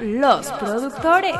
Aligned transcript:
Los 0.00 0.48
productores. 0.52 1.34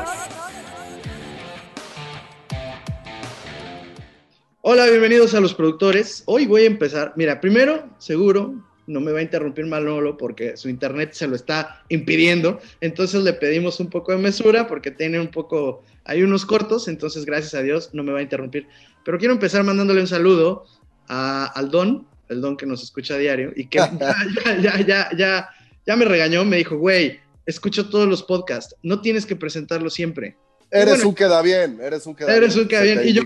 Hola, 4.61 4.87
bienvenidos 4.87 5.35
a 5.35 5.39
los 5.39 5.53
productores. 5.53 6.23
Hoy 6.25 6.47
voy 6.47 6.63
a 6.63 6.65
empezar. 6.65 7.13
Mira, 7.15 7.39
primero, 7.39 7.87
seguro, 7.99 8.55
no 8.87 8.99
me 8.99 9.11
va 9.11 9.19
a 9.19 9.21
interrumpir 9.21 9.67
Manolo 9.67 10.17
porque 10.17 10.57
su 10.57 10.69
internet 10.69 11.13
se 11.13 11.27
lo 11.27 11.35
está 11.35 11.83
impidiendo. 11.89 12.59
Entonces 12.81 13.21
le 13.23 13.33
pedimos 13.33 13.79
un 13.79 13.91
poco 13.91 14.11
de 14.11 14.17
mesura 14.17 14.65
porque 14.65 14.89
tiene 14.89 15.19
un 15.19 15.27
poco, 15.27 15.83
hay 16.03 16.23
unos 16.23 16.43
cortos, 16.43 16.87
entonces 16.87 17.25
gracias 17.25 17.53
a 17.53 17.61
Dios 17.61 17.91
no 17.93 18.01
me 18.01 18.11
va 18.11 18.19
a 18.19 18.23
interrumpir. 18.23 18.67
Pero 19.05 19.19
quiero 19.19 19.35
empezar 19.35 19.63
mandándole 19.63 20.01
un 20.01 20.07
saludo 20.07 20.65
a, 21.07 21.45
al 21.45 21.69
Don, 21.69 22.07
el 22.27 22.41
Don 22.41 22.57
que 22.57 22.65
nos 22.65 22.81
escucha 22.81 23.13
a 23.13 23.17
diario 23.17 23.53
y 23.55 23.67
que 23.67 23.77
ya, 23.99 24.15
ya, 24.59 24.81
ya, 24.81 25.09
ya, 25.15 25.49
ya, 25.85 25.95
me 25.95 26.05
regañó, 26.05 26.43
me 26.43 26.57
dijo, 26.57 26.75
güey, 26.77 27.19
escucho 27.47 27.89
todos 27.89 28.07
los 28.07 28.21
podcasts, 28.21 28.75
no 28.83 29.01
tienes 29.01 29.25
que 29.25 29.35
presentarlo 29.35 29.89
siempre. 29.89 30.37
Eres 30.69 30.95
bueno, 30.95 31.09
un 31.09 31.15
queda 31.15 31.41
bien, 31.41 31.79
eres 31.81 32.05
un 32.05 32.13
queda 32.13 32.35
eres 32.35 32.53
bien. 32.53 32.63
un 32.63 32.69
queda 32.69 32.81
bien. 32.81 33.01
Y 33.05 33.13
yo, 33.13 33.23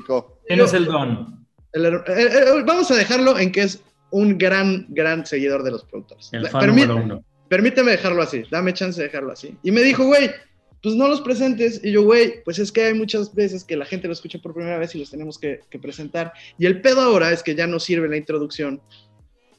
¿Quién 0.47 0.61
es 0.61 0.73
el 0.73 0.85
Don? 0.85 1.45
El, 1.73 1.85
el, 1.85 1.93
el, 2.07 2.63
vamos 2.63 2.91
a 2.91 2.95
dejarlo 2.95 3.37
en 3.39 3.51
que 3.51 3.63
es 3.63 3.81
un 4.11 4.37
gran, 4.37 4.85
gran 4.89 5.25
seguidor 5.25 5.63
de 5.63 5.71
los 5.71 5.83
productores. 5.83 6.29
El 6.31 6.47
fan 6.47 6.61
Permí 6.61 6.81
número 6.81 7.03
uno. 7.03 7.25
Permíteme 7.49 7.91
dejarlo 7.91 8.21
así, 8.21 8.43
dame 8.49 8.73
chance 8.73 9.01
de 9.01 9.07
dejarlo 9.07 9.33
así. 9.33 9.57
Y 9.63 9.71
me 9.71 9.81
dijo, 9.81 10.05
güey, 10.05 10.31
pues 10.81 10.95
no 10.95 11.07
los 11.07 11.21
presentes. 11.21 11.81
Y 11.83 11.91
yo, 11.91 12.03
güey, 12.03 12.43
pues 12.43 12.59
es 12.59 12.71
que 12.71 12.85
hay 12.85 12.93
muchas 12.93 13.33
veces 13.33 13.63
que 13.63 13.75
la 13.75 13.85
gente 13.85 14.07
lo 14.07 14.13
escucha 14.13 14.39
por 14.39 14.53
primera 14.53 14.77
vez 14.77 14.95
y 14.95 14.99
los 14.99 15.09
tenemos 15.09 15.37
que, 15.37 15.61
que, 15.69 15.79
presentar. 15.79 16.33
Y 16.57 16.65
el 16.65 16.81
pedo 16.81 17.01
ahora 17.01 17.31
es 17.31 17.43
que 17.43 17.55
ya 17.55 17.67
no 17.67 17.79
sirve 17.79 18.07
la 18.07 18.17
introducción, 18.17 18.81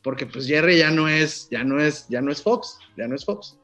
porque 0.02 0.26
pues 0.26 0.46
Jerry 0.46 0.78
ya 0.78 0.90
no 0.90 1.08
es, 1.08 1.48
ya 1.50 1.64
no 1.64 1.80
es, 1.80 2.06
ya 2.08 2.20
no 2.20 2.32
es 2.32 2.42
Fox, 2.42 2.78
ya 2.96 3.06
no 3.06 3.14
es 3.14 3.24
Fox. 3.24 3.58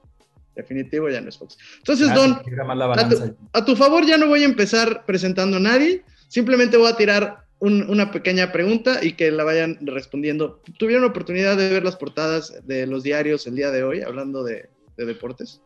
Definitivo, 0.59 1.09
ya 1.09 1.21
no 1.21 1.29
es 1.29 1.39
Fox. 1.39 1.57
Entonces, 1.79 2.09
Ah, 2.11 2.15
Don, 2.15 2.43
la 2.77 2.93
a 2.93 3.09
tu, 3.09 3.37
a 3.53 3.65
tu 3.65 3.77
favor 3.77 4.05
ya 4.05 4.19
no 4.19 4.27
voy 4.27 4.43
a 4.43 4.47
empezar 4.47 5.07
presentando 5.07 5.59
a 5.59 5.61
nadie, 5.61 6.03
simplemente 6.27 6.77
voy 6.77 6.91
a 6.91 6.97
tirar 6.97 7.45
un, 7.61 7.89
una 7.89 8.11
pequeña 8.11 8.51
pregunta 8.51 8.99
y 9.01 9.13
que 9.13 9.31
la 9.31 9.45
vayan 9.45 9.79
respondiendo. 9.83 10.61
¿Tuvieron 10.77 11.05
oportunidad 11.05 11.57
de 11.57 11.71
ver 11.71 11.85
las 11.85 11.95
portadas 11.95 12.55
de 12.67 12.89
los 12.89 13.05
diarios 13.05 13.47
el 13.47 13.55
día 13.55 13.71
de 13.71 13.85
hoy, 13.85 14.03
hablando 14.03 14.43
de, 14.43 14.69
de 14.97 15.07
deportes? 15.07 15.61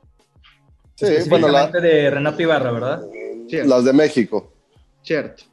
Sí, 0.97 1.06
bueno, 1.31 1.48
la, 1.48 1.69
de 1.69 2.11
Renato 2.11 2.42
Ibarra, 2.42 2.70
¿verdad? 2.70 3.03
Cierto. 3.48 3.70
Las 3.70 3.84
de 3.86 3.92
México. 3.94 4.53
Cierto. 5.03 5.44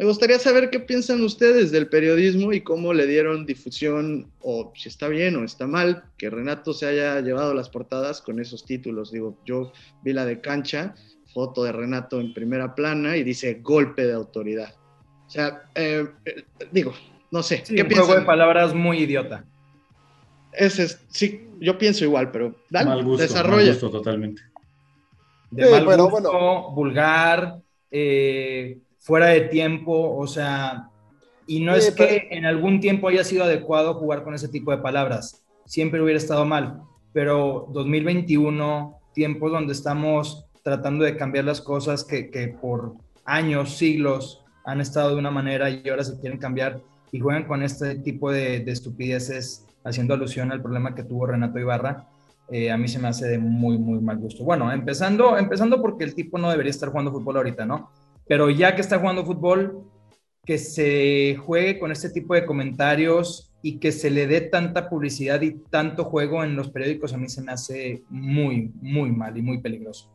Me 0.00 0.06
gustaría 0.06 0.38
saber 0.38 0.70
qué 0.70 0.80
piensan 0.80 1.20
ustedes 1.22 1.70
del 1.70 1.86
periodismo 1.88 2.54
y 2.54 2.62
cómo 2.62 2.94
le 2.94 3.06
dieron 3.06 3.44
difusión, 3.44 4.32
o 4.40 4.72
si 4.74 4.88
está 4.88 5.08
bien 5.08 5.36
o 5.36 5.44
está 5.44 5.66
mal, 5.66 6.04
que 6.16 6.30
Renato 6.30 6.72
se 6.72 6.86
haya 6.86 7.20
llevado 7.20 7.52
las 7.52 7.68
portadas 7.68 8.22
con 8.22 8.40
esos 8.40 8.64
títulos. 8.64 9.12
Digo, 9.12 9.36
yo 9.44 9.72
vi 10.02 10.14
la 10.14 10.24
de 10.24 10.40
cancha, 10.40 10.94
foto 11.34 11.64
de 11.64 11.72
Renato 11.72 12.18
en 12.18 12.32
primera 12.32 12.74
plana 12.74 13.18
y 13.18 13.24
dice 13.24 13.60
golpe 13.62 14.06
de 14.06 14.14
autoridad. 14.14 14.74
O 15.26 15.28
sea, 15.28 15.64
eh, 15.74 16.06
digo, 16.72 16.94
no 17.30 17.42
sé. 17.42 17.62
Sí, 17.66 17.74
¿qué 17.74 17.82
un 17.82 17.88
piensan? 17.88 18.06
juego 18.06 18.20
de 18.20 18.26
palabras 18.26 18.72
muy 18.72 19.00
idiota. 19.00 19.44
Ese 20.54 20.84
es, 20.84 21.04
sí, 21.10 21.46
yo 21.60 21.76
pienso 21.76 22.04
igual, 22.04 22.30
pero 22.30 22.56
dale, 22.70 22.88
mal 22.88 23.04
gusto, 23.04 23.20
desarrolla. 23.22 23.64
Mal 23.64 23.72
gusto, 23.72 23.90
totalmente. 23.90 24.42
De 25.50 25.62
Sí, 25.62 25.70
mal 25.70 25.84
gusto, 25.84 26.08
bueno. 26.08 26.70
vulgar, 26.70 27.58
eh, 27.90 28.78
fuera 29.00 29.26
de 29.26 29.40
tiempo, 29.42 30.16
o 30.16 30.26
sea, 30.26 30.88
y 31.46 31.60
no 31.60 31.72
Sí, 31.74 31.88
es 31.88 31.94
que 31.94 32.06
pero- 32.06 32.26
en 32.38 32.46
algún 32.46 32.78
tiempo 32.80 33.08
haya 33.08 33.24
sido 33.24 33.44
adecuado 33.44 33.94
jugar 33.94 34.22
con 34.22 34.34
ese 34.34 34.48
tipo 34.48 34.70
de 34.70 34.78
palabras, 34.78 35.42
siempre 35.66 36.00
hubiera 36.00 36.18
estado 36.18 36.44
mal, 36.44 36.82
pero 37.12 37.66
2021, 37.72 38.98
tiempos 39.14 39.50
donde 39.50 39.72
estamos 39.72 40.44
tratando 40.62 41.04
de 41.04 41.16
cambiar 41.16 41.44
las 41.46 41.60
cosas 41.60 42.04
que, 42.04 42.30
que 42.30 42.48
por 42.48 42.94
años, 43.24 43.76
siglos 43.76 44.44
han 44.64 44.80
estado 44.80 45.10
de 45.10 45.16
una 45.16 45.30
manera 45.30 45.70
y 45.70 45.88
ahora 45.88 46.04
se 46.04 46.20
quieren 46.20 46.38
cambiar 46.38 46.80
y 47.12 47.18
juegan 47.18 47.44
con 47.44 47.62
este 47.62 47.96
tipo 47.96 48.30
de, 48.30 48.60
de 48.60 48.70
estupideces 48.70 49.64
haciendo 49.84 50.14
alusión 50.14 50.52
al 50.52 50.60
problema 50.62 50.94
que 50.94 51.02
tuvo 51.02 51.26
Renato 51.26 51.58
Ibarra, 51.58 52.06
eh, 52.50 52.70
a 52.70 52.76
mí 52.76 52.86
se 52.88 52.98
me 52.98 53.08
hace 53.08 53.26
de 53.26 53.38
muy, 53.38 53.78
muy 53.78 53.98
mal 54.00 54.18
gusto. 54.18 54.44
Bueno, 54.44 54.70
empezando, 54.72 55.38
empezando 55.38 55.80
porque 55.80 56.04
el 56.04 56.14
tipo 56.14 56.36
no 56.36 56.50
debería 56.50 56.70
estar 56.70 56.90
jugando 56.90 57.10
fútbol 57.12 57.38
ahorita, 57.38 57.64
¿no? 57.64 57.90
Pero 58.30 58.48
ya 58.48 58.76
que 58.76 58.80
está 58.80 58.96
jugando 59.00 59.26
fútbol, 59.26 59.90
que 60.44 60.56
se 60.56 61.34
juegue 61.44 61.80
con 61.80 61.90
este 61.90 62.10
tipo 62.10 62.32
de 62.34 62.46
comentarios 62.46 63.52
y 63.60 63.80
que 63.80 63.90
se 63.90 64.08
le 64.08 64.28
dé 64.28 64.40
tanta 64.40 64.88
publicidad 64.88 65.40
y 65.40 65.58
tanto 65.68 66.04
juego 66.04 66.44
en 66.44 66.54
los 66.54 66.70
periódicos, 66.70 67.12
a 67.12 67.16
mí 67.16 67.28
se 67.28 67.42
me 67.42 67.50
hace 67.50 68.04
muy, 68.08 68.70
muy 68.80 69.10
mal 69.10 69.36
y 69.36 69.42
muy 69.42 69.60
peligroso. 69.60 70.08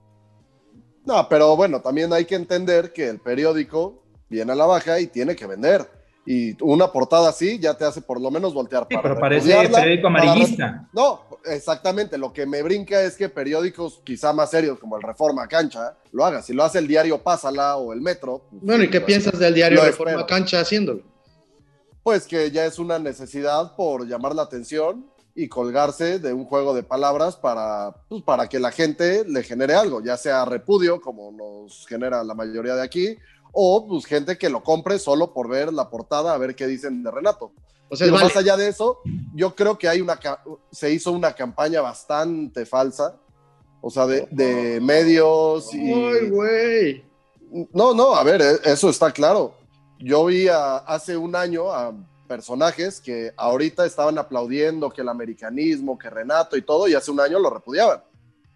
No, 1.03 1.27
pero 1.27 1.57
bueno, 1.57 1.81
también 1.81 2.13
hay 2.13 2.23
que 2.23 2.35
entender 2.35 2.93
que 2.93 3.09
el 3.09 3.19
periódico 3.19 4.01
viene 4.29 4.53
a 4.53 4.55
la 4.55 4.65
baja 4.65 4.97
y 5.01 5.07
tiene 5.07 5.35
que 5.35 5.45
vender. 5.45 5.85
Y 6.27 6.57
una 6.63 6.91
portada 6.91 7.29
así 7.29 7.59
ya 7.59 7.77
te 7.77 7.85
hace 7.85 8.01
por 8.01 8.19
lo 8.19 8.31
menos 8.31 8.53
voltear 8.53 8.87
Sí, 8.89 8.95
para 8.95 9.03
pero 9.09 9.19
parece 9.19 9.49
periódico 9.49 10.03
para- 10.11 10.23
amarillista. 10.23 10.89
No, 10.91 11.21
exactamente. 11.45 12.17
Lo 12.17 12.33
que 12.33 12.45
me 12.47 12.63
brinca 12.63 12.99
es 13.03 13.15
que 13.15 13.29
periódicos 13.29 14.01
quizá 14.03 14.33
más 14.33 14.49
serios 14.49 14.79
como 14.79 14.95
el 14.97 15.03
Reforma 15.03 15.47
Cancha 15.47 15.95
lo 16.11 16.25
hagan. 16.25 16.41
Si 16.41 16.51
lo 16.53 16.63
hace 16.63 16.79
el 16.79 16.87
diario 16.87 17.21
Pásala 17.21 17.77
o 17.77 17.93
el 17.93 18.01
Metro. 18.01 18.41
pues, 18.49 18.61
Bueno, 18.63 18.83
¿y 18.83 18.89
qué 18.89 19.01
pues, 19.01 19.07
piensas 19.07 19.37
del 19.37 19.53
diario 19.53 19.77
lo 19.79 19.85
Reforma 19.85 20.11
espero. 20.11 20.27
Cancha 20.27 20.59
haciéndolo? 20.61 21.03
Pues 22.01 22.25
que 22.27 22.51
ya 22.51 22.65
es 22.65 22.79
una 22.79 22.99
necesidad 22.99 23.75
por 23.75 24.07
llamar 24.07 24.35
la 24.35 24.43
atención 24.43 25.05
y 25.35 25.47
colgarse 25.47 26.17
de 26.19 26.33
un 26.33 26.45
juego 26.45 26.73
de 26.73 26.81
palabras 26.83 27.35
para, 27.35 27.93
pues, 28.07 28.23
para 28.23 28.47
que 28.47 28.59
la 28.59 28.71
gente 28.71 29.25
le 29.27 29.43
genere 29.43 29.73
algo, 29.75 30.01
ya 30.03 30.15
sea 30.17 30.45
repudio, 30.45 31.01
como 31.01 31.31
nos 31.31 31.85
genera 31.87 32.23
la 32.23 32.33
mayoría 32.33 32.75
de 32.75 32.83
aquí, 32.83 33.17
o 33.55 33.87
pues 33.87 34.05
gente 34.05 34.37
que 34.37 34.49
lo 34.49 34.61
compre 34.61 34.99
solo 34.99 35.33
por 35.33 35.47
ver 35.47 35.71
la 35.73 35.89
portada, 35.89 36.33
a 36.33 36.37
ver 36.37 36.55
qué 36.55 36.67
dicen 36.67 37.01
de 37.01 37.09
Renato. 37.09 37.51
O 37.89 37.95
sea, 37.95 38.05
Pero 38.05 38.15
válido. 38.15 38.29
más 38.29 38.37
allá 38.37 38.57
de 38.57 38.67
eso, 38.67 38.99
yo 39.33 39.55
creo 39.55 39.77
que 39.77 39.87
hay 39.87 40.01
una 40.01 40.19
se 40.71 40.91
hizo 40.91 41.11
una 41.11 41.33
campaña 41.33 41.81
bastante 41.81 42.65
falsa, 42.65 43.15
o 43.81 43.89
sea, 43.89 44.05
de, 44.07 44.27
de 44.31 44.79
medios 44.81 45.73
y... 45.73 45.91
Ay, 45.93 46.29
güey. 46.29 47.05
No, 47.71 47.93
no, 47.93 48.15
a 48.15 48.23
ver, 48.23 48.41
e- 48.41 48.59
eso 48.71 48.89
está 48.89 49.11
claro. 49.11 49.53
Yo 49.99 50.25
vi 50.25 50.47
a- 50.47 50.77
hace 50.77 51.15
un 51.15 51.35
año 51.35 51.71
a 51.71 51.93
personajes 52.27 52.99
que 52.99 53.31
ahorita 53.37 53.85
estaban 53.85 54.17
aplaudiendo 54.17 54.89
que 54.89 55.01
el 55.01 55.09
americanismo, 55.09 55.97
que 55.97 56.09
Renato 56.09 56.57
y 56.57 56.63
todo, 56.63 56.87
y 56.87 56.95
hace 56.95 57.11
un 57.11 57.19
año 57.19 57.37
lo 57.39 57.51
repudiaban. 57.51 58.03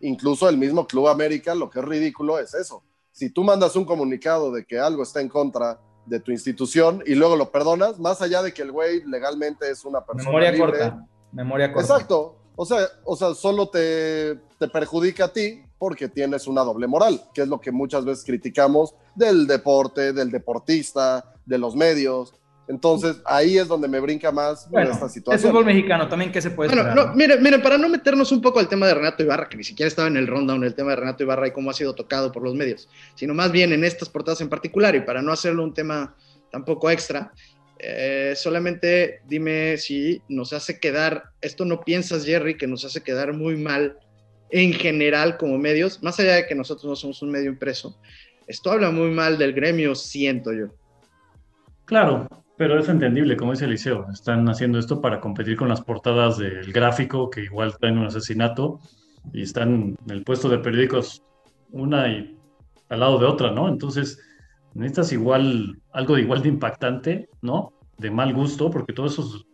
Incluso 0.02 0.50
el 0.50 0.58
mismo 0.58 0.88
Club 0.88 1.08
América, 1.08 1.54
lo 1.54 1.70
que 1.70 1.80
es 1.80 1.86
ridículo 1.86 2.40
es 2.40 2.54
eso. 2.56 2.82
Si 3.12 3.30
tú 3.30 3.44
mandas 3.44 3.76
un 3.76 3.86
comunicado 3.86 4.52
de 4.52 4.66
que 4.66 4.80
algo 4.80 5.04
está 5.04 5.22
en 5.22 5.30
contra 5.30 5.80
de 6.06 6.20
tu 6.20 6.32
institución 6.32 7.04
y 7.06 7.16
luego 7.16 7.36
lo 7.36 7.52
perdonas, 7.52 8.00
más 8.00 8.22
allá 8.22 8.42
de 8.42 8.54
que 8.54 8.62
el 8.62 8.72
güey 8.72 9.04
legalmente 9.06 9.70
es 9.70 9.86
una 9.86 10.06
persona 10.06 10.30
Memoria 10.30 10.52
libre, 10.52 10.66
corta. 10.66 11.06
Memoria 11.32 11.72
corta. 11.72 11.94
Exacto. 11.94 12.36
O 12.56 12.66
sea, 12.66 12.80
o 13.06 13.16
sea 13.16 13.34
solo 13.34 13.70
te, 13.70 14.36
te 14.58 14.68
perjudica 14.68 15.26
a 15.26 15.34
ti 15.34 15.64
porque 15.78 16.10
tienes 16.10 16.46
una 16.46 16.62
doble 16.64 16.88
moral, 16.88 17.22
que 17.34 17.42
es 17.42 17.48
lo 17.48 17.62
que 17.62 17.72
muchas 17.72 18.04
veces 18.04 18.26
criticamos 18.26 18.96
del 19.16 19.48
deporte, 19.48 20.12
del 20.12 20.30
deportista, 20.30 21.34
de 21.46 21.58
los 21.58 21.76
medios. 21.76 22.34
Entonces, 22.70 23.20
ahí 23.26 23.58
es 23.58 23.68
donde 23.68 23.88
me 23.88 24.00
brinca 24.00 24.32
más 24.32 24.70
Bueno, 24.70 24.92
esta 24.92 25.06
el 25.06 25.12
situación. 25.12 25.52
fútbol 25.52 25.66
mexicano 25.66 26.08
también, 26.08 26.32
¿qué 26.32 26.40
se 26.40 26.52
puede 26.52 26.70
Bueno, 26.70 26.84
esperar? 26.88 27.08
no, 27.08 27.16
miren, 27.16 27.42
miren, 27.42 27.64
para 27.64 27.80
no 27.80 27.90
meternos 27.90 28.32
un 28.32 28.42
poco 28.44 28.60
al 28.60 28.70
tema 28.70 28.86
de 28.86 28.94
Renato 28.94 29.24
Ibarra, 29.24 29.50
que 29.50 29.58
ni 29.58 29.64
siquiera 29.64 29.88
estaba 29.88 30.08
en 30.08 30.18
el 30.18 30.28
rundown 30.28 30.64
el 30.64 30.76
tema 30.76 30.92
de 30.92 30.98
Renato 30.98 31.24
Ibarra 31.24 31.48
y 31.48 31.52
cómo 31.52 31.72
ha 31.72 31.74
sido 31.74 31.96
tocado 31.96 32.32
por 32.32 32.44
los 32.44 32.54
medios, 32.54 32.88
sino 33.16 33.34
más 33.34 33.52
bien 33.52 33.74
en 33.74 33.84
estas 33.84 34.08
portadas 34.08 34.40
en 34.42 34.50
particular, 34.50 34.96
y 34.96 35.02
para 35.02 35.24
no 35.24 35.32
hacerlo 35.32 35.64
un 35.64 35.74
tema 35.74 36.16
tampoco 36.52 36.92
extra, 36.92 37.34
eh, 37.80 38.34
solamente 38.36 39.22
dime 39.28 39.78
si 39.78 40.22
nos 40.30 40.54
hace 40.54 40.80
quedar, 40.80 41.24
esto 41.42 41.66
no 41.66 41.82
piensas, 41.82 42.24
Jerry, 42.24 42.56
que 42.56 42.68
nos 42.68 42.86
hace 42.86 43.02
quedar 43.02 43.34
muy 43.34 43.58
mal 43.58 43.98
en 44.52 44.74
general 44.74 45.38
como 45.38 45.58
medios, 45.58 46.04
más 46.04 46.20
allá 46.20 46.36
de 46.36 46.46
que 46.46 46.54
nosotros 46.54 46.86
no 46.86 46.96
somos 46.96 47.20
un 47.24 47.32
medio 47.32 47.50
impreso, 47.50 48.00
esto 48.46 48.72
habla 48.72 48.92
muy 48.92 49.10
mal 49.10 49.40
del 49.40 49.54
gremio, 49.54 49.96
siento 49.96 50.54
yo. 50.54 50.68
Claro, 51.86 52.28
pero 52.60 52.78
es 52.78 52.90
entendible, 52.90 53.38
como 53.38 53.54
dice 53.54 53.64
Eliseo, 53.64 54.08
están 54.12 54.50
haciendo 54.50 54.80
esto 54.80 55.00
para 55.00 55.22
competir 55.22 55.56
con 55.56 55.70
las 55.70 55.80
portadas 55.80 56.38
del 56.38 56.74
gráfico, 56.74 57.30
que 57.30 57.44
igual 57.44 57.78
traen 57.80 57.98
un 57.98 58.08
asesinato, 58.08 58.82
y 59.32 59.44
están 59.44 59.96
en 60.06 60.12
el 60.12 60.24
puesto 60.26 60.50
de 60.50 60.58
periódicos 60.58 61.24
una 61.72 62.10
y 62.10 62.38
al 62.90 63.00
lado 63.00 63.18
de 63.18 63.28
otra, 63.28 63.52
¿no? 63.52 63.70
Entonces, 63.70 64.20
necesitas 64.74 65.14
igual, 65.14 65.80
algo 65.94 66.16
de 66.16 66.22
igual 66.24 66.42
de 66.42 66.50
impactante, 66.50 67.30
¿no? 67.42 67.72
De 67.98 68.12
mal 68.12 68.34
gusto, 68.34 68.70
porque 68.70 68.92
todos 68.92 69.14
esos, 69.14 69.46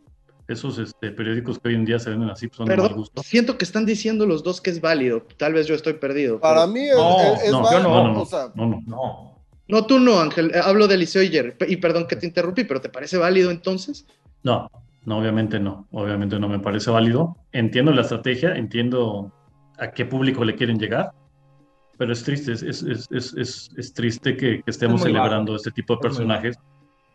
esos 0.48 0.80
este, 0.80 1.12
periódicos 1.12 1.60
que 1.60 1.70
hoy 1.70 1.76
en 1.76 1.86
día 1.86 2.00
se 2.00 2.10
venden 2.10 2.32
así 2.32 2.48
pues, 2.48 2.58
son 2.58 2.66
de 2.66 2.76
mal 2.76 2.92
gusto. 2.96 3.22
siento 3.22 3.56
que 3.60 3.66
están 3.66 3.86
diciendo 3.86 4.26
los 4.26 4.42
dos 4.42 4.62
que 4.62 4.72
es 4.72 4.82
válido, 4.82 5.28
tal 5.38 5.54
vez 5.54 5.68
yo 5.68 5.76
estoy 5.76 5.94
perdido. 5.94 6.40
Para 6.40 6.62
pero- 6.62 6.74
mí 6.74 6.80
es, 6.90 6.96
No, 6.98 7.20
es- 7.36 7.44
es 7.44 7.52
No, 7.52 7.62
válido, 7.62 7.84
no, 7.84 8.04
no, 8.04 8.14
no, 8.14 8.22
o 8.22 8.26
sea, 8.26 8.52
no, 8.56 8.82
no. 8.88 9.35
No. 9.68 9.86
Tú 9.86 10.00
no, 10.00 10.20
Ángel. 10.20 10.52
Eh, 10.54 10.60
Hablo 10.64 10.88
de 10.88 10.96
Eliseo 10.96 11.24
y 11.24 11.30
Jerry. 11.30 11.52
Pe- 11.52 11.72
Y 11.72 11.78
perdón 11.78 12.08
que 12.08 12.16
te 12.16 12.26
interrumpí, 12.26 12.64
pero 12.64 12.82
¿te 12.82 12.90
parece 12.90 13.18
válido 13.18 13.52
entonces? 13.52 14.06
No, 14.44 14.70
no, 15.06 15.18
obviamente 15.18 15.60
no. 15.60 15.88
Obviamente 15.92 16.40
no 16.40 16.48
me 16.48 16.60
parece 16.60 16.92
válido. 16.92 17.36
Entiendo 17.52 17.92
la 17.92 18.02
estrategia, 18.02 18.56
entiendo 18.56 19.32
a 19.78 19.92
qué 19.92 20.06
público 20.06 20.46
le 20.46 20.56
quieren 20.56 20.78
llegar, 20.80 21.12
pero 21.98 22.14
es 22.14 22.24
triste, 22.24 22.54
es, 22.54 22.64
es, 22.64 22.82
es, 22.84 23.34
es, 23.36 23.70
es 23.76 23.94
triste 23.94 24.38
que, 24.38 24.62
que 24.62 24.72
estemos 24.72 25.02
celebrando 25.02 25.52
bajo. 25.52 25.56
este 25.58 25.72
tipo 25.72 25.96
de 25.96 26.02
personajes, 26.02 26.58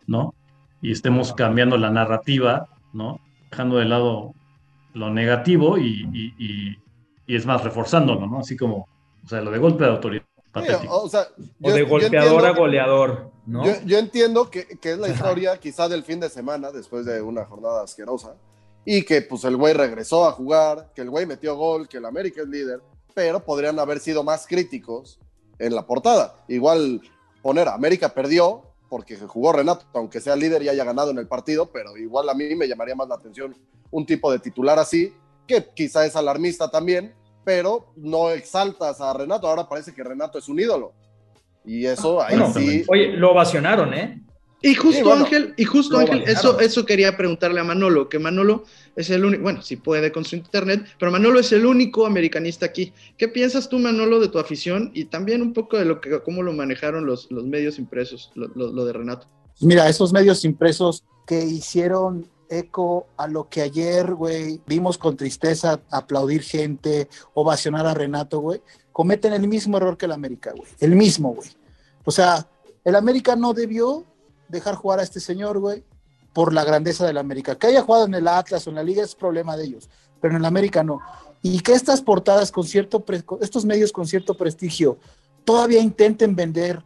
¿no? 0.07 0.33
Y 0.81 0.91
estemos 0.91 1.33
cambiando 1.33 1.77
la 1.77 1.89
narrativa, 1.89 2.67
¿no? 2.93 3.19
Dejando 3.49 3.77
de 3.77 3.85
lado 3.85 4.33
lo 4.93 5.09
negativo 5.09 5.77
y, 5.77 6.07
y, 6.13 6.33
y, 6.37 6.77
y 7.27 7.35
es 7.35 7.45
más, 7.45 7.63
reforzándolo, 7.63 8.27
¿no? 8.27 8.39
Así 8.39 8.55
como, 8.57 8.87
o 9.23 9.27
sea, 9.27 9.41
lo 9.41 9.51
de 9.51 9.57
golpe 9.59 9.83
de 9.85 9.89
autoridad. 9.91 10.23
Sí, 10.53 10.59
o, 10.89 11.07
sea, 11.07 11.27
yo, 11.59 11.71
o, 11.71 11.73
de 11.73 11.83
golpeador 11.83 12.45
a 12.45 12.51
goleador, 12.51 13.31
¿no? 13.45 13.65
Yo, 13.65 13.73
yo 13.85 13.97
entiendo 13.97 14.49
que, 14.49 14.65
que, 14.79 14.91
es 14.91 14.97
la 14.97 15.07
historia 15.07 15.57
quizá 15.57 15.87
del 15.87 16.03
fin 16.03 16.19
de 16.19 16.29
semana, 16.29 16.71
después 16.71 17.05
de 17.05 17.21
una 17.21 17.45
jornada 17.45 17.83
asquerosa, 17.83 18.35
y 18.83 19.03
que 19.03 19.21
pues 19.21 19.43
el 19.45 19.55
güey 19.55 19.73
regresó 19.73 20.27
a 20.27 20.33
jugar, 20.33 20.91
que 20.93 21.01
el 21.01 21.09
güey 21.09 21.25
metió 21.25 21.55
gol, 21.55 21.87
que 21.87 21.97
el 21.97 22.05
América 22.05 22.41
es 22.41 22.47
líder, 22.47 22.81
pero 23.13 23.39
podrían 23.43 23.79
haber 23.79 23.99
sido 23.99 24.23
más 24.23 24.45
críticos 24.45 25.19
en 25.57 25.75
la 25.75 25.85
portada. 25.85 26.35
Igual 26.47 27.01
poner 27.41 27.67
América 27.69 28.09
perdió 28.09 28.63
porque 28.89 29.15
jugó 29.15 29.53
Renato, 29.53 29.85
aunque 29.93 30.19
sea 30.19 30.35
líder 30.35 30.63
y 30.63 30.69
haya 30.69 30.83
ganado 30.83 31.11
en 31.11 31.17
el 31.17 31.27
partido, 31.27 31.71
pero 31.71 31.95
igual 31.95 32.27
a 32.29 32.33
mí 32.33 32.55
me 32.55 32.67
llamaría 32.67 32.93
más 32.93 33.07
la 33.07 33.15
atención 33.15 33.55
un 33.89 34.05
tipo 34.05 34.29
de 34.31 34.39
titular 34.39 34.79
así, 34.79 35.13
que 35.47 35.65
quizá 35.73 36.05
es 36.05 36.15
alarmista 36.15 36.69
también, 36.69 37.13
pero 37.43 37.93
no 37.95 38.29
exaltas 38.29 39.01
a 39.01 39.13
Renato. 39.13 39.47
Ahora 39.47 39.67
parece 39.67 39.93
que 39.93 40.03
Renato 40.03 40.37
es 40.37 40.47
un 40.49 40.59
ídolo. 40.59 40.93
Y 41.65 41.85
eso 41.85 42.21
ahí 42.21 42.37
bueno, 42.37 42.53
sí. 42.53 42.83
Oye, 42.87 43.07
lo 43.09 43.31
ovacionaron, 43.31 43.93
¿eh? 43.93 44.21
Y 44.63 44.75
justo 44.75 44.97
sí, 44.97 45.03
bueno, 45.03 45.25
Ángel, 45.25 45.55
y 45.57 45.65
justo 45.65 45.97
Ángel, 45.97 46.23
eso, 46.27 46.59
eso 46.59 46.85
quería 46.85 47.17
preguntarle 47.17 47.59
a 47.59 47.63
Manolo, 47.63 48.07
que 48.09 48.19
Manolo 48.19 48.65
es 48.95 49.09
el 49.09 49.25
único, 49.25 49.41
bueno, 49.41 49.63
sí 49.63 49.75
puede 49.75 50.11
con 50.11 50.23
su 50.23 50.35
internet, 50.35 50.85
pero 50.99 51.11
Manolo 51.11 51.39
es 51.39 51.51
el 51.51 51.65
único 51.65 52.05
americanista 52.05 52.67
aquí. 52.67 52.93
¿Qué 53.17 53.27
piensas 53.27 53.69
tú, 53.69 53.79
Manolo, 53.79 54.19
de 54.19 54.27
tu 54.27 54.37
afición 54.37 54.91
y 54.93 55.05
también 55.05 55.41
un 55.41 55.53
poco 55.53 55.79
de 55.79 55.85
lo 55.85 55.99
que, 55.99 56.19
cómo 56.21 56.43
lo 56.43 56.53
manejaron 56.53 57.07
los, 57.07 57.31
los 57.31 57.43
medios 57.43 57.79
impresos, 57.79 58.31
lo, 58.35 58.49
lo, 58.49 58.71
lo 58.71 58.85
de 58.85 58.93
Renato? 58.93 59.27
Mira, 59.61 59.89
esos 59.89 60.13
medios 60.13 60.45
impresos 60.45 61.03
que 61.25 61.43
hicieron 61.43 62.27
eco 62.51 63.07
a 63.17 63.27
lo 63.27 63.49
que 63.49 63.61
ayer, 63.61 64.13
güey, 64.13 64.61
vimos 64.67 64.97
con 64.97 65.17
tristeza 65.17 65.79
aplaudir 65.89 66.43
gente, 66.43 67.07
ovacionar 67.33 67.87
a 67.87 67.93
Renato, 67.93 68.39
güey, 68.39 68.61
cometen 68.91 69.33
el 69.33 69.47
mismo 69.47 69.77
error 69.77 69.97
que 69.97 70.05
el 70.05 70.11
América, 70.11 70.51
güey, 70.55 70.69
el 70.79 70.95
mismo, 70.95 71.33
güey. 71.33 71.49
O 72.05 72.11
sea, 72.11 72.47
el 72.83 72.95
América 72.95 73.35
no 73.35 73.53
debió 73.53 74.05
dejar 74.49 74.75
jugar 74.75 74.99
a 74.99 75.03
este 75.03 75.19
señor, 75.19 75.59
güey, 75.59 75.83
por 76.33 76.53
la 76.53 76.63
grandeza 76.63 77.05
del 77.05 77.17
América. 77.17 77.57
Que 77.57 77.67
haya 77.67 77.81
jugado 77.81 78.05
en 78.05 78.13
el 78.13 78.27
Atlas 78.27 78.67
o 78.67 78.69
en 78.69 78.75
la 78.75 78.83
Liga 78.83 79.03
es 79.03 79.15
problema 79.15 79.55
de 79.55 79.65
ellos, 79.65 79.89
pero 80.19 80.33
en 80.33 80.41
el 80.41 80.45
América 80.45 80.83
no. 80.83 80.99
Y 81.41 81.61
que 81.61 81.73
estas 81.73 82.01
portadas 82.01 82.51
con 82.51 82.63
cierto, 82.63 83.03
estos 83.41 83.65
medios 83.65 83.91
con 83.91 84.07
cierto 84.07 84.35
prestigio 84.35 84.97
todavía 85.43 85.81
intenten 85.81 86.35
vender 86.35 86.83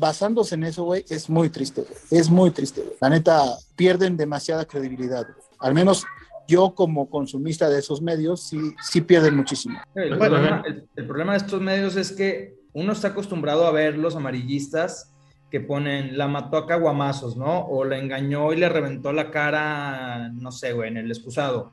basándose 0.00 0.56
en 0.56 0.64
eso, 0.64 0.82
güey, 0.84 1.04
es 1.08 1.28
muy 1.28 1.50
triste, 1.50 1.82
güey. 1.82 1.94
Es 2.10 2.30
muy 2.30 2.50
triste, 2.50 2.80
güey. 2.80 2.94
La 3.00 3.10
neta, 3.10 3.44
pierden 3.76 4.16
demasiada 4.16 4.64
credibilidad, 4.64 5.24
güey. 5.24 5.46
Al 5.58 5.74
menos 5.74 6.04
yo 6.48 6.74
como 6.74 7.08
consumista 7.08 7.68
de 7.68 7.78
esos 7.78 8.00
medios, 8.02 8.42
sí, 8.48 8.58
sí 8.82 9.02
pierden 9.02 9.36
muchísimo. 9.36 9.78
El, 9.94 10.16
bueno, 10.16 10.36
problema, 10.36 10.62
el, 10.66 10.88
el 10.96 11.06
problema 11.06 11.32
de 11.32 11.38
estos 11.38 11.60
medios 11.60 11.96
es 11.96 12.10
que 12.10 12.56
uno 12.72 12.92
está 12.92 13.08
acostumbrado 13.08 13.66
a 13.66 13.72
ver 13.72 13.98
los 13.98 14.16
amarillistas 14.16 15.12
que 15.50 15.60
ponen 15.60 16.16
la 16.16 16.28
mató 16.28 16.56
a 16.56 16.66
caguamazos, 16.66 17.36
¿no? 17.36 17.66
O 17.66 17.84
la 17.84 17.98
engañó 17.98 18.52
y 18.52 18.56
le 18.56 18.68
reventó 18.68 19.12
la 19.12 19.30
cara, 19.30 20.30
no 20.32 20.50
sé, 20.50 20.72
güey, 20.72 20.88
en 20.88 20.96
el 20.96 21.10
excusado. 21.10 21.72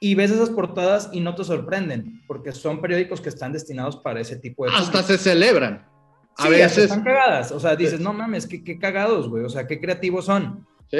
Y 0.00 0.16
ves 0.16 0.32
esas 0.32 0.50
portadas 0.50 1.10
y 1.12 1.20
no 1.20 1.36
te 1.36 1.44
sorprenden, 1.44 2.22
porque 2.26 2.50
son 2.50 2.80
periódicos 2.80 3.20
que 3.20 3.28
están 3.28 3.52
destinados 3.52 3.96
para 3.98 4.20
ese 4.20 4.36
tipo 4.36 4.64
de... 4.64 4.72
Hasta 4.74 5.02
se 5.04 5.16
celebran. 5.16 5.91
A 6.38 6.44
sí, 6.44 6.50
veces. 6.50 6.84
Están 6.84 7.04
cagadas. 7.04 7.52
O 7.52 7.60
sea, 7.60 7.76
dices, 7.76 8.00
no 8.00 8.12
mames, 8.12 8.46
qué, 8.46 8.62
qué 8.62 8.78
cagados, 8.78 9.28
güey. 9.28 9.44
O 9.44 9.48
sea, 9.48 9.66
qué 9.66 9.80
creativos 9.80 10.26
son. 10.26 10.66
Sí. 10.90 10.98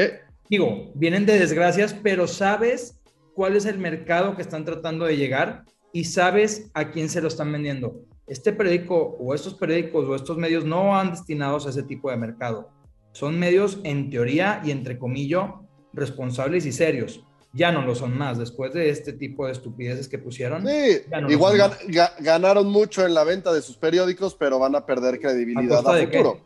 Digo, 0.49 0.91
vienen 0.95 1.27
de 1.27 1.39
desgracias, 1.39 1.95
pero 1.95 2.27
sabes 2.27 3.01
cuál 3.35 3.57
es 3.57 3.65
el 3.65 3.79
mercado 3.79 4.37
que 4.37 4.43
están 4.43 4.65
tratando 4.65 5.07
de 5.07 5.17
llegar 5.17 5.65
y 5.93 6.05
sabes 6.05 6.71
a 6.75 6.91
quién 6.91 7.09
se 7.09 7.21
lo 7.21 7.29
están 7.29 7.51
vendiendo 7.53 8.05
este 8.27 8.53
periódico 8.53 9.17
o 9.21 9.35
estos 9.35 9.55
periódicos 9.55 10.09
o 10.09 10.15
estos 10.15 10.39
medios 10.39 10.65
no 10.65 10.89
van 10.89 11.11
destinados 11.11 11.67
a 11.67 11.71
ese 11.71 11.83
tipo 11.83 12.11
de 12.11 12.17
mercado. 12.17 12.71
Son 13.13 13.39
medios 13.39 13.81
en 13.85 14.11
teoría 14.11 14.63
y 14.65 14.71
entre 14.71 14.99
comillas 14.99 15.51
responsables 15.93 16.65
y 16.65 16.73
serios. 16.73 17.27
Ya 17.55 17.71
no 17.71 17.83
lo 17.83 17.95
son 17.95 18.17
más 18.17 18.39
después 18.39 18.73
de 18.73 18.89
este 18.89 19.13
tipo 19.13 19.47
de 19.47 19.53
estupideces 19.53 20.09
que 20.09 20.19
pusieron. 20.19 20.67
Sí, 20.67 21.03
no 21.11 21.31
igual 21.31 21.59
gan 21.59 21.73
ga 21.89 22.13
ganaron 22.21 22.69
mucho 22.69 23.05
en 23.05 23.13
la 23.13 23.25
venta 23.25 23.53
de 23.53 23.61
sus 23.61 23.77
periódicos, 23.77 24.35
pero 24.35 24.59
van 24.59 24.75
a 24.75 24.87
perder 24.87 25.21
credibilidad 25.21 25.87
a, 25.87 25.97
a 25.97 26.07
futuro. 26.07 26.41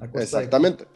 ¿A 0.00 0.04
Exactamente. 0.20 0.86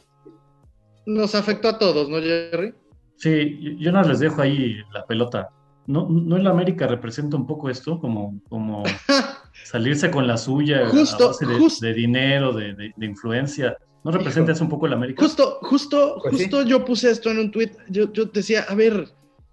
Nos 1.04 1.34
afectó 1.34 1.68
a 1.68 1.78
todos, 1.78 2.08
¿no, 2.08 2.20
Jerry? 2.20 2.74
Sí, 3.16 3.76
yo 3.78 3.92
no 3.92 4.02
les 4.02 4.20
dejo 4.20 4.42
ahí 4.42 4.76
la 4.92 5.04
pelota. 5.06 5.48
¿No, 5.86 6.08
no 6.08 6.36
el 6.36 6.46
América 6.46 6.86
representa 6.86 7.36
un 7.36 7.46
poco 7.46 7.70
esto? 7.70 8.00
Como, 8.00 8.40
como 8.48 8.82
salirse 9.64 10.10
con 10.10 10.26
la 10.26 10.36
suya 10.36 10.88
justo, 10.88 11.24
a 11.24 11.26
base 11.28 11.46
de, 11.46 11.58
just, 11.58 11.80
de 11.80 11.94
dinero, 11.94 12.52
de, 12.52 12.74
de, 12.74 12.92
de, 12.96 13.06
influencia. 13.06 13.78
¿No 14.02 14.10
representa 14.10 14.52
eso 14.52 14.64
un 14.64 14.70
poco 14.70 14.86
el 14.86 14.92
América? 14.92 15.22
Justo, 15.22 15.58
justo, 15.62 16.18
pues 16.22 16.36
justo 16.36 16.62
sí. 16.62 16.68
yo 16.68 16.84
puse 16.84 17.10
esto 17.10 17.30
en 17.30 17.38
un 17.38 17.50
tweet. 17.50 17.72
Yo, 17.88 18.12
yo 18.12 18.26
decía, 18.26 18.66
a 18.68 18.74
ver, 18.74 19.08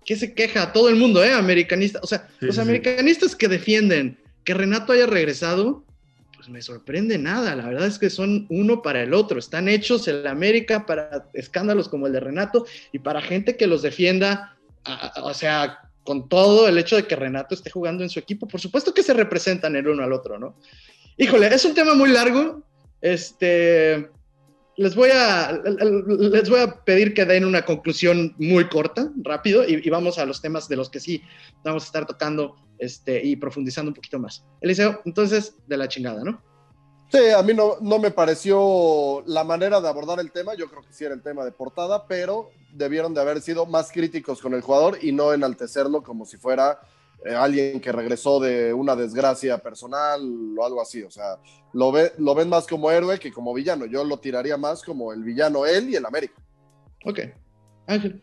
¿qué 0.05 0.15
se 0.15 0.33
queja? 0.33 0.73
Todo 0.73 0.89
el 0.89 0.95
mundo, 0.95 1.23
¿eh? 1.23 1.33
Americanista. 1.33 1.99
O 2.01 2.07
sea, 2.07 2.27
sí, 2.39 2.45
los 2.45 2.55
sí, 2.55 2.61
americanistas 2.61 3.35
que 3.35 3.47
defienden 3.47 4.17
que 4.43 4.53
Renato 4.53 4.93
haya 4.93 5.05
regresado, 5.05 5.83
pues 6.35 6.49
me 6.49 6.61
sorprende 6.61 7.17
nada. 7.17 7.55
La 7.55 7.67
verdad 7.67 7.87
es 7.87 7.99
que 7.99 8.09
son 8.09 8.45
uno 8.49 8.81
para 8.81 9.01
el 9.01 9.13
otro. 9.13 9.39
Están 9.39 9.67
hechos 9.67 10.07
en 10.07 10.27
América 10.27 10.85
para 10.85 11.29
escándalos 11.33 11.89
como 11.89 12.07
el 12.07 12.13
de 12.13 12.19
Renato 12.19 12.65
y 12.91 12.99
para 12.99 13.21
gente 13.21 13.55
que 13.57 13.67
los 13.67 13.81
defienda, 13.81 14.57
a, 14.83 15.07
a, 15.07 15.23
o 15.23 15.33
sea, 15.33 15.79
con 16.03 16.27
todo 16.27 16.67
el 16.67 16.77
hecho 16.77 16.95
de 16.95 17.07
que 17.07 17.15
Renato 17.15 17.55
esté 17.55 17.69
jugando 17.69 18.03
en 18.03 18.09
su 18.09 18.19
equipo, 18.19 18.47
por 18.47 18.59
supuesto 18.59 18.93
que 18.93 19.03
se 19.03 19.13
representan 19.13 19.75
el 19.75 19.87
uno 19.87 20.03
al 20.03 20.13
otro, 20.13 20.37
¿no? 20.37 20.57
Híjole, 21.17 21.47
es 21.47 21.63
un 21.65 21.73
tema 21.73 21.93
muy 21.93 22.09
largo. 22.09 22.63
Este, 23.01 24.09
les 24.75 24.95
voy 24.95 25.09
a, 25.13 25.51
les 25.51 26.49
voy 26.49 26.59
a 26.59 26.83
pedir 26.83 27.13
que 27.13 27.25
den 27.25 27.45
una 27.45 27.63
conclusión 27.63 28.35
muy 28.37 28.67
corta, 28.67 29.11
rápido, 29.17 29.67
y, 29.67 29.89
vamos 29.89 30.17
a 30.17 30.25
los 30.25 30.41
temas 30.41 30.67
de 30.67 30.75
los 30.75 30.89
que 30.89 30.99
sí 30.99 31.21
vamos 31.63 31.83
a 31.83 31.85
estar 31.85 32.05
tocando 32.05 32.55
este, 32.79 33.23
y 33.23 33.35
profundizando 33.35 33.89
un 33.89 33.95
poquito 33.95 34.19
más. 34.19 34.43
Eliseo, 34.61 35.01
entonces, 35.05 35.55
de 35.67 35.77
la 35.77 35.87
chingada, 35.87 36.23
¿no? 36.23 36.41
Sí, 37.11 37.29
a 37.29 37.43
mí 37.43 37.53
no, 37.53 37.77
no, 37.79 37.99
me 37.99 38.09
pareció 38.09 39.23
la 39.27 39.43
manera 39.43 39.79
de 39.79 39.87
abordar 39.87 40.19
el 40.19 40.31
tema, 40.31 40.55
yo 40.55 40.67
creo 40.67 40.81
que 40.81 40.91
sí 40.91 41.05
era 41.05 41.13
el 41.13 41.21
tema 41.21 41.45
de 41.45 41.51
portada, 41.51 42.07
pero 42.07 42.49
debieron 42.71 43.13
de 43.13 43.21
haber 43.21 43.41
sido 43.41 43.67
más 43.67 43.91
críticos 43.91 44.41
con 44.41 44.55
el 44.55 44.61
jugador 44.61 44.97
y 44.99 45.11
no 45.11 45.31
enaltecerlo 45.31 46.01
como 46.01 46.25
si 46.25 46.37
fuera 46.37 46.79
eh, 47.25 47.35
alguien 47.35 47.79
que 47.79 47.91
regresó 47.91 48.39
de 48.39 48.73
una 48.73 48.95
desgracia 48.95 49.57
personal 49.57 50.21
o 50.57 50.65
algo 50.65 50.81
así, 50.81 51.03
o 51.03 51.11
sea, 51.11 51.37
lo, 51.73 51.91
ve, 51.91 52.11
lo 52.17 52.35
ven 52.35 52.49
más 52.49 52.67
como 52.67 52.91
héroe 52.91 53.19
que 53.19 53.31
como 53.31 53.53
villano, 53.53 53.85
yo 53.85 54.03
lo 54.03 54.17
tiraría 54.17 54.57
más 54.57 54.83
como 54.83 55.13
el 55.13 55.23
villano 55.23 55.65
él 55.65 55.89
y 55.89 55.95
el 55.95 56.05
América. 56.05 56.35
Ok, 57.05 57.19
Ángel. 57.87 58.21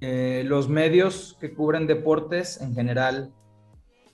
Eh, 0.00 0.42
los 0.44 0.68
medios 0.68 1.36
que 1.40 1.54
cubren 1.54 1.86
deportes 1.86 2.60
en 2.60 2.74
general, 2.74 3.32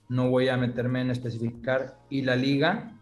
no 0.08 0.30
voy 0.30 0.48
a 0.48 0.56
meterme 0.56 1.00
en 1.00 1.10
especificar, 1.10 1.98
y 2.08 2.22
la 2.22 2.36
liga 2.36 2.96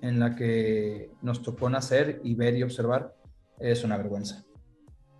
en 0.00 0.20
la 0.20 0.36
que 0.36 1.10
nos 1.22 1.42
tocó 1.42 1.68
nacer 1.68 2.20
y 2.22 2.34
ver 2.34 2.56
y 2.56 2.62
observar 2.62 3.14
es 3.58 3.84
una 3.84 3.96
vergüenza. 3.96 4.44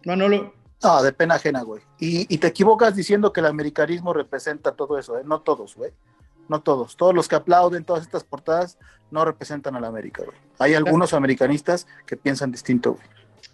Manolo. 0.04 0.57
No, 0.82 1.02
de 1.02 1.12
pena 1.12 1.34
ajena, 1.34 1.62
güey. 1.62 1.82
Y, 1.98 2.32
y, 2.32 2.38
te 2.38 2.46
equivocas 2.46 2.94
diciendo 2.94 3.32
que 3.32 3.40
el 3.40 3.46
americanismo 3.46 4.12
representa 4.12 4.72
todo 4.72 4.98
eso, 4.98 5.18
¿eh? 5.18 5.22
No 5.24 5.40
todos, 5.40 5.74
güey. 5.74 5.90
No 6.48 6.60
todos. 6.60 6.96
Todos 6.96 7.14
los 7.14 7.28
que 7.28 7.34
aplauden 7.34 7.84
todas 7.84 8.02
estas 8.02 8.24
portadas 8.24 8.78
no 9.10 9.24
representan 9.24 9.74
a 9.76 9.80
la 9.80 9.88
América, 9.88 10.22
güey. 10.24 10.36
Hay 10.58 10.74
algunos 10.74 11.14
americanistas 11.14 11.86
que 12.06 12.16
piensan 12.16 12.52
distinto, 12.52 12.94
güey. 12.94 13.06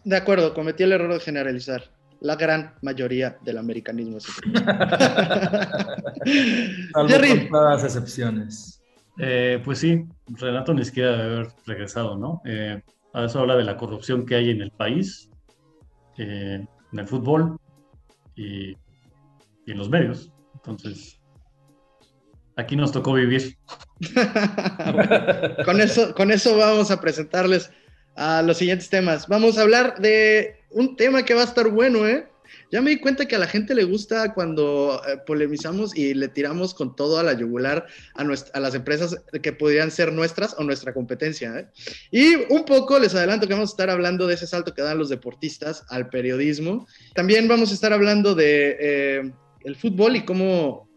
De 0.04 0.16
acuerdo, 0.16 0.52
cometí 0.52 0.82
el 0.82 0.92
error 0.92 1.12
de 1.12 1.20
generalizar. 1.20 1.84
La 2.20 2.36
gran 2.36 2.74
mayoría 2.82 3.38
del 3.42 3.58
americanismo 3.58 4.18
es 4.18 4.26
Jerry. 7.08 7.48
Todas 7.50 7.84
excepciones. 7.84 8.82
Eh, 9.18 9.60
pues 9.64 9.78
sí, 9.78 10.04
Renato 10.28 10.74
ni 10.74 10.84
siquiera 10.84 11.12
debe 11.12 11.36
haber 11.36 11.48
regresado, 11.66 12.16
¿no? 12.16 12.42
Eh, 12.44 12.82
eso 13.14 13.40
habla 13.40 13.56
de 13.56 13.64
la 13.64 13.76
corrupción 13.76 14.26
que 14.26 14.34
hay 14.34 14.50
en 14.50 14.60
el 14.60 14.70
país, 14.70 15.30
eh, 16.18 16.66
en 16.94 17.00
el 17.00 17.08
fútbol 17.08 17.58
y, 18.36 18.70
y, 18.70 18.76
en 19.66 19.78
los 19.78 19.90
medios. 19.90 20.32
Entonces, 20.54 21.20
aquí 22.56 22.76
nos 22.76 22.92
tocó 22.92 23.14
vivir. 23.14 23.58
con, 25.64 25.80
eso, 25.80 26.14
con 26.14 26.30
eso 26.30 26.56
vamos 26.56 26.90
a 26.90 27.00
presentarles 27.00 27.70
a 28.14 28.42
los 28.42 28.58
siguientes 28.58 28.88
temas. 28.88 29.26
Vamos 29.26 29.58
a 29.58 29.62
hablar 29.62 29.98
de 29.98 30.60
un 30.70 30.94
tema 30.94 31.24
que 31.24 31.34
va 31.34 31.42
a 31.42 31.46
estar 31.46 31.68
bueno, 31.68 32.06
¿eh? 32.06 32.28
Ya 32.74 32.82
me 32.82 32.90
di 32.90 32.98
cuenta 32.98 33.26
que 33.26 33.36
a 33.36 33.38
la 33.38 33.46
gente 33.46 33.72
le 33.72 33.84
gusta 33.84 34.34
cuando 34.34 35.00
eh, 35.06 35.18
polemizamos 35.24 35.96
y 35.96 36.12
le 36.12 36.26
tiramos 36.26 36.74
con 36.74 36.96
todo 36.96 37.20
a 37.20 37.22
la 37.22 37.32
yugular 37.34 37.86
a, 38.14 38.24
las 38.24 38.74
empresas 38.74 39.16
que 39.40 39.52
podrían 39.52 39.92
ser 39.92 40.12
nuestras 40.12 40.56
o 40.58 40.64
nuestra 40.64 40.92
competencia. 40.92 41.56
¿eh? 41.56 41.68
Y 42.10 42.34
un 42.52 42.64
poco 42.64 42.98
les 42.98 43.14
adelanto 43.14 43.46
que 43.46 43.54
vamos 43.54 43.70
a 43.70 43.74
estar 43.74 43.90
hablando 43.90 44.26
de 44.26 44.34
ese 44.34 44.48
salto 44.48 44.74
que 44.74 44.82
dan 44.82 44.98
los 44.98 45.08
deportistas 45.08 45.84
al 45.88 46.08
periodismo. 46.08 46.88
También 47.14 47.46
vamos 47.46 47.70
a 47.70 47.74
estar 47.74 47.92
hablando 47.92 48.34
de 48.34 48.76
eh, 48.80 49.32
el 49.60 49.76
fútbol 49.76 50.16
y 50.16 50.24
cómo 50.24 50.88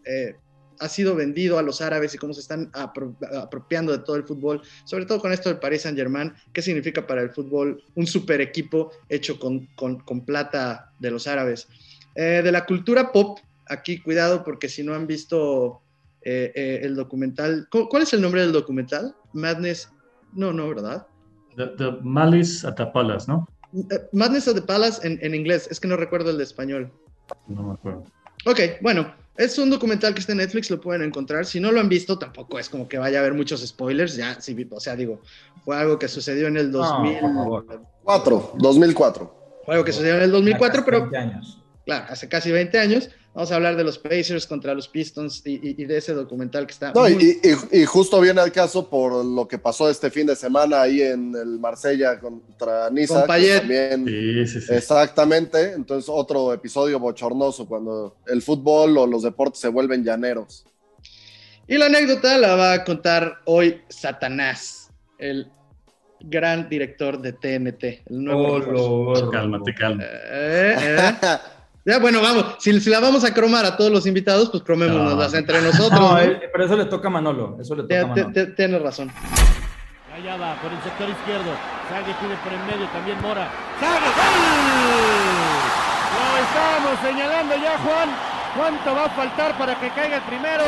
ha 0.80 0.90
sido 0.90 1.16
vendido 1.16 1.58
a 1.58 1.62
los 1.62 1.82
árabes 1.82 2.14
y 2.14 2.18
cómo 2.18 2.34
se 2.34 2.42
están 2.42 2.70
apro 2.74 3.16
apropiando 3.42 3.92
de 3.92 4.00
todo 4.00 4.16
el 4.16 4.24
fútbol, 4.24 4.62
sobre 4.86 5.06
todo 5.06 5.20
con 5.20 5.32
esto 5.32 5.50
del 5.50 5.60
Paris 5.60 5.84
Saint 5.84 5.98
Germain, 5.98 6.34
qué 6.54 6.62
significa 6.62 7.06
para 7.06 7.22
el 7.22 7.30
fútbol 7.30 7.84
un 7.96 8.08
super 8.08 8.42
equipo 8.42 8.92
hecho 9.10 9.40
con, 9.40 9.68
con, 9.76 10.00
con 10.00 10.22
plata 10.22 10.92
de 11.00 11.12
los 11.12 11.28
árabes. 11.28 11.68
Eh, 12.16 12.42
de 12.44 12.52
la 12.52 12.66
cultura 12.66 13.12
pop, 13.12 13.40
aquí 13.68 14.00
cuidado 14.00 14.44
porque 14.44 14.70
si 14.70 14.84
no 14.84 14.94
han 14.94 15.08
visto 15.08 15.82
eh, 16.22 16.52
eh, 16.56 16.80
el 16.84 16.96
documental, 16.96 17.68
¿cuál 17.70 18.04
es 18.04 18.14
el 18.14 18.22
nombre 18.22 18.42
del 18.42 18.52
documental? 18.52 19.16
Madness, 19.34 19.92
no, 20.34 20.52
no, 20.52 20.68
¿verdad? 20.70 21.08
The, 21.56 21.68
the 21.78 21.98
Malice 22.02 22.66
at 22.68 22.76
the 22.76 22.86
Palace, 22.88 23.26
¿no? 23.28 23.48
Madness 24.14 24.48
at 24.48 24.56
the 24.56 24.62
Palace 24.62 25.06
en, 25.06 25.20
en 25.22 25.36
inglés, 25.36 25.68
es 25.70 25.80
que 25.80 25.88
no 25.88 25.98
recuerdo 25.98 26.30
el 26.30 26.38
de 26.38 26.44
español. 26.44 26.92
No 27.48 27.64
me 27.64 27.74
acuerdo. 27.74 28.04
Ok, 28.46 28.60
bueno, 28.82 29.14
es 29.38 29.58
un 29.60 29.70
documental 29.70 30.14
que 30.14 30.20
está 30.20 30.32
en 30.32 30.40
Netflix, 30.40 30.70
lo 30.70 30.82
pueden 30.82 31.04
encontrar. 31.04 31.46
Si 31.46 31.60
no 31.60 31.72
lo 31.72 31.80
han 31.80 31.90
visto, 31.90 32.18
tampoco 32.18 32.58
es 32.58 32.70
como 32.70 32.88
que 32.88 32.98
vaya 32.98 33.20
a 33.20 33.22
haber 33.22 33.34
muchos 33.34 33.66
spoilers. 33.66 34.16
Ya, 34.16 34.40
sí, 34.42 34.56
o 34.70 34.80
sea, 34.80 34.96
digo, 34.96 35.22
fue 35.64 35.78
algo 35.78 36.00
que 36.00 36.08
sucedió 36.08 36.48
en 36.48 36.58
el 36.58 36.72
2004. 36.72 38.54
2004. 38.58 39.62
Fue 39.66 39.76
algo 39.76 39.86
que 39.86 39.92
sucedió 39.92 40.16
en 40.16 40.24
el 40.24 40.32
2004, 40.32 40.84
pero. 40.84 41.10
Años. 41.16 41.62
Claro, 41.86 42.06
hace 42.10 42.28
casi 42.28 42.52
20 42.52 42.80
años. 42.80 43.10
Vamos 43.38 43.52
a 43.52 43.56
hablar 43.58 43.76
de 43.76 43.84
los 43.84 44.00
Pacers 44.00 44.48
contra 44.48 44.74
los 44.74 44.88
Pistons 44.88 45.44
y, 45.46 45.58
y, 45.62 45.76
y 45.84 45.86
de 45.86 45.98
ese 45.98 46.12
documental 46.16 46.66
que 46.66 46.72
está. 46.74 46.92
No, 46.92 47.02
muy... 47.02 47.40
y, 47.72 47.82
y, 47.82 47.86
justo 47.86 48.20
viene 48.20 48.42
al 48.42 48.52
caso 48.52 48.90
por 48.90 49.24
lo 49.24 49.48
que 49.48 49.60
pasó 49.60 49.92
este 49.92 50.10
fin 50.10 50.26
de 50.26 50.36
semana 50.36 50.82
ahí 50.82 51.04
en 51.04 51.36
el 51.36 51.60
Marsella 51.60 52.20
contra 52.20 52.90
Niza. 52.90 53.20
Con 53.20 53.28
Payet. 53.28 53.60
También, 53.60 54.06
Sí, 54.08 54.48
sí, 54.48 54.62
sí. 54.62 54.74
Exactamente. 54.74 55.74
Entonces, 55.74 56.10
otro 56.12 56.52
episodio 56.52 56.98
bochornoso 57.00 57.68
cuando 57.68 58.16
el 58.26 58.42
fútbol 58.42 58.98
o 58.98 59.06
los 59.06 59.22
deportes 59.22 59.60
se 59.62 59.68
vuelven 59.68 60.04
llaneros. 60.04 60.66
Y 61.68 61.78
la 61.78 61.86
anécdota 61.86 62.40
la 62.40 62.56
va 62.56 62.74
a 62.74 62.84
contar 62.84 63.42
hoy 63.46 63.82
Satanás, 63.88 64.90
el 65.20 65.52
gran 66.22 66.70
director 66.70 67.22
de 67.22 67.34
TNT. 67.34 67.84
El 68.10 68.24
nuevo 68.24 68.54
Oh, 68.54 69.14
lo- 69.14 69.30
Cálmate, 69.30 69.76
calma. 69.76 70.04
Eh, 70.04 70.76
eh. 70.80 71.14
Ya, 71.88 72.00
bueno, 72.00 72.22
vamos. 72.22 72.56
Si, 72.60 72.78
si 72.82 72.90
la 72.90 73.00
vamos 73.00 73.24
a 73.24 73.34
cromar 73.34 73.64
a 73.66 73.78
todos 73.78 73.90
los 73.90 74.06
invitados, 74.06 74.50
pues 74.50 74.62
cromémonos 74.62 75.16
No. 75.16 75.38
entre 75.38 75.62
nosotros. 75.62 75.98
No, 76.02 76.12
¿no? 76.12 76.20
eh, 76.20 76.50
pero 76.52 76.66
eso 76.66 76.76
le 76.76 76.84
toca 76.86 77.08
a 77.08 77.12
Manolo. 77.12 77.58
Eso 77.62 77.76
le 77.76 77.84
toca 77.84 77.96
a 77.96 78.00
Te- 78.00 78.04
te- 78.04 78.06
Manolo. 78.28 78.34
te- 78.34 78.46
Tienes 78.48 78.82
razón. 78.82 79.10
Allá 80.14 80.36
va, 80.36 80.56
por 80.62 80.70
el 80.74 80.82
sector 80.84 81.08
izquierdo. 81.10 81.52
Sague 81.90 82.14
pide 82.20 82.36
por 82.44 82.52
el 82.52 82.60
medio, 82.68 82.88
también 82.92 83.22
Mora. 83.22 83.48
¡Sague! 83.80 84.04
¡Gol! 84.04 85.38
Lo 86.18 86.44
estábamos 86.44 87.00
señalando 87.02 87.56
ya, 87.56 87.78
Juan. 87.80 88.10
¿Cuánto 88.58 88.94
va 88.96 89.06
a 89.06 89.10
faltar 89.12 89.58
para 89.58 89.80
que 89.80 89.90
caiga 89.92 90.18
el 90.18 90.24
primero? 90.24 90.64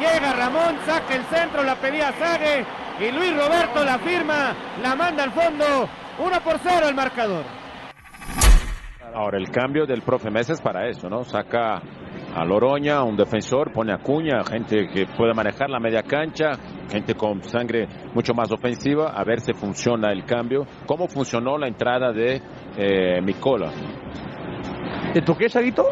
Llega 0.00 0.32
Ramón, 0.32 0.76
saca 0.86 1.14
el 1.16 1.24
centro, 1.26 1.62
la 1.64 1.74
pedía 1.74 2.14
Sague. 2.18 2.64
Y 2.98 3.10
Luis 3.10 3.36
Roberto 3.36 3.84
la 3.84 3.98
firma, 3.98 4.54
la 4.82 4.94
manda 4.94 5.24
al 5.24 5.32
fondo. 5.32 5.88
1 6.18 6.40
por 6.40 6.58
0 6.62 6.88
el 6.88 6.94
marcador. 6.94 7.42
Ahora, 9.14 9.38
el 9.38 9.50
cambio 9.50 9.84
del 9.84 10.02
profe 10.02 10.30
Mesa 10.30 10.54
es 10.54 10.60
para 10.62 10.88
eso, 10.88 11.08
¿no? 11.08 11.24
Saca 11.24 11.82
a 12.34 12.44
Loroña, 12.44 13.02
un 13.02 13.16
defensor, 13.16 13.70
pone 13.72 13.92
a 13.92 13.98
Cuña, 13.98 14.42
gente 14.42 14.88
que 14.88 15.06
puede 15.06 15.34
manejar 15.34 15.68
la 15.68 15.78
media 15.78 16.02
cancha, 16.02 16.52
gente 16.90 17.14
con 17.14 17.42
sangre 17.42 17.86
mucho 18.14 18.32
más 18.32 18.50
ofensiva, 18.50 19.10
a 19.10 19.22
ver 19.24 19.40
si 19.40 19.52
funciona 19.52 20.10
el 20.12 20.24
cambio. 20.24 20.66
¿Cómo 20.86 21.08
funcionó 21.08 21.58
la 21.58 21.68
entrada 21.68 22.10
de 22.12 22.40
eh, 22.78 23.20
Micola? 23.20 23.70
¿Te 25.12 25.20
toqué, 25.20 25.50
Saguito? 25.50 25.84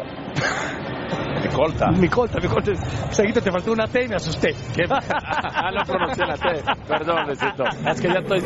Micolta. 1.43 1.91
Mi 1.91 2.07
colta, 2.07 2.39
mi 2.39 2.47
colta. 2.47 2.73
Saguito, 3.11 3.41
te 3.41 3.51
faltó 3.51 3.71
una 3.71 3.87
T 3.87 4.03
y 4.03 4.07
me 4.07 4.15
asusté. 4.15 4.55
¿Qué? 4.75 4.83
ah, 4.89 5.71
no 5.71 5.83
pronuncié 5.85 6.25
la 6.25 6.37
T. 6.37 6.63
Perdón, 6.87 7.27
besito. 7.27 7.63
Es 7.87 8.01
que 8.01 8.07
ya 8.07 8.19
estoy. 8.19 8.41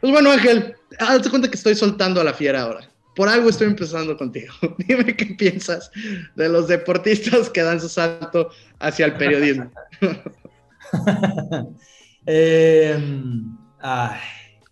Pues 0.00 0.12
bueno, 0.12 0.30
Ángel, 0.30 0.74
hazte 0.98 1.30
cuenta 1.30 1.48
que 1.48 1.56
estoy 1.56 1.74
soltando 1.74 2.20
a 2.20 2.24
la 2.24 2.34
fiera 2.34 2.62
ahora. 2.62 2.93
Por 3.14 3.28
algo 3.28 3.48
estoy 3.48 3.68
empezando 3.68 4.16
contigo. 4.16 4.52
Dime 4.78 5.16
qué 5.16 5.26
piensas 5.26 5.90
de 6.34 6.48
los 6.48 6.68
deportistas 6.68 7.48
que 7.48 7.62
dan 7.62 7.80
su 7.80 7.88
salto 7.88 8.50
hacia 8.78 9.06
el 9.06 9.14
periodismo. 9.14 9.70
Eh, 12.26 12.96
ay, 13.80 14.20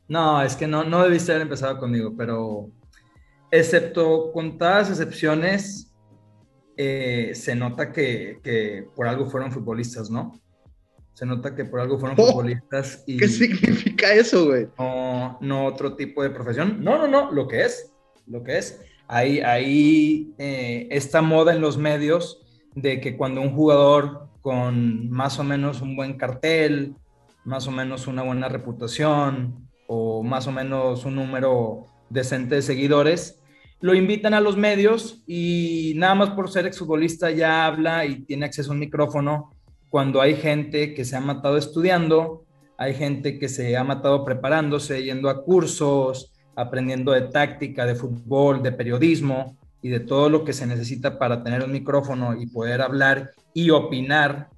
no, 0.09 0.41
es 0.43 0.57
que 0.57 0.67
no, 0.67 0.85
no 0.85 1.03
debiste 1.03 1.33
haber 1.33 1.43
empezado 1.43 1.79
conmigo, 1.79 2.15
pero 2.17 2.71
excepto 3.51 4.33
contadas 4.33 4.89
excepciones, 4.89 5.93
eh, 6.79 7.33
se 7.35 7.55
nota 7.55 7.93
que, 7.93 8.41
que 8.43 8.89
por 8.97 9.07
algo 9.07 9.27
fueron 9.27 9.53
futbolistas, 9.53 10.09
¿no? 10.09 10.41
Se 11.13 11.27
nota 11.27 11.55
que 11.55 11.67
por 11.67 11.81
algo 11.81 11.99
fueron 11.99 12.17
Oh, 12.19 12.27
futbolistas 12.29 13.05
y 13.07 13.19
¿Qué 13.19 13.29
significa 13.29 14.15
eso, 14.15 14.47
güey? 14.47 14.69
no, 14.79 15.39
no 15.43 15.67
otro 15.67 15.95
tipo 15.95 16.23
de 16.23 16.31
profesión. 16.31 16.83
No, 16.83 16.97
no, 16.97 17.07
no, 17.07 17.31
lo 17.33 17.47
que 17.47 17.65
es, 17.67 17.92
lo 18.27 18.43
que 18.43 18.59
es. 18.59 18.81
Hay, 19.09 19.41
hay 19.41 20.33
eh, 20.39 20.89
esta 20.91 21.23
moda 21.23 21.53
en 21.53 21.61
los 21.61 21.77
medios 21.77 22.43
de 22.75 23.01
que 23.01 23.17
cuando 23.17 23.41
un 23.41 23.55
jugador 23.55 24.29
con 24.41 25.11
más 25.11 25.39
o 25.39 25.45
menos 25.45 25.81
un 25.83 25.95
buen 25.95 26.17
cartel, 26.17 26.95
más 27.45 27.67
o 27.69 27.71
menos 27.71 28.07
una 28.07 28.23
buena 28.23 28.49
reputación 28.49 29.69
o 29.87 30.23
más 30.23 30.47
o 30.47 30.53
menos 30.53 31.05
un 31.05 31.17
número 31.17 31.87
decente 32.09 32.57
de 32.57 32.63
seguidores, 32.63 33.41
lo 33.81 33.95
invitan 33.95 34.33
a 34.33 34.41
los 34.41 34.57
medios 34.57 35.23
y 35.27 35.93
nada 35.97 36.15
más 36.15 36.31
por 36.31 36.51
ser 36.51 36.67
exfutbolista 36.67 37.31
ya 37.31 37.67
habla 37.67 38.07
y 38.07 38.23
tiene 38.23 38.47
acceso 38.47 38.71
a 38.71 38.75
un 38.75 38.81
micrófono 38.81 39.51
cuando 39.93 40.23
hay 40.23 40.37
gente 40.37 40.95
que 40.95 41.05
se 41.05 41.17
ha 41.17 41.21
matado 41.21 41.59
estudiando, 41.59 42.47
hay 42.79 42.95
gente 42.95 43.39
que 43.39 43.51
se 43.51 43.77
ha 43.77 43.85
matado 43.85 44.25
preparándose, 44.25 45.03
yendo 45.03 45.29
a 45.29 45.45
cursos, 45.45 46.32
aprendiendo 46.55 47.13
de 47.13 47.23
táctica, 47.23 47.87
de 47.87 47.95
fútbol, 47.95 48.63
de 48.63 48.73
periodismo 48.73 49.57
y 49.81 49.89
de 49.89 50.01
todo 50.01 50.29
lo 50.29 50.45
que 50.45 50.53
se 50.53 50.67
necesita 50.67 51.19
para 51.19 51.43
tener 51.43 51.63
un 51.65 51.73
micrófono 51.73 52.41
y 52.41 52.47
poder 52.47 52.83
hablar 52.83 53.33
y 53.53 53.71
opinar. 53.71 54.49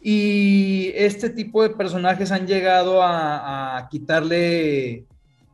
Y 0.00 0.92
este 0.94 1.30
tipo 1.30 1.62
de 1.62 1.70
personajes 1.70 2.30
han 2.30 2.46
llegado 2.46 3.02
a, 3.02 3.88
quitarle 3.90 5.04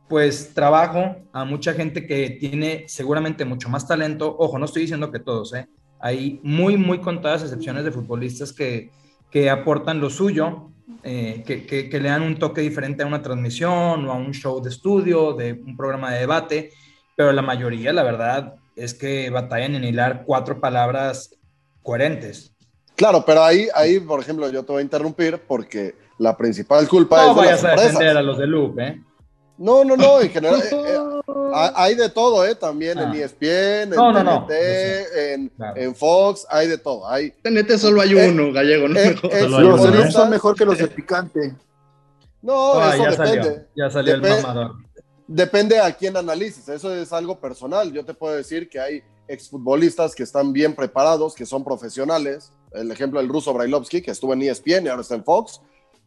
pues 0.07 0.53
trabajo 0.53 1.15
a 1.33 1.45
mucha 1.45 1.73
gente 1.73 2.05
que 2.05 2.37
tiene 2.39 2.83
seguramente 2.87 3.43
mucho 3.43 3.69
más 3.69 3.87
talento. 3.87 4.35
Ojo, 4.37 4.59
no 4.59 4.65
estoy 4.65 4.83
diciendo 4.83 5.11
que 5.11 5.19
todos, 5.19 5.53
¿eh? 5.55 5.67
Hay 5.99 6.39
muy, 6.43 6.77
muy 6.77 6.99
contadas 6.99 7.41
excepciones 7.41 7.83
de 7.83 7.91
futbolistas 7.91 8.53
que, 8.53 8.91
que 9.31 9.49
aportan 9.49 9.99
lo 9.99 10.11
suyo, 10.11 10.69
eh, 11.03 11.43
que, 11.45 11.65
que, 11.65 11.89
que, 11.89 11.99
le 11.99 12.09
dan 12.09 12.21
un 12.21 12.37
toque 12.37 12.61
diferente 12.61 13.03
a 13.03 13.07
una 13.07 13.21
transmisión 13.21 14.07
o 14.07 14.11
a 14.11 14.15
un 14.15 14.33
show 14.33 14.61
de 14.61 14.69
estudio, 14.69 15.33
de 15.33 15.53
un 15.53 15.75
programa 15.75 16.11
de 16.11 16.19
debate, 16.19 16.71
pero 17.15 17.31
la 17.31 17.41
mayoría, 17.41 17.91
la 17.93 18.03
verdad, 18.03 18.55
es 18.75 18.93
que 18.93 19.29
batallan 19.29 19.75
en 19.75 19.83
hilar 19.83 20.23
cuatro 20.25 20.59
palabras 20.59 21.35
coherentes. 21.81 22.53
Claro, 22.95 23.23
pero 23.25 23.43
ahí, 23.43 23.67
ahí, 23.73 23.99
por 23.99 24.19
ejemplo, 24.19 24.49
yo 24.49 24.63
te 24.63 24.71
voy 24.71 24.79
a 24.79 24.83
interrumpir 24.83 25.41
porque 25.47 25.95
la 26.17 26.37
principal 26.37 26.87
culpa 26.87 27.25
no 27.25 27.29
es 27.29 27.35
de 27.35 27.41
vayas 27.41 27.63
a 27.63 27.75
defender 27.75 28.17
a 28.17 28.21
los 28.21 28.37
de 28.37 28.47
Loop, 28.47 28.79
¿eh? 28.79 29.01
No, 29.57 29.83
no, 29.83 29.95
no, 29.95 30.19
en 30.19 30.29
general 30.29 30.61
eh, 30.61 30.69
eh, 30.71 30.99
hay 31.75 31.95
de 31.95 32.09
todo, 32.09 32.45
¿eh? 32.45 32.55
También 32.55 32.97
Ah. 32.99 33.03
en 33.03 33.13
ESPN, 33.21 33.83
en 33.83 33.89
No, 33.91 34.11
no, 34.11 34.45
TNT, 34.45 34.49
no, 34.49 35.19
en, 35.19 35.49
Claro. 35.49 35.81
en 35.81 35.95
Fox, 35.95 36.45
hay 36.49 36.67
de 36.67 36.77
todo. 36.77 37.07
Hay, 37.09 37.31
TNT 37.31 37.77
solo 37.77 38.01
hay 38.01 38.11
Eh, 38.17 38.29
uno, 38.29 38.51
gallego, 38.53 38.87
¿no? 38.87 38.99
eh, 38.99 39.09
Mejor. 39.09 39.33
eh, 39.33 39.47
Los 39.49 39.91
de 39.91 40.01
¿eh? 40.07 40.11
Son 40.11 40.29
mejor 40.29 40.55
que 40.55 40.65
los 40.65 40.77
de 40.77 40.87
Picante. 40.87 41.55
No, 42.41 42.75
Ah, 42.75 42.93
eso 42.93 43.03
ya 43.03 43.09
depende. 43.11 43.43
salió, 43.43 43.65
ya 43.75 43.89
salió 43.89 44.15
Depe- 44.17 44.37
el 44.37 44.41
mamador. 44.43 44.71
Depende 45.27 45.79
a 45.79 45.91
quién 45.91 46.15
analices, 46.15 46.69
eso 46.69 46.93
es 46.93 47.11
algo 47.11 47.39
personal. 47.39 47.91
Yo 47.91 48.05
te 48.05 48.13
puedo 48.13 48.35
decir 48.35 48.69
que 48.69 48.79
hay 48.79 49.01
exfutbolistas 49.27 50.13
que 50.13 50.21
están 50.21 50.53
bien 50.53 50.75
preparados, 50.75 51.33
que 51.33 51.47
son 51.47 51.63
profesionales. 51.63 52.51
El 52.71 52.91
ejemplo 52.91 53.19
del 53.19 53.29
ruso 53.29 53.51
Brailovsky, 53.51 54.03
que 54.03 54.11
estuvo 54.11 54.33
en 54.33 54.43
ESPN 54.43 54.85
y 54.85 54.89
ahora 54.89 55.01
está 55.01 55.15
en 55.15 55.23
Fox, 55.23 55.59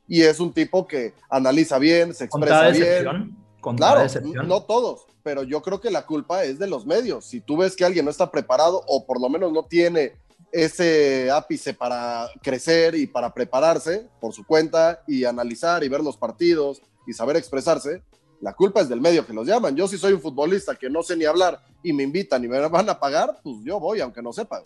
y 0.06 0.22
es 0.22 0.38
un 0.38 0.52
tipo 0.52 0.86
que 0.86 1.12
analiza 1.28 1.78
bien, 1.78 2.14
se 2.14 2.24
expresa 2.26 2.68
bien. 2.68 3.36
Claro, 3.76 4.00
no 4.46 4.62
todos, 4.62 5.06
pero 5.22 5.42
yo 5.42 5.62
creo 5.62 5.80
que 5.80 5.90
la 5.90 6.06
culpa 6.06 6.44
es 6.44 6.58
de 6.58 6.66
los 6.66 6.86
medios. 6.86 7.24
Si 7.26 7.40
tú 7.40 7.56
ves 7.58 7.76
que 7.76 7.84
alguien 7.84 8.04
no 8.04 8.10
está 8.10 8.30
preparado 8.30 8.82
o 8.86 9.04
por 9.06 9.20
lo 9.20 9.28
menos 9.28 9.52
no 9.52 9.64
tiene 9.64 10.12
ese 10.52 11.30
ápice 11.30 11.74
para 11.74 12.28
crecer 12.42 12.94
y 12.94 13.06
para 13.06 13.32
prepararse 13.34 14.08
por 14.20 14.32
su 14.32 14.46
cuenta 14.46 15.02
y 15.06 15.24
analizar 15.24 15.84
y 15.84 15.88
ver 15.88 16.00
los 16.02 16.16
partidos 16.16 16.80
y 17.06 17.12
saber 17.12 17.36
expresarse, 17.36 18.02
La 18.40 18.52
culpa 18.54 18.80
es 18.80 18.88
del 18.88 19.00
medio 19.00 19.26
que 19.26 19.32
los 19.32 19.48
llaman. 19.48 19.74
Yo 19.74 19.88
si 19.88 19.98
soy 19.98 20.12
un 20.12 20.20
futbolista 20.20 20.76
que 20.76 20.88
no 20.88 21.02
sé 21.02 21.16
ni 21.16 21.24
hablar 21.24 21.60
y 21.82 21.92
me 21.92 22.04
invitan 22.04 22.44
y 22.44 22.46
me 22.46 22.60
van 22.68 22.88
a 22.88 23.00
pagar, 23.00 23.40
pues 23.42 23.56
yo 23.64 23.80
voy, 23.80 24.00
aunque 24.00 24.22
no 24.22 24.32
sepa. 24.32 24.62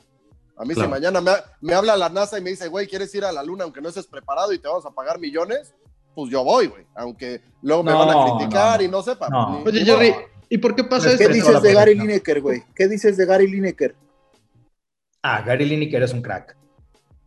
A 0.58 0.64
mí 0.66 0.74
Claro. 0.74 0.88
si 0.88 0.90
mañana 0.90 1.22
me, 1.22 1.32
me 1.62 1.72
habla 1.72 1.96
la 1.96 2.10
NASA 2.10 2.38
y 2.38 2.42
me 2.42 2.50
dice, 2.50 2.68
güey, 2.68 2.86
¿quieres 2.86 3.14
ir 3.14 3.24
a 3.24 3.32
la 3.32 3.42
luna 3.42 3.64
aunque 3.64 3.80
no 3.80 3.88
estés 3.88 4.06
preparado 4.06 4.52
y 4.52 4.58
te 4.58 4.68
vamos 4.68 4.84
a 4.84 4.90
pagar 4.90 5.18
millones? 5.18 5.72
Pues 6.14 6.30
yo 6.30 6.44
voy, 6.44 6.66
güey. 6.66 6.84
Aunque 6.94 7.40
luego 7.62 7.82
me 7.82 7.92
No, 7.92 8.06
van 8.06 8.10
a 8.10 8.36
criticar 8.38 8.80
no, 8.80 8.84
y 8.86 8.88
no 8.88 9.02
sepa. 9.02 9.28
no. 9.28 9.60
Ni- 9.64 9.68
Oye. 9.68 9.84
Jerry, 9.84 10.14
¿y 10.48 10.58
por 10.58 10.74
qué 10.74 10.84
pasa 10.84 11.08
esto? 11.12 11.18
¿Qué 11.18 11.24
Eso 11.24 11.32
dices 11.48 11.62
de 11.62 11.74
Gary. 11.74 11.94
Lineker, 11.94 12.40
güey? 12.40 12.62
¿Qué 12.74 12.88
dices 12.88 13.16
de 13.16 13.24
Gary 13.26 13.46
Lineker? 13.46 13.94
Ah, 15.22 15.42
Gary 15.42 15.64
Lineker 15.64 16.02
es 16.02 16.12
un 16.12 16.22
crack. 16.22 16.56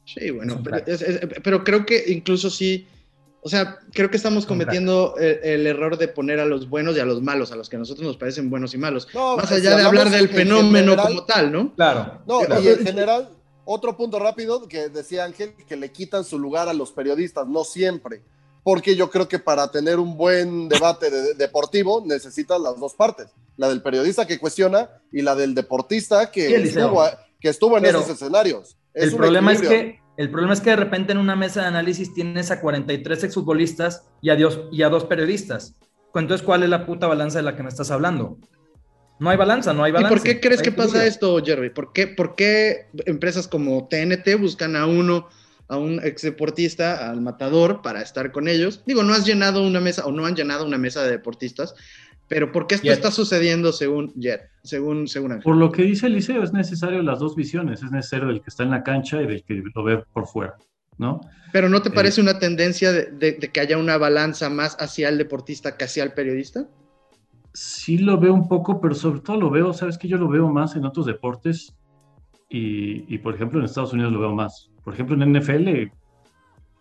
Sí, 0.05 0.29
bueno, 0.29 0.59
pero, 0.63 0.77
crack. 0.77 0.87
es- 0.87 1.01
es- 1.01 1.19
pero 1.43 1.63
creo 1.63 1.85
que 1.85 2.03
incluso 2.07 2.49
sí, 2.49 2.87
o 3.41 3.49
sea, 3.49 3.79
creo 3.93 4.09
que 4.11 4.17
estamos 4.17 4.45
cometiendo 4.45 5.15
el, 5.17 5.39
el 5.43 5.67
error 5.67 5.97
de 5.97 6.07
poner 6.07 6.39
a 6.39 6.45
los 6.45 6.69
buenos 6.69 6.95
y 6.95 6.99
a 6.99 7.05
los 7.05 7.21
malos, 7.21 7.51
a 7.51 7.55
los 7.55 7.69
que 7.69 7.77
a 7.77 7.79
nosotros 7.79 8.05
nos 8.05 8.17
parecen 8.17 8.49
buenos 8.49 8.73
y 8.73 8.77
malos. 8.77 9.07
No, 9.13 9.37
Más 9.37 9.49
si 9.49 9.55
allá 9.55 9.75
de 9.77 9.83
hablar 9.83 10.09
del 10.09 10.25
en 10.25 10.29
fenómeno 10.29 10.91
general- 10.91 11.07
como 11.07 11.25
tal, 11.25 11.51
¿no? 11.51 11.73
Claro. 11.73 12.21
No, 12.27 12.41
claro. 12.41 12.61
y 12.61 12.67
en 12.67 12.85
general, 12.85 13.29
otro 13.63 13.97
punto 13.97 14.19
rápido 14.19 14.67
que 14.67 14.89
decía 14.89 15.23
Ángel, 15.25 15.53
que 15.67 15.75
le 15.75 15.91
quitan 15.91 16.23
su 16.23 16.37
lugar 16.37 16.67
a 16.69 16.73
los 16.73 16.91
periodistas, 16.91 17.47
no 17.47 17.63
siempre, 17.63 18.21
porque 18.65 18.95
yo 18.95 19.11
creo 19.11 19.27
que 19.27 19.37
para 19.37 19.69
tener 19.69 19.99
un 19.99 20.17
buen 20.17 20.67
debate 20.67 21.11
de- 21.11 21.35
deportivo 21.35 22.03
necesitas 22.03 22.59
las 22.59 22.79
dos 22.79 22.95
partes, 22.95 23.27
la 23.57 23.69
del 23.69 23.83
periodista 23.83 24.25
que 24.25 24.39
cuestiona 24.39 24.89
y 25.11 25.21
la 25.21 25.35
del 25.35 25.53
deportista 25.53 26.31
que, 26.31 26.55
estuvo, 26.55 27.03
que 27.39 27.49
estuvo 27.49 27.77
en 27.77 27.83
Pero 27.83 27.99
esos 27.99 28.15
escenarios. 28.15 28.75
Es 28.91 29.03
El 29.11 29.15
problema, 29.17 29.53
es 29.53 29.61
que, 29.61 29.99
el 30.17 30.31
problema 30.31 30.53
es 30.55 30.61
que 30.61 30.71
de 30.71 30.77
repente 30.77 31.11
en 31.11 31.19
una 31.19 31.35
mesa 31.35 31.61
de 31.61 31.67
análisis 31.67 32.11
tienes 32.15 32.49
a 32.49 32.59
43 32.59 33.25
exfutbolistas 33.25 34.01
y 34.19 34.31
a, 34.31 34.35
Dios, 34.35 34.59
y 34.71 34.81
a 34.81 34.89
dos 34.89 35.03
periodistas. 35.05 35.75
Entonces, 36.15 36.43
¿cuál 36.43 36.63
es 36.63 36.69
la 36.69 36.87
puta 36.87 37.05
balanza 37.05 37.37
de 37.37 37.43
la 37.43 37.55
que 37.55 37.61
me 37.61 37.69
estás 37.69 37.91
hablando? 37.91 38.39
No 39.19 39.29
hay 39.29 39.37
balanza, 39.37 39.73
no 39.73 39.83
hay 39.83 39.91
¿Y 39.91 39.93
balanza. 39.93 40.15
por 40.15 40.23
qué 40.23 40.39
crees 40.39 40.63
que 40.63 40.71
pasa 40.71 41.05
esto, 41.05 41.39
Jerry? 41.45 41.69
¿Por 41.69 41.93
qué, 41.93 42.07
¿Por 42.07 42.33
qué 42.33 42.87
empresas 43.05 43.47
como 43.47 43.87
TNT 43.87 44.39
buscan 44.39 44.75
a 44.75 44.87
uno, 44.87 45.29
a 45.67 45.77
un 45.77 45.99
ex 46.03 46.21
deportista, 46.21 47.09
al 47.09 47.21
matador, 47.21 47.81
para 47.81 48.01
estar 48.01 48.31
con 48.31 48.47
ellos? 48.47 48.83
Digo, 48.85 49.03
no 49.03 49.13
has 49.13 49.25
llenado 49.25 49.65
una 49.65 49.79
mesa 49.79 50.05
o 50.05 50.11
no 50.11 50.25
han 50.25 50.35
llenado 50.35 50.65
una 50.65 50.77
mesa 50.77 51.03
de 51.03 51.11
deportistas, 51.11 51.73
pero 52.27 52.51
¿por 52.51 52.67
qué 52.67 52.75
esto 52.75 52.85
Jet. 52.87 52.95
está 52.95 53.11
sucediendo 53.11 53.71
según 53.71 54.13
Jet, 54.15 54.41
según, 54.63 55.07
según 55.07 55.31
Ángel? 55.33 55.43
Por 55.43 55.57
lo 55.57 55.71
que 55.71 55.83
dice 55.83 56.07
Eliseo, 56.07 56.43
es 56.43 56.53
necesario 56.53 57.01
las 57.03 57.19
dos 57.19 57.35
visiones, 57.35 57.83
es 57.83 57.91
necesario 57.91 58.29
el 58.29 58.39
que 58.41 58.49
está 58.49 58.63
en 58.63 58.71
la 58.71 58.83
cancha 58.83 59.21
y 59.21 59.27
del 59.27 59.43
que 59.43 59.63
lo 59.73 59.83
ve 59.83 60.03
por 60.13 60.27
fuera, 60.27 60.55
¿no? 60.97 61.21
¿Pero 61.51 61.69
no 61.69 61.81
te 61.81 61.89
Eh, 61.89 61.93
parece 61.93 62.21
una 62.21 62.37
tendencia 62.39 62.91
de, 62.91 63.11
de- 63.11 63.33
de 63.33 63.47
que 63.51 63.59
haya 63.59 63.77
una 63.77 63.97
balanza 63.97 64.49
más 64.49 64.75
hacia 64.79 65.09
el 65.09 65.17
deportista 65.17 65.77
que 65.77 65.85
hacia 65.85 66.03
el 66.03 66.13
periodista? 66.13 66.67
Sí 67.53 67.97
lo 67.99 68.19
veo 68.19 68.33
un 68.33 68.47
poco, 68.49 68.81
pero 68.81 68.93
sobre 68.93 69.21
todo 69.21 69.37
lo 69.37 69.49
veo, 69.49 69.71
sabes 69.73 69.97
que 69.97 70.07
yo 70.09 70.17
lo 70.17 70.27
veo 70.27 70.47
más 70.49 70.75
en 70.75 70.83
otros 70.85 71.05
deportes 71.05 71.73
y, 72.49 73.13
y, 73.13 73.17
por 73.19 73.33
ejemplo 73.35 73.59
en 73.59 73.65
Estados 73.65 73.93
Unidos 73.93 74.11
lo 74.11 74.19
veo 74.19 74.35
más. 74.35 74.69
Por 74.85 74.93
ejemplo 74.93 75.21
en 75.21 75.33
NFL 75.33 75.91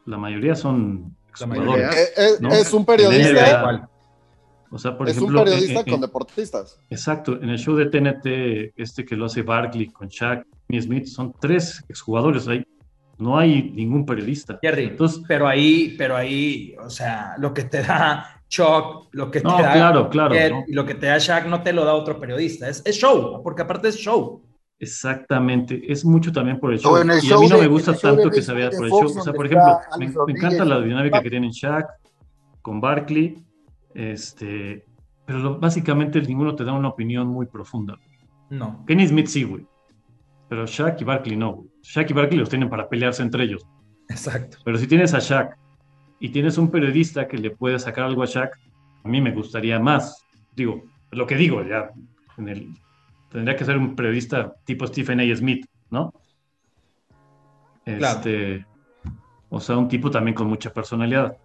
la 0.06 0.16
mayoría 0.18 0.54
son 0.54 1.16
mayoría. 1.46 1.88
exjugadores. 1.88 2.12
Eh, 2.16 2.30
¿no? 2.40 2.52
es 2.52 2.72
un 2.72 2.84
periodista, 2.86 3.30
NBA. 3.30 3.88
O 4.70 4.78
sea, 4.78 4.96
por 4.98 5.08
es 5.08 5.16
un 5.16 5.22
ejemplo, 5.24 5.44
periodista 5.44 5.80
en- 5.80 5.86
en- 5.86 5.92
con 5.92 6.00
deportistas. 6.00 6.80
Exacto, 6.90 7.40
en 7.42 7.48
el 7.48 7.58
show 7.58 7.74
de 7.76 7.86
TNT, 7.86 8.72
este 8.76 9.04
que 9.04 9.16
lo 9.16 9.24
hace 9.26 9.42
Barkley 9.42 9.86
con 9.88 10.08
Shaq 10.08 10.46
y 10.68 10.80
Smith, 10.80 11.06
son 11.06 11.32
tres 11.40 11.82
exjugadores 11.88 12.46
ahí. 12.48 12.64
No 13.18 13.38
hay 13.38 13.70
ningún 13.70 14.04
periodista. 14.04 14.58
Jerry, 14.60 14.84
Entonces- 14.86 15.22
pero 15.28 15.46
ahí, 15.46 15.94
pero 15.96 16.16
ahí, 16.16 16.74
o 16.84 16.90
sea, 16.90 17.34
lo 17.38 17.54
que 17.54 17.62
te 17.64 17.82
da 17.82 18.42
Chuck, 18.48 19.08
lo 19.12 19.30
que 19.30 19.40
te 19.40 19.46
No, 19.48 19.62
da 19.62 19.72
claro, 19.72 20.08
claro, 20.10 20.34
¿no? 20.50 20.64
lo 20.68 20.84
que 20.84 20.94
te 20.94 21.06
da 21.06 21.18
Shaq 21.18 21.46
no 21.46 21.62
te 21.62 21.72
lo 21.72 21.84
da 21.84 21.94
otro 21.94 22.18
periodista. 22.20 22.68
Es, 22.68 22.82
es 22.84 22.96
show, 22.96 23.40
porque 23.42 23.62
aparte 23.62 23.88
es 23.88 23.96
show. 23.96 24.42
Exactamente, 24.78 25.80
es 25.90 26.04
mucho 26.04 26.32
también 26.32 26.58
por 26.58 26.72
el 26.72 26.78
show. 26.78 26.96
El 26.96 27.06
y 27.22 27.32
a 27.32 27.38
mí 27.38 27.48
no 27.48 27.56
de- 27.56 27.62
me 27.62 27.68
gusta 27.68 27.92
de 27.92 27.98
tanto 27.98 28.30
que 28.30 28.42
se 28.42 28.52
vea 28.52 28.70
por 28.70 28.84
el 28.84 28.90
Fox, 28.90 29.12
show. 29.12 29.20
O 29.20 29.24
sea, 29.24 29.32
por 29.32 29.46
ejemplo, 29.46 29.78
me, 29.98 30.32
encanta 30.32 30.64
la 30.64 30.80
dinámica 30.80 31.22
que 31.22 31.30
tienen 31.30 31.50
Shaq 31.50 31.86
con 32.60 32.80
Barkley, 32.80 33.42
este, 33.94 34.84
pero 35.24 35.38
lo- 35.38 35.58
básicamente 35.58 36.20
ninguno 36.22 36.54
te 36.54 36.64
da 36.64 36.72
una 36.72 36.88
opinión 36.88 37.28
muy 37.28 37.46
profunda. 37.46 37.96
No. 38.50 38.84
Kenny 38.86 39.06
Smith 39.06 39.26
sí, 39.28 39.44
güey, 39.44 39.66
pero 40.48 40.66
Shaq 40.66 41.00
y 41.00 41.04
Barkley 41.04 41.36
no, 41.36 41.52
güey. 41.52 41.68
Shaq 41.82 42.10
y 42.10 42.14
Barkley 42.14 42.38
los 42.38 42.48
tienen 42.48 42.68
para 42.68 42.88
pelearse 42.88 43.22
entre 43.22 43.44
ellos. 43.44 43.64
Exacto. 44.08 44.58
Pero 44.64 44.76
si 44.76 44.86
tienes 44.86 45.14
a 45.14 45.18
Shaq 45.18 45.56
y 46.20 46.28
tienes 46.30 46.58
un 46.58 46.70
periodista 46.70 47.26
que 47.28 47.38
le 47.38 47.50
puede 47.50 47.78
sacar 47.78 48.04
algo 48.04 48.22
a 48.22 48.26
Shaq, 48.26 48.50
a 49.04 49.08
mí 49.08 49.20
me 49.20 49.32
gustaría 49.32 49.78
más. 49.78 50.24
Digo, 50.54 50.82
lo 51.10 51.26
que 51.26 51.36
digo, 51.36 51.62
ya 51.62 51.90
en 52.36 52.48
el, 52.48 52.68
tendría 53.34 53.56
que 53.56 53.64
ser 53.64 53.76
un 53.76 53.96
periodista 53.96 54.54
tipo 54.64 54.86
Stephen 54.86 55.18
A. 55.18 55.36
Smith, 55.36 55.66
¿no? 55.90 56.14
Claro. 57.84 58.18
Este, 58.18 58.64
o 59.50 59.58
sea, 59.58 59.76
un 59.76 59.88
tipo 59.88 60.08
también 60.08 60.36
con 60.36 60.46
mucha 60.46 60.72
personalidad. 60.72 61.36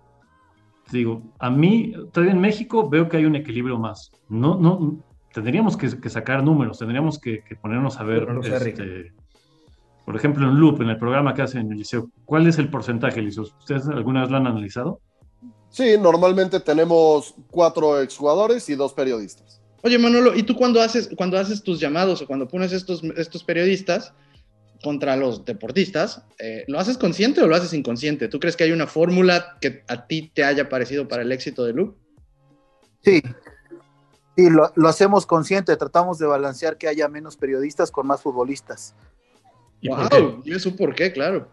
Digo, 0.91 1.23
a 1.39 1.49
mí, 1.49 1.93
todavía 2.11 2.33
en 2.33 2.41
México 2.41 2.87
veo 2.87 3.09
que 3.09 3.17
hay 3.17 3.25
un 3.25 3.35
equilibrio 3.35 3.79
más. 3.79 4.11
No, 4.29 4.55
no, 4.55 4.99
tendríamos 5.33 5.75
que, 5.75 5.99
que 5.99 6.09
sacar 6.11 6.43
números, 6.43 6.77
tendríamos 6.77 7.17
que, 7.17 7.43
que 7.43 7.55
ponernos 7.55 7.99
a 7.99 8.03
ver, 8.03 8.31
No 8.31 8.41
este, 8.41 9.11
por 10.05 10.15
ejemplo, 10.15 10.47
en 10.47 10.59
Loop, 10.59 10.83
en 10.83 10.89
el 10.89 10.99
programa 10.99 11.33
que 11.33 11.41
hacen 11.41 11.61
en 11.61 11.71
el 11.71 11.79
liceo, 11.79 12.11
¿cuál 12.23 12.45
es 12.45 12.59
el 12.59 12.69
porcentaje, 12.69 13.19
Liceo? 13.19 13.45
¿Ustedes 13.45 13.87
alguna 13.87 14.21
vez 14.21 14.29
lo 14.29 14.37
han 14.37 14.45
analizado? 14.45 15.01
Sí, 15.71 15.95
normalmente 15.99 16.59
tenemos 16.59 17.33
cuatro 17.49 17.99
exjugadores 17.99 18.69
y 18.69 18.75
dos 18.75 18.93
periodistas. 18.93 19.58
Oye, 19.81 19.97
Manolo, 19.97 20.35
¿y 20.35 20.43
tú 20.43 20.55
cuando 20.55 20.81
haces, 20.81 21.09
cuando 21.15 21.37
haces 21.37 21.63
tus 21.63 21.79
llamados 21.79 22.21
o 22.21 22.27
cuando 22.27 22.47
pones 22.47 22.73
estos, 22.73 23.03
estos 23.15 23.43
periodistas 23.43 24.13
contra 24.83 25.15
los 25.15 25.45
deportistas, 25.45 26.23
eh, 26.37 26.63
¿lo 26.67 26.79
haces 26.79 26.97
consciente 26.97 27.41
o 27.41 27.47
lo 27.47 27.55
haces 27.55 27.73
inconsciente? 27.73 28.27
¿Tú 28.27 28.39
crees 28.39 28.55
que 28.55 28.63
hay 28.63 28.71
una 28.71 28.87
fórmula 28.87 29.57
que 29.61 29.83
a 29.87 30.07
ti 30.07 30.31
te 30.33 30.43
haya 30.43 30.69
parecido 30.69 31.07
para 31.07 31.21
el 31.21 31.31
éxito 31.31 31.65
de 31.65 31.73
Loop? 31.73 31.95
Sí. 33.03 33.21
Sí, 34.35 34.49
lo, 34.49 34.71
lo 34.75 34.87
hacemos 34.87 35.25
consciente, 35.25 35.75
tratamos 35.75 36.17
de 36.17 36.25
balancear 36.25 36.77
que 36.77 36.87
haya 36.87 37.09
menos 37.09 37.35
periodistas 37.35 37.91
con 37.91 38.07
más 38.07 38.21
futbolistas. 38.21 38.95
¿Y 39.81 39.89
wow? 39.89 40.41
¿y 40.43 40.53
eso 40.53 40.75
por 40.75 40.95
qué? 40.95 41.11
Claro. 41.11 41.49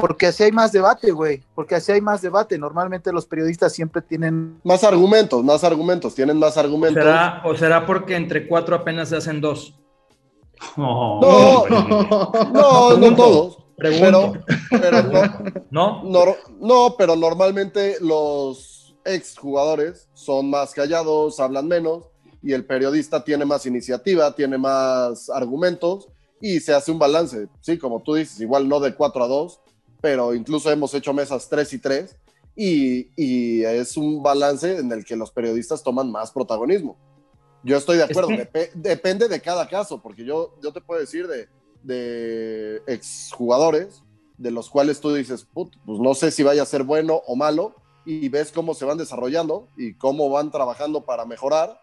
Porque 0.00 0.26
así 0.26 0.44
hay 0.44 0.52
más 0.52 0.72
debate, 0.72 1.10
güey. 1.12 1.42
Porque 1.54 1.74
así 1.74 1.92
hay 1.92 2.00
más 2.00 2.22
debate. 2.22 2.58
Normalmente 2.58 3.12
los 3.12 3.26
periodistas 3.26 3.72
siempre 3.72 4.00
tienen. 4.02 4.60
Más 4.64 4.82
argumentos, 4.84 5.44
más 5.44 5.62
argumentos, 5.62 6.14
tienen 6.14 6.38
más 6.38 6.56
argumentos. 6.56 7.02
¿Será, 7.02 7.42
¿O 7.44 7.54
será 7.54 7.86
porque 7.86 8.16
entre 8.16 8.48
cuatro 8.48 8.74
apenas 8.76 9.10
se 9.10 9.16
hacen 9.16 9.40
dos? 9.40 9.74
Oh, 10.76 11.66
No. 11.68 12.52
No, 12.52 12.96
no 12.96 13.16
todos. 13.16 13.58
Pero, 13.76 14.32
Pregunto. 14.32 14.44
pero 14.70 15.02
no, 15.70 16.02
¿No? 16.04 16.36
no, 16.60 16.94
pero 16.98 17.16
normalmente 17.16 17.96
los 18.00 18.94
exjugadores 19.06 20.08
son 20.12 20.50
más 20.50 20.74
callados, 20.74 21.40
hablan 21.40 21.66
menos, 21.66 22.04
y 22.42 22.52
el 22.52 22.66
periodista 22.66 23.24
tiene 23.24 23.46
más 23.46 23.64
iniciativa, 23.64 24.34
tiene 24.34 24.58
más 24.58 25.30
argumentos, 25.30 26.08
y 26.42 26.60
se 26.60 26.74
hace 26.74 26.90
un 26.92 26.98
balance. 26.98 27.48
Sí, 27.60 27.78
como 27.78 28.02
tú 28.02 28.14
dices, 28.16 28.38
igual 28.42 28.68
no 28.68 28.80
de 28.80 28.94
4 28.94 29.24
a 29.24 29.28
2, 29.28 29.60
pero 30.00 30.34
incluso 30.34 30.70
hemos 30.70 30.92
hecho 30.94 31.12
mesas 31.12 31.48
3 31.48 31.72
y 31.72 31.78
3, 31.78 32.16
y, 32.56 33.08
y 33.16 33.64
es 33.64 33.96
un 33.96 34.22
balance 34.22 34.78
en 34.78 34.90
el 34.92 35.04
que 35.04 35.16
los 35.16 35.30
periodistas 35.30 35.82
toman 35.82 36.10
más 36.10 36.30
protagonismo. 36.32 36.96
Yo 37.62 37.76
estoy 37.76 37.96
de 37.98 38.04
Es 38.04 38.10
acuerdo, 38.10 38.28
que- 38.28 38.48
depe- 38.52 38.70
depende 38.74 39.28
de 39.28 39.40
cada 39.40 39.68
caso, 39.68 40.00
porque 40.02 40.24
yo, 40.24 40.54
yo 40.62 40.72
te 40.72 40.80
puedo 40.80 41.00
decir 41.00 41.26
de, 41.28 41.48
de 41.82 42.82
exjugadores, 42.86 44.02
de 44.38 44.50
los 44.50 44.70
cuales 44.70 45.00
tú 45.00 45.12
dices, 45.14 45.44
"Put, 45.44 45.74
pues 45.84 45.98
no 46.00 46.14
sé 46.14 46.30
si 46.30 46.42
vaya 46.42 46.62
a 46.62 46.66
ser 46.66 46.82
bueno 46.84 47.22
o 47.26 47.36
malo, 47.36 47.74
y 48.06 48.28
ves 48.30 48.50
cómo 48.50 48.72
se 48.74 48.86
van 48.86 48.96
desarrollando 48.98 49.68
y 49.76 49.94
cómo 49.94 50.30
van 50.30 50.50
trabajando 50.50 51.04
para 51.04 51.26
mejorar. 51.26 51.78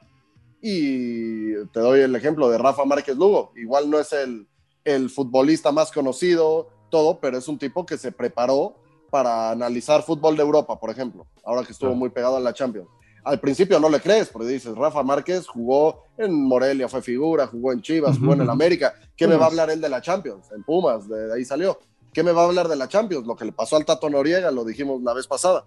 Y 0.62 1.54
te 1.68 1.80
doy 1.80 2.02
el 2.02 2.16
ejemplo 2.16 2.50
de 2.50 2.58
Rafa 2.58 2.84
Márquez 2.86 3.16
Lugo. 3.16 3.52
Igual 3.56 3.90
no 3.90 4.00
es 4.00 4.12
el, 4.14 4.48
el 4.84 5.10
futbolista 5.12 5.72
más 5.72 5.92
conocido, 5.92 6.70
todo, 6.90 7.20
pero 7.20 7.38
es 7.38 7.48
un 7.48 7.58
tipo 7.58 7.86
que 7.86 7.98
se 7.98 8.12
preparó 8.12 8.76
para 9.10 9.52
analizar 9.52 10.04
fútbol 10.04 10.36
de 10.36 10.44
Europa, 10.44 10.80
por 10.80 10.90
ejemplo, 10.90 11.26
ahora 11.46 11.64
que 11.64 11.72
estuvo 11.72 11.90
Claro. 11.90 12.00
muy 12.00 12.10
pegado 12.10 12.38
a 12.38 12.40
la 12.40 12.54
Champions. 12.54 12.88
Al 13.24 13.40
principio 13.40 13.80
no 13.80 13.90
le 13.90 14.00
crees, 14.00 14.30
porque 14.30 14.48
dices, 14.48 14.76
Rafa 14.76 15.04
Márquez 15.04 15.48
jugó 15.48 16.04
en 16.18 16.34
Morelia, 16.46 16.88
fue 16.88 17.02
figura, 17.02 17.48
jugó 17.48 17.74
en 17.74 17.82
Chivas, 17.82 18.18
jugó 18.18 18.34
en 18.34 18.42
el 18.42 18.50
América. 18.50 18.94
¿Qué 19.18 19.28
me 19.28 19.36
va 19.36 19.46
a 19.46 19.48
hablar 19.50 19.70
él 19.70 19.82
de 19.82 19.90
la 19.90 20.02
Champions? 20.02 20.50
En 20.56 20.64
Pumas, 20.64 21.08
de 21.10 21.34
ahí 21.34 21.44
salió. 21.44 21.78
¿Qué 22.14 22.24
me 22.24 22.32
va 22.32 22.44
a 22.44 22.46
hablar 22.46 22.68
de 22.70 22.76
la 22.78 22.88
Champions? 22.88 23.28
Lo 23.28 23.36
que 23.36 23.44
le 23.46 23.52
pasó 23.52 23.76
al 23.76 23.86
Tato 23.86 24.10
Noriega, 24.10 24.50
lo 24.52 24.64
dijimos 24.64 25.02
la 25.04 25.14
vez 25.14 25.28
pasada. 25.28 25.66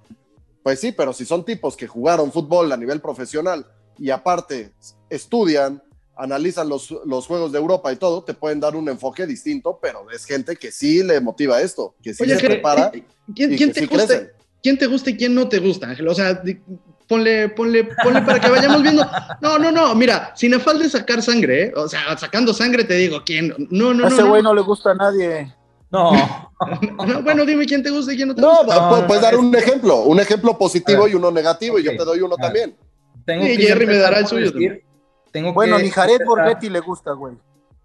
Pues 0.62 0.80
sí, 0.80 0.92
pero 0.92 1.12
si 1.12 1.24
son 1.26 1.44
tipos 1.44 1.76
que 1.76 1.86
jugaron 1.86 2.32
fútbol 2.32 2.72
a 2.72 2.76
nivel 2.78 3.00
profesional 3.00 3.66
y 3.98 4.08
aparte 4.10 4.72
estudian, 5.10 5.82
analizan 6.20 6.68
los, 6.68 6.90
los 7.06 7.26
juegos 7.26 7.50
de 7.52 7.58
Europa 7.58 7.92
y 7.92 7.96
todo, 7.96 8.22
te 8.22 8.34
pueden 8.34 8.60
dar 8.60 8.76
un 8.76 8.88
enfoque 8.88 9.26
distinto, 9.26 9.78
pero 9.80 10.06
es 10.10 10.24
gente 10.24 10.56
que 10.56 10.70
sí 10.70 11.02
le 11.02 11.20
motiva 11.20 11.60
esto, 11.60 11.94
que 12.02 12.12
sí 12.14 12.22
Oye, 12.22 12.34
se 12.36 12.40
¿qué- 12.42 12.46
prepara 12.46 12.90
¿quién, 13.34 13.52
y 13.52 13.56
quién 13.56 13.68
que 13.70 13.74
te 13.74 13.80
sí 13.80 13.86
gusta, 13.86 14.06
crecen. 14.06 14.30
¿quién 14.62 14.78
te 14.78 14.86
gusta 14.86 15.10
y 15.10 15.16
quién 15.16 15.34
no 15.34 15.48
te 15.48 15.58
gusta, 15.58 15.88
Ángel? 15.88 16.06
O 16.08 16.14
sea, 16.14 16.42
ponle, 17.08 17.48
ponle, 17.48 17.88
ponle 18.02 18.22
para 18.22 18.38
que 18.40 18.50
vayamos 18.50 18.82
viendo. 18.82 19.04
No, 19.40 19.58
no, 19.58 19.70
no, 19.72 19.94
mira, 19.94 20.32
sin 20.36 20.54
afán 20.54 20.78
de 20.78 20.88
sacar 20.88 21.22
sangre, 21.22 21.64
¿eh? 21.64 21.72
o 21.74 21.88
sea, 21.88 22.16
sacando 22.18 22.52
sangre 22.54 22.84
te 22.84 22.94
digo, 22.94 23.22
¿quién? 23.24 23.54
No, 23.70 23.92
no, 23.94 24.06
A 24.06 24.08
no. 24.10 24.14
ese 24.14 24.22
no. 24.22 24.28
güey 24.30 24.42
no 24.42 24.54
le 24.54 24.60
gusta 24.62 24.90
a 24.90 24.94
nadie. 24.94 25.54
No, 25.90 26.12
No, 27.06 27.22
bueno, 27.22 27.44
dime 27.44 27.66
quién 27.66 27.82
te 27.82 27.90
gusta 27.90 28.12
y 28.12 28.16
quién 28.16 28.28
no 28.28 28.34
te 28.34 28.40
No, 28.42 28.58
gusta. 28.64 28.76
no, 28.90 29.06
puedes 29.08 29.22
no, 29.22 29.26
dar 29.26 29.34
es- 29.34 29.40
un 29.40 29.54
ejemplo, 29.56 29.96
un 30.02 30.20
ejemplo 30.20 30.56
positivo 30.56 31.04
A 31.06 31.08
y 31.08 31.14
uno 31.14 31.30
negativo, 31.32 31.78
y 31.78 31.82
yo 31.82 31.92
te 31.92 32.04
doy 32.04 32.20
uno 32.20 32.34
A 32.38 32.42
también. 32.42 32.76
tengo 33.26 33.44
Sí, 33.44 33.56
que 33.56 33.62
Jerry 33.64 33.86
me 33.86 33.96
dará 33.96 34.18
el 34.20 34.26
suyo 34.26 34.52
decir- 34.52 34.82
Tengo 35.32 35.52
Bueno, 35.52 35.76
que 35.76 35.84
ni 35.84 35.90
Jared 35.90 36.24
Borghetti 36.24 36.68
le 36.68 36.80
gusta, 36.80 37.12
güey. 37.12 37.34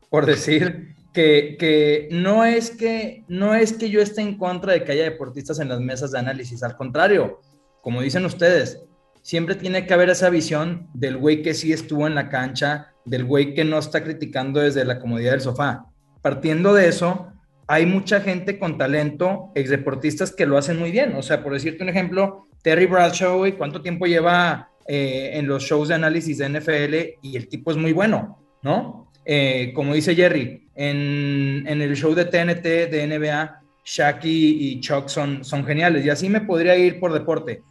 Por 0.09 0.25
decir 0.25 0.95
que, 1.13 1.55
que 1.59 2.07
no 2.11 2.45
es 2.45 2.71
que 2.71 3.23
no 3.27 3.55
es 3.55 3.73
que 3.73 3.89
yo 3.89 4.01
esté 4.01 4.21
en 4.21 4.37
contra 4.37 4.73
de 4.73 4.83
que 4.83 4.91
haya 4.91 5.03
deportistas 5.03 5.59
en 5.59 5.69
las 5.69 5.79
mesas 5.79 6.11
de 6.11 6.19
análisis, 6.19 6.63
al 6.63 6.75
contrario, 6.75 7.39
como 7.81 8.01
dicen 8.01 8.25
ustedes, 8.25 8.81
siempre 9.21 9.55
tiene 9.55 9.85
que 9.85 9.93
haber 9.93 10.09
esa 10.09 10.29
visión 10.29 10.87
del 10.93 11.17
güey 11.17 11.41
que 11.41 11.53
sí 11.53 11.73
estuvo 11.73 12.07
en 12.07 12.15
la 12.15 12.29
cancha, 12.29 12.93
del 13.05 13.25
güey 13.25 13.53
que 13.53 13.63
no 13.63 13.79
está 13.79 14.03
criticando 14.03 14.59
desde 14.59 14.85
la 14.85 14.99
comodidad 14.99 15.31
del 15.31 15.41
sofá. 15.41 15.85
Partiendo 16.21 16.73
de 16.73 16.87
eso, 16.87 17.27
hay 17.67 17.85
mucha 17.85 18.21
gente 18.21 18.59
con 18.59 18.77
talento, 18.77 19.51
exdeportistas 19.55 20.31
que 20.31 20.45
lo 20.45 20.57
hacen 20.57 20.77
muy 20.77 20.91
bien. 20.91 21.15
O 21.15 21.23
sea, 21.23 21.43
por 21.43 21.53
decirte 21.53 21.83
un 21.83 21.89
ejemplo, 21.89 22.47
Terry 22.61 22.85
Bradshaw, 22.85 23.37
güey, 23.37 23.57
¿cuánto 23.57 23.81
tiempo 23.81 24.05
lleva 24.05 24.69
eh, 24.87 25.31
en 25.33 25.47
los 25.47 25.63
shows 25.63 25.89
de 25.89 25.95
análisis 25.95 26.37
de 26.37 26.49
NFL? 26.49 27.19
Y 27.21 27.35
el 27.35 27.47
tipo 27.47 27.71
es 27.71 27.77
muy 27.77 27.93
bueno, 27.93 28.39
¿no? 28.61 29.11
Eh, 29.25 29.71
como 29.73 29.93
dice 29.93 30.15
Jerry, 30.15 30.69
en, 30.75 31.63
en 31.67 31.81
el 31.81 31.95
show 31.95 32.13
de 32.13 32.25
TNT 32.25 32.63
de 32.91 33.07
NBA, 33.07 33.61
Shaq 33.85 34.25
y, 34.25 34.79
Chuck 34.81 35.07
son, 35.07 35.43
son 35.45 35.65
geniales. 35.65 36.05
Y 36.05 36.09
así 36.09 36.29
me 36.29 36.41
podría 36.41 36.75
ir 36.75 36.99
por 36.99 37.13
deporte. 37.13 37.61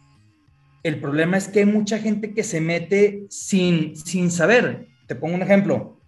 El 0.83 0.99
problema 0.99 1.37
es 1.37 1.47
que 1.47 1.59
hay 1.59 1.65
mucha 1.65 1.99
gente 1.99 2.33
que 2.33 2.43
se 2.43 2.61
mete 2.61 3.25
sin, 3.29 3.95
sin 3.95 4.31
saber. 4.31 4.87
Te 5.07 5.15
pongo 5.15 5.35
un 5.35 5.41
ejemplo. 5.41 5.99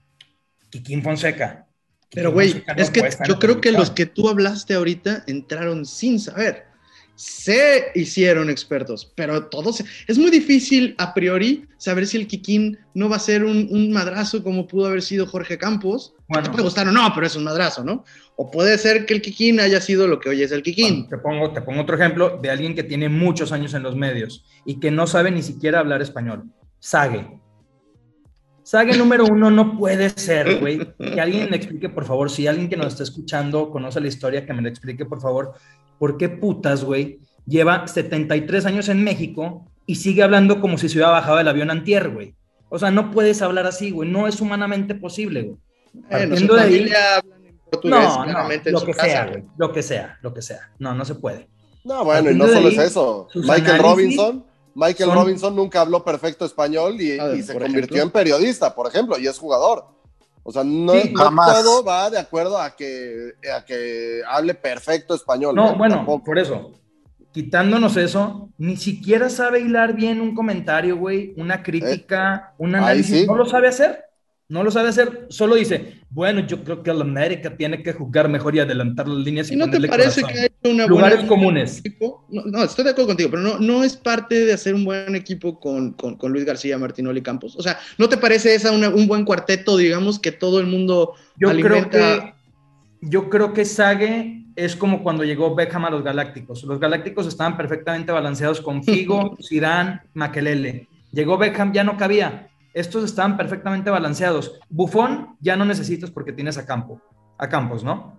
Kikín 0.70 1.04
Fonseca. 1.04 1.68
Pero, 2.12 2.32
güey, 2.32 2.54
no 2.54 2.82
es 2.82 2.90
que 2.90 3.10
yo 3.28 3.38
creo 3.38 3.60
que 3.60 3.72
los 3.72 3.92
que 3.92 4.06
tú 4.06 4.30
hablaste 4.30 4.76
ahorita 4.76 5.24
entraron 5.28 5.86
sin 5.86 6.20
saber. 6.20 6.67
Se 7.18 7.92
hicieron 7.96 8.52
expertos, 8.52 9.12
pero 9.16 9.48
todos. 9.48 9.84
Es 10.06 10.20
muy 10.20 10.30
difícil 10.30 10.94
a 11.00 11.16
priori 11.16 11.68
saber 11.78 12.06
si 12.06 12.16
el 12.18 12.28
Kikín 12.28 12.78
no 12.94 13.10
va 13.10 13.16
a 13.16 13.20
ser 13.20 13.44
un, 13.44 13.68
un 13.72 13.92
madrazo 13.92 14.44
como 14.44 14.68
pudo 14.68 14.86
haber 14.86 15.02
sido 15.02 15.26
Jorge 15.26 15.58
Campos. 15.58 16.14
Bueno. 16.28 16.44
Te 16.44 16.52
puede 16.52 16.64
gustar 16.64 16.88
o 16.88 16.92
no, 16.92 17.12
pero 17.16 17.26
es 17.26 17.36
un 17.36 17.44
madrazo, 17.44 17.84
¿no? 17.84 18.06
O 18.36 18.52
puede 18.52 18.78
ser 18.78 19.08
que 19.08 19.16
el 19.16 19.24
Kikín 19.24 19.60
haya 19.60 19.82
sido 19.82 20.08
lo 20.08 20.20
que 20.20 20.30
hoy 20.30 20.44
es 20.44 20.52
el 20.52 20.62
Kikín. 20.62 21.08
Bueno, 21.08 21.10
te, 21.10 21.18
pongo, 21.18 21.54
te 21.54 21.62
pongo 21.64 21.82
otro 21.82 21.96
ejemplo 21.96 22.38
de 22.40 22.52
alguien 22.52 22.76
que 22.76 22.84
tiene 22.84 23.10
muchos 23.10 23.52
años 23.52 23.74
en 23.74 23.82
los 23.82 23.96
medios 23.96 24.46
y 24.64 24.80
que 24.80 24.92
no 24.92 25.08
sabe 25.08 25.32
ni 25.32 25.42
siquiera 25.42 25.80
hablar 25.80 26.04
español. 26.04 26.44
Sage. 26.78 27.26
Sage 28.62 28.96
número 28.96 29.26
uno 29.26 29.50
no 29.50 29.76
puede 29.76 30.10
ser, 30.10 30.60
güey. 30.60 30.94
Que 31.00 31.20
alguien 31.20 31.50
me 31.50 31.56
explique, 31.56 31.90
por 31.90 32.06
favor, 32.06 32.30
si 32.30 32.46
alguien 32.46 32.70
que 32.70 32.78
nos 32.78 32.88
está 32.88 33.02
escuchando 33.02 33.72
conoce 33.72 34.00
la 34.02 34.08
historia, 34.08 34.46
que 34.46 34.54
me 34.54 34.62
la 34.62 34.70
explique, 34.70 35.04
por 35.06 35.20
favor. 35.20 35.54
¿Por 36.00 36.18
qué 36.18 36.30
putas, 36.30 36.84
güey? 36.84 37.20
Lleva 37.46 37.88
73 37.88 38.66
años 38.66 38.90
en 38.90 39.04
México 39.04 39.66
y 39.86 39.96
sigue 39.96 40.24
hablando 40.24 40.60
como 40.60 40.78
si 40.78 40.90
se 40.90 40.98
hubiera 40.98 41.12
bajado 41.12 41.38
del 41.38 41.48
avión 41.48 41.72
antier, 41.72 42.10
güey. 42.10 42.36
O 42.70 42.78
sea, 42.78 42.92
no 42.92 43.12
puedes 43.12 43.42
hablar 43.42 43.66
así, 43.66 43.92
güey. 43.92 44.10
No 44.10 44.28
es 44.28 44.42
humanamente 44.42 44.94
posible, 44.96 45.44
güey. 45.44 45.58
Bueno, 45.94 46.08
Partiendo 46.10 46.54
su 46.54 46.60
de 46.60 46.62
ahí- 46.62 46.72
familia 46.78 47.16
hablan 47.18 47.46
en 47.46 47.58
portugués, 47.60 47.90
No, 47.92 48.26
no, 48.26 48.52
en 48.52 48.72
lo 48.74 48.80
su 48.80 48.86
que 48.86 48.92
casa, 48.94 49.06
sea, 49.08 49.26
güey. 49.28 49.44
Lo 49.58 49.72
que 49.74 49.82
sea, 49.84 50.18
lo 50.22 50.34
que 50.34 50.42
sea. 50.42 50.72
No, 50.78 50.94
no 50.94 51.06
se 51.06 51.16
puede. 51.16 51.48
No, 51.86 52.04
bueno, 52.04 52.30
y 52.30 52.36
no 52.36 52.46
solo 52.48 52.68
ahí, 52.68 52.76
es 52.76 52.84
eso. 52.84 53.28
Michael 53.34 53.82
Robinson, 53.82 54.46
Michael 54.76 55.10
son- 55.10 55.18
Robinson 55.18 55.56
nunca 55.56 55.82
habló 55.82 56.04
perfecto 56.04 56.46
español 56.46 57.00
y, 57.02 57.18
A 57.18 57.28
ver, 57.28 57.38
y 57.38 57.42
se 57.44 57.54
convirtió 57.54 57.80
ejemplo. 57.80 58.02
en 58.04 58.10
periodista, 58.12 58.76
por 58.76 58.88
ejemplo, 58.88 59.18
y 59.18 59.26
es 59.26 59.40
jugador. 59.40 59.86
O 60.50 60.52
sea, 60.54 60.64
no, 60.64 60.94
Sí, 60.94 61.12
no 61.14 61.36
todo 61.46 61.84
va 61.84 62.10
de 62.10 62.18
acuerdo 62.18 62.58
a 62.58 62.74
que, 62.74 63.34
a 63.54 63.66
que 63.66 64.22
hable 64.26 64.54
perfecto 64.54 65.14
español. 65.14 65.54
No, 65.54 65.76
bueno, 65.76 65.96
Tampoco. 65.98 66.24
por 66.24 66.40
eso, 66.40 66.72
quitándonos 67.34 67.98
eso, 67.98 68.50
ni 68.58 68.78
siquiera 68.78 69.30
sabe 69.30 69.60
hilar 69.60 69.94
bien 69.94 70.22
un 70.22 70.34
comentario, 70.34 70.96
güey, 70.96 71.34
una 71.36 71.62
crítica, 71.62 72.54
un 72.58 72.76
Eh, 72.76 72.78
análisis, 72.78 73.20
sí. 73.22 73.28
no 73.28 73.36
lo 73.36 73.46
sabe 73.46 73.68
hacer. 73.68 74.06
No 74.48 74.64
lo 74.64 74.72
sabe 74.72 74.88
hacer, 74.88 75.28
solo 75.30 75.56
dice, 75.56 75.97
bueno, 76.10 76.40
yo 76.48 76.64
creo 76.64 76.82
que 76.84 76.90
el 76.92 77.02
América 77.02 77.56
tiene 77.58 77.84
que 77.84 77.92
jugar 77.94 78.30
mejor 78.30 78.56
y 78.56 78.60
adelantar 78.60 79.08
las 79.08 79.18
líneas. 79.26 79.52
¿Y 79.52 79.56
no 79.56 79.70
te 79.70 79.80
parece 79.88 80.22
corazón". 80.22 80.30
que 80.34 80.40
ha 80.40 80.46
hecho 80.46 80.72
una 80.74 80.88
Lugares 80.88 81.18
buena 81.18 81.28
comunes. 81.30 81.80
equipo? 81.80 82.26
No, 82.30 82.44
no, 82.46 82.64
estoy 82.64 82.86
de 82.86 82.92
acuerdo 82.92 83.08
contigo, 83.10 83.30
pero 83.30 83.42
no, 83.44 83.60
no 83.60 83.84
es 83.84 83.98
parte 83.98 84.46
de 84.46 84.54
hacer 84.54 84.74
un 84.74 84.86
buen 84.86 85.16
equipo 85.16 85.60
con, 85.60 85.94
con, 85.94 86.16
con 86.16 86.32
Luis 86.32 86.46
García, 86.46 86.78
Martinoli 86.78 87.22
Campos. 87.22 87.56
O 87.58 87.62
sea, 87.62 87.78
¿no 87.98 88.08
te 88.08 88.18
parece 88.18 88.56
esa 88.56 88.72
una- 88.72 88.90
un 88.90 89.06
buen 89.08 89.26
cuarteto, 89.26 89.76
digamos, 89.78 90.18
que 90.20 90.32
todo 90.32 90.60
el 90.60 90.68
mundo 90.68 91.14
Yo 91.38 91.50
creo 91.60 91.90
que 91.90 92.34
yo 93.02 93.30
creo 93.30 93.54
que 93.54 93.64
Sage 93.64 94.44
es 94.56 94.76
como 94.76 95.04
cuando 95.04 95.24
llegó 95.24 95.54
Beckham 95.54 95.86
a 95.86 95.90
los 95.92 96.04
Galácticos. 96.04 96.64
Los 96.64 96.80
Galácticos 96.80 97.28
estaban 97.28 97.56
perfectamente 97.56 98.12
balanceados 98.12 98.60
con 98.60 98.84
Figo, 98.84 99.38
Zidane, 99.48 100.02
Makelele. 100.16 100.88
Llegó 101.12 101.38
Beckham, 101.38 101.74
ya 101.74 101.84
no 101.84 101.96
cabía. 101.96 102.48
Estos 102.78 103.04
estaban 103.04 103.38
perfectamente 103.38 103.90
balanceados. 103.90 104.60
Buffon 104.70 105.36
ya 105.40 105.56
no 105.56 105.66
necesitas 105.66 106.12
porque 106.12 106.32
tienes 106.32 106.60
a 106.60 106.66
Campo, 106.68 107.02
a 107.40 107.50
Campos, 107.50 107.84
¿no? 107.84 108.16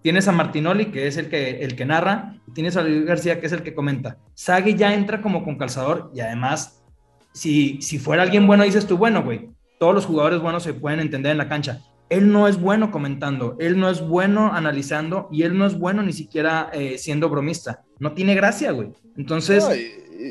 Tienes 0.00 0.28
a 0.28 0.32
Martinoli, 0.32 0.92
que 0.92 1.08
es 1.08 1.16
el 1.16 1.28
que, 1.28 1.64
el 1.64 1.74
que 1.74 1.84
narra, 1.84 2.36
tienes 2.54 2.76
a 2.76 2.82
Luis 2.82 3.04
García, 3.04 3.40
que 3.40 3.46
es 3.46 3.52
el 3.52 3.64
que 3.64 3.74
comenta. 3.74 4.18
Sage 4.34 4.76
ya 4.76 4.94
entra 4.94 5.20
como 5.20 5.42
con 5.42 5.58
calzador 5.58 6.12
y 6.14 6.20
además, 6.20 6.84
si, 7.32 7.82
si 7.82 7.98
fuera 7.98 8.22
alguien 8.22 8.46
bueno, 8.46 8.62
dices 8.62 8.86
tú, 8.86 8.96
bueno, 8.96 9.24
güey, 9.24 9.50
todos 9.80 9.92
los 9.92 10.06
jugadores 10.06 10.40
buenos 10.40 10.62
se 10.62 10.72
pueden 10.72 11.00
entender 11.00 11.32
en 11.32 11.38
la 11.38 11.48
cancha. 11.48 11.80
Él 12.08 12.30
no 12.30 12.46
es 12.46 12.60
bueno 12.60 12.92
comentando, 12.92 13.56
él 13.58 13.76
no 13.76 13.90
es 13.90 14.06
bueno 14.06 14.52
analizando 14.52 15.28
y 15.32 15.42
él 15.42 15.58
no 15.58 15.66
es 15.66 15.76
bueno 15.76 16.04
ni 16.04 16.12
siquiera 16.12 16.70
eh, 16.72 16.96
siendo 16.98 17.28
bromista. 17.28 17.82
No 17.98 18.12
tiene 18.12 18.36
gracia, 18.36 18.70
güey. 18.70 18.92
Entonces, 19.16 19.64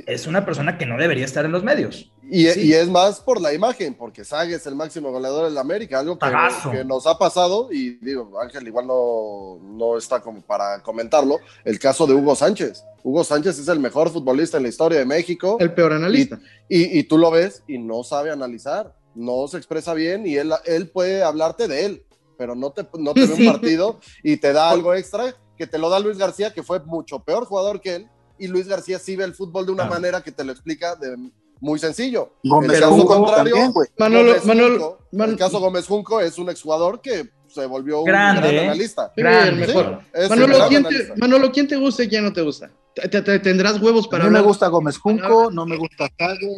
es 0.08 0.28
una 0.28 0.46
persona 0.46 0.78
que 0.78 0.86
no 0.86 0.98
debería 0.98 1.26
estar 1.26 1.46
en 1.46 1.52
los 1.52 1.64
medios. 1.64 2.12
y- 2.28 2.48
Sí. 2.48 2.62
y 2.68 2.74
es 2.74 2.90
más 2.90 3.20
por 3.20 3.40
la 3.40 3.54
imagen, 3.54 3.94
porque 3.94 4.24
Sague 4.26 4.56
es 4.56 4.66
el 4.66 4.74
máximo 4.76 5.12
goleador 5.12 5.46
de 5.46 5.52
la 5.52 5.62
América, 5.62 6.00
algo 6.00 6.18
que, 6.18 6.84
nos 6.84 7.06
ha 7.06 7.20
pasado, 7.20 7.70
y 7.72 7.92
digo, 8.04 8.40
Ángel 8.42 8.68
igual 8.68 8.88
no, 8.88 9.60
no 9.62 9.96
está 9.98 10.20
como 10.22 10.42
para 10.42 10.82
comentarlo, 10.82 11.38
el 11.64 11.78
caso 11.78 12.08
de 12.08 12.16
Hugo 12.16 12.36
Sánchez. 12.36 12.84
Hugo 13.04 13.24
Sánchez 13.24 13.60
es 13.60 13.68
el 13.68 13.80
mejor 13.80 14.10
futbolista 14.10 14.58
en 14.58 14.64
la 14.64 14.70
historia 14.70 14.98
de 14.98 15.06
México. 15.06 15.58
El 15.60 15.74
peor 15.74 15.94
analista. 15.94 16.40
Y, 16.68 16.98
y 16.98 17.04
tú 17.04 17.20
lo 17.20 17.30
ves 17.30 17.62
y 17.68 17.78
no 17.78 18.04
sabe 18.04 18.32
analizar, 18.32 18.96
no 19.14 19.48
se 19.48 19.58
expresa 19.58 19.94
bien 19.94 20.26
y 20.26 20.36
él, 20.38 20.52
él 20.66 20.90
puede 20.90 21.22
hablarte 21.22 21.68
de 21.68 21.86
él, 21.86 22.06
pero 22.40 22.56
no 22.56 22.72
te, 22.72 22.88
no 22.98 23.14
te 23.14 23.28
ve 23.28 23.34
un 23.36 23.46
partido 23.54 24.00
y 24.24 24.38
te 24.38 24.52
da 24.52 24.72
algo 24.72 24.96
extra 24.96 25.36
que 25.58 25.68
te 25.68 25.78
lo 25.78 25.90
da 25.90 26.00
Luis 26.00 26.18
García, 26.18 26.52
que 26.54 26.64
fue 26.64 26.80
mucho 26.82 27.20
peor 27.20 27.46
jugador 27.46 27.80
que 27.80 27.96
él, 27.98 28.08
y 28.40 28.48
Luis 28.48 28.68
García 28.68 29.00
sí 29.00 29.16
ve 29.16 29.24
el 29.24 29.34
fútbol 29.34 29.66
de 29.66 29.72
una 29.72 29.84
Claro. 29.84 29.96
manera 29.96 30.22
que 30.22 30.32
te 30.32 30.44
lo 30.44 30.52
explica 30.52 30.96
de 30.96 31.18
muy 31.62 31.80
sencillo. 31.80 32.34
Gómez 32.44 32.74
el 32.74 32.80
caso 32.82 32.92
Junco 32.96 33.16
contrario, 33.18 33.54
también, 33.54 33.72
güey. 33.72 33.88
Manolo, 33.98 34.28
Gómez 34.32 34.46
Manolo, 34.46 35.00
Junco, 35.12 35.24
el 35.24 35.38
caso 35.38 35.60
Gómez 35.60 35.88
Junco 35.88 36.20
es 36.22 36.38
un 36.38 36.50
exjugador 36.50 37.02
que 37.02 37.30
se 37.48 37.66
volvió 37.66 38.00
un 38.00 38.06
Grande, 38.06 38.42
gran 38.42 38.54
¿eh? 38.56 38.60
analista. 38.66 39.12
Sí, 39.16 39.22
Grande. 39.22 39.50
el 39.50 39.56
mejor. 39.68 40.00
Manolo, 40.30 40.58
gran 40.58 40.70
¿quién 40.70 40.84
te. 40.84 41.14
Manolo, 41.18 41.52
¿quién 41.52 41.68
te 41.68 41.78
gusta 41.78 42.04
y 42.04 42.10
quién 42.10 42.24
no 42.26 42.34
te 42.34 42.42
gusta? 42.42 42.70
¿Te- 42.94 43.08
te- 43.08 43.22
te- 43.22 43.40
¿Tendrás 43.40 43.82
huevos 43.82 44.08
para 44.08 44.26
mí 44.26 44.30
me 44.32 44.42
gusta 44.42 44.68
Gómez 44.68 44.98
Junco, 44.98 45.50
no 45.52 45.66
me 45.66 45.78
gusta 45.78 46.10
Cague. 46.18 46.50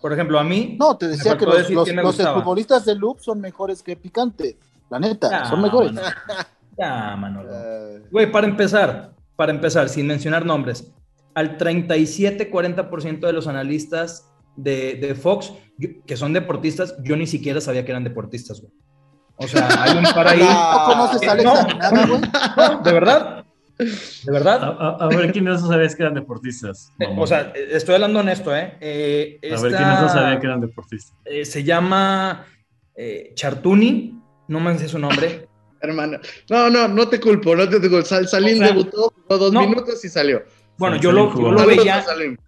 Por 0.00 0.12
ejemplo, 0.12 0.38
a 0.38 0.44
mí. 0.44 0.76
No, 0.78 0.96
te 0.98 1.08
decía 1.08 1.36
que 1.38 1.46
los, 1.46 1.70
los, 1.70 1.88
futbolistas 1.88 2.84
de 2.84 2.94
Loop 2.94 3.20
son 3.20 3.40
mejores 3.40 3.82
que 3.82 3.96
Picante. 3.96 4.58
La 4.90 4.98
neta, 5.00 5.30
Ya, 5.30 5.44
son 5.46 5.62
mejores. 5.62 5.92
Manolo. 5.92 6.14
Ya, 6.78 7.16
Manolo. 7.16 7.50
Eh, 7.52 8.02
Güey, 8.10 8.30
para 8.30 8.46
empezar, 8.46 9.14
para 9.34 9.50
empezar, 9.52 9.88
sin 9.88 10.06
mencionar 10.06 10.44
nombres, 10.44 10.84
al 11.34 11.58
37-40% 11.58 13.20
de 13.26 13.32
los 13.32 13.46
analistas 13.46 14.30
de, 14.56 14.94
de 14.94 15.14
Fox, 15.14 15.52
yo- 15.78 15.88
que 16.06 16.16
son 16.16 16.32
deportistas, 16.32 16.94
yo 17.02 17.16
ni 17.16 17.26
siquiera 17.26 17.60
sabía 17.60 17.84
que 17.84 17.90
eran 17.92 18.04
deportistas, 18.04 18.60
güey. 18.60 18.72
O 19.36 19.48
sea, 19.48 19.68
hay 19.82 19.96
un 19.98 20.04
par 20.04 20.28
ahí. 20.28 20.38
¿No 20.40 20.84
conoces 20.86 21.28
a 21.28 21.32
Alex 21.32 21.44
No. 21.44 21.54
Aguinaga, 21.54 22.06
güey? 22.06 22.20
No, 22.76 22.82
¿De 22.82 22.92
verdad? 22.92 23.44
¿De 23.76 24.32
verdad? 24.32 24.62
a- 24.78 24.96
a 25.04 25.08
ver, 25.08 25.32
¿quiénes 25.32 25.60
no 25.60 25.68
sabías 25.68 25.96
que 25.96 26.02
eran 26.04 26.14
deportistas? 26.14 26.92
Eh, 27.00 27.06
o 27.18 27.26
sea, 27.26 27.52
estoy 27.72 27.96
hablando 27.96 28.20
honesto, 28.20 28.54
¿eh? 28.54 28.76
Eh, 28.80 29.40
a 29.56 29.60
ver, 29.60 29.72
¿quiénes 29.74 30.00
no 30.00 30.08
sabían 30.08 30.40
que 30.40 30.46
eran 30.46 30.60
deportistas? 30.60 31.16
eh, 31.24 31.44
se 31.44 31.64
llama 31.64 32.46
eh, 32.94 33.32
Chartuni, 33.34 34.16
no 34.46 34.60
me 34.60 34.78
sé 34.78 34.88
su 34.88 35.00
nombre. 35.00 35.48
Hermano. 35.80 36.18
No, 36.48 36.70
no, 36.70 36.86
no 36.88 37.08
te 37.08 37.18
culpo, 37.20 37.54
no 37.56 37.68
te 37.68 37.78
culpo. 37.80 38.02
Sal- 38.02 38.28
Salim 38.28 38.54
O 38.54 38.58
sea, 38.58 38.66
debutó, 38.68 39.12
dos 39.28 39.52
no. 39.52 39.66
minutos 39.68 40.02
y 40.04 40.08
salió. 40.08 40.42
Bueno, 40.76 40.96
yo 40.96 41.12
lo, 41.12 41.32
yo 41.34 41.52
lo 41.52 41.66
veía, 41.66 42.04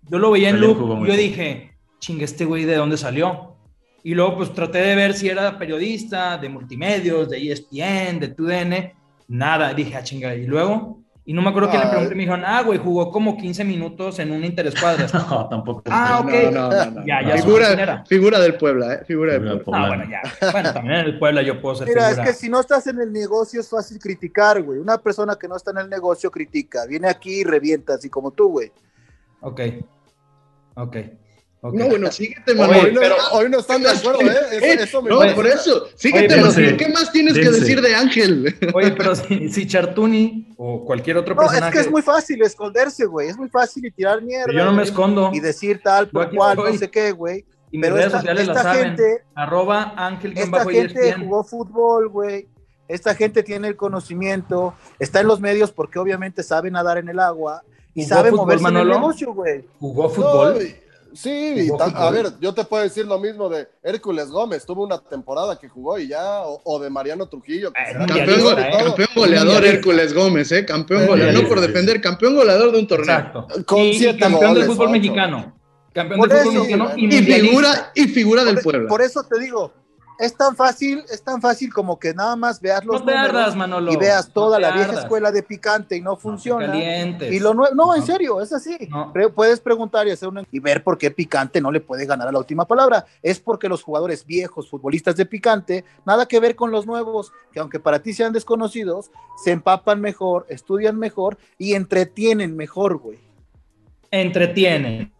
yo 0.09 0.19
lo 0.19 0.31
veía 0.33 0.51
en 0.51 0.59
Salim 0.59 0.79
muy 0.79 1.09
yo 1.09 1.15
dije, 1.15 1.77
chinga, 2.01 2.25
este 2.25 2.45
güey 2.45 2.65
de 2.65 2.77
dónde 2.77 2.97
salió. 2.97 3.57
Y 4.03 4.15
luego 4.15 4.37
pues 4.37 4.53
traté 4.53 4.79
de 4.79 4.95
ver 4.95 5.15
si 5.15 5.29
era 5.29 5.59
periodista 5.59 6.39
de 6.39 6.49
multimedios, 6.49 7.29
de 7.29 7.51
ESPN, 7.51 8.21
de 8.21 8.29
TUDN, 8.29 8.93
nada, 9.29 9.75
dije, 9.75 9.97
ah, 9.97 10.03
chinga, 10.03 10.35
y 10.35 10.47
luego, 10.47 11.03
Y 11.29 11.33
no 11.33 11.43
me 11.43 11.51
acuerdo 11.51 11.71
quién 11.71 11.83
le 11.83 11.89
pregunté, 11.89 12.15
me 12.15 12.23
dijeron, 12.23 12.45
ah, 12.47 12.63
güey, 12.63 12.79
jugó 12.79 13.11
como 13.11 13.37
15 13.37 13.65
minutos 13.65 14.21
en 14.21 14.31
un 14.31 14.45
Interescuadras. 14.45 15.13
No, 15.29 15.49
tampoco. 15.49 15.83
Ah, 15.91 16.21
ok. 16.21 16.31
No, 16.53 16.71
no, 16.71 16.71
no, 16.71 16.91
no. 16.93 17.05
Ya, 17.07 17.21
ya 17.21 17.43
figura, 17.43 18.05
figura 18.07 18.39
del 18.39 18.57
Puebla, 18.57 18.95
¿eh? 18.95 19.05
Figura 19.05 19.33
del 19.33 19.61
Puebla. 19.61 19.85
Ah, 19.85 19.89
bueno, 19.89 20.05
ya. 20.09 20.53
Bueno, 20.53 20.73
también 20.73 21.01
en 21.01 21.07
el 21.07 21.19
Puebla 21.19 21.43
yo 21.43 21.61
puedo 21.61 21.75
ser 21.75 21.89
Mira, 21.89 22.13
es 22.13 22.21
que 22.21 22.33
si 22.33 22.49
no 22.49 22.61
estás 22.61 22.87
en 22.87 23.01
el 23.01 23.13
negocio 23.13 23.61
es 23.61 23.69
fácil 23.69 23.99
criticar, 23.99 24.63
güey. 24.63 24.79
Una 24.79 24.99
persona 24.99 25.35
que 25.35 25.49
no 25.49 25.57
está 25.57 25.73
en 25.73 25.79
el 25.79 25.91
negocio 25.91 26.31
critica. 26.31 26.87
Viene 26.87 27.09
aquí 27.09 27.41
y 27.41 27.45
revienta, 27.45 27.95
así 27.95 28.09
como 28.09 28.31
tú, 28.31 28.49
güey. 28.49 28.71
Ok. 29.41 29.61
Ok. 30.77 30.97
No, 31.73 31.89
bueno, 31.89 32.11
síguete, 32.13 32.53
Hoy, 32.53 32.59
Manuel. 32.59 32.95
no, 32.95 33.01
pero- 33.01 33.17
hoy 33.33 33.49
no 33.51 33.59
están 33.59 33.83
de 33.83 33.91
acuerdo, 33.91 34.21
¿eh? 34.23 34.35
Eso, 34.53 34.83
eso 34.85 35.03
me 35.03 35.11
no, 35.11 35.19
parece. 35.19 35.35
por 35.37 35.47
eso. 35.47 35.87
Síguete, 35.95 36.19
Oye, 36.27 36.29
pero 36.29 36.47
Manuel. 36.47 36.71
sí. 36.71 36.77
¿Qué 36.77 36.89
más 36.93 37.13
tienes 37.13 37.35
que 37.35 37.51
decir 37.51 37.81
de 37.81 37.95
Ángel? 37.95 38.57
Oye, 38.75 38.91
pero 38.93 39.15
si, 39.17 39.49
si 39.51 39.67
Chartuni 39.67 40.55
o 40.57 40.85
cualquier 40.85 41.17
otro 41.19 41.35
No, 41.35 41.43
es 41.43 41.49
personaje. 41.49 41.73
que 41.73 41.81
es 41.81 41.91
muy 41.91 42.03
fácil 42.03 42.43
esconderse, 42.43 43.07
güey. 43.07 43.29
Es 43.29 43.37
muy 43.37 43.49
fácil 43.49 43.85
y 43.87 43.91
tirar 43.91 44.23
mierda. 44.23 44.53
Yo 44.53 44.65
no 44.65 44.73
me 44.73 44.83
escondo. 44.83 45.31
Y 45.33 45.41
decir 45.41 45.81
tal 45.83 46.09
por 46.09 46.27
aquí 46.27 46.37
cual, 46.37 46.57
no 46.57 46.73
sé 46.77 46.91
qué, 46.91 47.13
güey. 47.13 47.45
Y 47.73 47.79
mis 47.79 47.83
Pero 47.87 47.97
redes 47.97 48.07
esta, 48.07 48.19
sociales 48.21 48.47
la 48.47 48.53
esta 48.53 48.63
saben. 48.63 48.85
gente, 48.85 49.23
Arroba 49.35 49.93
Ángel 49.97 50.33
esta 50.39 50.65
gente 50.65 51.09
ESPN. 51.09 51.25
jugó 51.25 51.45
fútbol, 51.45 52.09
güey. 52.09 52.47
Esta 52.89 53.17
gente 53.17 53.43
tiene 53.43 53.67
el 53.67 53.75
conocimiento, 53.77 54.73
está 55.01 55.21
en 55.21 55.27
los 55.27 55.41
medios 55.41 55.73
porque 55.73 55.99
obviamente 55.99 56.45
sabe 56.45 56.71
nadar 56.71 56.99
en 56.99 57.09
el 57.09 57.19
agua 57.19 57.63
y 57.95 58.05
¿Jugó 58.05 58.15
sabe 58.15 58.31
fútbol, 58.31 58.45
moverse 58.47 58.69
en 58.69 58.77
el 58.77 58.89
negocio, 58.89 59.35
güey. 59.35 59.65
Jugó 59.81 60.09
fútbol. 60.09 60.59
Sí, 61.17 61.55
y 61.57 61.69
¿Jugó 61.69 61.79
ta- 61.79 61.85
a 61.87 61.91
fútbol? 61.91 62.13
ver, 62.15 62.33
yo 62.41 62.53
te 62.55 62.65
puedo 62.65 62.83
decir 62.83 63.07
lo 63.07 63.19
mismo 63.19 63.49
de 63.49 63.69
Hércules 63.83 64.29
Gómez, 64.29 64.65
tuvo 64.67 64.85
una 64.85 64.99
temporada 64.99 65.59
que 65.59 65.69
jugó 65.69 65.99
y 65.99 66.09
ya, 66.09 66.43
o, 66.43 66.61
o 66.65 66.79
de 66.79 66.91
Mariano 66.91 67.29
Trujillo. 67.29 67.73
que 67.73 67.83
Eh, 67.83 67.87
será 67.93 68.07
Campeón, 68.07 68.41
go- 68.43 68.53
¿eh? 68.59 68.71
campeón 68.85 69.09
goleador. 69.15 69.65
Hércules 69.65 70.15
Gómez, 70.15 70.53
¿eh? 70.53 70.65
Campeón 70.65 71.07
goleador. 71.07 71.43
No 71.43 71.49
por 71.49 71.61
defender, 71.61 72.01
campeón 72.01 72.37
goleador 72.37 72.73
de 72.73 72.79
un 72.79 72.87
torneo. 72.87 73.17
Exacto. 73.17 73.47
Con 73.67 73.79
y, 73.81 73.91
y 73.91 73.99
siete 73.99 74.19
campeón 74.21 74.55
del 74.55 74.65
fútbol 74.65 74.87
ocho. 74.87 74.93
mexicano. 74.93 75.59
Campeón 75.93 76.21
Por 76.21 76.29
del 76.29 76.39
fútbol 76.39 76.53
eso, 76.55 76.63
mexicano 76.65 76.93
y, 76.97 77.23
figura, 77.23 77.93
y 77.95 78.09
figura 78.09 78.45
del 78.45 78.55
Por, 78.57 78.63
Puebla. 78.65 78.89
por 78.89 79.01
eso 79.03 79.23
te 79.25 79.41
digo, 79.41 79.73
es 80.19 80.35
tan 80.37 80.57
fácil, 80.57 81.05
es 81.11 81.23
tan 81.23 81.41
fácil 81.41 81.73
como 81.73 81.99
que 81.99 82.15
nada 82.15 82.37
más 82.37 82.61
veas 82.61 82.85
los 82.85 83.01
No 83.05 83.07
números 83.13 83.55
ardas, 83.55 83.93
y 83.93 83.97
veas 83.97 84.27
No 84.29 84.33
toda 84.33 84.59
la 84.59 84.71
vieja 84.73 84.89
ardas. 84.91 85.05
escuela 85.05 85.31
de 85.31 85.43
picante 85.43 85.97
y 85.97 86.01
no 86.01 86.11
No 86.13 86.17
funciona. 86.17 86.67
calientes. 86.67 87.33
Y 87.33 87.39
lo 87.41 87.53
nuevo, 87.55 87.75
no, 87.75 87.95
en 87.95 88.01
No. 88.01 88.07
serio, 88.07 88.41
es 88.41 88.53
así. 88.53 88.77
No. 88.91 89.13
Pre- 89.13 89.29
Puedes 89.29 89.61
preguntar 89.61 90.07
y 90.09 90.13
hacer 90.13 90.29
una 90.29 90.45
y 90.51 90.59
ver 90.61 90.83
por 90.83 90.97
qué 90.99 91.11
Picante 91.11 91.61
no 91.61 91.71
le 91.71 91.81
puede 91.81 92.07
ganar 92.07 92.29
a 92.29 92.33
la 92.33 92.39
última 92.39 92.65
palabra. 92.67 93.05
Es 93.23 93.41
porque 93.41 93.69
los 93.69 93.83
jugadores 93.83 94.25
viejos, 94.25 94.71
futbolistas 94.71 95.17
de 95.17 95.27
Picante, 95.27 95.85
nada 96.05 96.27
que 96.27 96.41
ver 96.41 96.57
con 96.57 96.71
los 96.71 96.87
nuevos, 96.87 97.33
que 97.53 97.61
aunque 97.61 97.81
para 97.81 97.99
ti 98.01 98.13
sean 98.15 98.33
desconocidos, 98.33 99.11
se 99.45 99.51
empapan 99.51 100.01
mejor, 100.01 100.47
estudian 100.49 100.99
mejor 100.99 101.37
y 101.59 101.75
entretienen 101.75 102.57
mejor, 102.57 102.97
güey. 102.97 103.26
Entretienen. 104.11 105.13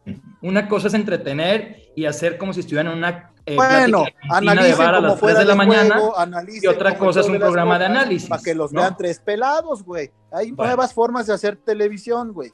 Una 0.43 0.69
cosa 0.69 0.89
es 0.89 0.95
entretener 0.95 1.83
y 1.97 2.05
hacer 2.07 2.39
como 2.39 2.53
si 2.53 2.61
estuvieran 2.61 2.93
en 2.93 2.99
una 2.99 3.33
eh, 3.47 3.57
Bueno, 3.57 4.05
argentina 4.29 4.63
de 4.63 4.73
analicen 4.73 4.79
bar 4.79 4.95
a 4.95 4.97
como 4.99 5.09
las 5.09 5.13
3 5.17 5.21
fuera 5.21 5.39
de 5.41 5.45
la 5.45 5.55
mañana. 5.55 5.95
juego, 5.97 6.19
analicen 6.19 6.63
y 6.65 6.67
otra 6.67 6.99
cosa 6.99 7.21
es 7.21 7.29
un 7.29 7.39
programa 7.39 7.79
de 7.79 7.85
análisis, 7.87 8.29
Para 8.29 8.43
que 8.43 8.55
los 8.55 8.73
¿no? 8.73 8.81
vean 8.81 8.97
tres 8.97 9.19
pelados, 9.21 9.83
güey. 9.85 10.11
Hay 10.33 10.51
Bueno. 10.53 10.71
nuevas 10.71 10.93
formas 10.93 11.27
de 11.27 11.35
hacer 11.35 11.57
televisión, 11.57 12.33
güey. 12.33 12.51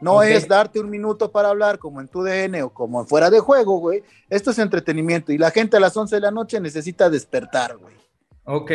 No 0.00 0.22
es 0.22 0.46
darte 0.46 0.80
un 0.80 0.90
minuto 0.90 1.30
para 1.32 1.48
hablar 1.48 1.78
como 1.78 2.00
en 2.00 2.08
tu 2.08 2.22
DN 2.22 2.62
o 2.62 2.70
como 2.70 3.00
en 3.00 3.06
fuera 3.06 3.30
de 3.30 3.40
juego, 3.40 3.78
güey. 3.78 4.02
Esto 4.28 4.50
es 4.50 4.58
entretenimiento 4.58 5.32
y 5.32 5.38
la 5.38 5.50
gente 5.50 5.76
a 5.78 5.80
las 5.80 5.96
11 5.96 6.16
de 6.16 6.20
la 6.20 6.30
noche 6.30 6.60
necesita 6.60 7.08
despertar, 7.08 7.76
güey. 7.78 7.94
Ok. 8.44 8.70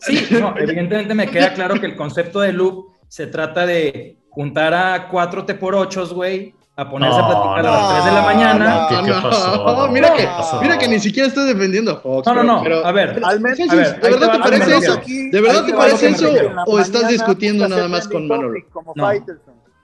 Sí, 0.00 0.26
no, 0.32 0.54
evidentemente 0.58 1.14
me 1.14 1.30
queda 1.30 1.54
claro 1.54 1.80
que 1.80 1.86
el 1.86 1.96
concepto 1.96 2.40
de 2.40 2.52
loop 2.52 2.92
se 3.08 3.26
trata 3.28 3.64
de 3.64 4.18
juntar 4.34 4.74
a 4.74 5.08
cuatro 5.08 5.44
T 5.44 5.54
por 5.54 5.74
ochos, 5.74 6.12
güey, 6.12 6.54
a 6.76 6.90
ponerse 6.90 7.16
a 7.16 7.22
No, 7.22 7.28
platicar 7.28 7.58
a 7.58 7.62
no, 7.62 7.70
las 7.70 7.92
3 7.92 8.04
de 8.04 8.12
la 8.12 8.22
mañana. 8.22 8.74
no, 8.80 8.88
¿Qué, 8.88 9.04
qué 9.04 9.10
no, 9.10 9.22
pasó? 9.22 9.88
mira 9.92 10.10
¿Qué 10.14 10.22
que- 10.22 10.26
pasó? 10.26 10.60
Mira 10.60 10.76
que 10.78 10.88
ni 10.88 10.98
siquiera 10.98 11.28
estás 11.28 11.46
defendiendo 11.46 11.92
a 11.92 11.96
Fox. 12.00 12.26
No, 12.26 12.34
no, 12.34 12.42
no. 12.42 12.62
pero- 12.64 12.84
a 12.84 12.90
ver, 12.92 13.20
Al 13.22 13.40
menos, 13.40 13.60
a 13.60 13.76
¿de 13.76 14.10
verdad 14.10 14.32
te 14.32 14.38
parece 14.40 14.76
eso? 14.76 15.00
¿De 15.30 15.40
verdad 15.40 15.64
te 15.66 15.72
parece 15.72 16.08
eso? 16.08 16.28
¿O 16.66 16.78
estás 16.80 17.08
discutiendo 17.08 17.68
nada 17.68 17.86
más 17.88 18.08
con 18.08 18.26
Manolo? 18.26 18.58
No. 18.96 19.10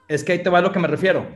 Es 0.08 0.24
que 0.24 0.32
ahí 0.32 0.42
te 0.42 0.50
va 0.50 0.58
a 0.58 0.62
lo 0.62 0.72
que 0.72 0.80
me 0.80 0.88
refiero. 0.88 1.26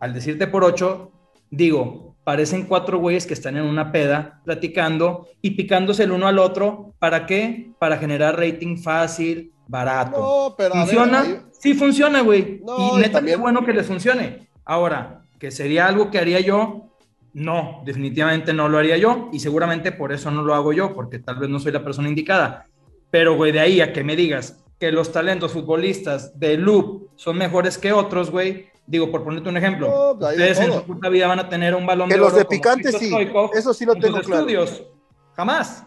Al 0.00 0.12
decirte 0.12 0.46
por 0.46 0.64
ocho, 0.64 1.12
digo, 1.50 2.16
parecen 2.24 2.64
cuatro 2.66 2.98
güeyes 2.98 3.26
que 3.26 3.32
están 3.34 3.56
en 3.56 3.64
una 3.64 3.90
peda 3.92 4.40
platicando 4.44 5.28
y 5.40 5.52
picándose 5.52 6.02
el 6.02 6.12
uno 6.12 6.26
al 6.26 6.38
otro. 6.38 6.92
¿Para 6.98 7.24
qué? 7.24 7.70
Para 7.78 7.96
generar 7.96 8.38
rating 8.38 8.76
fácil, 8.76 9.52
barato. 9.72 10.18
No, 10.20 10.54
pero 10.56 10.74
a 10.74 10.84
ver, 10.84 10.94
¿Funciona? 10.94 11.20
ahí- 11.22 11.40
Sí 11.50 11.74
funciona, 11.74 12.20
güey. 12.20 12.60
No, 12.64 12.96
y 12.98 13.00
neta, 13.00 13.12
también- 13.14 13.36
qué 13.38 13.42
bueno 13.42 13.64
que 13.64 13.72
les 13.72 13.86
funcione. 13.86 14.48
Ahora, 14.64 15.22
que 15.38 15.50
sería 15.50 15.86
algo 15.88 16.10
que 16.10 16.18
haría 16.18 16.40
yo, 16.40 16.88
no, 17.34 17.82
definitivamente 17.84 18.52
no 18.52 18.68
lo 18.68 18.78
haría 18.78 18.96
yo 18.98 19.28
y 19.32 19.40
seguramente 19.40 19.90
por 19.92 20.12
eso 20.12 20.30
no 20.30 20.42
lo 20.42 20.54
hago 20.54 20.72
yo, 20.72 20.94
porque 20.94 21.18
tal 21.18 21.36
vez 21.36 21.48
no 21.48 21.58
soy 21.58 21.72
la 21.72 21.82
persona 21.82 22.08
indicada. 22.08 22.66
Pero, 23.10 23.36
güey, 23.36 23.52
de 23.52 23.60
ahí 23.60 23.80
a 23.80 23.92
que 23.92 24.04
me 24.04 24.16
digas 24.16 24.62
que 24.78 24.90
los 24.92 25.12
talentos 25.12 25.52
futbolistas 25.52 26.38
de 26.38 26.56
Loop 26.58 27.08
son 27.16 27.38
mejores 27.38 27.78
que 27.78 27.92
otros, 27.92 28.30
güey, 28.30 28.66
digo, 28.86 29.10
por 29.10 29.22
ponerte 29.22 29.48
un 29.48 29.56
ejemplo, 29.56 29.88
No, 29.88 30.18
pues, 30.18 30.32
ustedes 30.32 30.58
en 30.60 30.72
su 30.72 30.82
puta 30.82 31.08
vida 31.08 31.28
van 31.28 31.38
a 31.38 31.48
tener 31.48 31.74
un 31.76 31.86
balón 31.86 32.08
Que 32.08 32.14
de 32.14 32.20
los 32.20 32.28
oro 32.32 32.38
de 32.38 32.44
Picante 32.46 32.90
sí, 32.92 33.06
Stoichkov 33.06 33.50
eso 33.54 33.72
sí 33.72 33.84
lo 33.86 33.94
en 33.94 34.00
tengo 34.00 34.18
claro. 34.20 34.40
estudios. 34.40 34.82
Jamás. 35.36 35.84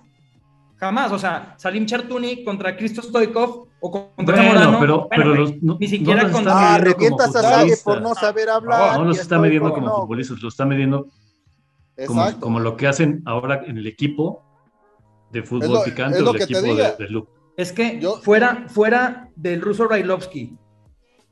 Jamás. 0.78 1.12
O 1.12 1.20
sea, 1.20 1.54
Salim 1.58 1.86
Chartuni 1.86 2.44
contra 2.44 2.76
Cristo 2.78 3.02
Stoikov 3.02 3.65
o 3.88 3.92
contra 4.16 4.36
Bueno, 4.36 4.50
Zamorano. 4.60 4.80
pero, 4.80 4.98
bueno, 4.98 5.10
pero 5.16 5.36
los, 5.36 5.62
no, 5.62 5.78
ni 5.80 5.88
siquiera 5.88 6.22
no 6.24 6.28
los 6.28 6.32
contra- 6.36 6.52
está 6.54 6.76
Ah, 6.76 6.78
midiendo 6.80 6.94
como 6.96 7.00
revientas 7.18 7.28
a 7.36 7.42
Sague 7.42 7.56
futbolistas. 7.56 7.84
por 7.84 8.02
no 8.02 8.16
saber 8.16 8.50
hablar. 8.50 8.94
No, 8.94 8.98
no 9.00 9.06
los 9.10 9.20
está 9.20 9.38
midiendo 9.40 9.70
con- 9.70 9.80
como 9.84 9.88
no, 9.88 10.02
futbolistas, 10.02 10.42
lo 10.42 10.48
está 10.50 10.66
midiendo 10.66 11.08
como, 12.08 12.40
como 12.40 12.60
lo 12.60 12.76
que 12.78 12.88
hacen 12.88 13.22
ahora 13.26 13.62
en 13.66 13.78
el 13.78 13.88
equipo 13.88 14.44
de 15.32 15.44
fútbol 15.44 15.64
Es 15.64 15.70
lo- 15.72 15.84
picante 15.84 16.18
es 16.20 16.24
o 16.24 16.32
el 16.36 16.42
equipo 16.42 16.62
de, 16.62 16.96
de 16.98 17.10
Loop. 17.10 17.28
Es 17.58 17.72
que 17.72 18.00
Yo- 18.00 18.18
fuera, 18.18 18.66
fuera 18.68 19.30
del 19.36 19.62
ruso 19.62 19.88
Brailovsky 19.88 20.58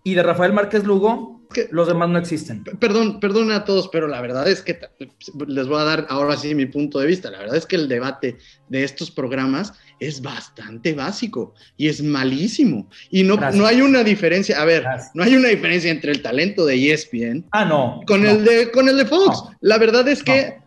y 0.04 0.13
de 0.13 0.24
Rafael 0.24 0.54
Márquez 0.54 0.84
Lugo, 0.86 1.33
que- 1.54 1.70
los 1.72 1.88
demás 1.88 2.10
no 2.10 2.18
existen. 2.20 2.63
Perdón, 2.80 3.20
perdón 3.22 3.52
a 3.52 3.63
todos, 3.63 3.88
pero 3.89 4.08
la 4.08 4.20
verdad 4.20 4.48
es 4.50 4.62
que 4.62 4.80
les 5.48 5.68
voy 5.68 5.80
a 5.80 5.84
dar 5.86 6.08
ahora 6.10 6.36
sí 6.36 6.54
mi 6.56 6.66
punto 6.66 7.00
de 7.00 7.08
vista. 7.08 7.32
La 7.32 7.39
verdad 7.39 7.56
es 7.56 7.66
que 7.66 7.76
el 7.78 7.88
debate 7.88 8.38
de 8.68 8.84
estos 8.84 9.12
programas 9.12 9.74
es 10.00 10.22
bastante 10.22 10.94
básico 10.94 11.54
y 11.78 11.88
es 11.88 12.04
malísimo. 12.04 12.89
Y 13.10 13.24
no, 13.24 13.38
Gracias. 13.38 13.62
no 13.62 13.68
hay 13.68 13.82
una 13.82 14.04
diferencia, 14.04 14.62
a 14.62 14.66
ver, 14.66 14.82
Gracias. 14.82 15.12
no 15.13 15.24
hay 15.24 15.36
una 15.36 15.48
diferencia 15.48 15.89
entre 15.92 16.12
el 16.12 16.22
talento 16.22 16.66
de 16.66 16.76
ESPN 16.92 17.46
Ah, 17.52 17.63
no. 17.66 18.02
con, 18.06 18.24
no. 18.24 18.32
el, 18.32 18.44
de, 18.44 18.72
con 18.72 18.89
el 18.89 18.98
de 18.98 19.06
Fox. 19.06 19.44
No. 19.46 19.52
La 19.62 19.78
verdad 19.78 20.06
es 20.10 20.24
que 20.24 20.58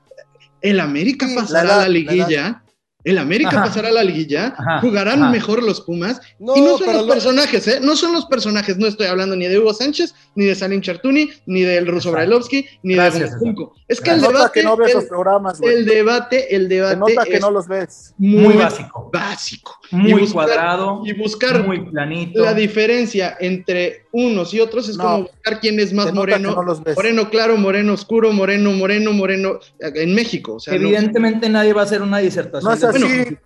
el 0.62 0.81
América 0.81 1.29
pasará 1.35 1.62
la 1.64 1.68
edad, 1.68 1.75
a 1.75 1.77
la 1.81 1.83
la 1.83 1.88
liguilla. 1.88 2.62
El 3.07 3.19
América 3.19 3.51
Ajá. 3.51 3.62
pasará 3.66 3.88
a 3.88 3.92
la 3.92 4.03
liguilla, 4.03 4.53
Ajá, 4.59 4.81
jugarán 4.81 5.23
ajá. 5.23 5.31
mejor 5.31 5.62
los 5.62 5.81
Pumas. 5.81 6.21
No, 6.40 6.57
y 6.57 6.61
no 6.61 6.77
son 6.77 6.92
los 6.92 7.07
lo- 7.07 7.12
personajes, 7.14 7.69
¿eh? 7.69 7.79
No 7.81 7.95
son 7.95 8.12
los 8.12 8.27
personajes. 8.27 8.77
No 8.79 8.87
estoy 8.87 9.07
hablando 9.07 9.37
ni 9.37 9.47
de 9.47 9.59
Hugo 9.59 9.73
Sánchez, 9.73 10.12
ni 10.35 10.45
de 10.47 10.55
Salim 10.57 10.81
Chartuni, 10.81 11.31
ni 11.47 11.62
del 11.62 11.87
Ruso. 11.87 12.11
Brailovsky, 12.11 12.66
ni 12.83 12.95
Gracias, 12.95 13.31
de. 13.33 13.38
Junco. 13.38 13.75
Es 13.87 14.01
que 14.01 14.11
el 14.11 14.21
nota 14.21 14.33
debate, 14.33 14.61
que 14.61 14.64
no 14.66 14.77
ves 14.77 14.95
los 14.95 15.03
el, 15.05 15.09
programas, 15.09 15.61
güey. 15.61 15.75
el 15.77 15.87
debate, 15.87 16.55
el 16.57 16.62
Se 16.62 16.69
debate 16.69 16.97
nota 16.97 17.25
que 17.25 17.35
es 17.37 17.40
no 17.40 17.51
los 17.53 17.69
ves. 17.69 18.12
muy, 18.19 18.42
Muy 18.42 18.55
básico. 18.57 19.09
básico. 19.12 19.77
Muy 19.92 20.11
Y 20.11 20.14
buscar- 20.14 20.33
cuadrado, 20.33 21.03
Y 21.05 21.12
buscar 21.12 21.64
muy 21.64 21.88
planito. 21.88 22.42
la 22.42 22.55
diferencia 22.55 23.37
entre 23.38 24.07
unos 24.11 24.53
y 24.53 24.59
otros 24.61 24.88
es 24.88 24.97
No. 24.97 25.05
como 25.05 25.23
buscar 25.29 25.61
quién 25.61 25.79
es 25.79 25.92
más 25.92 26.12
moreno. 26.12 26.49
que 26.51 26.57
no 26.57 26.62
los 26.64 26.83
ves. 26.83 26.97
Moreno 26.97 27.31
claro, 27.31 27.57
moreno 27.57 27.92
oscuro, 27.92 28.33
moreno, 28.33 28.73
moreno, 28.73 29.12
moreno. 29.12 29.61
En 29.79 30.12
México. 30.14 30.55
O 30.55 30.61
sea, 30.61 30.75
no- 30.75 30.81
Evidentemente 30.88 31.49
nadie 31.49 31.73
va 31.73 31.83
a 31.83 31.85
hacer 31.85 32.03
una 32.03 32.19
disertación. 32.19 32.69
No 32.69 32.77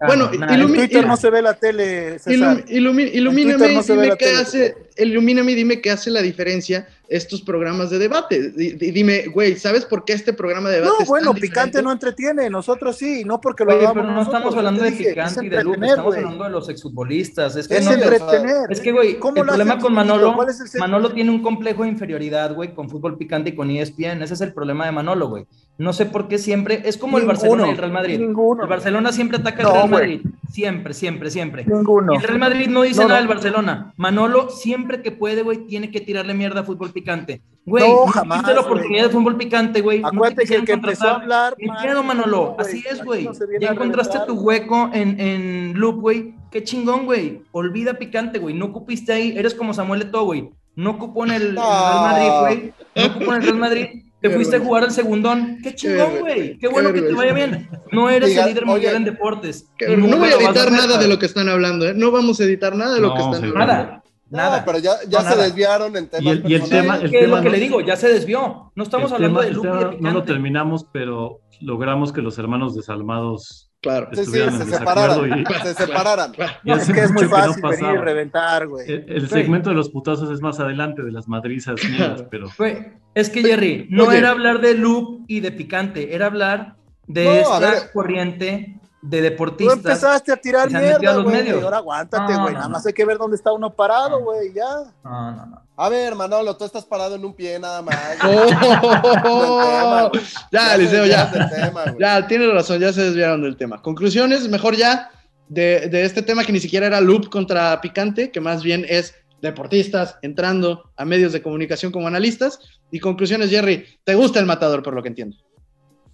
Bueno. 0.06 0.30
En 0.32 0.66
Twitter 0.66 1.06
no 1.06 1.16
se 1.16 1.30
ve 1.30 1.42
la 1.42 1.54
tele, 1.54 2.18
César. 2.18 2.32
Ilum- 2.32 2.64
ilumi- 2.68 3.10
ilumíname 3.12 3.54
Twitter 3.58 3.74
no 3.74 3.80
y 3.80 3.82
se 3.84 3.92
ve 3.92 3.98
dime 3.98 4.08
la 4.08 4.16
qué 4.16 4.24
tele. 4.26 4.38
hace, 4.38 4.76
ilumíname 5.00 5.52
y 5.52 5.54
dime 5.54 5.80
qué 5.80 5.90
hace 5.90 6.10
la 6.10 6.22
diferencia 6.22 6.86
estos 7.08 7.42
programas 7.42 7.90
de 7.90 7.98
debate. 7.98 8.50
Di- 8.52 8.72
di- 8.74 8.90
Dime, 8.92 9.26
güey, 9.26 9.56
¿sabes 9.56 9.84
por 9.84 10.04
qué 10.04 10.12
este 10.12 10.32
programa 10.32 10.68
de 10.68 10.76
debate 10.76 10.92
No, 10.98 11.02
es 11.02 11.08
bueno, 11.08 11.32
tan 11.32 11.40
Picante 11.40 11.60
diferente? 11.78 11.82
no 11.82 11.92
entretiene, 11.92 12.50
nosotros 12.50 12.96
sí, 12.96 13.24
no 13.24 13.40
porque 13.40 13.64
lo 13.64 13.70
Oye, 13.72 13.80
hagamos 13.80 13.94
pero 13.94 14.06
no 14.06 14.12
nosotros, 14.14 14.36
estamos 14.38 14.56
hablando 14.56 14.82
de 14.84 14.90
dije, 14.92 15.08
picante 15.10 15.40
es 15.40 15.46
y 15.46 15.48
de 15.48 15.56
entretener, 15.56 15.88
estamos 15.90 16.16
hablando 16.16 16.44
de 16.44 16.50
los 16.50 16.68
exfutbolistas. 16.68 17.56
Es 17.56 17.66
que 17.66 17.78
Es 17.78 17.84
no, 17.84 17.92
entretener. 17.92 18.56
Es 18.70 18.80
que, 18.80 18.92
güey, 18.92 19.18
¿Cómo 19.18 19.38
el 19.42 19.46
problema 19.48 19.78
con 19.78 19.92
Manolo, 19.92 20.14
sentido? 20.20 20.36
¿Cuál 20.36 20.48
es 20.50 20.60
el 20.60 20.68
sentido? 20.68 20.80
Manolo 20.82 21.12
tiene 21.12 21.30
un 21.30 21.42
complejo 21.42 21.82
de 21.82 21.88
inferioridad, 21.88 22.54
güey, 22.54 22.74
con 22.74 22.88
fútbol 22.88 23.16
picante 23.18 23.50
y 23.50 23.54
con 23.56 23.70
ESPN. 23.70 24.22
Ese 24.22 24.34
es 24.34 24.40
el 24.40 24.52
problema 24.52 24.86
de 24.86 24.92
Manolo, 24.92 25.28
güey. 25.28 25.46
No 25.78 25.92
sé 25.92 26.06
por 26.06 26.28
qué 26.28 26.38
siempre, 26.38 26.82
es 26.84 26.96
como 26.98 27.18
el 27.18 27.24
Barcelona 27.26 27.66
y 27.66 27.70
el 27.70 27.76
Real 27.78 27.92
Madrid. 27.92 28.18
ninguno. 28.20 28.62
El 28.64 28.68
Barcelona 28.68 29.12
siempre 29.12 29.38
ataca 29.38 29.62
al 29.62 29.68
No, 29.68 29.72
Real. 29.74 29.88
Madrid. 29.90 30.20
Siempre, 30.52 30.94
siempre, 30.94 31.30
siempre. 31.30 31.64
Ninguno. 31.64 32.12
Y 32.12 32.16
el 32.16 32.22
Real 32.22 32.38
Madrid 32.38 32.68
no 32.68 32.82
dice 32.82 33.00
No, 33.02 33.08
nada 33.08 33.20
no. 33.20 33.26
del 33.26 33.34
Barcelona. 33.34 33.94
Manolo, 33.96 34.50
siempre 34.50 34.89
que 34.98 35.12
puede, 35.12 35.42
güey, 35.42 35.66
tiene 35.66 35.90
que 35.90 36.00
tirarle 36.00 36.34
mierda 36.34 36.60
a 36.60 36.64
fútbol 36.64 36.90
picante. 36.92 37.40
Güey, 37.64 37.84
No, 37.88 38.06
no, 38.06 38.06
jamás, 38.06 38.42
la 38.54 38.60
oportunidad 38.60 39.04
de 39.04 39.10
fútbol 39.10 39.36
picante, 39.36 39.80
güey. 39.80 40.00
No 40.00 40.10
te 40.10 40.16
Acuérdate 40.16 40.44
que 40.46 40.54
el 40.56 40.64
que 40.64 40.72
empezó 40.72 41.06
a 41.08 41.14
hablar. 41.16 41.54
Ni 41.58 41.66
más, 41.68 41.84
pedo, 41.84 42.02
Manolo. 42.02 42.54
güey. 42.54 42.66
Así 42.66 42.84
es, 42.90 43.04
güey. 43.04 43.24
no 43.24 43.32
Ya 43.60 43.68
encontraste 43.70 44.18
tu 44.26 44.34
hueco 44.34 44.90
en, 44.92 45.20
en 45.20 45.72
Loop, 45.78 46.00
güey. 46.00 46.34
qué 46.50 46.64
chingón, 46.64 47.04
güey. 47.06 47.42
Olvida 47.52 47.94
picante, 47.94 48.38
güey. 48.38 48.54
No 48.54 48.66
ocupiste 48.66 49.12
ahí. 49.12 49.34
Eres 49.38 49.54
como 49.54 49.72
Samuel 49.72 50.02
Eto'o, 50.02 50.24
güey. 50.24 50.50
No 50.76 50.90
ocupó 50.90 51.24
en 51.24 51.32
el, 51.32 51.42
el 51.42 51.56
Real 51.56 52.00
Madrid, 52.02 52.28
güey. 52.40 52.72
No 52.96 53.06
ocupó 53.06 53.34
en 53.34 53.36
el 53.36 53.42
Real 53.42 53.56
Madrid. 53.58 53.86
Te 54.22 54.28
Qué 54.28 54.34
fuiste 54.34 54.56
a 54.56 54.58
vergüenza. 54.58 54.68
jugar 54.68 54.84
al 54.84 54.90
segundón. 54.90 55.58
Qué 55.62 55.74
chingón, 55.74 55.96
vergüenza. 56.12 56.20
güey. 56.36 56.58
Qué 56.58 56.68
bueno 56.68 56.88
que 56.92 57.00
te 57.00 57.06
vergüenza. 57.06 57.32
vaya 57.34 57.46
bien. 57.46 57.68
No 57.90 58.10
eres 58.10 58.28
Diga, 58.28 58.42
el 58.42 58.48
líder 58.50 58.66
mundial 58.66 58.88
oye, 58.94 58.96
en 58.98 59.04
deportes. 59.04 59.66
No 59.96 60.18
voy 60.18 60.28
a 60.28 60.34
editar 60.36 60.70
nada 60.70 60.98
de 60.98 61.08
lo 61.08 61.18
que 61.18 61.24
están 61.26 61.48
hablando, 61.48 61.88
¿eh? 61.88 61.94
No 61.96 62.10
vamos 62.10 62.38
a 62.40 62.44
editar 62.44 62.76
nada 62.76 62.94
de 62.96 63.00
lo 63.00 63.08
No, 63.08 63.14
que 63.14 63.20
están 63.20 63.44
hablando. 63.44 63.58
Nada. 63.58 64.02
No, 64.30 64.36
Nada. 64.38 64.64
pero 64.64 64.78
ya, 64.78 64.92
ya 65.08 65.18
No, 65.18 65.24
se 65.24 65.30
nada. 65.30 65.42
desviaron 65.44 65.96
en 65.96 66.08
temas 66.08 66.24
Y 66.24 66.28
el- 66.30 66.50
y 66.50 66.54
el 66.54 66.68
tema- 66.68 66.96
el 66.98 67.10
¿Qué 67.10 67.18
es 67.18 67.24
tema 67.24 67.36
lo 67.38 67.42
que 67.42 67.48
no- 67.48 67.54
le 67.54 67.60
digo? 67.60 67.80
Ya 67.80 67.96
se 67.96 68.08
desvió. 68.08 68.70
No 68.76 68.82
estamos 68.84 69.10
hablando 69.12 69.40
tema- 69.40 69.50
de 69.56 69.60
tema 69.60 69.90
de 69.90 70.00
no 70.00 70.10
lo 70.12 70.22
terminamos, 70.22 70.86
pero 70.92 71.40
logramos 71.60 72.12
que 72.12 72.22
los 72.22 72.38
hermanos 72.38 72.74
desalmados 72.76 73.66
Claro. 73.82 74.08
Sí, 74.10 74.16
sí, 74.16 74.20
estuvieran 74.22 74.58
se 74.58 74.64
separaran. 74.66 75.40
y, 75.40 75.44
Se 75.62 75.74
separaran. 75.74 76.32
y 76.64 76.70
Es 76.70 76.92
que 76.92 77.00
es 77.00 77.12
muy 77.12 77.22
no 77.24 77.30
fácil 77.30 77.62
venir 77.62 77.94
y 77.94 77.96
reventar, 77.96 78.66
güey. 78.68 78.86
El, 78.92 79.04
el 79.08 79.28
segmento 79.28 79.70
de 79.70 79.74
los 79.76 79.88
putazos 79.88 80.30
es 80.30 80.42
más 80.42 80.60
adelante 80.60 81.02
de 81.02 81.10
las 81.10 81.26
madrizas 81.28 81.76
mías, 81.90 82.22
pero 82.30 82.48
Güey, 82.58 82.88
es 83.14 83.30
que 83.30 83.42
Jerry, 83.42 83.86
no 83.90 84.04
Oye. 84.04 84.18
era 84.18 84.30
hablar 84.30 84.60
de 84.60 84.74
loop 84.74 85.24
y 85.28 85.40
de 85.40 85.50
picante, 85.52 86.14
era 86.14 86.26
hablar 86.26 86.76
de 87.06 87.24
No, 87.24 87.32
esta 87.32 87.58
ver. 87.58 87.90
corriente 87.94 88.78
de 89.02 89.16
Tú 89.18 89.22
deportistas. 89.24 89.76
empezaste 89.78 90.32
a 90.32 90.36
tirar 90.36 90.70
mierda, 90.70 91.16
güey. 91.16 91.50
Ahora 91.50 91.78
aguántate, 91.78 92.34
güey. 92.34 92.46
no, 92.46 92.50
Nada 92.52 92.64
no. 92.66 92.70
más 92.70 92.86
hay 92.86 92.92
que 92.92 93.04
ver 93.04 93.16
dónde 93.18 93.36
está 93.36 93.52
uno 93.52 93.70
parado, 93.74 94.20
güey. 94.22 94.52
Ya. 94.52 94.68
No, 95.02 95.30
no, 95.32 95.46
no. 95.46 95.62
A 95.76 95.88
ver, 95.88 96.14
Manolo, 96.14 96.54
tú 96.58 96.64
estás 96.66 96.84
parado 96.84 97.14
en 97.14 97.24
un 97.24 97.34
pie 97.34 97.58
nada 97.58 97.80
más. 97.80 97.96
Oh, 98.22 100.10
ya, 100.52 100.68
se 100.70 100.74
Eliseo, 100.74 101.06
ya. 101.06 101.30
tema. 101.48 101.84
Ya, 101.98 102.26
tienes 102.26 102.52
razón, 102.52 102.78
ya 102.80 102.92
se 102.92 103.02
desviaron 103.04 103.42
del 103.42 103.56
tema. 103.56 103.80
Conclusiones, 103.80 104.48
mejor 104.48 104.76
ya 104.76 105.10
de, 105.48 105.88
de 105.88 106.04
este 106.04 106.22
tema 106.22 106.44
que 106.44 106.52
ni 106.52 106.60
siquiera 106.60 106.86
era 106.86 107.00
loop 107.00 107.30
contra 107.30 107.80
picante, 107.80 108.30
que 108.30 108.40
más 108.40 108.62
bien 108.62 108.84
es 108.88 109.14
deportistas 109.40 110.16
entrando 110.20 110.90
a 110.96 111.04
medios 111.06 111.32
de 111.32 111.40
comunicación 111.42 111.92
como 111.92 112.06
analistas. 112.06 112.58
Y 112.90 113.00
conclusiones, 113.00 113.48
Jerry, 113.50 113.86
¿te 114.04 114.14
gusta 114.14 114.38
el 114.38 114.46
matador 114.46 114.82
por 114.82 114.92
lo 114.94 115.02
que 115.02 115.08
entiendo? 115.08 115.36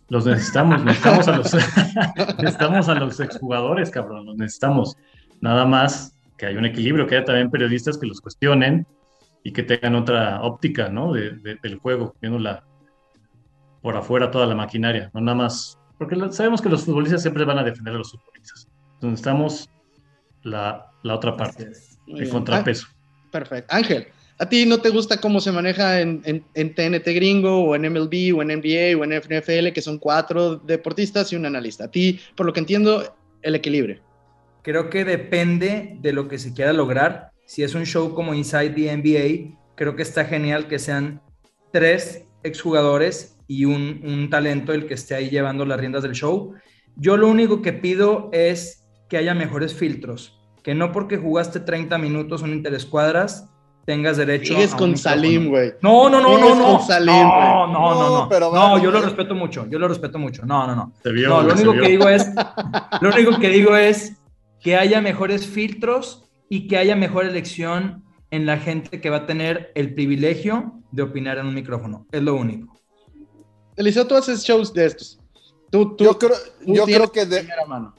Los 0.08 0.24
necesitamos, 0.26 0.84
necesitamos 0.84 1.28
a 1.28 1.36
los, 1.36 1.54
necesitamos 2.38 2.88
a 2.88 2.94
los 2.94 3.18
exjugadores, 3.20 3.90
cabrón, 3.90 4.26
los 4.26 4.36
necesitamos. 4.36 4.96
Nada 5.40 5.64
más 5.66 6.14
que 6.36 6.46
hay 6.46 6.56
un 6.56 6.64
equilibrio, 6.66 7.06
que 7.06 7.16
haya 7.16 7.24
también 7.24 7.50
periodistas 7.50 7.98
que 7.98 8.06
los 8.06 8.20
cuestionen 8.20 8.86
y 9.42 9.52
que 9.52 9.62
tengan 9.62 9.94
otra 9.94 10.42
óptica, 10.42 10.88
¿no? 10.88 11.12
De, 11.12 11.30
de- 11.30 11.56
del 11.62 11.78
juego, 11.78 12.14
viéndola 12.20 12.64
por 13.82 13.96
afuera 13.96 14.30
toda 14.30 14.46
la 14.46 14.54
maquinaria, 14.54 15.10
no 15.14 15.20
nada 15.20 15.36
más, 15.36 15.78
porque 15.98 16.16
sabemos 16.32 16.60
que 16.60 16.68
los 16.68 16.84
futbolistas 16.84 17.22
siempre 17.22 17.44
van 17.44 17.58
a 17.58 17.64
defender 17.64 17.94
a 17.94 17.98
los 17.98 18.10
futbolistas. 18.10 18.66
Entonces 18.94 19.10
necesitamos 19.10 19.68
la, 20.42 20.86
la 21.02 21.14
otra 21.14 21.36
parte, 21.36 21.70
el 22.08 22.28
contrapeso. 22.28 22.86
Ah, 22.90 23.28
perfecto. 23.30 23.74
Ángel, 23.74 24.08
¿a 24.38 24.48
ti 24.48 24.66
no 24.66 24.78
te 24.78 24.90
gusta 24.90 25.20
cómo 25.20 25.40
se 25.40 25.52
maneja 25.52 26.00
en, 26.00 26.22
en- 26.24 26.44
en 26.54 26.74
TNT 26.74 27.06
gringo 27.14 27.64
o 27.64 27.74
en 27.74 27.84
MLB 27.84 28.36
o 28.36 28.42
en 28.42 28.50
NBA 28.50 28.98
o 28.98 29.04
en 29.04 29.12
NFL, 29.12 29.72
que 29.72 29.82
son 29.82 29.98
cuatro 29.98 30.56
deportistas 30.56 31.32
y 31.32 31.36
un 31.36 31.46
analista? 31.46 31.84
A 31.84 31.90
ti, 31.90 32.20
por 32.36 32.46
lo 32.46 32.52
que 32.52 32.60
entiendo, 32.60 33.16
el 33.42 33.54
equilibrio. 33.54 34.00
Creo 34.62 34.90
que 34.90 35.04
depende 35.04 35.96
de 36.00 36.12
lo 36.12 36.28
que 36.28 36.38
se 36.38 36.52
quiera 36.52 36.72
lograr. 36.72 37.30
Si 37.46 37.62
es 37.62 37.74
un 37.74 37.86
show 37.86 38.12
como 38.14 38.34
Inside 38.34 38.70
the 38.70 38.90
NBA, 38.90 39.56
creo 39.76 39.94
que 39.94 40.02
está 40.02 40.24
genial 40.24 40.66
que 40.66 40.78
sean 40.78 41.22
tres 41.70 42.24
exjugadores 42.42 43.36
y 43.46 43.64
un, 43.64 44.28
talento 44.30 44.72
el 44.72 44.86
que 44.86 44.94
esté 44.94 45.14
ahí 45.14 45.30
llevando 45.30 45.64
las 45.64 45.78
riendas 45.78 46.02
del 46.02 46.12
show. 46.12 46.54
Yo 46.96 47.16
lo 47.16 47.28
único 47.28 47.62
que 47.62 47.72
pido 47.72 48.30
es 48.32 48.84
que 49.08 49.18
haya 49.18 49.34
mejores 49.34 49.74
filtros, 49.74 50.40
que 50.62 50.74
no 50.74 50.90
porque 50.90 51.16
jugaste 51.16 51.60
30 51.60 51.98
minutos 51.98 52.42
en 52.42 52.52
interescuadras 52.52 53.48
tengas 53.86 54.18
derecho 54.18 54.52
Sigues 54.52 54.74
a 54.74 54.76
con. 54.76 54.96
Salim, 54.98 55.48
güey. 55.48 55.72
No, 55.80 56.10
no, 56.10 56.20
no, 56.20 56.36
no, 56.38 56.54
no. 56.54 56.64
con 56.78 56.86
Salim, 56.86 57.14
no, 57.14 57.66
no, 57.68 57.72
no, 57.72 57.94
No, 57.94 58.18
no. 58.24 58.28
pero 58.28 58.52
no, 58.52 58.82
yo 58.82 58.90
lo 58.90 59.00
respeto 59.00 59.34
mucho. 59.34 59.66
Yo 59.70 59.78
lo 59.78 59.88
respeto 59.88 60.18
mucho. 60.18 60.44
No, 60.44 60.66
no, 60.66 60.76
no. 60.76 60.92
Se 61.02 61.10
vio, 61.12 61.28
No, 61.30 61.42
lo 61.42 61.54
único 61.54 61.72
vio. 61.72 61.82
que 61.82 61.88
digo 61.88 62.08
es, 62.08 62.26
lo 63.00 63.08
único 63.10 63.38
que 63.38 63.48
digo 63.48 63.74
es 63.76 64.16
que 64.60 64.76
haya 64.76 65.00
mejores 65.00 65.46
filtros 65.46 66.24
y 66.50 66.66
que 66.68 66.76
haya 66.76 66.96
mejor 66.96 67.24
elección 67.24 68.04
en 68.30 68.44
la 68.44 68.58
gente 68.58 69.00
que 69.00 69.08
va 69.08 69.18
a 69.18 69.26
tener 69.26 69.70
el 69.74 69.94
privilegio 69.94 70.74
de 70.90 71.02
opinar 71.02 71.38
en 71.38 71.46
un 71.46 71.54
micrófono. 71.54 72.06
Es 72.12 72.22
lo 72.22 72.34
único. 72.34 72.76
Eliseo, 73.76 74.06
tú 74.06 74.16
haces 74.16 74.42
shows 74.42 74.72
de 74.74 74.86
estos. 74.86 75.20
Tú, 75.70 75.94
tú, 75.96 76.04
Yo 76.04 76.18
creo, 76.18 76.32
tú 76.64 76.74
yo 76.74 76.84
creo 76.84 77.12
que 77.12 77.26
de- 77.26 77.46
mano. 77.68 77.94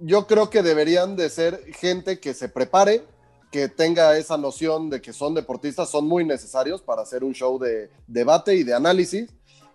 yo 0.00 0.26
creo 0.26 0.50
que 0.50 0.62
deberían 0.62 1.16
de 1.16 1.28
ser 1.30 1.60
gente 1.78 2.18
que 2.18 2.34
se 2.34 2.48
prepare, 2.48 3.04
que 3.50 3.68
tenga 3.68 4.16
esa 4.16 4.36
noción 4.36 4.90
de 4.90 5.00
que 5.00 5.12
son 5.12 5.34
deportistas, 5.34 5.90
son 5.90 6.06
muy 6.06 6.24
necesarios 6.24 6.80
para 6.82 7.02
hacer 7.02 7.24
un 7.24 7.32
show 7.34 7.58
de 7.58 7.90
debate 8.06 8.54
y 8.54 8.62
de 8.62 8.74
análisis. 8.74 9.28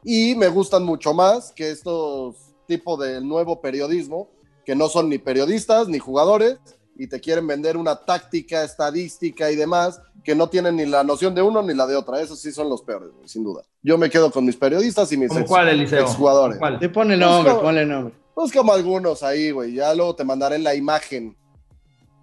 Y 0.04 0.36
me 0.36 0.48
gustan 0.48 0.84
mucho 0.84 1.14
más 1.14 1.52
que 1.52 1.72
estos 1.72 2.36
tipos 2.68 3.00
del 3.00 3.28
nuevo 3.28 3.60
periodismo, 3.62 4.30
que 4.66 4.76
no 4.76 4.88
son 4.88 5.10
ni 5.10 5.18
periodistas 5.18 5.88
ni 5.88 6.00
jugadores 6.00 6.58
y 6.98 7.08
te 7.08 7.20
quieren 7.20 7.46
vender 7.46 7.76
una 7.76 7.96
táctica, 8.06 8.64
estadística 8.64 9.52
y 9.52 9.56
demás, 9.58 10.00
que 10.24 10.34
no 10.36 10.48
tienen 10.50 10.78
ni 10.78 10.86
la 10.86 11.04
noción 11.04 11.36
de 11.36 11.42
uno 11.42 11.62
ni 11.62 11.74
la 11.74 11.86
de 11.86 11.96
otra. 11.98 12.22
Esos 12.22 12.40
sí 12.40 12.52
son 12.54 12.70
los 12.70 12.82
peores, 12.82 13.10
sin 13.26 13.44
duda. 13.44 13.64
Yo 13.84 13.98
me 13.98 14.10
quedo 14.10 14.32
con 14.32 14.46
mis 14.46 14.56
periodistas 14.56 15.12
y 15.12 15.18
mis 15.18 15.28
¿Cómo 15.28 15.42
ex- 15.42 15.50
cuál, 15.50 15.68
Eliseo? 15.70 16.02
exjugadores. 16.04 16.58
¿Cuál? 16.58 16.80
Sí, 16.80 16.88
ponle 16.88 17.18
nombre, 17.18 17.52
Busca- 17.52 17.62
ponle 17.64 17.86
nombre. 17.86 18.14
Pues 18.34 18.52
como 18.52 18.72
algunos 18.74 19.22
ahí, 19.24 19.52
güey. 19.52 19.74
Ya 19.74 19.94
luego 19.94 20.16
te 20.16 20.24
mandaré 20.24 20.58
la 20.60 20.74
imagen. 20.76 21.36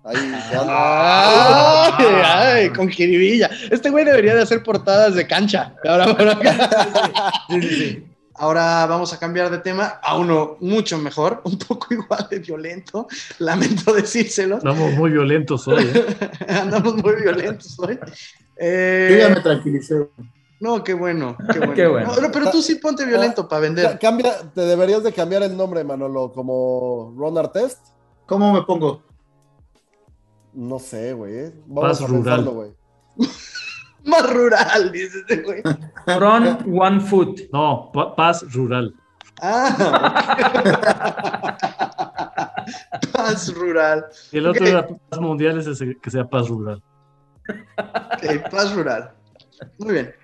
Ahí. 0.05 0.17
que 0.51 0.57
anda. 0.57 0.67
Ah. 0.69 1.97
Ay, 1.99 2.07
ay, 2.65 2.71
con 2.71 2.89
jiribilla. 2.89 3.51
Este 3.71 3.91
güey 3.91 4.05
debería 4.05 4.35
de 4.35 4.43
hacer 4.43 4.63
portadas 4.63 5.15
de 5.15 5.27
cancha. 5.27 5.75
Ahora, 5.89 6.05
ahora- 6.05 6.39
Sí, 7.49 7.63
sí, 7.63 7.69
sí. 7.77 8.07
Ahora 8.35 8.87
vamos 8.87 9.13
a 9.13 9.19
cambiar 9.19 9.51
de 9.51 9.59
tema 9.59 10.01
a 10.03 10.17
uno 10.17 10.57
mucho 10.61 10.99
mejor, 10.99 11.43
un 11.45 11.59
poco 11.59 11.87
igual 11.95 12.27
de 12.31 12.39
violento. 12.41 13.07
Lamento 13.39 13.93
decírselo. 13.93 14.57
Andamos 14.57 14.93
muy 14.95 15.11
violentos 15.11 15.69
hoy, 15.69 15.85
¿eh? 15.95 16.07
Andamos 16.49 16.97
muy 16.97 17.15
violentos 17.23 17.79
hoy. 17.79 17.99
Eh, 18.57 19.09
Yo 19.13 19.29
ya 19.29 19.35
me 19.35 19.41
tranquilicé. 19.41 20.09
no, 20.61 20.83
qué 20.83 20.95
bueno, 20.95 21.37
qué 21.53 21.59
bueno. 21.59 21.75
Qué 21.75 21.87
bueno. 21.87 22.15
No, 22.21 22.33
pero 22.33 22.51
tú 22.51 22.63
sí 22.63 22.77
ponte 22.77 23.05
violento 23.05 23.47
para 23.47 23.61
vender. 23.61 23.99
Cambia, 24.01 24.35
te 24.55 24.63
deberías 24.63 25.05
de 25.05 25.13
cambiar 25.13 25.43
el 25.45 25.57
nombre, 25.57 25.85
Manolo, 25.85 26.33
como 26.33 27.15
Ron 27.17 27.39
Artest. 27.39 27.79
¿Cómo 28.27 28.53
me 28.53 28.63
pongo? 28.63 29.03
No 30.55 30.79
sé, 30.79 31.13
güey. 31.15 31.39
eh. 31.39 31.53
Vamos 31.67 31.99
Paz 31.99 32.01
a 32.03 32.07
rural. 32.07 32.23
pensarlo, 32.25 32.51
güey. 32.53 32.71
Más 34.05 34.33
rural, 34.35 34.91
dice 34.93 35.19
este 35.21 35.37
güey. 35.43 35.63
From 36.07 36.59
One 36.79 37.01
Foot. 37.01 37.41
No, 37.53 37.91
pa- 37.93 38.15
paz 38.17 38.45
rural. 38.53 38.95
Ah. 39.41 40.37
Paz 43.13 43.53
rural. 43.55 44.07
Y 44.33 44.39
el 44.39 44.47
otro 44.47 44.63
Ok. 44.65 44.69
era 44.69 44.87
paz 44.87 45.21
mundial, 45.21 45.59
es 45.59 45.67
ese 45.67 45.97
que 46.01 46.11
sea 46.11 46.25
paz 46.25 46.49
rural. 46.49 46.83
Ok, 47.79 48.51
paz 48.51 48.75
rural. 48.75 49.13
Muy 49.79 49.93
bien. 49.95 50.15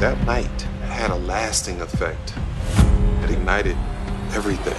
That 0.00 0.16
night 0.26 0.62
had 0.90 1.10
a 1.10 1.18
lasting 1.18 1.80
effect. 1.80 2.32
It 3.24 3.30
ignited 3.30 3.76
everything. 4.34 4.76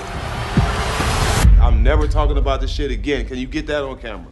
I'm 1.61 1.83
never 1.83 2.07
talking 2.07 2.37
about 2.37 2.61
this 2.61 2.71
shit 2.71 2.89
again. 2.89 3.25
Can 3.25 3.37
you 3.37 3.45
get 3.45 3.67
that 3.67 3.83
on 3.83 3.99
camera? 3.99 4.31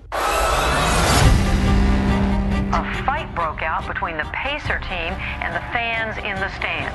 A 2.72 3.04
fight 3.04 3.28
broke 3.36 3.62
out 3.62 3.86
between 3.86 4.16
the 4.16 4.24
Pacer 4.32 4.80
team 4.80 5.14
and 5.44 5.54
the 5.54 5.60
fans 5.74 6.18
in 6.20 6.36
the 6.40 6.50
stand. 6.56 6.94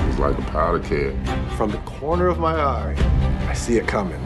It 0.00 0.06
was 0.06 0.18
like 0.18 0.38
a 0.38 0.50
powder 0.50 0.78
keg. 0.78 1.14
From 1.58 1.70
the 1.70 1.76
corner 1.84 2.28
of 2.28 2.38
my 2.38 2.54
eye, 2.54 2.96
I 3.46 3.52
see 3.52 3.76
it 3.76 3.86
coming. 3.86 4.24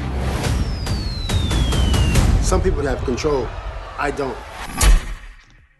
Some 2.41 2.63
people 2.63 2.87
have 2.87 3.05
control. 3.05 3.49
I 3.99 4.13
don't. 4.13 4.37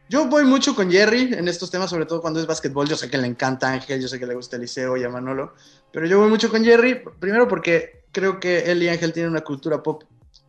Yo 0.09 0.27
voy 0.27 0.43
mucho 0.45 0.75
con 0.75 0.91
Jerry 0.91 1.35
en 1.35 1.47
estos 1.47 1.71
temas, 1.71 1.91
sobre 1.91 2.07
todo 2.07 2.21
cuando 2.21 2.41
es 2.41 2.47
básquetbol. 2.47 2.89
Yo 2.89 2.97
sé 2.97 3.09
que 3.09 3.19
le 3.19 3.29
encanta 3.29 3.73
Ángel, 3.73 4.01
yo 4.01 4.09
sé 4.09 4.19
que 4.19 4.27
le 4.27 4.35
gusta 4.35 4.57
Eliseo 4.57 4.97
y 4.97 5.05
a 5.05 5.09
Manolo, 5.09 5.55
pero 5.93 6.07
yo 6.07 6.19
voy 6.19 6.29
mucho 6.29 6.51
con 6.51 6.65
Jerry, 6.65 7.03
primero 7.21 7.47
porque 7.47 8.06
creo 8.17 8.41
que 8.41 8.61
él 8.71 8.83
y 8.83 8.89
Ángel 8.89 9.13
tienen 9.13 9.31
una 9.31 9.43
cultura 9.43 9.83
pop 9.83 10.03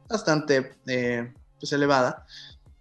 bastante 0.07 0.71
eh, 0.87 1.33
pues, 1.59 1.69
elevada. 1.73 2.25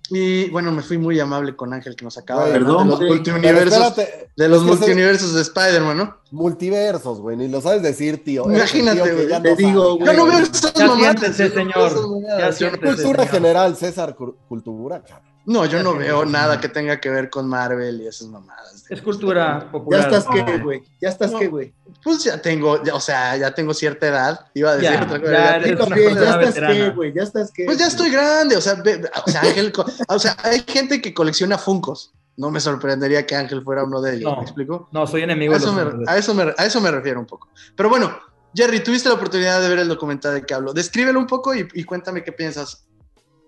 Y 0.08 0.48
bueno, 0.50 0.70
me 0.70 0.82
fui 0.82 0.96
muy 0.98 1.18
amable 1.18 1.56
con 1.56 1.74
Ángel 1.74 1.96
que 1.96 2.04
nos 2.04 2.16
acaba 2.16 2.42
Güey, 2.42 2.52
de 2.52 2.58
hablar 2.58 2.76
perdón, 2.76 3.00
de 3.00 3.08
los 3.08 3.20
Pero 3.42 3.58
espérate, 3.58 4.28
de 4.36 4.48
los 4.48 4.58
es 4.58 4.64
que 4.64 4.70
ese- 4.70 4.78
multiuniversos 4.78 5.34
de 5.34 5.42
Spider-Man, 5.42 5.96
¿no? 5.96 6.16
Multiversos, 6.30 7.20
güey. 7.20 7.36
Ni 7.36 7.48
lo 7.48 7.60
sabes 7.60 7.82
decir, 7.82 8.22
tío. 8.22 8.44
Imagínate, 8.48 9.02
tío 9.02 9.14
güey. 9.16 9.26
Te 9.42 9.50
no 9.50 9.56
digo, 9.56 9.96
güey. 9.96 10.06
Yo 10.06 10.12
no 10.24 10.26
veo 10.26 10.38
esas 10.38 10.72
mamadas. 10.78 11.36
señor. 11.36 12.80
Cultura 12.80 13.26
general, 13.26 13.76
César, 13.76 14.14
cu- 14.14 14.36
cultura, 14.48 15.02
cabrón. 15.02 15.26
No, 15.46 15.64
yo 15.64 15.80
no 15.82 15.92
Ya 15.94 15.98
veo 16.00 16.24
nada 16.26 16.60
que 16.60 16.68
tenga 16.68 17.00
que 17.00 17.08
ver 17.08 17.30
con 17.30 17.48
Marvel 17.48 18.00
y 18.02 18.06
esas 18.08 18.26
mamadas. 18.28 18.84
Es 18.90 19.00
cultura 19.00 19.60
Ya 19.64 19.70
popular. 19.70 20.00
estás 20.12 20.26
No. 20.26 20.32
qué, 20.44 20.58
güey. 20.58 20.82
Ya 21.00 21.08
estás 21.08 21.30
No. 21.32 21.38
qué, 21.38 21.46
güey. 21.46 21.72
Pues 22.02 22.24
ya 22.24 22.42
tengo, 22.42 22.82
ya- 22.82 22.94
o 22.96 23.00
sea, 23.00 23.36
ya 23.36 23.54
tengo 23.54 23.72
cierta 23.72 24.08
edad. 24.08 24.46
Iba 24.54 24.72
a 24.72 24.76
decir 24.76 24.90
Ya, 24.98 25.04
otra 25.04 25.20
cosa. 25.20 25.32
ya 25.32 25.38
ya 25.58 25.62
tengo- 25.62 25.86
ya 25.88 26.10
estás 26.10 26.34
qué, 26.38 26.46
veterana. 26.46 26.90
güey. 26.94 27.12
Ya 27.14 27.22
estás 27.22 27.50
qué. 27.52 27.64
Pues 27.64 27.78
ya 27.78 27.86
estoy 27.86 28.10
grande, 28.10 28.56
o 28.56 28.60
sea, 28.60 28.74
ve- 28.74 28.96
ve- 28.98 29.10
o 29.24 29.30
sea, 29.30 29.40
Ángel, 29.42 29.72
o 30.08 30.18
sea, 30.18 30.36
hay 30.42 30.64
gente 30.66 31.00
que 31.00 31.14
colecciona 31.14 31.56
Funcos. 31.58 32.12
No 32.36 32.50
me 32.50 32.60
sorprendería 32.60 33.24
que 33.24 33.34
Ángel 33.34 33.62
fuera 33.62 33.84
uno 33.84 34.02
de 34.02 34.16
ellos, 34.16 34.30
No. 34.30 34.36
¿me 34.38 34.42
explico? 34.42 34.88
No, 34.92 35.06
soy 35.06 35.22
enemigo 35.22 35.54
A 35.54 35.58
de 35.58 35.64
eso, 35.64 35.72
los 35.72 35.94
me, 35.94 36.04
a, 36.10 36.16
eso 36.18 36.34
me, 36.34 36.42
a 36.58 36.66
eso 36.66 36.80
me 36.80 36.90
refiero 36.90 37.18
un 37.20 37.24
poco. 37.26 37.48
Pero 37.74 37.88
bueno, 37.88 38.18
Jerry, 38.54 38.80
tuviste 38.80 39.08
la 39.08 39.14
oportunidad 39.14 39.60
de 39.62 39.68
ver 39.68 39.78
el 39.78 39.88
documental 39.88 40.34
de 40.34 40.42
que 40.42 40.52
hablo. 40.54 40.72
Descríbelo 40.74 41.18
un 41.20 41.26
poco 41.26 41.54
y, 41.54 41.66
y 41.72 41.84
cuéntame 41.84 42.22
qué 42.24 42.32
piensas 42.32 42.84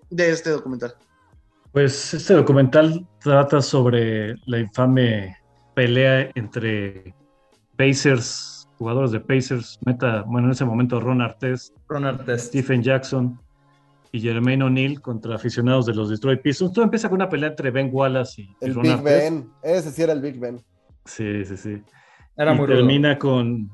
de 0.09 0.31
este 0.31 0.49
documental. 0.49 0.95
Pues 1.71 2.13
este 2.13 2.33
documental 2.33 3.05
trata 3.19 3.61
sobre 3.61 4.35
la 4.45 4.59
infame 4.59 5.35
pelea 5.75 6.29
entre 6.35 7.13
Pacers, 7.77 8.67
jugadores 8.77 9.11
de 9.11 9.19
Pacers, 9.19 9.79
meta, 9.85 10.23
bueno, 10.23 10.47
en 10.47 10.53
ese 10.53 10.65
momento 10.65 10.99
Ron 10.99 11.21
Artest, 11.21 11.75
Ron 11.87 12.05
Artest. 12.05 12.47
Stephen 12.47 12.81
Jackson 12.81 13.39
y 14.11 14.19
Jermaine 14.19 14.63
O'Neal 14.63 14.99
contra 15.01 15.35
aficionados 15.35 15.85
de 15.85 15.93
los 15.93 16.09
Detroit 16.09 16.41
Pistons. 16.41 16.73
Todo 16.73 16.83
empieza 16.83 17.07
con 17.07 17.17
una 17.17 17.29
pelea 17.29 17.49
entre 17.49 17.69
Ben 17.69 17.89
Wallace 17.91 18.41
y, 18.41 18.45
y 18.45 18.55
El 18.61 18.73
Ron 18.73 18.83
Big 18.83 18.91
Artest. 18.93 19.05
Ben. 19.05 19.49
Ese 19.61 19.91
sí 19.91 20.01
era 20.01 20.13
el 20.13 20.21
Big 20.21 20.39
Ben. 20.39 20.59
Sí, 21.05 21.45
sí, 21.45 21.55
sí. 21.55 21.81
Era 22.35 22.53
y 22.53 22.57
muy 22.57 22.65
rudo. 22.65 22.77
termina 22.77 23.19
con 23.19 23.69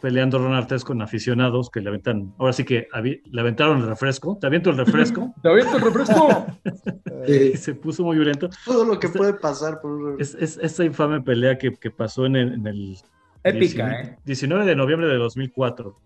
peleando 0.00 0.38
Ron 0.38 0.54
Artest 0.54 0.86
con 0.86 1.02
aficionados 1.02 1.70
que 1.70 1.80
le 1.80 1.88
aventan, 1.88 2.34
ahora 2.38 2.52
sí 2.52 2.64
que 2.64 2.88
le 3.30 3.40
aventaron 3.40 3.78
el 3.80 3.86
refresco, 3.86 4.38
te 4.40 4.46
aviento 4.46 4.70
el 4.70 4.76
refresco, 4.78 5.34
¿Te 5.42 5.48
aviento 5.48 5.76
el 5.76 5.82
refresco? 5.82 6.46
y 7.28 7.56
se 7.56 7.74
puso 7.74 8.04
muy 8.04 8.16
violento. 8.16 8.48
Todo 8.64 8.84
lo 8.84 8.98
que 8.98 9.06
Este- 9.06 9.18
puede 9.18 9.34
pasar 9.34 9.80
por 9.80 9.92
un... 9.92 10.20
Es, 10.20 10.34
es- 10.34 10.58
esta 10.62 10.84
infame 10.84 11.20
pelea 11.20 11.58
que, 11.58 11.72
que 11.72 11.90
pasó 11.90 12.26
en 12.26 12.36
el, 12.36 12.54
en 12.54 12.66
el 12.66 12.96
Épica, 13.42 13.86
19 13.88 14.02
¿eh? 14.02 14.18
19 14.24 14.64
de 14.66 14.76
noviembre 14.76 15.08
de 15.08 15.16
2004 15.16 15.96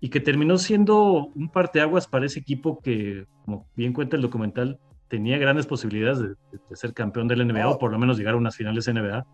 y 0.00 0.08
que 0.08 0.20
terminó 0.20 0.56
siendo 0.56 1.26
un 1.34 1.50
parteaguas 1.50 2.06
para 2.06 2.24
ese 2.26 2.40
equipo 2.40 2.80
que, 2.80 3.26
como 3.44 3.66
bien 3.76 3.92
cuenta 3.92 4.16
el 4.16 4.22
documental, 4.22 4.78
tenía 5.08 5.36
grandes 5.38 5.66
posibilidades 5.66 6.20
de, 6.20 6.76
ser 6.76 6.94
campeón 6.94 7.28
del 7.28 7.46
NBA 7.46 7.68
o 7.68 7.78
por 7.78 7.90
lo 7.92 7.98
menos 7.98 8.16
llegar 8.16 8.34
a 8.34 8.38
unas 8.38 8.56
finales 8.56 8.88
NBA. 8.88 9.26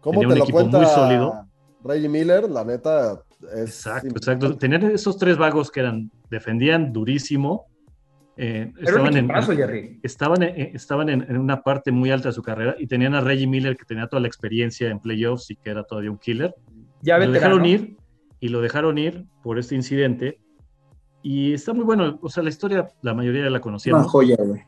¿Cómo 0.00 0.20
Tenía 0.20 0.28
te 0.28 0.32
un 0.34 0.38
lo 0.38 0.44
equipo 0.44 0.58
cuenta 0.58 0.78
muy 0.78 0.86
sólido. 0.86 1.46
Reggie 1.84 2.08
Miller? 2.08 2.48
La 2.50 2.64
neta 2.64 3.22
es 3.54 3.60
Exacto, 3.68 4.08
exacto. 4.08 4.56
Tenían 4.56 4.82
esos 4.84 5.16
tres 5.18 5.36
vagos 5.36 5.70
que 5.70 5.80
eran, 5.80 6.10
defendían 6.30 6.92
durísimo, 6.92 7.66
eh, 8.36 8.72
estaban 8.80 9.16
en, 9.16 9.28
Jerry. 9.28 10.00
estaban, 10.02 10.42
en, 10.42 10.74
estaban 10.74 11.08
en, 11.10 11.22
en 11.28 11.36
una 11.36 11.62
parte 11.62 11.92
muy 11.92 12.10
alta 12.10 12.28
de 12.30 12.32
su 12.32 12.42
carrera 12.42 12.74
y 12.78 12.86
tenían 12.86 13.14
a 13.14 13.20
Reggie 13.20 13.46
Miller 13.46 13.76
que 13.76 13.84
tenía 13.84 14.06
toda 14.06 14.20
la 14.20 14.26
experiencia 14.28 14.88
en 14.88 15.00
playoffs 15.00 15.50
y 15.50 15.56
que 15.56 15.68
era 15.70 15.84
todavía 15.84 16.10
un 16.10 16.18
killer. 16.18 16.54
Ya 17.02 17.18
lo 17.18 17.26
veterano. 17.26 17.56
dejaron 17.56 17.66
ir 17.66 17.96
y 18.40 18.48
lo 18.48 18.60
dejaron 18.60 18.96
ir 18.98 19.26
por 19.42 19.58
este 19.58 19.74
incidente. 19.74 20.40
Y 21.22 21.52
está 21.52 21.72
muy 21.74 21.84
bueno, 21.84 22.18
o 22.22 22.28
sea, 22.28 22.42
la 22.42 22.48
historia 22.48 22.88
la 23.02 23.14
mayoría 23.14 23.42
la 23.44 23.50
Una 23.50 23.60
conocíamos, 23.60 24.06
joya, 24.10 24.36
güey. 24.38 24.62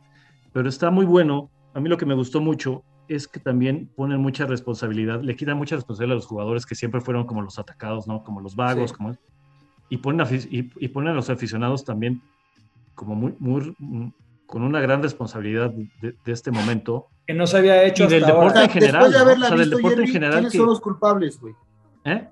pero 0.53 0.69
está 0.69 0.91
muy 0.91 1.07
bueno. 1.07 1.51
A 1.73 1.81
mí 1.81 1.89
lo 1.89 1.97
que 1.97 2.07
me 2.07 2.15
gustó 2.15 2.41
mucho 2.41 2.85
es 3.09 3.29
que 3.29 3.39
también 3.41 3.91
ponen 3.97 4.21
mucha 4.21 4.47
responsabilidad, 4.47 5.21
le 5.23 5.37
quitan 5.37 5.57
mucha 5.57 5.77
responsabilidad 5.77 6.15
a 6.15 6.17
los 6.21 6.27
jugadores 6.27 6.65
que 6.67 6.75
siempre 6.75 7.01
fueron 7.01 7.27
como 7.27 7.43
los 7.43 7.59
atacados, 7.59 8.07
¿no? 8.07 8.23
Como 8.25 8.41
los 8.41 8.57
vagos, 8.57 8.91
Sí. 8.91 8.97
como 8.97 9.15
y 9.91 9.99
ponen, 9.99 10.27
y, 10.51 10.71
y 10.85 10.89
ponen 10.89 11.11
a 11.11 11.15
los 11.15 11.29
aficionados 11.31 11.85
también 11.85 12.23
como 12.95 13.15
muy, 13.15 13.35
muy 13.39 13.75
mm, 13.79 14.09
con 14.47 14.63
una 14.63 14.81
gran 14.81 15.03
responsabilidad 15.03 15.71
de, 15.71 16.17
de 16.25 16.33
este 16.33 16.51
momento. 16.51 17.09
Que 17.27 17.35
no 17.35 17.47
se 17.47 17.59
había 17.59 17.83
hecho 17.85 18.05
Y 18.05 18.09
del 18.09 18.25
hasta 18.25 18.35
ahora. 18.37 18.47
deporte 18.49 18.65
en 18.65 18.71
general, 18.71 19.03
Después 19.03 19.13
de 19.13 19.19
¿no? 19.19 19.25
haberla 19.25 19.47
O 19.47 19.49
sea, 19.49 19.57
del 19.57 19.65
visto, 19.67 19.77
deporte 19.77 19.95
en 19.95 20.01
Jerry, 20.01 20.13
general 20.13 20.35
¿quiénes 20.37 20.53
que- 20.53 20.59
son 20.59 20.67
los 20.67 20.81
culpables, 20.81 21.41
güey? 21.41 21.55
¿eh? 22.05 22.29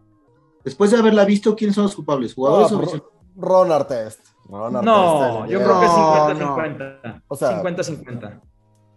Después 0.64 0.90
de 0.90 0.98
haberla 0.98 1.24
visto, 1.24 1.56
¿quiénes 1.56 1.74
son 1.74 1.84
los 1.84 1.94
culpables? 1.94 2.34
¿Jugadores 2.34 2.72
No, 2.72 2.78
o? 2.78 3.12
Ron 3.36 3.72
Artest. 3.72 4.20
Ron 4.48 4.76
Artest, 4.76 4.84
No, 4.84 5.46
yo 5.46 5.58
creo 5.58 5.80
que 5.80 5.86
No, 5.86 6.56
50-50. 6.56 7.22
O 7.28 7.36
sea, 7.36 7.62
50-50. 7.62 8.40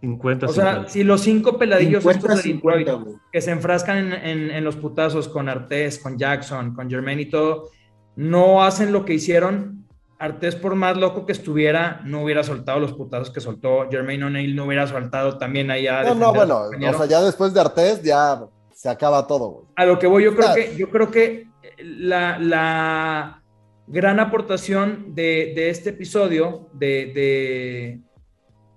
50, 0.00 0.46
O 0.46 0.48
sea, 0.52 0.64
50. 0.72 0.90
si 0.90 1.04
los 1.04 1.20
cinco 1.22 1.58
peladillos 1.58 2.02
50, 2.02 2.18
estos 2.34 2.44
de 2.44 2.52
Detroit 2.52 2.86
50, 2.86 2.92
güey. 3.04 3.16
que 3.32 3.40
se 3.40 3.50
enfrascan 3.50 3.98
en, 3.98 4.12
en- 4.12 4.50
en 4.50 4.64
los 4.64 4.76
putazos 4.76 5.28
con 5.28 5.48
Artés, 5.48 5.98
con 5.98 6.18
Jackson, 6.18 6.74
con 6.74 6.88
Jermaine 6.90 7.22
y 7.22 7.26
todo, 7.30 7.70
no 8.16 8.62
hacen 8.64 8.92
lo 8.92 9.04
que 9.04 9.14
hicieron. 9.14 9.84
Artés, 10.18 10.54
por 10.56 10.74
más 10.74 10.96
loco 10.96 11.26
que 11.26 11.32
estuviera, 11.32 12.00
no 12.04 12.22
hubiera 12.22 12.42
soltado 12.42 12.80
los 12.80 12.94
putazos 12.94 13.30
que 13.30 13.40
soltó. 13.40 13.86
Jermaine 13.90 14.24
O'Neal 14.24 14.54
no 14.56 14.64
hubiera 14.64 14.86
soltado 14.86 15.36
también 15.36 15.70
ahí 15.70 15.86
a 15.86 16.04
No, 16.04 16.14
no, 16.14 16.32
bueno, 16.32 16.60
o 16.70 16.96
sea, 16.96 17.04
ya 17.06 17.20
después 17.22 17.52
de 17.52 17.60
Artest 17.60 18.02
ya 18.02 18.40
se 18.74 18.88
acaba 18.88 19.26
todo, 19.26 19.48
güey. 19.48 19.66
A 19.76 19.84
lo 19.84 19.98
que 19.98 20.06
voy, 20.06 20.24
yo 20.24 20.34
creo 20.34 20.54
que, 20.54 20.74
yo 20.76 20.88
creo 20.90 21.10
que 21.10 21.48
la, 21.78 22.38
la 22.38 23.42
gran 23.86 24.18
aportación 24.20 25.14
de, 25.14 25.52
de 25.54 25.68
este 25.68 25.90
episodio 25.90 26.70
de, 26.72 27.12
de, 27.14 28.00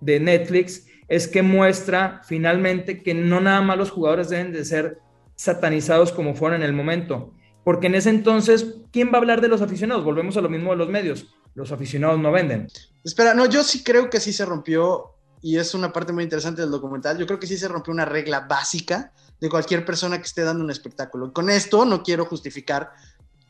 de 0.01 0.20
Netflix 0.20 0.88
es 1.10 1.28
que 1.28 1.41
muestra 1.41 2.22
finalmente 2.24 3.01
que 3.01 3.14
no 3.14 3.41
nada 3.41 3.62
más 3.62 3.78
los 3.78 3.89
jugadores 3.89 4.30
deben 4.30 4.53
de 4.53 4.64
ser 4.64 4.99
satanizados 5.36 6.12
como 6.12 6.36
fueron 6.36 6.62
en 6.62 6.68
el 6.68 6.74
momento. 6.74 7.34
Porque 7.64 7.88
en 7.88 7.95
ese 7.95 8.10
entonces, 8.10 8.76
¿quién 8.91 9.10
va 9.10 9.16
a 9.16 9.18
hablar 9.18 9.41
de 9.41 9.47
los 9.47 9.62
aficionados? 9.62 10.05
Volvemos 10.05 10.38
a 10.38 10.41
lo 10.41 10.49
mismo 10.49 10.72
de 10.72 10.78
los 10.78 10.89
medios. 10.89 11.28
Los 11.55 11.72
aficionados 11.72 12.20
no 12.20 12.32
venden. 12.32 12.68
Espera, 13.03 13.34
no, 13.34 13.47
yo 13.47 13.64
sí 13.64 13.84
creo 13.84 14.10
que 14.10 14.20
sí 14.20 14.32
se 14.32 14.45
rompió, 14.45 15.16
y 15.41 15.57
es 15.57 15.74
una 15.74 15.91
parte 15.91 16.14
muy 16.14 16.24
interesante 16.24 16.62
del 16.62 16.72
documental, 16.72 17.18
yo 17.18 17.26
creo 17.26 17.39
que 17.39 17.47
sí 17.47 17.57
se 17.57 17.68
rompió 17.68 17.93
una 17.93 18.05
regla 18.05 18.41
básica 18.41 19.12
de 19.39 19.49
cualquier 19.49 19.86
persona 19.86 20.18
que 20.18 20.26
esté 20.26 20.43
dando 20.43 20.64
un 20.64 20.72
espectáculo. 20.72 21.34
Con 21.34 21.49
esto 21.49 21.86
no 21.86 22.03
quiero 22.03 22.26
justificar 22.26 22.91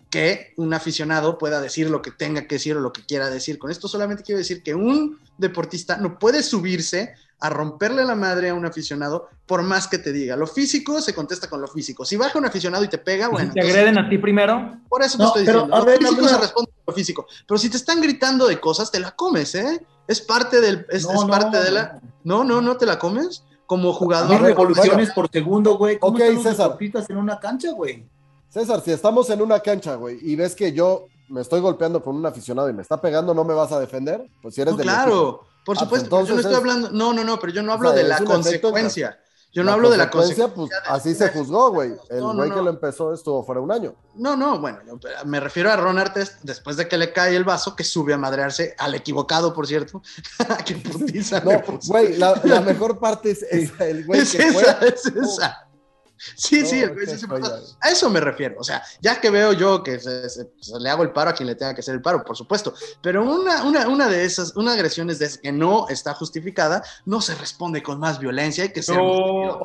que 0.09 0.53
un 0.57 0.73
aficionado 0.73 1.37
pueda 1.37 1.61
decir 1.61 1.89
lo 1.89 2.01
que 2.01 2.11
tenga 2.11 2.47
que 2.47 2.55
decir 2.55 2.77
o 2.77 2.79
lo 2.79 2.93
que 2.93 3.05
quiera 3.05 3.29
decir. 3.29 3.59
Con 3.59 3.69
esto 3.69 3.87
solamente 3.87 4.23
quiero 4.23 4.39
decir 4.39 4.63
que 4.63 4.73
un 4.73 5.19
deportista 5.37 5.97
no 5.97 6.17
puede 6.17 6.41
subirse 6.41 7.13
a 7.41 7.49
romperle 7.49 8.03
la 8.05 8.15
madre 8.15 8.49
a 8.49 8.53
un 8.53 8.65
aficionado 8.65 9.29
por 9.45 9.63
más 9.63 9.87
que 9.87 9.97
te 9.97 10.11
diga. 10.11 10.35
Lo 10.35 10.45
físico 10.47 10.99
se 11.01 11.13
contesta 11.13 11.49
con 11.49 11.61
lo 11.61 11.67
físico. 11.67 12.03
Si 12.05 12.17
baja 12.17 12.37
un 12.37 12.45
aficionado 12.45 12.83
y 12.83 12.87
te 12.89 12.97
pega, 12.97 13.29
bueno. 13.29 13.47
si 13.47 13.53
te 13.53 13.59
entonces- 13.61 13.75
agreden 13.79 13.97
a 13.97 14.09
ti 14.09 14.17
primero, 14.17 14.77
por 14.89 15.01
eso 15.01 15.17
te 15.17 15.23
No, 15.23 15.27
estoy 15.29 15.45
pero, 15.45 15.59
diciendo. 15.59 15.75
a 15.75 15.79
Lo 15.79 15.85
ver, 15.85 15.97
físico 15.99 16.27
se 16.27 16.37
responde 16.37 16.71
con 16.71 16.83
lo 16.87 16.93
físico. 16.93 17.27
Pero 17.47 17.57
si 17.57 17.69
te 17.69 17.77
están 17.77 18.01
gritando 18.01 18.47
de 18.47 18.59
cosas, 18.59 18.91
te 18.91 18.99
la 18.99 19.11
comes, 19.11 19.55
¿eh? 19.55 19.85
Es 20.07 20.21
parte 20.21 20.59
del. 20.59 20.85
Es, 20.89 21.03
No, 21.05 21.13
es 21.13 21.21
no, 21.21 21.27
parte 21.27 21.57
de 21.63 21.71
la. 21.71 22.01
No, 22.23 22.43
no, 22.43 22.61
no 22.61 22.75
te 22.77 22.85
la 22.85 22.99
comes. 22.99 23.43
Como 23.65 23.91
A 23.91 23.93
jugador. 23.93 24.29
mil 24.31 24.39
revoluciones 24.39 25.11
por 25.11 25.29
segundo, 25.31 25.77
güey. 25.77 25.99
¿Cómo 25.99 26.17
Ok, 26.17 26.23
César. 26.41 26.75
en 27.07 27.17
una 27.17 27.39
cancha, 27.39 27.71
güey? 27.71 28.03
César, 28.49 28.81
si 28.83 28.91
estamos 28.91 29.29
en 29.29 29.43
una 29.43 29.59
cancha, 29.59 29.93
güey, 29.93 30.17
y 30.23 30.35
ves 30.35 30.55
que 30.55 30.73
yo 30.73 31.05
me 31.29 31.41
estoy 31.41 31.61
golpeando 31.61 32.03
con 32.03 32.15
un 32.15 32.25
aficionado 32.25 32.69
y 32.69 32.73
me 32.73 32.81
está 32.81 32.99
pegando, 32.99 33.33
¿no 33.33 33.43
me 33.43 33.53
vas 33.53 33.71
a 33.71 33.79
defender? 33.79 34.27
Pues 34.41 34.55
si 34.55 34.61
eres 34.61 34.73
No, 34.75 34.79
claro, 34.81 35.41
por 35.65 35.77
Ah, 35.77 35.81
supuesto. 35.81 36.09
pues 36.09 36.23
pero 36.23 36.27
yo 36.27 36.33
no 36.33 36.39
estoy 36.39 36.53
es- 36.53 36.57
hablando. 36.59 36.89
No, 36.91 37.13
no, 37.13 37.23
no, 37.23 37.39
pero 37.39 37.53
yo 37.53 37.61
no 37.63 37.71
O 37.71 37.75
hablo 37.75 37.89
sea, 37.89 37.97
de 37.97 38.03
la 38.03 38.15
efecto 38.15 38.33
consecuencia. 38.33 39.19
Yo 39.51 39.63
no 39.63 39.71
hablo 39.71 39.89
de 39.89 39.97
la 39.97 40.11
consecuencia. 40.11 40.53
pues 40.53 40.69
así 40.87 41.15
se 41.15 41.29
juzgó, 41.29 41.71
güey. 41.71 41.93
El 42.11 42.19
No, 42.19 42.27
no, 42.33 42.37
güey 42.37 42.49
no. 42.49 42.55
que 42.55 42.61
lo 42.61 42.69
empezó 42.69 43.11
estuvo 43.11 43.43
fuera 43.43 43.59
un 43.59 43.71
año. 43.71 43.95
No, 44.13 44.35
no, 44.37 44.59
bueno, 44.59 44.77
yo 44.85 44.99
me 45.25 45.39
refiero 45.39 45.71
a 45.71 45.75
Ron 45.75 45.97
Artest 45.97 46.43
después 46.43 46.77
de 46.77 46.87
que 46.87 46.99
le 46.99 47.11
cae 47.13 47.35
el 47.35 47.43
vaso, 47.43 47.75
que 47.75 47.83
sube 47.83 48.13
a 48.13 48.17
madrearse, 48.19 48.75
al 48.77 48.93
equivocado, 48.93 49.51
por 49.55 49.65
cierto. 49.65 50.03
Qué 50.67 50.75
putiza. 50.75 51.39
No, 51.39 51.51
güey, 51.87 52.15
la, 52.17 52.39
la 52.43 52.61
mejor 52.61 52.99
parte 52.99 53.31
es 53.31 53.41
esa, 53.41 53.87
el 53.87 54.05
güey 54.05 54.21
es 54.21 54.31
que 54.35 54.43
esa, 54.49 54.75
fue. 54.75 54.87
es 54.87 55.05
esa. 55.07 55.67
Sí, 56.35 56.65
sí, 56.65 56.79
No, 56.81 56.87
el 56.87 56.93
güey 56.93 57.07
sí 57.07 57.17
se 57.17 57.27
pasó. 57.27 57.77
A 57.81 57.89
eso 57.89 58.09
me 58.09 58.19
refiero. 58.19 58.55
O 58.59 58.63
sea, 58.63 58.83
ya 59.01 59.19
que 59.21 59.29
veo 59.29 59.53
yo 59.53 59.81
que 59.83 59.99
se, 59.99 60.29
se- 60.29 60.51
se 60.59 60.79
le 60.79 60.89
hago 60.89 61.03
el 61.03 61.11
paro 61.11 61.29
a 61.29 61.33
quien 61.33 61.47
le 61.47 61.55
tenga 61.55 61.73
que 61.73 61.81
hacer 61.81 61.95
el 61.95 62.01
paro, 62.01 62.23
por 62.23 62.35
supuesto. 62.35 62.73
Pero 63.01 63.23
una, 63.23 63.63
una, 63.63 63.87
una 63.87 64.07
de 64.07 64.25
esas, 64.25 64.55
una 64.55 64.73
agresión 64.73 65.09
es 65.09 65.19
de 65.19 65.25
esas 65.25 65.37
que 65.39 65.51
no 65.51 65.87
está 65.89 66.13
justificada, 66.13 66.83
no 67.05 67.21
se 67.21 67.35
responde 67.35 67.81
con 67.81 67.99
más 67.99 68.19
violencia. 68.19 68.63
Hay 68.63 68.71
que 68.73 68.83
ser. 68.83 68.95
yo, 68.95 69.03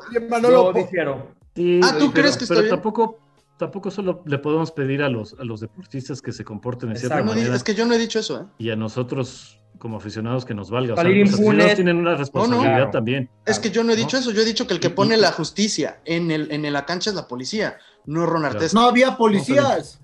Oye, 0.09 0.19
Manolo, 0.29 0.73
yo 0.73 0.81
difiero. 0.81 1.31
Sí, 1.55 1.79
Ah, 1.83 1.91
¿tú 1.99 2.11
pero- 2.11 2.13
crees 2.13 2.37
que 2.37 2.43
está 2.45 2.53
pero 2.55 2.61
bien? 2.63 2.75
tampoco, 2.75 3.19
tampoco 3.57 3.91
solo 3.91 4.21
le 4.25 4.37
podemos 4.39 4.71
pedir 4.71 5.01
a 5.03 5.09
los, 5.09 5.33
a 5.39 5.43
los 5.43 5.59
deportistas 5.61 6.21
que 6.21 6.31
se 6.31 6.43
comporten 6.43 6.91
de 6.93 6.99
cierta. 6.99 7.19
No 7.19 7.25
manera 7.33 7.55
es 7.55 7.63
que 7.63 7.73
yo 7.75 7.85
no 7.85 7.93
he 7.93 7.97
dicho 7.97 8.19
eso, 8.19 8.41
¿eh? 8.41 8.45
y 8.57 8.69
a 8.71 8.75
nosotros 8.75 9.59
como 9.79 9.97
aficionados 9.97 10.45
que 10.45 10.53
nos 10.53 10.69
valga. 10.69 10.93
O 10.93 10.95
sea, 10.95 11.03
Salir 11.03 11.19
los 11.25 11.29
aficionados 11.33 11.55
impunes. 11.57 11.75
tienen 11.75 11.97
una 11.97 12.15
responsabilidad 12.15 12.91
también. 12.91 13.29
Es 13.45 13.59
que 13.59 13.69
yo 13.71 13.83
no 13.83 13.93
he 13.93 13.95
dicho 13.95 14.17
¿no? 14.17 14.21
eso. 14.21 14.31
Yo 14.31 14.41
he 14.41 14.45
dicho 14.45 14.65
que 14.67 14.73
el 14.73 14.79
que 14.79 14.89
pone 14.89 15.17
la 15.17 15.31
justicia 15.31 16.01
en, 16.05 16.31
el, 16.31 16.51
en 16.51 16.71
la 16.73 16.85
cancha 16.85 17.09
es 17.09 17.15
la 17.15 17.27
policía, 17.27 17.77
no 18.05 18.25
Ron 18.25 18.41
Claro. 18.41 18.55
Artest. 18.55 18.73
No 18.73 18.81
había 18.81 19.17
policías. 19.17 19.99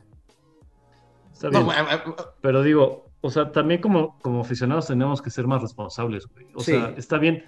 Está 1.33 1.49
bien. 1.49 1.65
Pero 2.41 2.61
digo, 2.63 3.05
o 3.21 3.29
sea, 3.31 3.51
también 3.51 3.81
como, 3.81 4.17
como 4.19 4.41
aficionados 4.41 4.87
tenemos 4.87 5.21
que 5.21 5.29
ser 5.29 5.47
más 5.47 5.61
responsables, 5.61 6.25
güey. 6.27 6.45
O 6.55 6.59
Sí. 6.61 6.71
sea, 6.71 6.93
está 6.97 7.17
bien, 7.17 7.43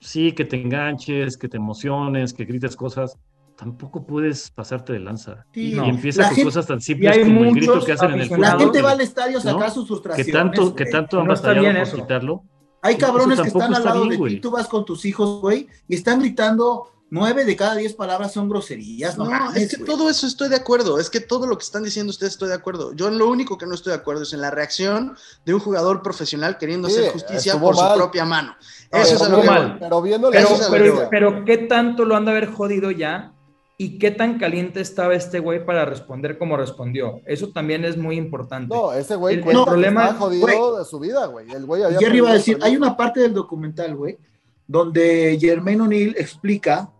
sí, 0.00 0.32
que 0.32 0.44
te 0.44 0.60
enganches, 0.60 1.36
que 1.36 1.48
te 1.48 1.56
emociones, 1.56 2.32
que 2.32 2.44
grites 2.44 2.76
cosas. 2.76 3.18
Tampoco 3.58 4.06
puedes 4.06 4.50
pasarte 4.52 4.92
de 4.92 5.00
lanza. 5.00 5.44
Sí, 5.52 5.72
y 5.72 5.74
no. 5.74 5.84
empieza 5.84 6.22
La 6.22 6.28
con 6.28 6.36
gente- 6.36 6.48
cosas 6.48 6.66
tan 6.68 6.80
simples 6.80 7.18
como 7.18 7.42
el 7.42 7.54
grito 7.56 7.84
que 7.84 7.92
hacen 7.92 8.10
en 8.12 8.20
el. 8.20 8.40
La 8.40 8.56
gente 8.56 8.78
que- 8.78 8.82
va 8.82 8.92
al 8.92 9.00
estadio 9.00 9.38
a 9.40 9.42
¿no? 9.42 9.50
sacar 9.50 9.70
sus 9.72 9.82
que 9.84 9.88
frustraciones. 9.88 10.32
tanto, 10.32 10.74
que 10.76 10.86
tanto 10.86 11.18
han 11.20 11.26
No 11.26 11.34
batallado 11.34 11.66
por 11.66 11.76
eso. 11.76 11.96
quitarlo. 11.96 12.44
Hay 12.82 12.96
cabrones 12.96 13.40
que 13.40 13.48
están 13.48 13.62
al 13.74 13.78
está 13.80 13.84
lado 13.88 14.00
bien, 14.02 14.10
de 14.12 14.16
güey. 14.16 14.34
ti, 14.36 14.40
tú 14.40 14.52
vas 14.52 14.68
con 14.68 14.84
tus 14.84 15.04
hijos, 15.04 15.40
güey, 15.40 15.66
y 15.88 15.96
están 15.96 16.20
gritando 16.20 16.92
nueve 17.10 17.44
de 17.44 17.56
cada 17.56 17.74
diez 17.74 17.94
palabras 17.94 18.32
son 18.32 18.48
groserías. 18.48 19.18
No, 19.18 19.24
No, 19.24 19.52
es 19.52 19.76
que 19.76 19.82
todo 19.84 20.08
eso 20.08 20.28
estoy 20.28 20.48
de 20.50 20.54
acuerdo. 20.56 21.00
Es 21.00 21.10
que 21.10 21.18
todo 21.18 21.48
lo 21.48 21.58
que 21.58 21.64
están 21.64 21.82
diciendo 21.82 22.10
ustedes 22.10 22.34
estoy 22.34 22.50
de 22.50 22.54
acuerdo. 22.54 22.92
Yo 22.94 23.08
en 23.08 23.18
lo 23.18 23.28
único 23.28 23.58
que 23.58 23.66
no 23.66 23.74
estoy 23.74 23.90
de 23.90 23.98
acuerdo 23.98 24.22
es 24.22 24.32
en 24.34 24.40
la 24.40 24.52
reacción 24.52 25.16
de 25.44 25.54
un 25.54 25.58
jugador 25.58 26.02
profesional 26.02 26.58
queriendo 26.58 26.88
Sí, 26.88 26.98
hacer 26.98 27.10
justicia 27.10 27.54
estuvo 27.54 27.72
por 27.72 27.76
su 27.76 27.94
propia 27.96 28.24
mano. 28.24 28.54
No, 28.92 28.98
Eso 29.00 29.14
es 29.16 29.20
a 29.20 29.24
estuvo 29.24 29.36
lo 29.38 29.42
que 29.42 29.48
mal. 29.48 29.76
Pero 29.80 30.02
viendo 30.02 30.30
la 30.30 30.36
Pero, 30.38 30.48
pero, 30.70 31.00
que 31.00 31.06
pero, 31.10 31.44
¿qué 31.44 31.56
tanto 31.58 32.04
lo 32.04 32.14
han 32.14 32.24
de 32.26 32.30
haber 32.30 32.46
jodido 32.52 32.92
ya? 32.92 33.32
¿Y 33.80 33.98
qué 33.98 34.10
tan 34.10 34.38
caliente 34.40 34.80
estaba 34.80 35.14
este 35.14 35.38
güey 35.38 35.64
para 35.64 35.84
responder 35.84 36.36
como 36.36 36.56
respondió? 36.56 37.20
Eso 37.26 37.50
también 37.52 37.84
es 37.84 37.96
muy 37.96 38.16
importante. 38.16 38.74
No, 38.74 38.92
ese 38.92 39.14
güey 39.14 39.36
El- 39.36 39.44
el 39.48 39.64
problema- 39.64 40.02
estaba 40.06 40.18
jodido 40.18 40.40
güey. 40.48 40.78
de 40.80 40.84
su 40.84 40.98
vida, 40.98 41.26
güey. 41.26 41.48
El 41.52 41.64
güey 41.64 41.84
había 41.84 41.98
Jerry 42.00 42.18
iba 42.18 42.30
a 42.30 42.34
decir, 42.34 42.58
hay 42.60 42.76
una 42.76 42.96
parte 42.96 43.20
del 43.20 43.32
documental, 43.34 43.94
güey, 43.94 44.18
donde 44.66 45.38
Jermaine 45.40 45.82
O'Neill 45.82 46.14
explica 46.18 46.90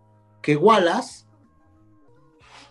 que 0.41 0.55
Wallace 0.55 1.25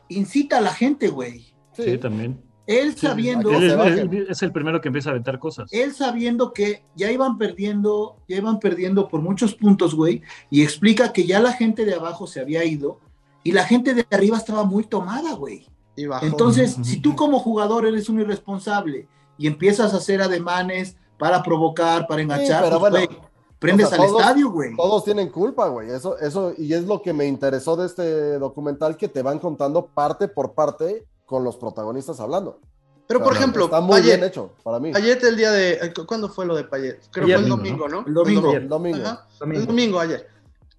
incita 0.09 0.59
a 0.59 0.61
la 0.63 0.73
gente, 0.73 1.09
güey. 1.09 1.45
Sí, 1.75 1.99
también. 1.99 2.41
Él 2.67 2.93
Sí, 2.95 3.07
sabiendo, 3.07 3.51
él 3.51 3.63
es, 3.65 3.71
se 3.71 3.77
bajen. 3.77 3.99
él 4.15 4.27
es 4.29 4.43
el 4.43 4.53
primero 4.53 4.81
que 4.81 4.89
empieza 4.89 5.11
a 5.11 5.13
aventar 5.13 5.39
cosas. 5.39 5.71
él 5.73 5.93
sabiendo 5.95 6.53
que 6.53 6.83
ya 6.97 7.11
iban 7.11 7.39
perdiendo, 7.39 8.17
ya 8.29 8.37
iban 8.37 8.59
perdiendo 8.59 9.09
por 9.09 9.21
muchos 9.23 9.55
puntos, 9.55 9.95
güey, 9.95 10.23
y 10.51 10.63
explica 10.63 11.13
que 11.13 11.25
ya 11.27 11.41
la 11.41 11.53
gente 11.53 11.85
de 11.87 11.95
abajo 11.95 12.27
se 12.27 12.41
había 12.41 12.65
ido 12.65 13.01
y 13.45 13.53
la 13.53 13.65
gente 13.65 13.95
de 13.95 14.07
arriba 14.11 14.37
estaba 14.37 14.65
muy 14.65 14.85
tomada, 14.85 15.35
güey. 15.35 15.67
Y 15.97 16.07
bajó. 16.07 16.27
Entonces, 16.27 16.77
si 16.83 17.01
tú 17.01 17.17
como 17.17 17.39
jugador 17.41 17.87
eres 17.87 18.09
un 18.09 18.21
irresponsable 18.21 19.09
y 19.37 19.47
empiezas 19.47 19.95
a 19.95 19.99
hacer 19.99 20.23
ademanes 20.23 20.97
para 21.19 21.43
provocar, 21.43 22.07
para 22.07 22.23
enganchar, 22.23 22.63
pero 22.65 22.79
pues, 22.79 22.93
bueno, 22.93 23.07
güey, 23.07 23.21
prendes 23.59 23.87
o 23.87 23.91
sea, 23.91 23.99
al 24.03 24.07
todos- 24.09 24.21
estadio, 24.21 24.51
güey. 24.51 24.77
Todos 24.77 25.05
tienen 25.05 25.29
culpa, 25.31 25.69
güey. 25.69 25.91
Eso, 25.91 26.17
eso, 26.19 26.53
y 26.57 26.73
es 26.73 26.85
lo 26.85 27.03
que 27.03 27.13
me 27.13 27.27
interesó 27.27 27.77
de 27.77 27.87
este 27.87 28.39
documental, 28.39 28.97
que 28.97 29.09
te 29.09 29.23
van 29.23 29.39
contando 29.41 29.87
parte 29.87 30.29
por 30.29 30.53
parte 30.55 31.05
con 31.27 31.43
los 31.43 31.57
protagonistas 31.57 32.21
hablando. 32.21 32.61
Pero, 33.09 33.23
por 33.23 33.35
ejemplo, 33.35 33.65
está 33.65 33.81
muy 33.81 34.01
Payet, 34.01 34.17
bien 34.19 34.29
hecho 34.29 34.51
para 34.63 34.79
mí. 34.79 34.93
Payet 34.93 35.25
el 35.25 35.37
día 35.37 35.51
de. 35.51 35.73
eh, 35.73 35.95
¿Cuándo 36.07 36.29
fue 36.29 36.45
lo 36.45 36.55
de 36.55 36.65
Payet? 36.65 37.01
Creo 37.11 37.27
que 37.27 37.33
fue 37.35 37.43
el 37.43 37.49
domingo, 37.49 37.89
¿no? 37.89 38.05
El 38.07 38.13
domingo. 38.13 38.53
El 38.53 38.69
domingo. 38.69 38.99
Ajá. 39.03 39.27
Domingo. 39.41 39.61
El 39.63 39.67
domingo, 39.67 39.99
ayer. 39.99 40.27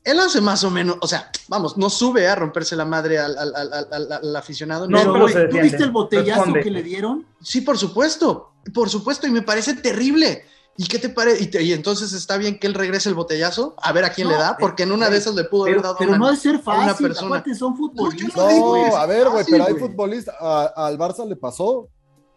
Él 0.04 0.20
hace 0.20 0.39
más 0.41 0.64
o 0.64 0.70
menos, 0.72 0.97
o 1.02 1.08
sea, 1.08 1.30
vamos, 1.50 1.78
no 1.78 1.89
sube 1.89 2.28
a 2.28 2.36
romperse 2.36 2.76
la 2.76 2.86
madre 2.86 3.20
al, 3.20 3.38
al- 3.38 3.56
al- 3.56 4.12
al- 4.12 4.36
aficionado. 4.36 4.88
No, 4.88 4.97
Pero, 4.97 5.12
pero 5.14 5.24
güey, 5.26 5.34
se 5.34 5.39
¿tú 5.41 5.45
defiende. 5.45 5.70
viste 5.70 5.84
el 5.84 5.91
botellazo 5.91 6.39
Responde. 6.43 6.62
que 6.64 6.72
le 6.72 6.84
dieron? 6.84 7.26
Sí, 7.43 7.62
por 7.62 7.78
supuesto, 7.78 8.52
por 8.74 8.89
supuesto, 8.89 9.28
y 9.28 9.32
me 9.32 9.41
parece 9.41 9.74
terrible. 9.76 10.45
¿Y 10.78 10.88
qué 10.88 10.97
te 10.97 11.10
parece? 11.10 11.43
Y, 11.43 11.47
te- 11.47 11.62
y 11.62 11.74
entonces 11.74 12.14
está 12.14 12.38
bien 12.38 12.58
que 12.58 12.66
él 12.68 12.74
regrese 12.74 13.10
el 13.10 13.16
botellazo, 13.16 13.76
a 13.82 13.91
ver 13.91 14.06
a 14.06 14.14
quién 14.14 14.30
No, 14.30 14.34
le 14.36 14.39
da, 14.39 14.56
porque 14.58 14.84
en 14.84 14.93
una 14.93 15.10
de 15.10 15.18
esas 15.18 15.36
le 15.36 15.43
pudo 15.43 15.64
haber 15.66 15.82
dado 15.82 15.97
pero 16.00 16.12
una- 16.12 16.20
no 16.20 16.32
de 16.32 16.38
ser 16.38 16.56
a 16.56 16.60
una 16.78 16.88
fácil, 16.93 17.08
persona. 17.08 17.43
son 17.58 17.76
futbolistas. 17.76 18.36
No, 18.38 18.47
digo, 18.47 18.70
güey, 18.70 18.82
No, 18.84 18.88
es 18.88 18.93
a 18.95 19.06
ver, 19.06 19.24
güey, 19.30 19.38
fácil, 19.43 19.52
pero 19.52 19.66
hay 19.66 19.74
futbolistas. 19.76 20.36
al 20.39 20.97
Barça 20.97 21.28
le 21.28 21.36
pasó. 21.36 21.89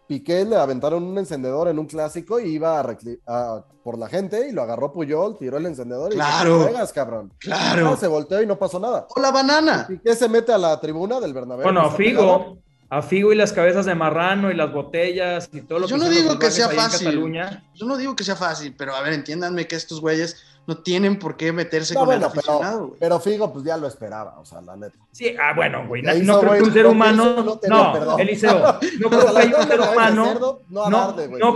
Piqué 0.07 0.43
le 0.45 0.55
aventaron 0.57 1.03
un 1.03 1.17
encendedor 1.17 1.67
en 1.69 1.79
un 1.79 1.85
clásico 1.85 2.39
y 2.39 2.49
iba 2.55 2.79
a 2.79 3.65
por 3.83 3.97
la 3.97 4.07
gente 4.07 4.47
y 4.47 4.51
lo 4.51 4.61
agarró 4.61 4.91
Puyol, 4.93 5.37
tiró 5.37 5.57
el 5.57 5.65
encendedor 5.65 6.11
y 6.11 6.15
Claro. 6.15 6.57
dijo, 6.59 6.69
"Juegas, 6.69 6.93
cabrón. 6.93 7.33
Claro. 7.39 7.89
Ah, 7.93 7.97
se 7.97 8.07
volteó 8.07 8.41
y 8.41 8.45
no 8.45 8.57
pasó 8.57 8.79
nada. 8.79 9.07
O 9.15 9.19
la 9.19 9.31
banana. 9.31 9.85
Piqué 9.87 10.15
se 10.15 10.29
mete 10.29 10.51
a 10.53 10.57
la 10.57 10.79
tribuna 10.79 11.19
del 11.19 11.33
Bernabéu. 11.33 11.63
Bueno, 11.63 11.81
a. 11.81 11.91
Figo, 11.91 12.57
a 12.89 13.01
Figo 13.01 13.33
y 13.33 13.35
las 13.35 13.51
cabezas 13.51 13.85
de 13.85 13.95
marrano 13.95 14.51
y 14.51 14.55
las 14.55 14.71
botellas 14.71 15.49
y 15.51 15.61
todo 15.61 15.79
lo 15.79 15.87
Yo 15.87 15.97
que 15.97 16.03
no 16.03 16.09
digo 16.09 16.37
que 16.39 16.51
sea 16.51 16.69
fácil. 16.69 17.07
Cataluña. 17.07 17.63
Yo 17.73 17.85
no 17.85 17.97
digo 17.97 18.15
que 18.15 18.23
sea 18.23 18.35
fácil, 18.35 18.75
pero 18.77 18.95
a 18.95 19.01
ver, 19.01 19.13
entiéndanme 19.13 19.67
que 19.67 19.75
estos 19.75 19.99
güeyes 19.99 20.37
no 20.65 20.77
tienen 20.77 21.19
por 21.19 21.35
qué 21.35 21.51
meterse 21.51 21.93
No, 21.93 22.01
con 22.01 22.05
bueno, 22.07 22.25
el 22.25 22.31
aficionado, 22.31 22.95
pero, 22.99 23.19
Figo, 23.19 23.51
pues 23.51 23.65
ya 23.65 23.75
lo 23.77 23.87
esperaba, 23.87 24.39
o 24.39 24.45
sea, 24.45 24.61
la 24.61 24.75
neta. 24.77 24.97
Sí, 25.11 25.35
ah, 25.41 25.53
bueno, 25.55 25.85
güey. 25.87 26.01
No, 26.01 26.15
hizo, 26.15 26.23
no 26.33 26.39
creo 26.39 26.53
que 26.53 26.61
un 26.63 26.73
ser 26.73 26.83
lo 26.83 26.91
humano. 26.91 27.23
hizo 27.33 27.43
no 27.43 27.57
tenía 27.59 27.77
No, 27.77 27.93
perdón. 27.93 28.19
Eliseo. 28.19 28.79
No 28.99 29.09
creo 29.09 29.25
que 29.27 29.33
la 29.33 29.39
hay 29.41 29.47
un 29.47 29.55
a 29.55 29.67
ser 29.67 29.79
humano. 29.81 30.25
cerdo, 30.25 30.61
no 30.69 30.83
a 30.85 30.89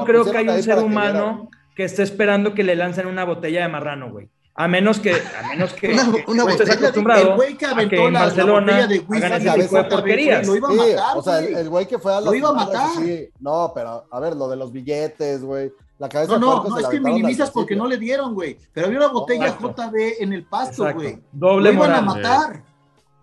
creo 0.05 0.25
que 0.25 0.37
haya 0.37 0.53
un 0.53 0.63
ser 0.63 0.79
humano 0.79 1.49
que 1.75 1.83
esté 1.85 2.03
esperando 2.03 2.53
que 2.53 2.63
le 2.63 2.75
lancen 2.75 3.05
una 3.07 3.23
botella 3.23 3.61
de 3.61 3.67
marrano, 3.69 4.11
güey. 4.11 4.29
A 4.59 4.67
menos 4.67 4.99
que, 4.99 5.11
a 5.13 5.47
menos 5.49 5.71
que, 5.73 5.93
Una- 5.93 6.11
que- 6.11 6.23
una 6.31 6.45
que 6.45 6.51
estés 6.53 6.67
botella 6.67 6.75
de- 6.79 6.85
acostumbrado 6.87 7.21
el 7.29 7.35
güey 7.35 7.53
que 7.57 7.65
a 7.67 7.69
aventó 7.71 7.89
que 7.95 8.05
en 8.07 8.13
la- 8.13 8.19
Barcelona 8.21 8.59
botella 8.73 8.87
de 8.87 8.99
whisky 8.99 9.25
hagan 9.25 9.41
ese 9.47 9.59
tipo 9.61 9.75
de 9.77 9.83
porquerías. 9.83 10.47
lo 10.47 10.55
iba 10.55 10.67
a 10.67 10.71
Sí, 10.71 10.77
matar, 10.77 11.17
o 11.17 11.21
sea, 11.21 11.39
el, 11.39 11.45
güey. 11.45 11.61
el 11.61 11.69
güey 11.69 11.85
que 11.85 11.99
fue 11.99 12.13
a 12.15 12.19
Lo 12.19 12.25
las 12.25 12.35
iba 12.35 12.49
a 12.49 12.53
matar. 12.53 12.89
sí. 12.97 13.29
No, 13.39 13.71
pero 13.75 14.05
a 14.09 14.19
ver, 14.19 14.35
lo 14.35 14.49
de 14.49 14.55
los 14.55 14.71
billetes, 14.71 15.43
güey. 15.43 15.71
La 15.99 16.09
cabeza 16.09 16.33
No, 16.33 16.39
de 16.39 16.39
no, 16.45 16.51
puerco 16.61 16.69
no, 16.69 16.77
es 16.77 16.83
la 16.83 16.89
que 16.89 16.99
minimizas 16.99 17.49
porque 17.51 17.75
no 17.75 17.87
le 17.87 17.97
dieron, 17.97 18.33
güey. 18.35 18.57
Pero 18.71 18.87
había 18.87 18.99
una 18.99 19.07
botella 19.07 19.47
Exacto. 19.47 19.73
JB 19.91 19.95
en 20.21 20.33
el 20.33 20.45
pasto, 20.45 20.83
Exacto. 20.83 21.01
güey. 21.01 21.19
Doble 21.31 21.71
Lo 21.73 21.75
iban 21.85 21.91
a 21.91 22.01
matar. 22.01 22.63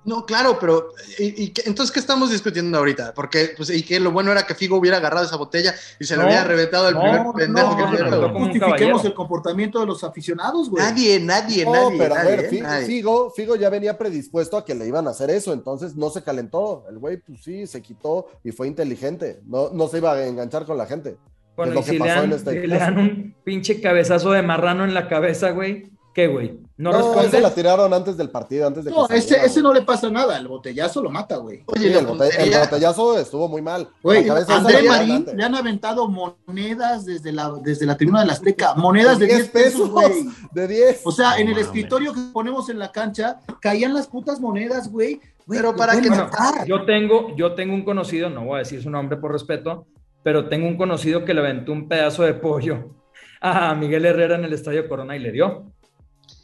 No, 0.06 0.26
claro, 0.26 0.58
pero 0.60 0.88
¿y, 1.18 1.50
entonces 1.64 1.90
qué 1.90 1.98
estamos 1.98 2.30
discutiendo 2.30 2.76
ahorita? 2.76 3.14
Porque 3.14 3.54
pues, 3.56 3.70
y 3.70 3.82
que 3.82 3.98
lo 3.98 4.10
bueno 4.12 4.32
era 4.32 4.46
que 4.46 4.54
Figo 4.54 4.76
hubiera 4.76 4.98
agarrado 4.98 5.24
esa 5.24 5.36
botella 5.36 5.74
y 5.98 6.04
se 6.04 6.14
le 6.14 6.20
No, 6.20 6.26
hubiera 6.28 6.44
reventado 6.44 6.88
al 6.88 6.94
no, 6.94 7.00
primer 7.00 7.22
pendejo 7.34 7.70
No, 7.70 7.76
que 7.76 7.82
no, 7.84 7.90
le 7.92 7.98
no, 8.00 8.08
hubiera 8.18 8.28
no, 8.32 8.38
justifiquemos 8.38 9.04
el 9.06 9.14
comportamiento 9.14 9.80
de 9.80 9.86
los 9.86 10.04
aficionados, 10.04 10.68
güey. 10.68 10.84
Nadie, 10.84 11.18
nadie, 11.20 11.64
No, 11.64 11.72
nadie. 11.72 11.96
pero 11.98 12.14
a 12.14 12.18
nadie, 12.18 12.36
ver, 12.36 12.44
¿eh? 12.44 12.48
Fi- 12.50 12.60
Nadie. 12.60 12.86
Figo, 12.86 13.30
Figo 13.30 13.56
ya 13.56 13.70
venía 13.70 13.96
predispuesto 13.96 14.58
a 14.58 14.64
que 14.66 14.74
le 14.74 14.86
iban 14.86 15.06
a 15.08 15.12
hacer 15.12 15.30
eso, 15.30 15.54
entonces 15.54 15.96
no 15.96 16.10
se 16.10 16.22
calentó. 16.22 16.84
El 16.90 16.98
güey, 16.98 17.16
pues 17.16 17.42
sí, 17.42 17.66
se 17.66 17.80
quitó 17.80 18.26
y 18.44 18.52
fue 18.52 18.66
inteligente. 18.66 19.40
No, 19.46 19.70
no 19.72 19.88
se 19.88 19.96
iba 19.98 20.12
a 20.12 20.26
enganchar 20.26 20.66
con 20.66 20.76
la 20.76 20.84
gente. 20.84 21.16
Bueno, 21.56 21.72
es 21.72 21.74
lo 21.74 21.80
y 21.80 21.84
que 21.84 21.90
si 21.90 21.92
le, 21.94 21.98
pasó 22.00 22.14
dan, 22.14 22.24
en 22.24 22.32
este 22.32 22.60
si 22.60 22.66
le 22.66 22.78
dan 22.78 22.98
un 22.98 23.34
pinche 23.44 23.80
cabezazo 23.80 24.32
de 24.32 24.42
marrano 24.42 24.84
en 24.84 24.94
la 24.94 25.08
cabeza, 25.08 25.50
güey, 25.50 25.90
¿qué, 26.14 26.26
güey? 26.26 26.58
¿No, 26.76 26.90
No, 26.90 26.98
respondes? 26.98 27.26
ese 27.26 27.40
la 27.40 27.54
tiraron 27.54 27.94
antes 27.94 28.16
del 28.16 28.30
partido, 28.30 28.66
antes 28.66 28.84
de 28.84 28.90
que 28.90 28.96
No, 28.96 29.04
ese, 29.06 29.20
saliera, 29.20 29.44
ese 29.44 29.60
güey. 29.60 29.62
no 29.72 29.78
le 29.78 29.82
pasa 29.86 30.10
nada. 30.10 30.36
El 30.36 30.48
botellazo 30.48 31.00
lo 31.00 31.08
mata, 31.10 31.36
güey. 31.36 31.62
Oye, 31.66 31.86
el, 31.96 32.04
bote- 32.04 32.24
el 32.26 32.30
tontería- 32.32 32.60
botellazo 32.64 33.16
estuvo 33.18 33.46
muy 33.48 33.62
mal. 33.62 33.88
Güey, 34.02 34.28
André 34.28 34.82
Marín 34.82 35.24
le 35.36 35.44
han 35.44 35.54
aventado 35.54 36.08
monedas 36.08 37.04
desde 37.04 37.30
la, 37.30 37.52
desde 37.62 37.86
la 37.86 37.96
tribuna 37.96 38.20
de 38.22 38.26
la 38.26 38.32
Azteca. 38.32 38.74
Monedas 38.74 39.20
de 39.20 39.26
10 39.26 39.48
pesos, 39.50 39.88
güey. 39.90 40.26
De 40.52 40.66
10. 40.66 41.02
O 41.04 41.12
sea, 41.12 41.38
en 41.38 41.46
el 41.48 41.58
escritorio 41.58 42.12
que 42.12 42.20
ponemos 42.32 42.68
en 42.68 42.80
la 42.80 42.90
cancha, 42.90 43.38
caían 43.60 43.94
las 43.94 44.08
putas 44.08 44.40
monedas, 44.40 44.90
güey. 44.90 45.20
Pero 45.46 45.76
para 45.76 45.92
pueden 45.92 46.10
que- 46.10 46.18
matar. 46.18 46.66
Yo 46.66 46.84
tengo, 46.86 47.36
yo 47.36 47.54
tengo 47.54 47.74
un 47.74 47.84
conocido, 47.84 48.30
no 48.30 48.46
voy 48.46 48.56
a 48.56 48.58
decir 48.60 48.82
su 48.82 48.90
nombre 48.90 49.16
por 49.18 49.30
respeto, 49.30 49.86
pero 50.24 50.48
tengo 50.48 50.66
un 50.66 50.76
conocido 50.76 51.24
que 51.24 51.34
le 51.34 51.40
aventó 51.40 51.70
un 51.70 51.86
pedazo 51.88 52.24
de 52.24 52.34
pollo 52.34 52.90
a 53.40 53.74
Miguel 53.74 54.04
Herrera 54.06 54.34
en 54.36 54.44
el 54.44 54.52
Estadio 54.54 54.88
Corona 54.88 55.14
y 55.14 55.20
le 55.20 55.30
dio. 55.30 55.70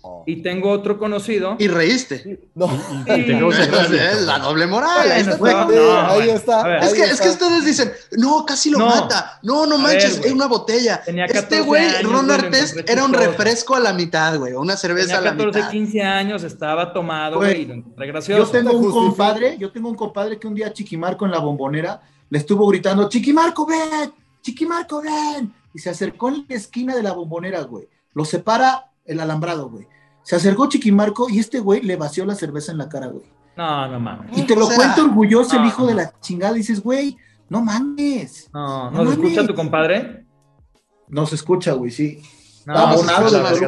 Oh. 0.03 0.25
Y 0.27 0.43
tengo 0.43 0.71
otro 0.71 0.99
conocido. 0.99 1.57
Y 1.59 1.69
reíste. 1.69 2.41
No. 2.55 2.67
Y 3.07 3.11
Es 3.33 3.71
gracia. 3.71 4.15
la 4.27 4.39
doble 4.39 4.67
moral. 4.67 5.11
Ahí 5.11 5.21
está. 5.21 5.37
Sí, 5.37 5.75
no, 5.75 6.01
ahí 6.01 6.29
está. 6.31 6.63
ver. 6.63 6.79
ahí 6.81 6.87
Es 6.89 6.95
que, 6.95 7.03
es 7.03 7.11
está. 7.13 7.25
que 7.25 7.31
ustedes 7.31 7.65
dicen, 7.67 7.93
no, 8.19 8.45
casi 8.47 8.71
lo 8.71 8.79
No. 8.79 8.87
mata. 8.87 9.39
No, 9.43 9.67
no 9.67 9.75
A 9.77 9.79
manches, 9.79 10.19
ver, 10.19 10.27
es 10.29 10.33
una 10.33 10.47
botella. 10.47 11.03
Tenía 11.05 11.25
Este 11.27 11.41
14 11.41 11.61
güey, 11.63 12.03
Ron 12.03 12.31
encontré 12.31 12.85
era 12.87 13.05
un 13.05 13.13
refresco 13.13 13.75
a 13.75 13.81
la 13.81 13.93
mitad, 13.93 14.39
güey. 14.39 14.53
Una 14.55 14.77
cerveza 14.77 15.17
Tenía 15.17 15.19
a 15.19 15.21
la 15.23 15.31
14, 15.33 15.59
mitad. 15.59 15.71
15 15.71 16.03
años, 16.03 16.43
estaba 16.45 16.93
tomado, 16.95 17.37
Güey, 17.37 17.51
güey, 17.53 17.63
y 17.63 17.67
lo 17.67 17.75
encontré 17.75 18.07
Yo 18.07 18.13
gracioso. 18.13 18.53
tengo 18.53 18.71
te 18.71 18.77
un 18.77 18.91
compadre, 18.93 19.57
yo 19.59 19.71
tengo 19.71 19.89
un 19.91 19.97
compadre 19.97 20.39
que 20.39 20.47
un 20.47 20.55
día 20.55 20.73
Chiquimarco 20.73 21.25
en 21.27 21.33
la 21.33 21.39
bombonera 21.41 22.01
le 22.31 22.39
estuvo 22.39 22.67
gritando, 22.69 23.09
Chiquimarco, 23.09 23.67
ven, 23.67 24.13
Chiquimarco, 24.41 25.03
ven. 25.03 25.53
Y 25.75 25.79
se 25.79 25.91
acercó 25.91 26.29
en 26.29 26.47
la 26.49 26.57
esquina 26.57 26.97
de 26.97 27.03
la 27.03 27.13
bombonera, 27.13 27.61
güey. 27.63 27.89
Lo 28.15 28.25
separa 28.25 28.91
el 29.05 29.21
alambrado, 29.21 29.69
güey. 29.69 29.87
Se 30.23 30.37
acercó 30.37 30.69
Chiquimarco 30.69 31.29
y 31.29 31.39
este 31.39 31.61
güey 31.61 31.83
le 31.83 31.97
vació 31.97 32.25
la 32.25 32.35
cerveza 32.35 32.73
en 32.73 32.79
la 32.79 32.89
cara, 32.89 33.09
güey. 33.09 33.25
No, 33.57 33.89
no 33.89 34.01
mames. 34.01 34.37
Y 34.39 34.43
te 34.43 34.57
lo 34.57 34.67
O 34.67 34.69
sea, 34.69 34.77
cuenta 34.77 35.03
orgulloso 35.05 35.57
el 35.57 35.63
no, 35.63 35.69
hijo 35.69 35.87
de 35.87 35.93
no. 35.95 36.01
la 36.01 36.13
chingada. 36.21 36.55
Y 36.55 36.59
dices, 36.59 36.83
güey, 36.83 37.17
no 37.49 37.63
mames. 37.63 38.49
No, 38.53 38.91
No 38.91 39.05
¿nos 39.05 39.13
escucha 39.15 39.37
mames. 39.37 39.47
tu 39.49 39.55
compadre? 39.55 40.25
No 41.09 41.27
se 41.27 41.35
escucha, 41.35 41.73
güey, 41.73 41.91
sí. 41.91 42.23
Abonado 42.75 43.31
de 43.31 43.43
más, 43.43 43.59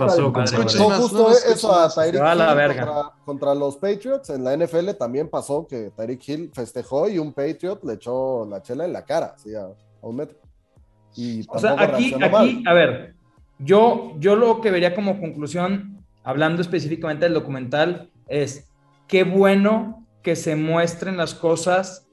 justo 0.98 1.30
eso 1.30 1.74
a. 1.74 1.88
Tyreek 1.88 2.22
la 2.22 2.50
Hill 2.50 2.56
verga. 2.56 2.86
Contra, 2.86 3.12
contra 3.24 3.54
los 3.54 3.76
Patriots. 3.76 4.30
En 4.30 4.44
la 4.44 4.56
NFL 4.56 4.90
también 4.98 5.28
pasó 5.28 5.66
que 5.66 5.90
Tyreek 5.96 6.28
Hill 6.28 6.50
festejó 6.54 7.08
y 7.08 7.18
un 7.18 7.32
Patriot 7.32 7.82
le 7.84 7.94
echó 7.94 8.46
la 8.46 8.62
chela 8.62 8.84
en 8.84 8.92
la 8.92 9.04
cara, 9.04 9.34
así 9.34 9.54
a, 9.54 9.64
a 9.64 10.06
un 10.06 10.16
metro. 10.16 10.38
Y 11.14 11.44
O 11.48 11.58
sea, 11.58 11.76
tampoco 11.76 11.94
aquí, 11.94 12.14
aquí, 12.14 12.30
mal. 12.30 12.62
a 12.66 12.72
ver, 12.72 13.14
yo, 13.58 14.14
yo 14.18 14.36
lo 14.36 14.60
que 14.60 14.70
vería 14.70 14.94
como 14.94 15.20
conclusión, 15.20 16.04
hablando 16.24 16.62
específicamente 16.62 17.26
del 17.26 17.34
documental, 17.34 18.10
es 18.28 18.68
qué 19.08 19.24
bueno 19.24 20.06
que 20.22 20.36
se 20.36 20.56
muestren 20.56 21.16
las 21.16 21.34
cosas 21.34 22.06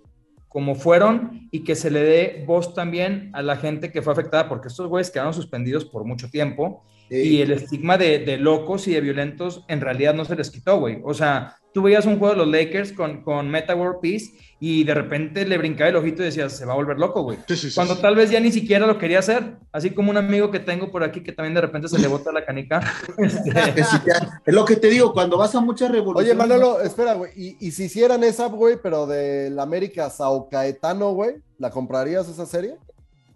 como 0.49 0.75
fueron 0.75 1.47
y 1.51 1.63
que 1.63 1.75
se 1.75 1.91
le 1.91 2.01
dé 2.01 2.43
voz 2.45 2.73
también 2.73 3.29
a 3.33 3.41
la 3.41 3.55
gente 3.55 3.91
que 3.91 4.01
fue 4.01 4.13
afectada, 4.13 4.49
porque 4.49 4.67
estos 4.67 4.87
güeyes 4.87 5.11
quedaron 5.11 5.33
suspendidos 5.33 5.85
por 5.85 6.03
mucho 6.03 6.29
tiempo 6.29 6.83
y 7.09 7.41
el 7.41 7.51
estigma 7.51 7.97
de, 7.97 8.19
de 8.19 8.37
locos 8.37 8.87
y 8.87 8.93
de 8.93 9.01
violentos 9.01 9.63
en 9.67 9.81
realidad 9.81 10.13
no 10.13 10.25
se 10.25 10.35
les 10.35 10.51
quitó, 10.51 10.79
güey. 10.79 10.99
O 11.03 11.13
sea, 11.13 11.55
tú 11.73 11.81
veías 11.81 12.05
un 12.05 12.19
juego 12.19 12.33
de 12.33 12.39
los 12.39 12.47
Lakers 12.47 12.91
con, 12.91 13.23
con 13.23 13.49
Meta 13.49 13.75
World 13.75 13.99
Peace 14.01 14.25
y 14.61 14.83
de 14.83 14.93
repente 14.93 15.45
le 15.45 15.57
brincaba 15.57 15.89
el 15.89 15.95
ojito 15.95 16.21
y 16.21 16.25
decías, 16.25 16.51
se 16.51 16.65
va 16.65 16.73
a 16.73 16.75
volver 16.75 16.99
loco, 16.99 17.21
güey. 17.23 17.37
Cuando 17.75 17.97
tal 17.97 18.15
vez 18.15 18.29
ya 18.29 18.41
ni 18.41 18.51
siquiera 18.51 18.85
lo 18.85 18.97
quería 18.97 19.19
hacer. 19.19 19.55
Así 19.71 19.91
como 19.91 20.11
un 20.11 20.17
amigo 20.17 20.51
que 20.51 20.59
tengo 20.59 20.91
por 20.91 21.03
aquí 21.03 21.23
que 21.23 21.31
también 21.31 21.53
de 21.53 21.61
repente 21.61 21.87
se 21.87 21.97
le 21.97 22.07
bota 22.07 22.31
la 22.31 22.45
canica. 22.45 22.81
Este, 23.17 23.51
es 24.45 24.53
lo 24.53 24.65
que 24.65 24.75
te 24.75 24.87
digo, 24.87 25.13
cuando 25.13 25.37
vas 25.37 25.53
a 25.55 25.61
muchas 25.61 25.89
Oye, 25.89 25.99
revoluciones. 25.99 26.35
Manolo, 26.37 26.81
espera, 26.81 27.13
güey. 27.13 27.31
¿Y, 27.35 27.67
y 27.67 27.71
si 27.71 27.85
hicieran 27.85 28.23
esa, 28.23 28.47
güey, 28.47 28.77
pero 28.81 29.07
del 29.07 29.57
América 29.59 30.09
Sao 30.09 30.49
Caetano, 30.49 31.11
güey, 31.11 31.35
¿la 31.57 31.69
comprarías 31.69 32.27
esa 32.27 32.45
serie? 32.45 32.75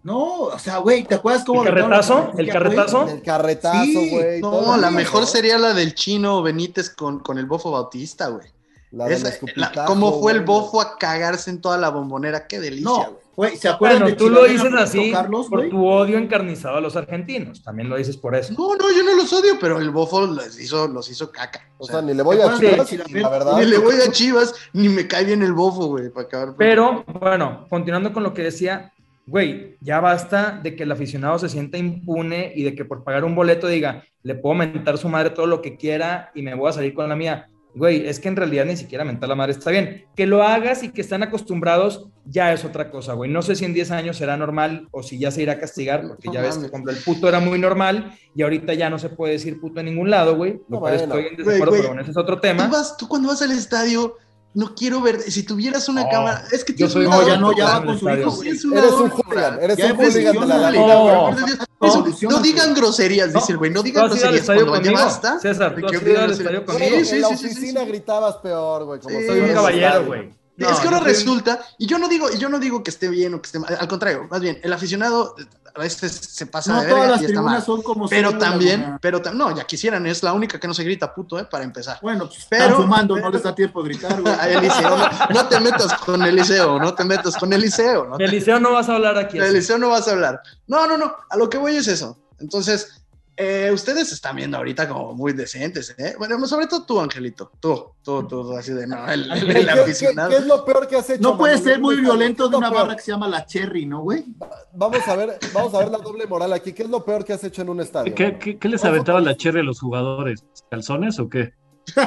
No, 0.02 0.42
o 0.42 0.58
sea, 0.58 0.78
güey, 0.78 1.04
¿te 1.04 1.14
acuerdas 1.14 1.44
cómo 1.44 1.62
¿El 1.62 1.68
carretazo? 1.68 2.30
la 2.34 2.40
¿El 2.40 2.48
carretazo? 2.50 3.08
El 3.08 3.22
carretazo, 3.22 3.84
Sí, 3.84 4.10
güey. 4.10 4.40
No, 4.42 4.50
todo 4.50 4.76
la 4.76 4.90
mejor 4.90 5.22
¿no? 5.22 5.26
sería 5.26 5.58
la 5.58 5.72
del 5.72 5.94
chino 5.94 6.42
Benítez 6.42 6.90
con, 6.90 7.20
con 7.20 7.38
el 7.38 7.46
bofo 7.46 7.70
Bautista, 7.70 8.28
güey. 8.28 8.53
La 8.94 9.04
del 9.06 9.14
Esa- 9.14 9.24
la- 9.24 9.30
escupitajo, 9.34 9.86
Cómo 9.86 10.20
fue 10.20 10.32
el 10.32 10.40
bofo 10.42 10.80
a 10.80 10.96
cagarse 10.98 11.50
en 11.50 11.60
toda 11.60 11.76
la 11.78 11.88
bombonera, 11.88 12.46
qué 12.46 12.60
delicia, 12.60 12.84
No, 12.84 12.96
güey. 12.96 13.16
güey, 13.36 13.56
¿se 13.56 13.68
acuerdan 13.68 14.00
bueno, 14.02 14.10
de 14.10 14.16
tú 14.16 14.28
lo 14.30 14.44
dices 14.44 14.72
así 14.74 15.10
Carlos, 15.10 15.48
por 15.48 15.68
tu 15.68 15.86
odio 15.86 16.16
encarnizado 16.18 16.76
a 16.76 16.80
los 16.80 16.94
argentinos. 16.94 17.62
También 17.62 17.88
lo 17.88 17.96
dices 17.96 18.16
por 18.16 18.36
eso. 18.36 18.52
No, 18.56 18.76
no, 18.76 18.84
yo 18.96 19.02
no 19.02 19.14
los 19.16 19.32
odio, 19.32 19.54
pero 19.60 19.78
el 19.80 19.90
bofo 19.90 20.26
los 20.26 20.60
hizo, 20.60 20.86
los 20.86 21.10
hizo 21.10 21.32
caca. 21.32 21.60
O 21.78 21.86
sea, 21.86 22.00
ni 22.02 22.14
le 22.14 22.22
voy 22.22 22.36
a 22.40 22.56
¿te 22.56 22.68
acuerdas 22.68 22.88
Chivas, 22.88 23.08
de 23.12 23.20
la 23.20 23.28
verdad. 23.28 23.56
ni 23.58 23.64
le 23.64 23.78
voy 23.78 23.94
a 23.96 24.10
Chivas, 24.12 24.54
ni 24.72 24.88
me 24.88 25.06
cae 25.08 25.24
bien 25.24 25.42
el 25.42 25.52
bofo, 25.52 25.86
güey, 25.86 26.10
para 26.10 26.26
acabar. 26.26 26.54
Pero 26.56 27.04
bueno, 27.20 27.66
continuando 27.68 28.12
con 28.12 28.22
lo 28.22 28.32
que 28.32 28.42
decía, 28.42 28.92
güey, 29.26 29.76
ya 29.80 29.98
basta 30.00 30.60
de 30.62 30.76
que 30.76 30.84
el 30.84 30.92
aficionado 30.92 31.38
se 31.40 31.48
sienta 31.48 31.78
impune 31.78 32.52
y 32.54 32.62
de 32.62 32.74
que 32.76 32.84
por 32.84 33.02
pagar 33.02 33.24
un 33.24 33.34
boleto 33.34 33.66
diga, 33.66 34.04
le 34.22 34.34
puedo 34.36 34.54
mentar 34.54 34.98
su 34.98 35.08
madre 35.08 35.30
todo 35.30 35.46
lo 35.46 35.60
que 35.60 35.76
quiera 35.76 36.30
y 36.34 36.42
me 36.42 36.54
voy 36.54 36.68
a 36.70 36.72
salir 36.72 36.94
con 36.94 37.08
la 37.08 37.16
mía. 37.16 37.48
Güey, 37.74 38.06
es 38.06 38.20
que 38.20 38.28
en 38.28 38.36
realidad 38.36 38.64
ni 38.66 38.76
siquiera 38.76 39.04
mentar 39.04 39.28
la 39.28 39.34
madre 39.34 39.52
está 39.52 39.70
bien. 39.70 40.04
Que 40.14 40.26
lo 40.26 40.42
hagas 40.44 40.82
y 40.84 40.90
que 40.90 41.00
están 41.00 41.22
acostumbrados 41.22 42.06
ya 42.24 42.52
es 42.52 42.64
otra 42.64 42.90
cosa, 42.90 43.14
güey. 43.14 43.30
No 43.30 43.42
sé 43.42 43.54
si 43.56 43.64
en 43.64 43.74
10 43.74 43.90
años 43.90 44.16
será 44.16 44.36
normal 44.36 44.86
o 44.92 45.02
si 45.02 45.18
ya 45.18 45.30
se 45.30 45.42
irá 45.42 45.54
a 45.54 45.58
castigar, 45.58 46.06
porque 46.06 46.28
No 46.28 46.34
ya 46.34 46.40
ves 46.42 46.56
que 46.58 46.70
cuando 46.70 46.90
el 46.90 46.96
puto 46.98 47.28
era 47.28 47.40
muy 47.40 47.58
normal 47.58 48.16
y 48.34 48.42
ahorita 48.42 48.74
ya 48.74 48.88
no 48.90 48.98
se 48.98 49.08
puede 49.10 49.32
decir 49.34 49.60
puto 49.60 49.80
en 49.80 49.86
ningún 49.86 50.08
lado, 50.10 50.36
güey. 50.36 50.52
Lo 50.68 50.76
No, 50.76 50.80
cual 50.80 50.96
bueno. 50.98 51.14
estoy 51.14 51.26
en 51.30 51.36
desacuerdo, 51.36 51.66
Güey, 51.66 51.80
pero 51.80 51.88
bueno, 51.88 52.02
ese 52.02 52.10
es 52.12 52.16
otro 52.16 52.40
tema. 52.40 52.66
Tú, 52.66 52.72
vas, 52.72 52.96
tú 52.96 53.08
cuando 53.08 53.28
vas 53.28 53.42
al 53.42 53.50
estadio, 53.52 54.16
no 54.54 54.74
quiero 54.74 55.00
ver, 55.00 55.20
si 55.20 55.42
tuvieras 55.42 55.88
una 55.88 56.04
No, 56.04 56.08
cámara, 56.10 56.44
es 56.52 56.64
que 56.64 56.72
yo 56.72 56.76
tienes 56.88 56.92
soy 56.92 57.06
una 57.06 57.16
No, 57.16 57.26
ya 57.26 57.36
no, 57.36 57.56
ya 57.56 57.64
va 57.80 57.84
con 57.84 57.98
su 57.98 58.08
hijo, 58.08 58.30
güey. 58.30 58.50
Una 58.64 58.78
Eres 58.78 58.92
un 58.92 59.10
hooligan, 59.10 59.62
eres 59.62 59.76
Ya 59.76 59.86
un 59.92 59.96
hooligan 59.98 60.32
de 60.32 60.46
la 60.46 60.56
la 60.58 60.70
liga. 60.70 60.82
liga, 60.84 60.94
por 60.94 61.02
güey. 61.02 61.14
amor 61.16 61.34
de 61.34 61.44
Dios. 61.46 62.22
No, 62.22 62.30
no 62.30 62.40
digan 62.40 62.66
güey. 62.70 62.80
groserías, 62.80 63.32
No, 63.32 63.40
dice 63.40 63.52
el 63.52 63.58
güey, 63.58 63.70
no 63.72 63.82
digan 63.82 64.06
groserías. 64.08 64.46
Cuando 64.46 64.80
ya 64.82 64.92
basta. 64.92 65.38
César, 65.40 65.74
tú 65.74 65.86
has 65.86 65.92
ido 66.02 66.20
al 66.22 66.30
estadio 66.30 66.64
conmigo. 66.64 66.88
Bueno, 66.88 67.04
Sí, 67.04 67.10
sí, 67.10 67.14
en 67.16 67.20
la 67.22 67.28
sí, 67.28 67.36
sí, 67.36 67.40
sí, 67.48 67.52
oficina 67.52 67.80
sí. 67.80 67.86
gritabas 67.88 68.36
peor, 68.36 68.84
güey. 68.84 69.00
Como 69.00 69.18
Sí, 69.18 69.26
Soy 69.26 69.40
un 69.40 69.48
caballero, 69.52 70.00
estadio. 70.00 70.34
Es 70.56 70.68
No, 70.68 70.80
que 70.80 70.84
ahora 70.86 70.98
soy- 70.98 71.06
resulta, 71.08 71.60
y 71.78 71.86
yo 71.86 71.98
no 71.98 72.08
digo, 72.08 72.28
y 72.32 72.38
yo 72.38 72.48
no 72.48 72.58
digo 72.58 72.82
que 72.82 72.90
esté 72.90 73.08
bien 73.08 73.34
o 73.34 73.40
que 73.42 73.46
esté 73.46 73.58
mal, 73.58 73.76
al 73.78 73.88
contrario, 73.88 74.26
más 74.30 74.40
bien, 74.40 74.60
el 74.62 74.72
aficionado 74.72 75.34
a 75.76 75.80
veces 75.80 76.12
se 76.12 76.46
pasa 76.46 76.72
No 76.72 76.80
de 76.82 76.86
todas 76.88 77.00
verga 77.00 77.12
las 77.14 77.22
y 77.22 77.24
está 77.24 77.42
mal. 77.42 77.44
tribunas 77.54 77.64
son 77.64 77.82
como 77.82 78.08
Pero 78.08 78.30
son, 78.30 78.38
también, 78.38 78.96
pero 79.00 79.20
ta- 79.20 79.32
no, 79.32 79.52
ya 79.56 79.64
quisieran, 79.64 80.06
es 80.06 80.22
la 80.22 80.32
única 80.32 80.60
que 80.60 80.68
no 80.68 80.74
se 80.74 80.84
grita 80.84 81.12
puto, 81.12 81.36
eh, 81.40 81.44
para 81.46 81.64
empezar. 81.64 81.98
Bueno, 82.00 82.26
pues 82.28 82.46
Pero- 82.48 82.64
están 82.64 82.76
fumando, 82.82 83.14
pero- 83.14 83.26
no 83.26 83.32
les 83.32 83.42
da 83.42 83.52
tiempo 83.52 83.82
de 83.82 83.88
gritar, 83.88 84.22
güey. 84.22 84.32
A 84.40 84.48
Eliseo, 84.48 84.96
no, 84.96 85.08
no 85.30 85.46
te 85.48 85.58
metas 85.58 85.94
con 85.94 86.22
Eliseo, 86.22 86.78
no 86.78 86.94
te 86.94 87.02
metas 87.04 87.36
con 87.36 87.52
Eliseo. 87.52 88.06
No 88.06 88.16
De 88.18 88.24
Eliseo 88.26 88.60
no 88.60 88.72
vas 88.72 88.88
a 88.88 88.94
hablar 88.94 89.18
aquí. 89.18 89.38
Eliseo 89.38 89.76
no 89.78 89.88
vas 89.88 90.06
a 90.06 90.12
hablar. 90.12 90.40
No, 90.68 90.86
no, 90.86 90.96
no. 90.96 91.12
A 91.28 91.36
lo 91.36 91.50
que 91.50 91.58
voy 91.58 91.74
es 91.76 91.88
eso. 91.88 92.16
Entonces, 92.38 93.03
eh, 93.36 93.70
ustedes 93.72 94.12
están 94.12 94.36
viendo 94.36 94.56
ahorita 94.56 94.88
como 94.88 95.12
muy 95.14 95.32
decentes, 95.32 95.94
¿eh? 95.98 96.14
Bueno, 96.18 96.46
sobre 96.46 96.66
todo 96.68 96.84
tú, 96.86 97.00
Angelito. 97.00 97.50
Tú, 97.60 97.92
tú, 98.02 98.26
tú, 98.28 98.56
así 98.56 98.72
de 98.72 98.86
no, 98.86 99.06
el, 99.08 99.30
el- 99.32 99.46
¿Qué, 99.46 99.58
el 99.60 99.64
qué- 99.66 99.70
aficionado. 99.72 100.30
qué 100.30 100.36
es 100.36 100.46
lo 100.46 100.64
peor 100.64 100.86
que 100.86 100.96
has 100.96 101.10
hecho? 101.10 101.22
No 101.22 101.36
puede 101.36 101.58
ser 101.58 101.80
muy 101.80 101.96
violento 102.00 102.44
de 102.48 102.50
¿Qué 102.50 102.54
es 102.54 102.58
una 102.58 102.70
peor? 102.70 102.82
barra 102.82 102.96
que 102.96 103.02
se 103.02 103.10
llama 103.12 103.28
la 103.28 103.44
Cherry, 103.46 103.86
¿no, 103.86 104.02
güey? 104.02 104.24
Vamos 104.72 105.06
a 105.08 105.16
ver, 105.16 105.38
vamos 105.52 105.74
a 105.74 105.78
ver 105.80 105.90
la 105.90 105.98
doble 105.98 106.26
moral 106.26 106.52
aquí. 106.52 106.72
¿Qué 106.72 106.84
es 106.84 106.88
lo 106.90 107.04
peor 107.04 107.24
que 107.24 107.32
has 107.32 107.42
hecho 107.44 107.62
en 107.62 107.68
un 107.70 107.80
estadio? 107.80 108.14
¿Qué, 108.14 108.38
qué- 108.38 108.58
qué 108.58 108.68
les 108.68 108.84
aventaba 108.84 109.20
la 109.20 109.36
cherry 109.36 109.60
a 109.60 109.64
los 109.64 109.80
jugadores? 109.80 110.44
¿Calzones 110.70 111.18
o 111.18 111.28
qué? 111.28 111.52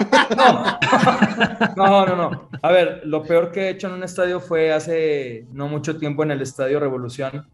No, 1.75 2.05
no, 2.05 2.15
no. 2.15 2.49
A 2.61 2.71
ver, 2.71 3.01
lo 3.05 3.23
peor 3.23 3.51
que 3.51 3.61
he 3.65 3.69
hecho 3.69 3.88
en 3.88 3.93
un 3.93 4.03
estadio 4.03 4.39
fue 4.39 4.73
hace 4.73 5.45
no 5.51 5.67
mucho 5.67 5.97
tiempo 5.97 6.23
en 6.23 6.32
el 6.32 6.41
Estadio 6.41 6.80
Revolución. 6.80 7.47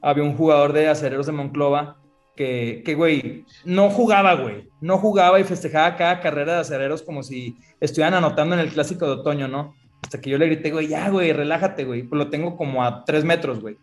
Había 0.00 0.24
un 0.24 0.36
jugador 0.36 0.72
de 0.72 0.88
Acereros 0.88 1.26
de 1.26 1.32
Monclova 1.32 1.96
que, 2.36 2.82
que, 2.84 2.94
güey, 2.94 3.44
no 3.64 3.90
jugaba, 3.90 4.34
güey. 4.34 4.68
No 4.80 4.98
jugaba 4.98 5.38
y 5.40 5.44
festejaba 5.44 5.96
cada 5.96 6.20
carrera 6.20 6.54
de 6.54 6.60
Acereros 6.60 7.02
como 7.02 7.22
si 7.22 7.56
estuvieran 7.80 8.14
anotando 8.14 8.54
en 8.54 8.60
el 8.60 8.70
Clásico 8.70 9.06
de 9.06 9.12
Otoño, 9.12 9.48
¿no? 9.48 9.74
Hasta 10.02 10.20
que 10.20 10.30
yo 10.30 10.38
le 10.38 10.46
grité, 10.46 10.70
güey, 10.70 10.88
ya, 10.88 11.08
güey, 11.10 11.32
relájate, 11.32 11.84
güey. 11.84 12.02
Pues 12.02 12.18
lo 12.18 12.30
tengo 12.30 12.56
como 12.56 12.82
a 12.82 13.04
tres 13.04 13.24
metros, 13.24 13.60
güey. 13.60 13.76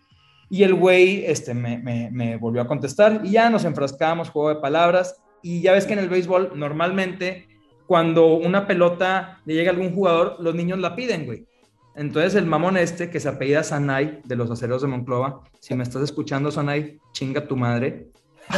Y 0.50 0.64
el 0.64 0.74
güey 0.74 1.26
este, 1.26 1.54
me, 1.54 1.78
me, 1.78 2.10
me 2.12 2.38
volvió 2.38 2.62
a 2.62 2.68
contestar 2.68 3.22
y 3.24 3.32
ya 3.32 3.50
nos 3.50 3.66
enfrascábamos, 3.66 4.30
juego 4.30 4.50
de 4.50 4.56
palabras. 4.56 5.22
Y 5.42 5.62
ya 5.62 5.72
ves 5.72 5.86
que 5.86 5.94
en 5.94 6.00
el 6.00 6.10
béisbol 6.10 6.54
normalmente 6.56 7.48
cuando 7.90 8.36
una 8.36 8.68
pelota 8.68 9.42
le 9.46 9.56
llega 9.56 9.72
a 9.72 9.74
algún 9.74 9.96
jugador, 9.96 10.36
los 10.40 10.54
niños 10.54 10.78
la 10.78 10.96
piden, 10.96 11.26
güey. 11.26 11.48
Entonces 11.96 12.36
el 12.36 12.46
mamón 12.46 12.78
este, 12.78 13.10
que 13.10 13.20
se 13.20 13.28
apellida 13.28 13.64
Sanay, 13.64 14.22
de 14.26 14.36
los 14.36 14.52
aceros 14.52 14.84
de 14.84 14.88
Monclova, 14.88 15.42
si 15.60 15.74
me 15.74 15.82
estás 15.82 16.04
escuchando, 16.04 16.52
Sanay, 16.52 17.00
chinga 17.14 17.48
tu 17.48 17.58
madre. 17.58 18.10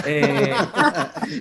Eh, 0.06 0.54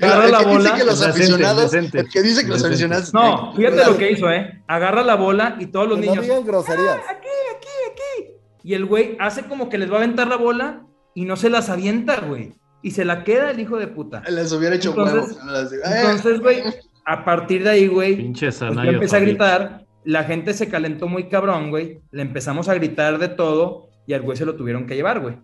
agarra 0.03 0.25
El 0.27 0.33
la 0.33 0.39
que 0.39 0.45
dice 0.45 0.57
bola. 0.59 0.75
que 0.75 0.85
los 0.85 1.01
Decente, 1.01 1.19
aficionados, 1.23 1.71
decente. 1.71 2.01
el 2.01 2.09
que 2.09 2.23
dice 2.23 2.43
que 2.45 2.49
los 2.49 2.65
aficionados. 2.65 3.15
No, 3.15 3.55
fíjate 3.55 3.85
lo 3.87 3.97
que 3.97 4.11
hizo, 4.13 4.31
¿eh? 4.31 4.63
Agarra 4.67 5.03
la 5.03 5.15
bola 5.15 5.57
y 5.61 5.67
todos 5.67 5.89
los 5.89 6.01
Que 6.01 6.07
no 6.07 6.13
niños. 6.13 6.25
digan 6.27 6.45
groserías. 6.45 6.97
Aquí, 7.09 7.29
aquí, 7.57 7.69
aquí. 7.93 8.33
Y 8.63 8.75
el 8.75 8.85
güey 8.87 9.17
hace 9.21 9.43
como 9.45 9.69
que 9.69 9.79
les 9.79 9.91
va 9.91 9.95
a 9.95 9.99
aventar 9.99 10.27
la 10.27 10.37
bola 10.37 10.83
y 11.15 11.25
no 11.25 11.37
se 11.37 11.49
las 11.51 11.69
avienta, 11.71 12.21
güey. 12.21 12.53
Y 12.83 12.91
se 12.93 13.05
la 13.05 13.25
queda 13.25 13.51
el 13.51 13.61
hijo 13.61 13.77
de 13.79 13.87
puta. 13.87 14.23
Les 14.29 14.51
hubiera 14.53 14.75
hecho 14.75 14.91
Entonces- 14.91 15.37
eh, 15.85 16.03
Entonces, 16.03 16.41
güey, 16.41 16.63
a 17.05 17.25
partir 17.25 17.63
de 17.65 17.71
ahí, 17.71 17.87
güey, 17.89 18.17
Pinche 18.17 18.47
pues 18.47 18.59
yo 18.61 18.83
empecé 18.83 19.17
a 19.17 19.21
gritar, 19.21 19.85
la 20.05 20.25
gente 20.25 20.55
se 20.55 20.69
calentó 20.69 21.07
muy 21.09 21.29
cabrón, 21.29 21.71
güey. 21.71 22.01
Le 22.11 22.23
empezamos 22.23 22.69
a 22.69 22.75
gritar 22.75 23.19
de 23.19 23.29
todo 23.29 23.89
y 24.07 24.15
al 24.15 24.23
güey 24.23 24.37
se 24.37 24.45
lo 24.47 24.57
tuvieron 24.57 24.87
que 24.87 24.95
llevar, 24.97 25.21
güey. 25.21 25.37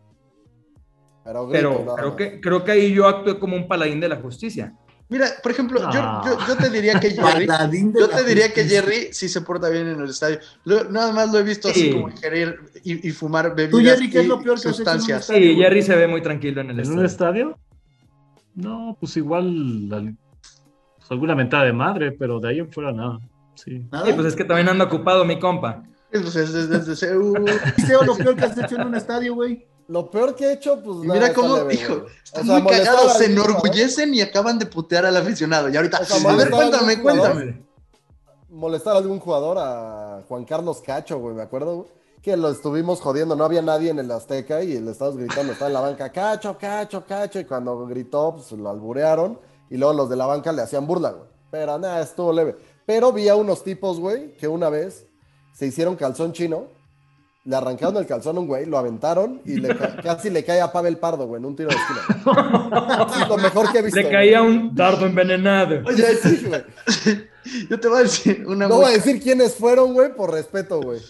Pero, 1.27 1.47
grito, 1.49 1.69
Pero 1.71 1.85
nada 1.85 1.97
creo 1.99 2.17
que, 2.17 2.41
creo 2.41 2.65
que 2.65 2.73
ahí 2.73 2.93
yo 2.95 3.07
actué 3.07 3.39
como 3.39 3.57
un 3.57 3.67
paladín 3.69 4.01
de 4.01 4.09
la 4.09 4.17
justicia. 4.17 4.73
Mira, 5.09 5.27
por 5.43 5.53
ejemplo, 5.53 5.79
yo, 5.93 6.01
Ah. 6.03 6.23
yo, 6.25 6.37
yo 6.49 6.57
te 6.57 6.69
diría 6.71 6.99
que 6.99 7.11
Jerry. 7.11 7.47
Yo 7.47 8.07
la 8.09 8.17
te 8.17 8.25
diría 8.25 8.53
que. 8.53 8.65
Jerry 8.65 9.09
sí 9.13 9.29
se 9.29 9.41
porta 9.43 9.69
bien 9.69 9.87
en 9.89 10.01
el 10.01 10.09
estadio. 10.11 10.39
Lo- 10.65 10.85
nada 10.91 11.13
más 11.13 11.31
lo 11.33 11.39
he 11.39 11.43
visto 11.45 11.69
así 11.69 11.81
Sí. 11.83 11.93
como 11.93 12.09
ingerir 12.09 12.59
y, 12.83 13.09
y 13.09 13.13
fumar 13.13 13.55
bebidas 13.55 13.71
Tú, 13.71 13.79
Jerry, 13.81 14.11
¿qué 14.11 14.21
es 14.21 14.27
lo 14.27 14.41
peor 14.43 14.61
que 14.61 14.69
has 14.69 14.75
hecho 14.81 14.83
en 14.83 14.89
un 14.89 15.01
sustancias. 15.01 15.21
estadio? 15.23 15.51
Sí, 15.53 15.57
Jerry 15.57 15.83
se 15.83 15.95
ve 15.97 16.07
muy 16.09 16.23
tranquilo 16.23 16.61
en 16.61 16.71
el 16.71 16.81
¿En 16.81 16.91
un 16.91 17.05
estadio. 17.05 17.51
estadio? 17.51 17.59
No, 18.55 18.97
pues 18.99 19.17
igual 19.17 19.89
al- 19.93 20.17
pues 20.97 21.11
alguna 21.11 21.35
mentada 21.35 21.65
de 21.65 21.73
madre, 21.73 22.13
pero 22.13 22.41
de 22.41 22.49
ahí 22.49 22.59
en 22.59 22.73
fuera 22.73 22.93
nada. 22.93 23.19
Sí. 23.55 23.87
¿Nada? 23.93 24.07
Sí, 24.07 24.13
pues 24.13 24.27
es 24.27 24.37
que 24.37 24.45
también 24.45 24.69
anda 24.69 24.85
ocupado 24.87 25.25
mi 25.25 25.39
compa. 25.39 25.83
Pues 26.11 26.35
es 26.37 26.53
desde, 26.53 26.79
desde 26.81 27.15
CU. 27.15 27.35
Liceo, 27.77 28.03
lo 28.05 28.17
peor 28.17 28.35
que 28.37 28.45
has 28.45 28.57
hecho 28.59 28.77
en 28.77 28.87
un 28.89 28.95
estadio, 28.95 29.35
güey. 29.35 29.67
Lo 29.89 30.11
peor 30.11 30.35
que 30.35 30.47
he 30.47 30.53
hecho, 30.55 30.83
pues. 30.83 30.99
Y 31.05 31.09
mira 31.09 31.33
cómo, 31.33 31.57
leve, 31.57 31.75
hijo, 31.75 32.07
están 32.25 32.43
O 32.43 32.47
sea, 32.47 32.61
muy 32.61 32.73
cagados, 32.73 33.13
se 33.15 33.27
enorgullecen 33.27 34.15
y 34.15 34.21
acaban 34.21 34.59
de 34.59 34.67
putear 34.67 35.07
al 35.07 35.17
aficionado. 35.17 35.69
Y 35.69 35.77
ahorita, 35.77 36.01
O 36.01 36.05
sea, 36.05 36.31
a 36.31 36.37
ver, 36.37 36.51
cuéntame, 36.51 37.01
cuéntame. 37.01 37.65
molestar 38.49 38.95
a 38.95 38.99
algún 38.99 39.21
jugador, 39.21 39.59
a 39.59 40.23
Juan 40.29 40.45
Carlos 40.45 40.83
Cacho, 40.85 41.19
güey, 41.19 41.35
me 41.35 41.43
acuerdo, 41.43 41.77
güey, 41.77 41.89
que 42.23 42.37
lo 42.37 42.51
estuvimos 42.51 43.01
jodiendo, 43.01 43.37
no 43.37 43.45
había 43.45 43.63
nadie 43.63 43.91
en 43.91 44.01
el 44.01 44.11
Azteca 44.11 44.63
y 44.63 44.81
le 44.81 44.91
estábamos 44.91 45.21
gritando, 45.21 45.53
estaba 45.53 45.69
en 45.69 45.75
la 45.75 45.81
banca, 45.81 46.11
Cacho, 46.11 46.57
Cacho, 46.59 47.05
Cacho, 47.07 47.39
y 47.39 47.45
cuando 47.45 47.87
gritó, 47.87 48.35
pues 48.35 48.51
lo 48.53 48.69
alburearon 48.69 49.39
y 49.71 49.77
luego 49.77 49.95
los 49.95 50.09
de 50.09 50.17
la 50.17 50.27
banca 50.27 50.51
le 50.53 50.63
hacían 50.63 50.87
burla, 50.87 51.11
güey. 51.11 51.29
Pero 51.51 51.79
nada, 51.79 52.01
estuvo 52.01 52.33
leve. 52.33 52.57
Pero 52.85 53.13
vi 53.13 53.29
a 53.29 53.37
unos 53.37 53.63
tipos, 53.63 54.01
güey, 54.01 54.37
que 54.37 54.49
una 54.49 54.69
vez 54.69 55.07
se 55.53 55.67
hicieron 55.67 55.97
calzón 55.97 56.33
chino, 56.33 56.65
le 57.47 57.57
arrancaron 57.57 57.97
el 57.97 58.07
calzón 58.07 58.37
a 58.37 58.41
un 58.41 58.47
güey, 58.47 58.67
lo 58.67 58.77
aventaron 58.77 59.41
y 59.45 59.57
le 59.57 59.75
casi 60.03 60.31
le 60.31 60.45
cae 60.45 60.61
a 60.61 60.73
Pavel 60.73 60.99
Pardo, 60.99 61.27
güey, 61.27 61.39
en 61.41 61.47
un 61.47 61.57
tiro 61.57 61.71
de 61.71 61.77
esquina. 61.77 63.07
Es 63.23 63.29
lo 63.29 63.37
mejor 63.39 63.71
que 63.73 63.79
he 63.79 63.83
visto. 63.83 63.97
Le 63.97 64.03
güey. 64.05 64.13
caía 64.15 64.43
un 64.43 64.75
dardo 64.75 65.07
envenenado. 65.07 65.81
Oye, 65.87 66.17
Sí, 66.17 66.45
güey. 66.47 66.65
yo 67.71 67.81
te 67.81 67.89
voy 67.89 67.99
a 67.99 68.03
decir 68.03 68.45
una 68.47 68.67
No 68.69 68.77
voy 68.77 68.87
a 68.87 68.89
decir 68.95 69.23
quiénes 69.23 69.55
fueron, 69.55 69.95
güey, 69.95 70.15
por 70.15 70.33
respeto, 70.33 70.81
güey. 70.81 71.01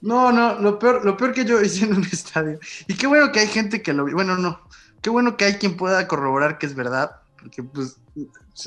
No, 0.00 0.32
no, 0.32 0.58
lo 0.58 0.78
peor, 0.78 1.04
lo 1.04 1.16
peor 1.16 1.32
que 1.32 1.44
yo 1.44 1.60
hice 1.60 1.84
en 1.84 1.94
un 1.94 2.02
estadio. 2.04 2.58
Y 2.88 2.94
qué 2.96 3.06
bueno 3.06 3.30
que 3.30 3.40
hay 3.40 3.46
gente 3.46 3.82
que 3.82 3.92
lo 3.92 4.04
vi. 4.04 4.12
Bueno, 4.14 4.36
no. 4.36 4.60
Qué 5.00 5.10
bueno 5.10 5.36
que 5.36 5.44
hay 5.44 5.54
quien 5.54 5.76
pueda 5.76 6.08
corroborar 6.08 6.58
que 6.58 6.66
es 6.66 6.74
verdad. 6.74 7.16
Porque, 7.40 7.62
pues, 7.62 7.98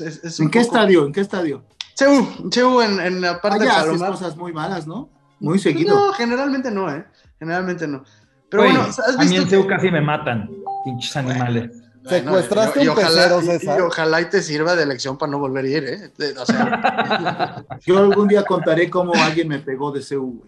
es 0.24 0.38
un 0.38 0.46
¿En 0.46 0.50
qué 0.50 0.60
poco- 0.60 0.72
estadio? 0.76 1.06
¿En 1.06 1.12
qué 1.12 1.20
estadio? 1.20 1.64
Cheu, 1.94 2.26
Cheu 2.50 2.80
en, 2.82 3.00
en 3.00 3.20
la 3.20 3.40
parte 3.40 3.58
de 3.60 3.64
Allá 3.64 3.76
haces 3.80 3.86
Palomar. 3.88 4.10
cosas 4.12 4.36
muy 4.36 4.52
malas, 4.52 4.86
¿no? 4.86 5.08
Muy 5.40 5.58
seguido. 5.58 5.94
No, 5.94 6.12
generalmente 6.12 6.70
no, 6.70 6.90
¿eh? 6.94 7.04
Generalmente 7.38 7.86
no. 7.86 8.04
Pero 8.50 8.62
bueno, 8.64 8.80
¿has 8.82 8.98
a 9.00 9.12
mí 9.18 9.28
visto 9.28 9.42
en 9.42 9.48
CEU 9.48 9.62
que- 9.62 9.68
casi 9.68 9.90
me 9.90 10.00
matan, 10.00 10.48
pinches 10.84 11.16
animales. 11.16 11.70
Secuestraste 12.08 12.84
y, 12.84 12.88
un 12.88 12.94
pecero, 12.94 13.42
y- 13.42 13.46
César. 13.46 13.78
y 13.80 13.82
ojalá 13.82 14.20
y 14.20 14.26
te 14.30 14.40
sirva 14.40 14.76
de 14.76 14.86
lección 14.86 15.18
para 15.18 15.32
no 15.32 15.40
volver 15.40 15.64
a 15.64 15.68
ir, 15.68 15.84
¿eh? 15.84 16.12
De- 16.16 16.38
O 16.38 16.46
sea, 16.46 17.64
Yo 17.84 17.98
algún 17.98 18.28
día 18.28 18.44
contaré 18.44 18.88
cómo 18.88 19.12
alguien 19.14 19.48
me 19.48 19.58
pegó 19.58 19.90
de 19.90 20.00
CU, 20.08 20.40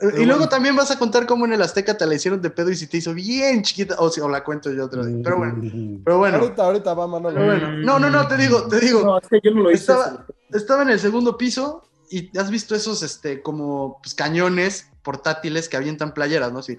güey. 0.00 0.22
y 0.22 0.24
luego 0.24 0.48
también 0.48 0.74
vas 0.76 0.90
a 0.90 0.98
contar 0.98 1.26
cómo 1.26 1.44
en 1.44 1.52
el 1.52 1.60
Azteca 1.60 1.94
te 1.98 2.06
la 2.06 2.14
hicieron 2.14 2.40
de 2.40 2.48
pedo 2.48 2.70
y 2.70 2.76
si 2.76 2.86
te 2.86 2.96
hizo 2.96 3.12
bien 3.12 3.62
chiquita, 3.62 3.96
o 3.98 4.08
si 4.08 4.22
o 4.22 4.28
la 4.30 4.42
cuento 4.42 4.72
yo 4.72 4.86
otro 4.86 5.04
día. 5.04 5.20
Pero 5.22 5.36
bueno, 5.36 6.00
pero 6.04 6.18
bueno. 6.18 6.38
Ahorita, 6.38 6.62
ahorita 6.64 6.94
va 6.94 7.06
Manolo. 7.06 7.34
Pero 7.34 7.46
bueno. 7.46 7.72
No, 7.84 7.98
no, 7.98 8.08
no, 8.08 8.26
te 8.26 8.36
digo, 8.38 8.66
te 8.68 8.80
digo. 8.80 9.02
No, 9.04 9.18
es 9.18 9.28
que 9.28 9.40
yo 9.44 9.50
no 9.50 9.62
lo 9.64 9.70
hice. 9.70 9.92
Estaba, 9.92 10.24
estaba 10.52 10.82
en 10.82 10.90
el 10.90 11.00
segundo 11.00 11.36
piso 11.36 11.84
y 12.10 12.34
has 12.38 12.50
visto 12.50 12.74
esos, 12.74 13.02
este, 13.02 13.42
como 13.42 13.98
pues, 14.02 14.14
cañones 14.14 14.88
portátiles 15.02 15.68
que 15.68 15.76
avientan 15.76 16.12
playeras, 16.14 16.52
¿no? 16.52 16.62
Sí. 16.62 16.78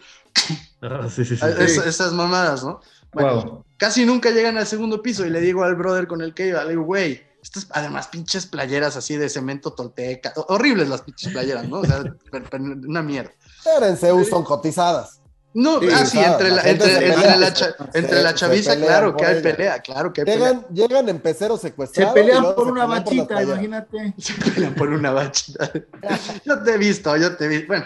Ah, 0.81 1.07
sí, 1.13 1.25
sí, 1.25 1.35
sí. 1.37 1.45
Es- 1.59 1.77
esas 1.77 2.13
mamadas, 2.13 2.63
¿no? 2.63 2.81
Bueno, 3.11 3.33
Wow. 3.43 3.65
casi 3.77 4.05
nunca 4.05 4.29
llegan 4.29 4.57
al 4.57 4.67
segundo 4.67 5.01
piso 5.01 5.25
y 5.25 5.29
le 5.29 5.41
digo 5.41 5.63
al 5.63 5.75
brother 5.75 6.07
con 6.07 6.21
el 6.21 6.33
que 6.33 6.47
iba, 6.47 6.63
le 6.63 6.71
digo, 6.71 6.83
güey, 6.83 7.23
estas 7.41 7.67
además 7.71 8.07
pinches 8.07 8.45
playeras 8.45 8.95
así 8.97 9.15
de 9.17 9.29
cemento 9.29 9.73
tolteca, 9.73 10.33
ho- 10.35 10.45
horribles 10.49 10.89
las 10.89 11.01
pinches 11.01 11.31
playeras, 11.31 11.67
¿no? 11.67 11.79
O 11.79 11.85
sea, 11.85 12.03
per- 12.31 12.43
per- 12.49 12.61
una 12.61 13.01
mierda. 13.01 13.31
Pero 13.63 13.85
en 13.87 13.97
Zeus 13.97 14.27
son 14.29 14.43
cotizadas. 14.43 15.15
No, 15.51 15.79
Sí, 15.79 15.87
ah, 15.91 16.05
sí, 16.05 16.19
entre 16.19 16.49
la 16.49 16.55
la, 16.57 16.69
entre, 16.69 16.87
se 16.87 16.93
entre 17.07 17.11
pelea. 17.15 17.35
la, 17.37 17.53
cha- 17.53 17.75
Se- 17.91 18.21
la 18.23 18.35
chaviza, 18.35 18.75
claro 18.77 19.17
que 19.17 19.25
hay 19.25 19.33
ella. 19.39 19.41
pelea, 19.55 19.79
claro 19.81 20.13
que 20.13 20.21
hay 20.21 20.25
pelea. 20.25 20.47
Llegan, 20.51 20.65
llegan 20.71 21.09
en 21.09 21.19
pecero 21.19 21.57
Se 21.57 21.69
secuestrado. 21.69 22.11
y 22.11 22.13
pelean 22.13 22.41
luego 22.41 22.55
por 22.55 22.65
se 22.67 22.71
una 22.71 22.81
pelean 22.85 23.03
por 23.03 23.15
las 23.15 23.25
bachita, 23.27 23.43
imagínate. 23.43 24.13
Se 24.19 24.33
pelean 24.35 24.75
por 24.75 24.89
una 24.89 25.11
bachita. 25.11 25.71
yo 26.45 26.61
te 26.61 26.71
he 26.75 26.77
visto, 26.77 27.17
yo 27.17 27.35
te 27.35 27.45
he 27.45 27.47
visto. 27.47 27.65
Bueno, 27.67 27.85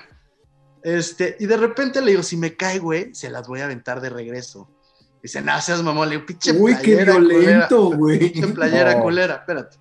este, 0.84 1.38
y 1.40 1.46
de 1.46 1.58
repente 1.58 2.02
le 2.02 2.12
digo, 2.12 2.24
si 2.24 2.38
me 2.38 2.56
cae, 2.56 2.80
güey, 2.80 3.14
se 3.16 3.30
las 3.30 3.48
voy 3.48 3.62
a 3.62 3.66
aventar 3.66 4.02
de 4.02 4.10
regreso. 4.10 4.70
Dice, 5.22 5.42
no 5.42 5.60
seas 5.62 5.82
mamón, 5.82 6.10
le 6.10 6.16
digo, 6.16 6.26
pinche 6.28 6.52
Uy, 6.52 6.76
qué 6.78 6.96
violento, 7.04 7.20
culera". 7.86 7.98
güey. 7.98 8.20
Pinche 8.20 8.48
playera 8.50 8.96
No. 8.96 9.02
culera, 9.04 9.36
espérate. 9.36 9.78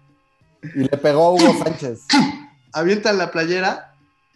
Y 0.74 0.78
le 0.84 0.96
pegó 0.98 1.26
a 1.26 1.30
Hugo 1.32 1.64
Sánchez. 1.64 2.02
Avientan 2.72 3.18
la 3.18 3.30
playera, 3.32 3.94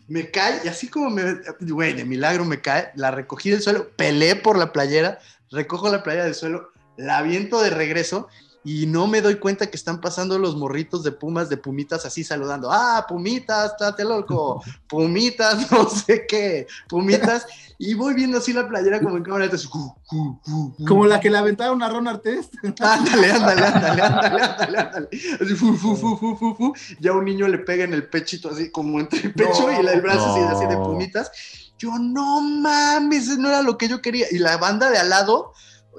me 0.08 0.30
cae, 0.30 0.60
y 0.64 0.68
así 0.68 0.88
como 0.88 1.10
me, 1.10 1.40
güey, 1.60 1.92
de 1.94 2.04
milagro 2.04 2.44
me 2.44 2.60
cae, 2.60 2.90
la 2.96 3.10
recogí 3.12 3.50
del 3.50 3.62
suelo, 3.62 3.88
peleé 3.96 4.36
por 4.36 4.58
la 4.58 4.72
playera, 4.72 5.18
recojo 5.50 5.88
la 5.90 6.02
playera 6.02 6.24
del 6.24 6.34
suelo, 6.34 6.70
la 6.96 7.18
aviento 7.18 7.60
de 7.62 7.70
regreso 7.70 8.28
y 8.66 8.84
no 8.84 9.06
me 9.06 9.22
doy 9.22 9.36
cuenta 9.36 9.70
que 9.70 9.76
están 9.76 10.00
pasando 10.00 10.40
los 10.40 10.56
morritos 10.56 11.04
de 11.04 11.12
pumas, 11.12 11.48
de 11.48 11.56
pumitas 11.56 12.04
así 12.04 12.24
saludando. 12.24 12.68
Ah, 12.72 13.06
pumitas, 13.08 13.76
tate 13.76 14.02
loco, 14.02 14.60
pumitas, 14.88 15.70
no 15.70 15.88
sé 15.88 16.26
qué, 16.26 16.66
pumitas. 16.88 17.46
Y 17.78 17.94
voy 17.94 18.14
viendo 18.14 18.38
así 18.38 18.52
la 18.52 18.66
playera 18.66 19.00
como 19.00 19.18
en 19.18 19.22
cámara, 19.22 19.44
entonces, 19.44 19.70
uh, 19.72 19.94
uh, 20.10 20.40
uh. 20.48 20.84
Como 20.84 21.06
la 21.06 21.20
que 21.20 21.30
le 21.30 21.38
aventaron 21.38 21.80
a 21.80 21.88
Ron 21.88 22.08
Artest. 22.08 22.54
Ándale, 22.80 23.30
ándale, 23.30 23.66
ándale, 23.66 24.02
ándale, 24.02 24.42
ándale, 24.42 24.78
ándale. 24.78 25.08
Así, 25.40 25.54
fu, 25.54 25.76
fu, 25.76 25.94
fu. 25.96 26.74
Ya 26.98 27.12
un 27.12 27.24
niño 27.24 27.46
le 27.46 27.58
pega 27.58 27.84
en 27.84 27.94
el 27.94 28.08
pechito, 28.08 28.50
así 28.50 28.72
como 28.72 28.98
entre 28.98 29.20
el 29.20 29.32
pecho 29.32 29.70
No, 29.70 29.80
y 29.80 29.86
el 29.86 30.00
brazo 30.00 30.32
así, 30.32 30.40
así 30.40 30.66
de 30.66 30.76
pumitas. 30.76 31.30
Yo, 31.78 31.92
no 32.00 32.40
mames, 32.40 33.38
no 33.38 33.46
era 33.46 33.62
lo 33.62 33.78
que 33.78 33.86
yo 33.86 34.02
quería. 34.02 34.26
Y 34.28 34.38
la 34.38 34.56
banda 34.56 34.90
de 34.90 34.98
al 34.98 35.10
lado, 35.10 35.52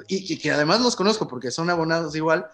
y, 0.09 0.34
y 0.34 0.38
que 0.38 0.51
además 0.51 0.82
los 0.82 0.97
conozco 0.97 1.30
porque 1.30 1.49
son 1.49 1.70
abonados 1.70 2.13
igual. 2.13 2.49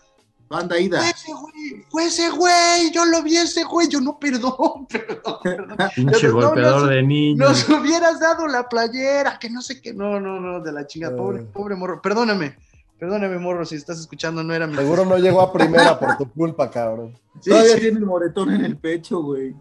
Banda 0.53 0.79
Ida. 0.79 0.99
Fue 0.99 1.09
ese 1.09 1.33
güey, 1.33 1.85
fue 1.89 2.05
ese 2.05 2.29
güey, 2.29 2.91
yo 2.93 3.05
lo 3.05 3.23
vi 3.23 3.37
ese 3.37 3.63
güey, 3.63 3.87
yo 3.87 3.99
no, 3.99 4.19
perdón, 4.19 4.85
perdón, 4.87 5.37
perdón. 5.43 5.77
Pinche 5.95 6.27
No, 6.27 6.33
golpeador 6.35 6.81
no, 6.83 6.87
de 6.87 7.03
niños. 7.03 7.39
Nos 7.39 7.69
hubieras 7.69 8.19
dado 8.19 8.47
la 8.47 8.69
playera, 8.69 9.39
que 9.39 9.49
no 9.49 9.61
sé 9.61 9.81
qué, 9.81 9.93
no, 9.93 10.19
no, 10.19 10.39
no, 10.39 10.61
de 10.61 10.71
la 10.71 10.85
chingada, 10.85 11.15
pobre, 11.17 11.41
Eh. 11.41 11.47
pobre 11.51 11.75
morro, 11.75 12.01
perdóname, 12.01 12.55
perdóname 12.99 13.37
morro, 13.39 13.65
si 13.65 13.75
estás 13.75 13.99
escuchando, 13.99 14.43
no 14.43 14.53
era 14.53 14.67
mi 14.67 14.75
Seguro 14.75 15.05
no 15.05 15.17
llegó 15.17 15.41
a 15.41 15.51
primera 15.51 15.99
por 15.99 16.17
tu 16.17 16.31
culpa, 16.31 16.69
cabrón. 16.69 17.17
Sí, 17.41 17.49
Todavía 17.49 17.73
sí. 17.75 17.81
tiene 17.81 17.97
el 17.97 18.05
moretón 18.05 18.51
en 18.53 18.63
el 18.63 18.77
pecho, 18.77 19.21
güey. 19.21 19.55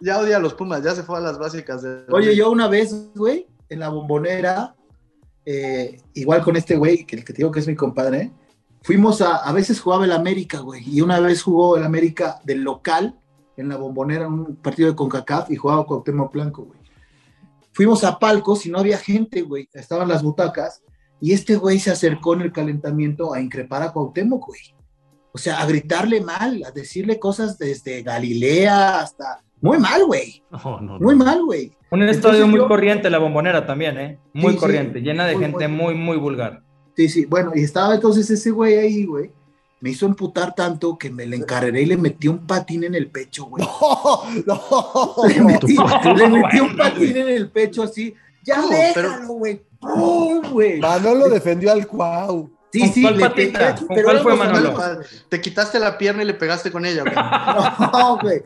Ya 0.00 0.18
odia 0.18 0.36
a 0.36 0.40
los 0.40 0.54
Pumas, 0.54 0.82
ya 0.82 0.94
se 0.94 1.02
fue 1.02 1.18
a 1.18 1.20
las 1.20 1.38
básicas. 1.38 1.82
De... 1.82 2.04
Oye, 2.10 2.36
yo 2.36 2.50
una 2.50 2.68
vez, 2.68 2.94
güey, 3.14 3.46
en 3.68 3.80
la 3.80 3.88
bombonera, 3.88 4.74
eh, 5.44 6.00
igual 6.14 6.42
con 6.42 6.56
este 6.56 6.76
güey, 6.76 7.04
que 7.04 7.16
el 7.16 7.24
que 7.24 7.32
te 7.32 7.38
digo 7.38 7.50
que 7.50 7.60
es 7.60 7.66
mi 7.66 7.74
compadre, 7.74 8.30
fuimos 8.84 9.20
a, 9.20 9.38
a 9.38 9.52
veces 9.52 9.80
jugaba 9.80 10.04
el 10.04 10.12
América, 10.12 10.60
güey, 10.60 10.82
y 10.88 11.00
una 11.00 11.18
vez 11.18 11.42
jugó 11.42 11.76
el 11.76 11.82
América 11.82 12.38
del 12.44 12.62
local 12.62 13.18
en 13.56 13.68
la 13.68 13.76
bombonera, 13.76 14.26
en 14.26 14.32
un 14.32 14.56
partido 14.56 14.88
de 14.90 14.94
CONCACAF, 14.96 15.50
y 15.50 15.56
jugaba 15.56 15.84
Cuauhtémoc 15.86 16.32
Blanco, 16.32 16.62
güey. 16.64 16.78
Fuimos 17.72 18.04
a 18.04 18.18
palcos 18.20 18.66
y 18.66 18.70
no 18.70 18.78
había 18.78 18.98
gente, 18.98 19.42
güey, 19.42 19.68
estaban 19.72 20.06
las 20.08 20.22
butacas, 20.22 20.82
y 21.20 21.32
este 21.32 21.56
güey 21.56 21.78
se 21.80 21.90
acercó 21.90 22.34
en 22.34 22.42
el 22.42 22.52
calentamiento 22.52 23.34
a 23.34 23.40
increpar 23.40 23.82
a 23.82 23.92
Cuauhtémoc, 23.92 24.46
güey. 24.46 24.60
O 25.32 25.38
sea, 25.38 25.60
a 25.60 25.66
gritarle 25.66 26.20
mal, 26.20 26.62
a 26.64 26.70
decirle 26.70 27.18
cosas 27.18 27.58
desde 27.58 28.02
Galilea 28.02 29.00
hasta... 29.00 29.42
Muy 29.60 29.78
mal, 29.78 30.04
güey. 30.04 30.42
No, 30.50 30.80
no, 30.82 30.98
Muy 31.00 31.16
no. 31.16 31.24
mal, 31.24 31.44
güey. 31.44 31.72
Un 31.90 32.02
Entonces 32.02 32.18
estadio 32.24 32.46
muy 32.46 32.58
yo- 32.60 32.68
corriente, 32.68 33.08
la 33.08 33.18
bombonera 33.18 33.64
también, 33.66 33.98
¿eh? 33.98 34.18
Muy 34.32 34.50
Sí, 34.52 34.58
sí. 34.58 34.60
corriente, 34.60 35.00
llena 35.00 35.26
de 35.26 35.34
Muy, 35.36 35.44
gente 35.44 35.68
muy, 35.68 35.94
muy 35.94 36.16
vulgar. 36.18 36.62
Sí, 36.96 37.08
sí, 37.08 37.24
bueno, 37.24 37.52
y 37.54 37.62
estaba 37.64 37.94
entonces 37.94 38.30
ese 38.30 38.50
güey 38.50 38.78
ahí, 38.78 39.04
güey. 39.04 39.30
Me 39.80 39.90
hizo 39.90 40.06
emputar 40.06 40.54
tanto 40.54 40.96
que 40.96 41.10
me 41.10 41.26
le 41.26 41.36
encarreré 41.36 41.82
y 41.82 41.86
le 41.86 41.96
metí 41.96 42.28
un 42.28 42.46
patín 42.46 42.84
en 42.84 42.94
el 42.94 43.08
pecho, 43.10 43.44
güey. 43.46 43.64
No, 44.46 44.54
no. 44.56 45.14
Le 45.28 45.40
metí, 45.42 45.76
le 46.16 46.28
metí 46.28 46.60
un 46.60 46.76
patín 46.76 47.16
en 47.16 47.28
el 47.28 47.50
pecho 47.50 47.82
así. 47.82 48.14
Ya 48.44 48.62
déjalo, 48.66 49.26
güey. 49.34 49.60
¡Pum, 49.80 50.40
güey! 50.52 50.80
Manolo 50.80 51.28
defendió 51.28 51.70
al 51.72 51.86
Cuau. 51.86 52.50
Sí, 52.72 52.80
¿Con 52.80 52.92
sí, 52.92 53.02
cuál 53.02 53.16
le 53.18 53.24
patita? 53.28 53.58
pegué, 53.58 53.74
¿Con 53.78 53.88
pero 53.88 54.04
cuál 54.04 54.20
fue, 54.20 54.36
Manolo? 54.36 54.74
Te 55.28 55.40
quitaste 55.40 55.78
la 55.78 55.96
pierna 55.98 56.22
y 56.22 56.26
le 56.26 56.34
pegaste 56.34 56.72
con 56.72 56.84
ella, 56.86 57.02
güey. 57.02 57.14
No, 57.92 58.18
güey. 58.18 58.42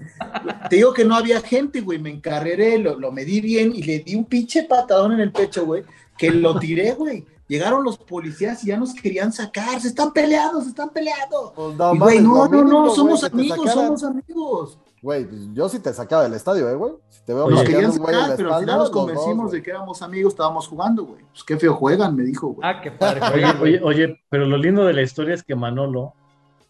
Te 0.69 0.77
digo 0.77 0.93
que 0.93 1.05
no 1.05 1.15
había 1.15 1.41
gente, 1.41 1.81
güey. 1.81 1.99
Me 1.99 2.11
encarreré, 2.11 2.79
lo, 2.79 2.99
lo 2.99 3.13
medí 3.13 3.41
bien 3.41 3.73
y 3.75 3.83
le 3.85 4.01
di 4.01 4.15
un 4.17 4.25
pinche 4.25 4.65
patadón 4.65 5.13
en 5.13 5.21
el 5.21 5.33
pecho, 5.33 5.65
güey. 5.65 5.85
Que 6.19 6.31
lo 6.31 6.59
tiré, 6.59 6.93
güey. 6.95 7.25
Llegaron 7.49 7.83
los 7.83 7.97
policías 7.97 8.63
y 8.63 8.69
ya 8.69 8.77
nos 8.77 8.95
querían 8.95 9.33
sacar. 9.33 9.81
Se 9.81 9.89
están 9.89 10.13
peleando, 10.13 10.61
se 10.61 10.69
están 10.69 10.91
peleando. 10.91 11.53
Pues 11.57 11.77
no, 11.77 11.95
y, 11.95 11.99
güey, 11.99 12.21
no, 12.21 12.47
no, 12.47 12.63
no, 12.63 12.91
somos 12.95 13.25
amigos, 13.25 13.59
sacaran. 13.59 13.87
somos 13.99 14.05
amigos. 14.05 14.79
Güey, 15.01 15.27
pues 15.27 15.41
yo 15.53 15.69
sí 15.69 15.79
te 15.79 15.93
sacaba 15.95 16.25
del 16.25 16.35
estadio, 16.35 16.69
eh, 16.69 16.75
güey. 16.75 16.93
Si 17.09 17.23
te 17.23 17.33
veo 17.33 17.45
Oye, 17.45 17.55
Nos 17.55 17.65
querían 17.65 17.93
sacar, 17.93 18.07
pero 18.07 18.21
al 18.23 18.33
espalda, 18.33 18.59
final 18.61 18.79
nos 18.79 18.91
dos, 18.91 18.91
convencimos 18.91 19.53
de 19.53 19.63
que 19.63 19.71
éramos 19.71 20.03
amigos, 20.03 20.33
estábamos 20.33 20.67
jugando, 20.67 21.05
güey. 21.07 21.25
Pues 21.31 21.45
qué 21.45 21.57
feo 21.57 21.75
juegan, 21.75 22.17
me 22.17 22.25
dijo, 22.25 22.49
güey. 22.49 22.69
Ah, 22.69 22.81
qué 22.83 22.91
padre. 22.91 23.21
Oye, 23.35 23.55
oye, 23.61 23.81
oye, 23.83 24.21
pero 24.29 24.45
lo 24.47 24.59
lindo 24.59 24.85
de 24.85 24.93
la 24.93 25.03
historia 25.03 25.35
es 25.35 25.43
que 25.43 25.55
Manolo 25.55 26.15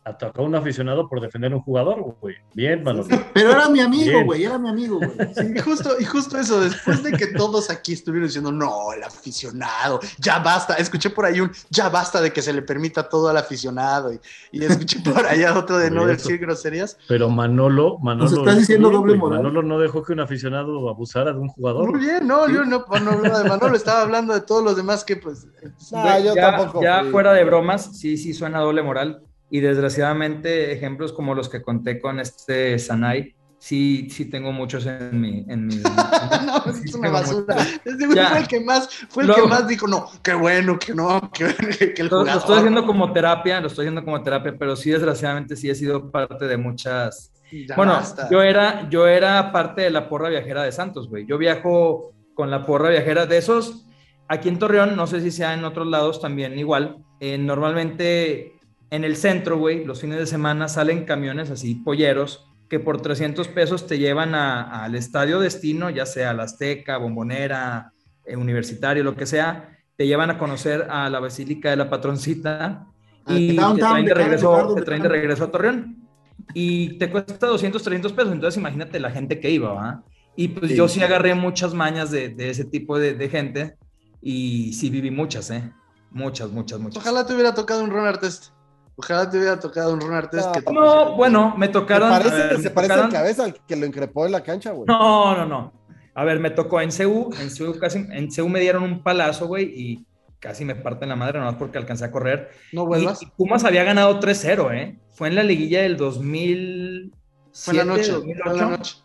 atacó 0.09 0.43
a 0.43 0.45
un 0.45 0.55
aficionado 0.55 1.09
por 1.09 1.21
defender 1.21 1.53
a 1.53 1.57
un 1.57 1.63
jugador, 1.63 2.17
güey. 2.21 2.37
Bien, 2.55 2.83
Manolo. 2.83 3.07
Pero 3.35 3.51
era 3.53 3.69
mi 3.69 3.81
amigo, 3.81 4.11
Bien. 4.11 4.27
güey, 4.27 4.45
era 4.45 4.59
mi 4.59 4.69
amigo, 4.69 4.99
güey. 4.99 5.35
Sí. 5.35 5.53
Y 5.55 5.59
justo, 5.61 5.91
y 6.01 6.05
justo 6.05 6.39
eso, 6.39 6.61
después 6.61 7.03
de 7.03 7.13
que 7.13 7.29
todos 7.29 7.71
aquí 7.71 7.93
estuvieron 7.93 8.29
diciendo, 8.29 8.53
no, 8.53 8.93
el 8.93 9.03
aficionado, 9.03 10.01
ya 10.19 10.39
basta. 10.41 10.75
Escuché 10.75 11.11
por 11.11 11.25
ahí 11.25 11.41
un, 11.41 11.51
ya 11.71 11.89
basta 11.89 12.21
de 12.21 12.33
que 12.33 12.43
se 12.43 12.53
le 12.53 12.63
permita 12.63 13.09
todo 13.09 13.29
al 13.29 13.37
aficionado. 13.37 14.13
Y, 14.13 14.21
y 14.53 14.65
escuché 14.65 15.01
por 15.01 15.27
allá 15.27 15.59
otro 15.59 15.79
de 15.79 15.91
no 15.91 16.07
decir 16.07 16.39
groserías. 16.39 16.99
Pero 17.09 17.29
Manolo, 17.29 17.99
Manolo. 17.99 18.27
estás 18.27 18.43
hizo 18.55 18.59
diciendo 18.61 18.91
doble 18.91 19.17
moral. 19.17 19.39
Manolo 19.39 19.63
no 19.63 19.79
dejó 19.79 20.03
que 20.03 20.13
un 20.13 20.21
aficionado 20.21 20.89
abusara 20.89 21.33
de 21.33 21.39
un 21.39 21.49
jugador. 21.49 21.91
Muy 21.91 22.01
bien, 22.01 22.27
no, 22.27 22.49
yo 22.49 22.65
no, 22.65 22.85
no 22.89 23.11
hablaba 23.11 23.43
de 23.43 23.49
Manolo, 23.49 23.77
estaba 23.77 24.03
hablando 24.03 24.35
de 24.35 24.41
todos 24.41 24.65
los 24.65 24.77
demás 24.77 25.05
que, 25.05 25.17
pues, 25.17 25.47
Güey, 25.91 26.25
yo 26.25 26.35
ya, 26.35 26.57
tampoco 26.57 26.83
ya 26.83 27.01
fui. 27.03 27.11
fuera 27.11 27.33
de 27.33 27.45
bromas, 27.45 27.97
sí, 27.97 28.17
sí 28.17 28.33
suena 28.35 28.61
doble 28.61 28.83
moral. 28.83 29.23
Y 29.51 29.61
desgraciadamente, 29.61 30.73
ejemplos 30.73 31.13
como 31.13 31.35
los 31.35 31.49
que 31.49 31.63
conté 31.63 32.01
con 32.01 32.21
este 32.21 32.79
Sanay, 32.79 33.35
sí, 33.59 34.09
sí 34.11 34.27
tengo 34.27 34.53
muchos 34.53 34.85
en 34.87 35.21
mi. 35.21 35.45
En 35.49 35.67
mi 35.67 35.77
no, 36.47 36.63
pues, 36.65 36.85
es 36.85 36.95
una 36.95 37.11
basura. 37.11 37.57
Güey 37.85 38.15
Ya. 38.15 38.29
fue 38.29 38.39
el 38.41 38.49
que 38.49 38.61
más, 38.61 38.89
fue 39.09 39.23
el 39.23 39.29
Luego- 39.29 39.45
que 39.45 39.49
más 39.49 39.67
dijo, 39.69 39.87
no, 39.89 40.07
qué 40.23 40.35
bueno, 40.35 40.79
que 40.79 40.95
no, 40.95 41.31
que, 41.33 41.95
que 41.95 42.03
el 42.03 42.09
Lo, 42.09 42.25
lo 42.25 42.31
estoy 42.39 42.59
haciendo 42.59 42.85
como 42.87 43.13
terapia, 43.13 43.61
lo 43.61 43.69
estoy 43.69 43.85
haciendo 43.87 44.05
como 44.05 44.23
terapia, 44.23 44.55
pero 44.59 44.77
sí, 44.77 44.91
desgraciadamente, 44.91 45.57
sí 45.57 45.71
he 45.71 45.75
sido 45.75 46.11
parte 46.11 46.47
de 46.47 46.57
muchas. 46.59 47.33
Ya 47.51 47.75
bueno, 47.77 47.93
basta. 47.95 48.29
yo 48.31 48.43
era, 48.43 48.87
yo 48.91 49.07
era 49.07 49.51
parte 49.51 49.81
de 49.81 49.91
la 49.91 50.11
porra 50.11 50.29
viajera 50.29 50.63
de 50.65 50.73
Santos, 50.73 51.09
güey. 51.09 51.25
Yo 51.27 51.39
viajo 51.39 52.13
con 52.35 52.51
la 52.51 52.67
porra 52.67 52.91
viajera 52.91 53.25
de 53.25 53.39
esos. 53.39 53.87
Aquí 54.29 54.51
en 54.51 54.59
Torreón, 54.59 54.95
no 54.95 55.07
sé 55.07 55.23
si 55.23 55.31
sea 55.31 55.55
en 55.55 55.65
otros 55.65 55.87
lados 55.87 56.21
también 56.21 56.59
igual. 56.59 56.99
eh, 57.21 57.39
normalmente 57.39 58.53
en 58.91 59.05
el 59.05 59.17
centro, 59.17 59.59
güey, 59.59 59.85
los 59.85 60.01
fines 60.01 60.19
de 60.19 60.27
semana 60.27 60.69
salen 60.69 61.05
camiones 61.05 61.51
así, 61.51 61.75
polleros, 61.77 62.47
que 62.69 62.81
por 62.81 63.01
300 63.01 63.49
pesos 63.49 63.87
te 63.87 63.99
llevan 63.99 64.35
al 64.35 64.95
estadio 64.95 65.41
destino, 65.41 65.91
ya 65.91 66.07
sea 66.07 66.35
la 66.35 66.45
Azteca, 66.45 66.97
Bombonera, 66.99 67.93
eh, 68.25 68.37
Universitario, 68.37 69.05
lo 69.05 69.17
que 69.17 69.27
sea. 69.27 69.77
Te 69.97 70.07
llevan 70.07 70.31
a 70.31 70.39
conocer 70.39 70.87
a 70.91 71.09
la 71.11 71.19
Basílica 71.21 71.71
de 71.71 71.77
la 71.77 71.89
Patroncita 71.91 72.87
y 73.27 73.57
Downtown, 73.57 73.77
te 73.77 73.81
traen 73.81 74.05
de 74.07 74.15
regreso, 74.15 74.75
te 74.75 74.81
de 74.81 74.87
traen 74.87 75.03
de 75.03 75.09
regreso 75.09 75.45
a 75.45 75.51
Torreón 75.51 76.09
y 76.55 76.99
te 76.99 77.11
cuesta 77.11 77.47
200, 77.47 77.83
300 77.83 78.13
pesos. 78.13 78.33
Entonces, 78.33 78.59
imagínate 78.59 79.01
la 79.01 79.11
gente 79.11 79.41
que 79.41 79.51
iba, 79.51 79.73
¿va? 79.73 80.03
Y 80.37 80.49
pues 80.49 80.71
Sí. 80.71 80.77
yo 80.77 80.89
sí 80.89 81.03
agarré 81.03 81.35
muchas 81.35 81.75
mañas 81.75 82.11
de, 82.11 82.29
de 82.29 82.51
ese 82.51 82.65
tipo 82.65 82.99
de, 82.99 83.15
de 83.15 83.29
gente 83.29 83.77
y 84.23 84.73
sí 84.75 84.89
viví 84.89 85.11
muchas, 85.11 85.51
¿eh? 85.51 85.73
Muchas, 86.11 86.51
muchas, 86.51 86.79
muchas. 86.81 87.03
Ojalá 87.03 87.27
te 87.27 87.35
hubiera 87.35 87.55
tocado 87.55 87.83
un 87.83 87.91
Ron 87.91 88.07
Artest. 88.07 88.53
Ojalá 89.01 89.31
te 89.31 89.39
hubiera 89.39 89.59
tocado 89.61 89.95
un 89.95 90.01
Ron 90.01 90.15
Artest. 90.15 90.51
que 90.53 90.61
te- 90.63 90.73
No, 90.73 91.15
bueno, 91.17 91.55
me 91.57 91.69
tocaron. 91.69 92.09
parece, 92.11 92.35
a 92.35 92.47
ver, 92.47 92.57
se 92.57 92.63
me 92.65 92.71
parece 92.71 92.95
tocaron- 92.95 93.07
al 93.07 93.13
cabeza 93.13 93.45
al 93.45 93.55
que 93.55 93.77
lo 93.77 93.87
increpó 93.87 94.27
en 94.27 94.33
la 94.33 94.43
cancha, 94.43 94.73
güey. 94.73 94.87
No, 94.89 95.37
no, 95.37 95.47
no. 95.47 95.73
A 96.15 96.25
ver, 96.25 96.41
me 96.41 96.51
tocó 96.51 96.81
en 96.81 96.91
CU, 96.91 97.31
en 97.41 97.49
CU 97.49 97.79
casi, 97.79 97.99
en 98.11 98.29
CU 98.29 98.49
me 98.49 98.59
dieron 98.61 98.83
un 98.83 99.03
palazo, 99.05 99.47
güey, 99.47 99.67
y 99.67 100.05
casi 100.41 100.65
me 100.65 100.75
parten 100.75 101.09
la 101.11 101.17
madre, 101.17 101.39
nomás 101.39 101.55
porque 101.55 101.79
alcancé 101.79 102.05
a 102.07 102.11
correr. 102.11 102.51
No 102.73 102.83
Y, 102.83 102.87
vuelvas. 102.87 103.23
y 103.23 103.27
Pumas 103.27 103.63
había 103.65 103.85
ganado 103.85 104.19
3-0, 104.19 104.73
¿eh? 104.73 104.99
Fue 105.13 105.29
en 105.29 105.37
la 105.37 105.45
liguilla 105.45 105.83
del 105.83 105.97
2007, 105.97 107.13
Fue 107.53 107.73
en 107.75 107.79
la 107.79 107.85
noche. 107.85 108.11
2008. 108.13 108.43
Fue 108.45 108.53
en 108.53 108.59
la 108.59 108.77
noche. 108.77 108.97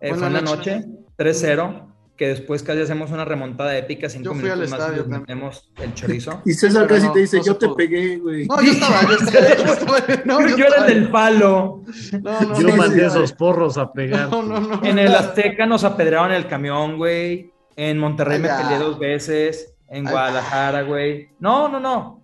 Eh, 0.00 0.14
fue 0.14 0.26
en 0.28 0.32
la 0.32 0.40
noche, 0.42 0.84
3-0, 1.16 1.93
que 2.16 2.28
después 2.28 2.62
casi 2.62 2.80
hacemos 2.80 3.10
una 3.10 3.24
remontada 3.24 3.76
épica, 3.76 4.08
cinco 4.08 4.26
Yo 4.32 4.40
fui 4.40 4.48
al 4.48 4.58
minutos 4.60 4.70
más 4.70 4.80
y 4.80 4.82
estadio 5.00 5.18
metemos 5.18 5.70
el 5.82 5.94
chorizo. 5.94 6.42
Y 6.46 6.52
César 6.54 6.86
casi 6.86 7.06
no, 7.08 7.12
te 7.12 7.18
dice, 7.20 7.38
no 7.38 7.44
yo 7.44 7.56
te 7.56 7.66
pudo. 7.66 7.76
pegué, 7.76 8.16
güey. 8.18 8.46
No, 8.46 8.62
yo 8.62 8.72
estaba, 8.72 9.02
yo 9.02 9.14
estaba, 9.16 9.56
yo 9.56 9.64
estaba- 9.72 10.22
no, 10.24 10.56
yo, 10.56 10.64
era 10.66 10.84
del 10.84 11.10
palo. 11.10 11.82
No, 12.22 12.40
no, 12.40 12.60
Yo 12.60 12.76
mandé 12.76 13.02
no, 13.02 13.08
esos 13.08 13.32
porros 13.32 13.76
a 13.78 13.92
pegar. 13.92 14.28
No, 14.30 14.42
no, 14.42 14.60
no. 14.60 14.84
En 14.84 14.98
el 14.98 15.14
Azteca 15.14 15.66
nos 15.66 15.82
apedrearon 15.84 16.30
el 16.32 16.46
camión, 16.46 16.96
güey. 16.98 17.52
En 17.76 17.98
Monterrey 17.98 18.36
Ay, 18.36 18.42
me 18.42 18.48
peleé 18.48 18.78
dos 18.78 18.98
veces. 18.98 19.74
En 19.88 20.06
Ay, 20.06 20.12
Guadalajara, 20.12 20.82
güey. 20.82 21.30
No, 21.40 21.68
no, 21.68 21.80
no. 21.80 22.22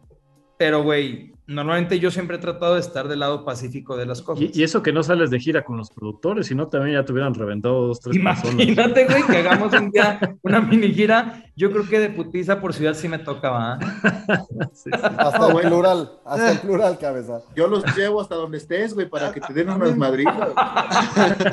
Pero, 0.56 0.82
güey, 0.84 1.32
normalmente 1.50 1.98
yo 1.98 2.10
siempre 2.10 2.36
he 2.36 2.38
tratado 2.38 2.74
de 2.74 2.80
estar 2.80 3.08
del 3.08 3.18
lado 3.18 3.44
pacífico 3.44 3.96
de 3.96 4.06
las 4.06 4.22
cosas. 4.22 4.44
Y, 4.44 4.60
y 4.60 4.62
eso 4.62 4.82
que 4.82 4.92
no 4.92 5.02
sales 5.02 5.30
de 5.30 5.40
gira 5.40 5.64
con 5.64 5.76
los 5.76 5.90
productores, 5.90 6.46
si 6.46 6.54
no 6.54 6.68
también 6.68 6.96
ya 6.96 7.04
te 7.04 7.12
hubieran 7.12 7.34
reventado 7.34 7.88
dos, 7.88 8.00
tres 8.00 8.16
personas. 8.22 8.54
Imagínate, 8.54 9.04
güey, 9.06 9.22
que 9.24 9.36
hagamos 9.38 9.72
un 9.74 9.90
día 9.90 10.36
una 10.42 10.60
mini 10.60 10.92
gira. 10.94 11.44
Yo 11.56 11.70
creo 11.70 11.86
que 11.86 11.98
de 11.98 12.08
putiza 12.08 12.58
por 12.60 12.72
ciudad 12.72 12.94
sí 12.94 13.06
me 13.08 13.18
tocaba. 13.18 13.74
¿ah? 13.74 13.78
Sí, 14.72 14.84
sí. 14.84 14.90
Hasta 15.18 15.48
el 15.50 15.66
plural, 15.68 16.12
hasta 16.24 16.52
el 16.52 16.58
plural, 16.60 16.98
cabeza. 16.98 17.40
Yo 17.56 17.66
los 17.66 17.84
llevo 17.96 18.20
hasta 18.20 18.36
donde 18.36 18.58
estés, 18.58 18.94
güey, 18.94 19.08
para 19.08 19.32
que 19.32 19.40
te 19.40 19.52
den 19.52 19.68
unas 19.68 19.96
madritas. 19.96 20.36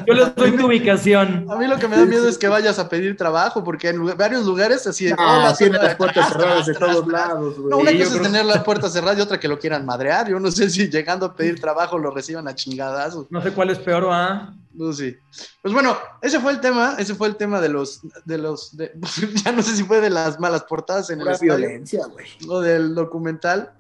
Yo 0.05 0.13
les 0.13 0.35
doy 0.35 0.51
tu 0.51 0.67
ubicación. 0.67 1.45
A 1.49 1.55
mí 1.55 1.67
lo 1.67 1.77
que 1.77 1.87
me 1.87 1.97
da 1.97 2.05
miedo 2.05 2.27
es 2.29 2.37
que 2.37 2.47
vayas 2.47 2.77
a 2.79 2.87
pedir 2.87 3.17
trabajo, 3.17 3.63
porque 3.63 3.89
en 3.89 4.05
varios 4.15 4.45
lugares 4.45 4.85
así. 4.85 5.09
Ah, 5.17 5.39
hola, 5.39 5.55
tiene 5.55 5.77
las 5.77 5.95
puertas 5.95 6.29
cerradas 6.29 6.65
de 6.67 6.73
todos 6.75 7.07
lados, 7.07 7.57
güey. 7.57 7.69
No, 7.71 7.77
una 7.77 7.91
cosa 7.91 8.03
es 8.03 8.09
creo- 8.11 8.21
tener 8.23 8.45
las 8.45 8.63
puertas 8.63 8.93
cerradas 8.93 9.17
y 9.17 9.21
otra 9.21 9.39
que 9.39 9.47
lo 9.47 9.57
quieran 9.57 9.85
madrear. 9.88 10.29
Yo 10.29 10.39
no 10.39 10.51
sé 10.51 10.69
si 10.69 10.88
llegando 10.89 11.25
a 11.25 11.33
pedir 11.35 11.59
trabajo 11.59 11.97
lo 11.97 12.11
reciban 12.11 12.47
a 12.47 12.53
chingadazos. 12.53 13.25
No 13.31 13.41
sé 13.41 13.51
cuál 13.53 13.69
es 13.71 13.79
peor, 13.79 14.07
¿ah? 14.11 14.53
No 14.73 14.93
sé. 14.93 15.19
Pues 15.61 15.73
bueno, 15.73 15.97
ese 16.21 16.39
fue 16.39 16.51
el 16.51 16.59
tema, 16.59 16.95
ese 16.99 17.15
fue 17.15 17.27
el 17.27 17.35
tema 17.35 17.59
de 17.59 17.69
los, 17.69 18.01
de 18.25 18.38
los, 18.38 18.77
de- 18.77 18.91
ya 19.43 19.51
no 19.51 19.63
sé 19.63 19.75
si 19.75 19.83
fue 19.83 19.99
de 20.01 20.11
las 20.11 20.39
malas 20.39 20.63
portadas 20.63 21.09
en 21.09 21.19
el 21.19 21.25
Pura 21.25 21.38
violencia, 21.41 22.05
güey. 22.05 22.27
o 22.47 22.61
del 22.61 22.93
documental, 22.93 23.71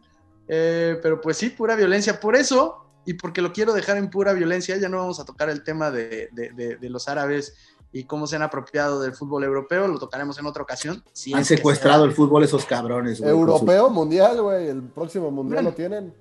eh, 0.47 0.97
pero 1.03 1.21
pues 1.21 1.37
sí, 1.37 1.49
pura 1.49 1.75
violencia. 1.75 2.19
Por 2.19 2.35
eso, 2.35 2.85
y 3.05 3.13
porque 3.13 3.41
lo 3.41 3.53
quiero 3.53 3.73
dejar 3.73 3.97
en 3.97 4.09
pura 4.09 4.33
violencia, 4.33 4.75
ya 4.77 4.89
no 4.89 4.97
vamos 4.97 5.19
a 5.19 5.25
tocar 5.25 5.49
el 5.49 5.63
tema 5.63 5.91
de, 5.91 6.29
de- 6.31 6.51
de- 6.53 6.75
de 6.77 6.89
los 6.89 7.07
árabes 7.07 7.53
y 7.91 8.03
cómo 8.03 8.27
se 8.27 8.35
han 8.35 8.41
apropiado 8.43 8.99
del 9.01 9.13
fútbol 9.13 9.43
europeo, 9.43 9.87
lo 9.87 9.97
tocaremos 9.99 10.37
en 10.39 10.45
otra 10.45 10.63
ocasión. 10.63 11.03
Si 11.13 11.33
Han 11.33 11.45
secuestrado 11.45 12.03
se 12.03 12.09
el 12.09 12.15
fútbol 12.15 12.43
esos 12.43 12.65
cabrones, 12.65 13.19
güey. 13.19 13.31
Europeo, 13.31 13.89
mundial, 13.89 14.41
güey. 14.41 14.67
El 14.69 14.83
próximo 14.83 15.31
mundial 15.31 15.63
Bueno. 15.63 15.69
lo 15.71 15.75
tienen. 15.75 16.13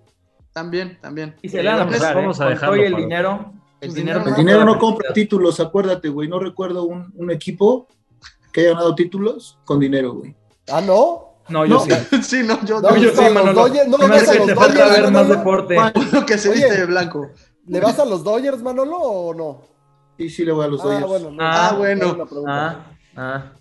También, 0.53 0.99
también. 1.03 1.35
Y 1.43 1.49
se 1.49 1.63
le 1.63 1.69
van 1.69 1.81
a 1.81 1.85
Vamos- 1.85 1.95
pasar, 1.99 2.15
vamos 2.15 2.41
¿eh? 2.41 2.43
a 2.45 2.49
dejarlo 2.49 2.75
todo 2.77 2.83
y 2.83 2.87
el 2.87 2.93
para- 2.93 3.03
dinero. 3.05 3.53
El 3.81 3.93
dinero, 3.95 4.19
dinero 4.21 4.37
El 4.37 4.45
dinero 4.47 4.65
no 4.65 4.79
compra 4.79 5.13
títulos, 5.13 5.61
acuérdate, 5.61 6.09
güey. 6.09 6.29
No 6.29 6.39
recuerdo 6.39 6.85
un, 6.85 7.13
un 7.15 7.31
equipo 7.31 7.87
que 8.53 8.63
haya 8.63 8.71
ganado 8.71 8.95
títulos 8.95 9.59
con 9.67 9.79
dinero, 9.79 10.15
güey. 10.15 10.35
Ah, 10.71 10.81
¿no? 10.81 11.35
No, 11.51 11.67
yo 11.67 11.75
No. 11.75 11.81
sí. 11.81 11.91
sí, 12.23 12.43
no, 12.43 12.65
yo, 12.65 12.81
No, 12.81 12.97
yo, 12.97 13.11
sí, 13.11 13.23
Manolo. 13.35 13.67
Dodgers- 13.69 13.87
no 13.87 13.99
me 13.99 14.09
vas 14.09 14.29
a 14.29 14.35
los 14.35 14.47
te 14.47 14.55
falta 14.55 14.85
Dodgers, 14.85 15.03
ver 15.03 15.13
más 15.13 15.29
deporte. 15.29 15.77
lo 16.13 16.25
que 16.27 16.39
se 16.39 16.51
viste 16.53 16.75
de 16.77 16.87
blanco. 16.87 17.29
¿Le 17.67 17.81
vas 17.81 17.99
a 17.99 18.05
los 18.07 18.25
Dodgers, 18.25 18.63
Manolo, 18.63 18.97
o 18.99 19.35
no? 19.35 19.61
Sí, 20.17 20.29
sí 20.31 20.45
le 20.45 20.53
voy 20.53 20.65
a 20.65 20.69
los 20.69 20.81
Ah, 20.81 20.85
Dodgers. 20.85 21.07
bueno. 21.07 21.31
no. 21.31 21.37
Ah, 21.41 21.75
bueno. 21.77 22.13
Una 22.15 22.25
pregunta. 22.27 22.69
Ah, 22.69 22.87
ah. 23.17 23.53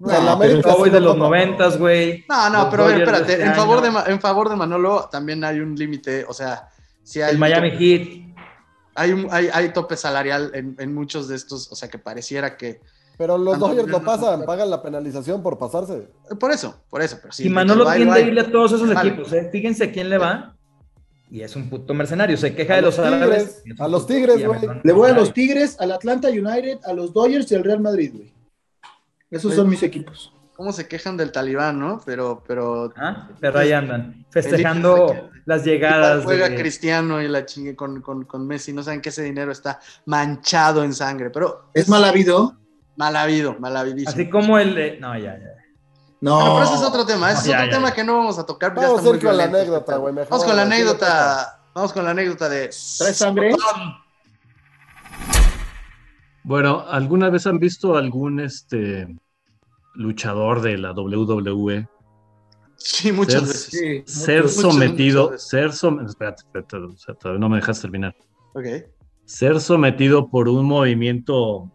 O 0.00 0.08
sea, 0.08 0.18
el 0.18 0.24
No, 0.26 0.30
América 0.32 0.70
Yo 0.70 0.76
voy 0.76 0.88
sí 0.90 0.94
de 0.94 1.00
no 1.00 1.06
los 1.06 1.16
noventas, 1.16 1.78
güey. 1.78 2.24
No, 2.28 2.50
no, 2.50 2.58
Los 2.58 2.66
pero 2.68 2.82
Dodgers 2.84 3.00
espérate, 3.00 3.32
este 3.32 3.44
en 3.46 3.54
favor, 3.54 3.80
de, 3.80 3.88
año. 3.88 4.04
En 4.06 4.20
favor 4.20 4.48
de 4.50 4.56
Manolo 4.56 5.08
también 5.10 5.42
hay 5.42 5.60
un 5.60 5.74
límite, 5.74 6.24
o 6.28 6.34
sea, 6.34 6.68
si 7.02 7.22
hay 7.22 7.32
El 7.32 7.38
Miami 7.38 7.70
tope- 7.70 7.78
Heat. 7.78 8.36
hay, 8.94 9.12
un- 9.12 9.28
hay, 9.30 9.48
hay 9.52 9.68
tope 9.72 9.96
salarial 9.96 10.50
en, 10.54 10.76
en 10.78 10.94
muchos 10.94 11.28
de 11.28 11.36
estos, 11.36 11.72
o 11.72 11.74
sea, 11.76 11.88
que 11.88 11.98
pareciera 11.98 12.56
que... 12.58 12.80
Pero 13.16 13.38
los 13.38 13.58
Dodgers 13.58 13.88
lo 13.88 14.00
no 14.00 14.04
pasan, 14.04 14.44
pagan 14.44 14.68
la 14.68 14.82
penalización 14.82 15.42
por 15.42 15.56
pasarse. 15.58 16.08
Por 16.38 16.50
eso, 16.52 16.76
por 16.90 17.00
eso, 17.00 17.16
pero 17.22 17.32
sí. 17.32 17.46
y 17.46 17.48
Manolo 17.48 17.90
tiende 17.94 18.18
a 18.18 18.20
irle 18.20 18.42
a 18.42 18.52
todos 18.52 18.72
esos 18.72 18.92
Vale. 18.92 19.08
equipos, 19.08 19.32
¿eh? 19.32 19.48
Fíjense 19.50 19.84
a 19.84 19.92
quién 19.92 20.10
le 20.10 20.18
va. 20.18 20.55
Y 21.30 21.40
es 21.42 21.56
un 21.56 21.68
puto 21.68 21.92
mercenario. 21.92 22.36
Se 22.36 22.54
queja 22.54 22.74
A 22.74 22.76
de 22.76 22.82
los, 22.82 22.98
árabes. 22.98 23.62
A 23.78 23.88
los 23.88 24.06
Tigres, 24.06 24.46
güey. 24.46 24.60
Le 24.82 24.92
voy 24.92 25.10
a 25.10 25.14
los 25.14 25.32
Tigres, 25.32 25.76
al 25.80 25.92
Atlanta 25.92 26.28
United, 26.28 26.78
a 26.84 26.92
los 26.92 27.12
Dodgers 27.12 27.50
y 27.50 27.54
al 27.56 27.64
Real 27.64 27.80
Madrid, 27.80 28.12
güey. 28.14 28.32
Esos 29.30 29.54
son 29.54 29.68
mis 29.68 29.82
equipos. 29.82 30.32
¿Cómo 30.54 30.72
se 30.72 30.88
quejan 30.88 31.16
del 31.18 31.32
talibán, 31.32 31.78
no? 31.78 32.00
Pero, 32.06 32.42
pero... 32.46 32.90
Ah, 32.96 33.28
Pero 33.40 33.58
ahí 33.58 33.72
andan, 33.72 34.24
festejando 34.30 35.28
las 35.44 35.64
llegadas. 35.64 36.24
Juega 36.24 36.48
de- 36.48 36.56
Cristiano 36.56 37.20
y 37.20 37.28
la 37.28 37.44
chingue 37.44 37.76
con, 37.76 38.00
con, 38.00 38.24
con 38.24 38.46
Messi, 38.46 38.72
no 38.72 38.82
saben 38.82 39.02
que 39.02 39.10
ese 39.10 39.22
dinero 39.22 39.52
está 39.52 39.80
manchado 40.06 40.82
en 40.82 40.94
sangre, 40.94 41.28
pero... 41.28 41.68
¿Es 41.74 41.88
mal 41.90 42.04
habido? 42.04 42.56
Mal 42.96 43.16
habido, 43.16 43.58
mal 43.58 43.76
havidísimo. 43.76 44.10
Así 44.12 44.30
como 44.30 44.58
el 44.58 44.74
de. 44.74 44.98
No, 44.98 45.12
ya, 45.18 45.38
ya. 45.38 45.50
No. 46.20 46.36
Bueno, 46.36 46.54
pero 46.54 46.64
ese 46.64 46.74
es 46.74 46.82
otro 46.82 47.04
tema, 47.06 47.30
ese 47.32 47.40
es 47.40 47.46
Ya, 47.48 47.56
otro 47.58 47.66
ya, 47.66 47.72
tema 47.72 47.88
ya. 47.90 47.94
que 47.94 48.04
no 48.04 48.16
vamos 48.16 48.38
a 48.38 48.46
tocar. 48.46 48.74
ya 48.74 48.80
Vamos 48.82 48.98
está 48.98 49.10
a 49.10 49.14
ir 49.14 49.18
con 49.20 49.36
la 49.36 49.46
violento 49.46 49.56
anécdota, 49.58 49.92
este 49.92 50.00
güey, 50.00 50.14
Vamos 50.14 50.44
con 50.44 50.56
la 50.56 50.62
anécdota. 50.62 51.62
Vamos 51.74 51.92
con 51.92 52.04
la 52.04 52.10
anécdota 52.12 52.48
de. 52.48 52.70
¿Traes 52.98 53.16
sangre? 53.18 53.54
Bueno, 56.44 56.84
¿alguna 56.88 57.28
vez 57.28 57.46
han 57.46 57.58
visto 57.58 57.96
algún 57.96 58.40
este 58.40 59.08
luchador 59.94 60.60
de 60.60 60.78
la 60.78 60.92
WWE 60.92 61.88
Sí, 62.76 63.10
muchas 63.10 63.40
Ser- 63.42 63.48
veces. 63.48 63.70
Sí, 63.70 64.02
ser 64.06 64.48
sometido, 64.48 65.22
muchas 65.24 65.32
veces. 65.32 65.48
ser 65.48 65.72
sometido, 65.72 66.10
espérate, 66.10 66.42
espérate, 66.42 67.14
todavía 67.20 67.40
no 67.40 67.48
me 67.48 67.56
dejas 67.56 67.80
terminar, 67.80 68.14
Ok. 68.54 68.66
ser 69.24 69.60
sometido 69.60 70.28
por 70.28 70.48
un 70.48 70.66
movimiento, 70.66 71.70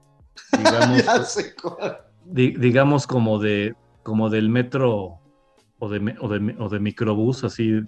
digamos, 0.57 1.03
Ya 1.05 1.23
sé 1.25 1.55
cuál. 1.55 1.97
di- 2.23 2.55
digamos 2.55 3.07
como 3.07 3.39
de, 3.39 3.75
como 4.03 4.29
del 4.29 4.49
metro 4.49 5.19
o 5.79 5.89
de, 5.89 6.15
o 6.19 6.27
de, 6.27 6.55
o 6.59 6.69
de 6.69 6.79
microbús, 6.79 7.43
así, 7.43 7.81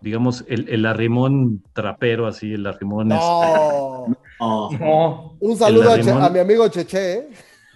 digamos, 0.00 0.44
el, 0.48 0.68
el 0.68 0.84
arrimón 0.86 1.62
trapero, 1.72 2.26
así, 2.26 2.52
el 2.54 2.66
arrimón 2.66 3.12
este, 3.12 3.24
No. 3.24 4.06
No. 4.40 4.70
No. 4.72 5.36
Un 5.40 5.56
saludo 5.56 5.90
a, 5.92 5.94
Che- 5.96 6.02
Arrimón. 6.10 6.22
a 6.24 6.28
mi 6.30 6.38
amigo 6.40 6.66
Cheche, 6.68 7.12
¿eh? 7.12 7.28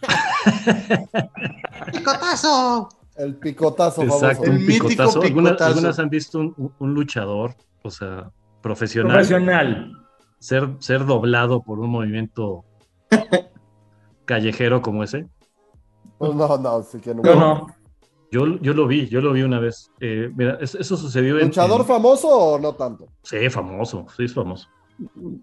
¡Picotazo! 1.92 2.88
el 3.16 3.34
picotazo 3.36 4.02
Exacto, 4.02 4.44
famoso. 4.44 4.50
Un 4.52 4.66
mítico 4.66 4.88
picotazo. 4.88 5.22
¿Alguna- 5.22 5.50
picotazo. 5.50 5.70
¿Algunas 5.70 5.98
han 5.98 6.10
visto 6.10 6.38
un, 6.38 6.54
un- 6.58 6.72
un 6.78 6.94
luchador, 6.94 7.54
o 7.82 7.90
sea, 7.90 8.30
profesional, 8.62 9.12
Profesional. 9.12 9.92
ser, 10.38 10.68
ser 10.80 11.06
doblado 11.06 11.62
por 11.62 11.78
un 11.78 11.90
movimiento 11.90 12.64
callejero 14.26 14.82
como 14.82 15.02
ese? 15.02 15.26
Pues 16.18 16.34
no, 16.34 16.58
no, 16.58 16.82
sí 16.82 16.98
que 17.00 17.14
no. 17.14 17.22
Yo 17.22 17.34
no. 17.34 17.66
Yo, 18.32 18.46
yo 18.60 18.74
lo 18.74 18.86
vi, 18.86 19.06
yo 19.08 19.20
lo 19.20 19.32
vi 19.32 19.42
una 19.42 19.60
vez. 19.60 19.90
Eh, 20.00 20.30
mira, 20.34 20.58
es- 20.60 20.74
eso 20.74 20.96
sucedió 20.96 21.38
en... 21.38 21.46
¿Luchador 21.46 21.80
en- 21.82 21.86
famoso 21.86 22.28
o 22.28 22.58
no 22.58 22.74
tanto? 22.74 23.06
Sí, 23.22 23.48
famoso, 23.50 24.06
sí 24.16 24.24
es 24.24 24.34
famoso. 24.34 24.68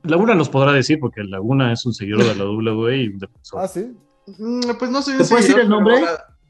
Laguna 0.03 0.35
nos 0.35 0.49
podrá 0.49 0.71
decir, 0.73 0.99
porque 0.99 1.23
Laguna 1.23 1.71
es 1.71 1.85
un 1.85 1.93
seguidor 1.93 2.23
de 2.25 2.35
la 2.35 2.43
WWE 2.45 2.97
y 3.03 3.07
un 3.09 3.19
defensor. 3.19 3.61
Ah, 3.61 3.67
sí. 3.67 3.95
Mm, 4.37 4.61
Pues 4.79 4.91
no 4.91 5.01
soy 5.01 5.13
un 5.15 5.19
¿Te 5.21 5.25
puedes 5.29 5.45
decir 5.47 5.59
el 5.61 5.69
nombre? 5.69 5.95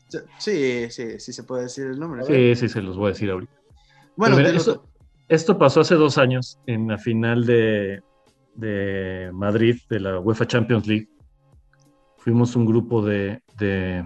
pero 0.09 0.24
Sí, 0.38 0.89
sí, 0.91 1.19
sí 1.19 1.34
se 1.34 1.43
puede 1.43 1.63
decir 1.63 1.86
el 1.88 1.99
nombre. 1.99 2.24
Sí, 2.24 2.55
sí, 2.55 2.69
se 2.69 2.82
los 2.82 2.95
voy 2.97 3.07
a 3.07 3.09
decir 3.13 3.30
ahorita. 3.32 3.51
Bueno, 4.15 4.36
Pero 4.36 4.49
mira, 4.49 4.49
dilo 4.49 4.59
esto, 4.59 4.86
esto 5.28 5.57
pasó 5.57 5.82
hace 5.82 5.95
dos 5.95 6.17
años 6.19 6.59
en 6.67 6.88
la 6.88 6.97
final 6.99 7.45
de, 7.45 8.01
de 8.55 9.32
Madrid, 9.34 9.78
de 9.89 9.99
la 9.99 10.19
UEFA 10.19 10.45
Champions 10.47 10.86
League. 10.88 11.07
Fuimos 12.24 12.55
un 12.55 12.65
grupo 12.65 13.01
de, 13.01 13.41
de 13.59 14.05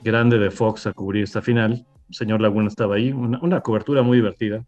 grande 0.00 0.38
de 0.38 0.50
Fox 0.50 0.86
a 0.86 0.94
cubrir 0.94 1.24
esta 1.24 1.42
final. 1.42 1.84
El 2.08 2.14
señor 2.14 2.40
Laguna 2.40 2.68
estaba 2.68 2.94
ahí, 2.94 3.12
una, 3.12 3.38
una 3.42 3.60
cobertura 3.60 4.02
muy 4.02 4.16
divertida. 4.16 4.64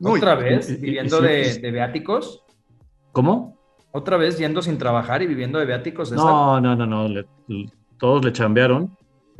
Uy, 0.00 0.18
Otra 0.18 0.34
vez, 0.34 0.68
y- 0.70 0.74
viviendo 0.76 1.20
y- 1.20 1.28
de, 1.28 1.48
y- 1.56 1.60
de 1.60 1.70
viáticos. 1.70 2.42
¿Cómo? 3.12 3.56
Otra 3.92 4.16
vez 4.16 4.38
yendo 4.38 4.60
sin 4.60 4.76
trabajar 4.76 5.22
y 5.22 5.28
viviendo 5.28 5.60
de 5.60 5.66
viáticos. 5.66 6.10
No, 6.10 6.60
no, 6.60 6.74
no, 6.74 6.84
no. 6.84 7.06
le- 7.06 7.26
le- 7.46 7.66
todos 7.96 8.24
le 8.24 8.32
chambearon, 8.32 8.90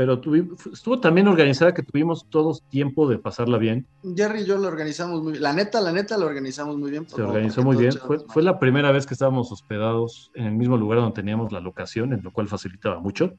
pero 0.01 0.18
tuvi- 0.18 0.48
estuvo 0.72 0.98
también 0.98 1.28
organizada 1.28 1.74
que 1.74 1.82
tuvimos 1.82 2.24
todos 2.30 2.62
tiempo 2.70 3.07
de 3.07 3.18
pasarla 3.18 3.59
bien. 3.59 3.86
Jerry 4.16 4.40
y 4.40 4.46
yo 4.46 4.57
lo 4.57 4.66
organizamos 4.66 5.22
muy 5.22 5.32
bien. 5.32 5.42
La 5.42 5.53
neta, 5.53 5.78
la 5.82 5.92
neta, 5.92 6.16
lo 6.16 6.24
organizamos 6.24 6.78
muy 6.78 6.90
bien. 6.90 7.07
Se 7.07 7.20
organizó 7.20 7.62
muy 7.62 7.76
bien. 7.76 7.92
Fue, 7.92 8.16
fue 8.26 8.42
la 8.42 8.59
primera 8.59 8.92
vez 8.92 9.05
que 9.05 9.12
estábamos 9.12 9.53
hospedados 9.53 10.30
en 10.34 10.46
el 10.46 10.53
mismo 10.55 10.78
lugar 10.78 11.01
donde 11.01 11.12
teníamos 11.14 11.53
la 11.53 11.61
locación, 11.61 12.14
en 12.14 12.22
lo 12.22 12.32
cual 12.32 12.48
facilitaba 12.48 12.98
mucho. 12.98 13.34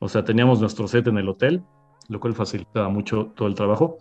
O 0.00 0.08
sea, 0.08 0.24
teníamos 0.24 0.60
nuestro 0.60 0.88
set 0.88 1.06
en 1.06 1.18
el 1.18 1.28
hotel, 1.28 1.62
lo 2.08 2.18
cual 2.18 2.34
facilitaba 2.34 2.88
mucho 2.88 3.32
todo 3.36 3.46
el 3.46 3.54
trabajo. 3.54 3.98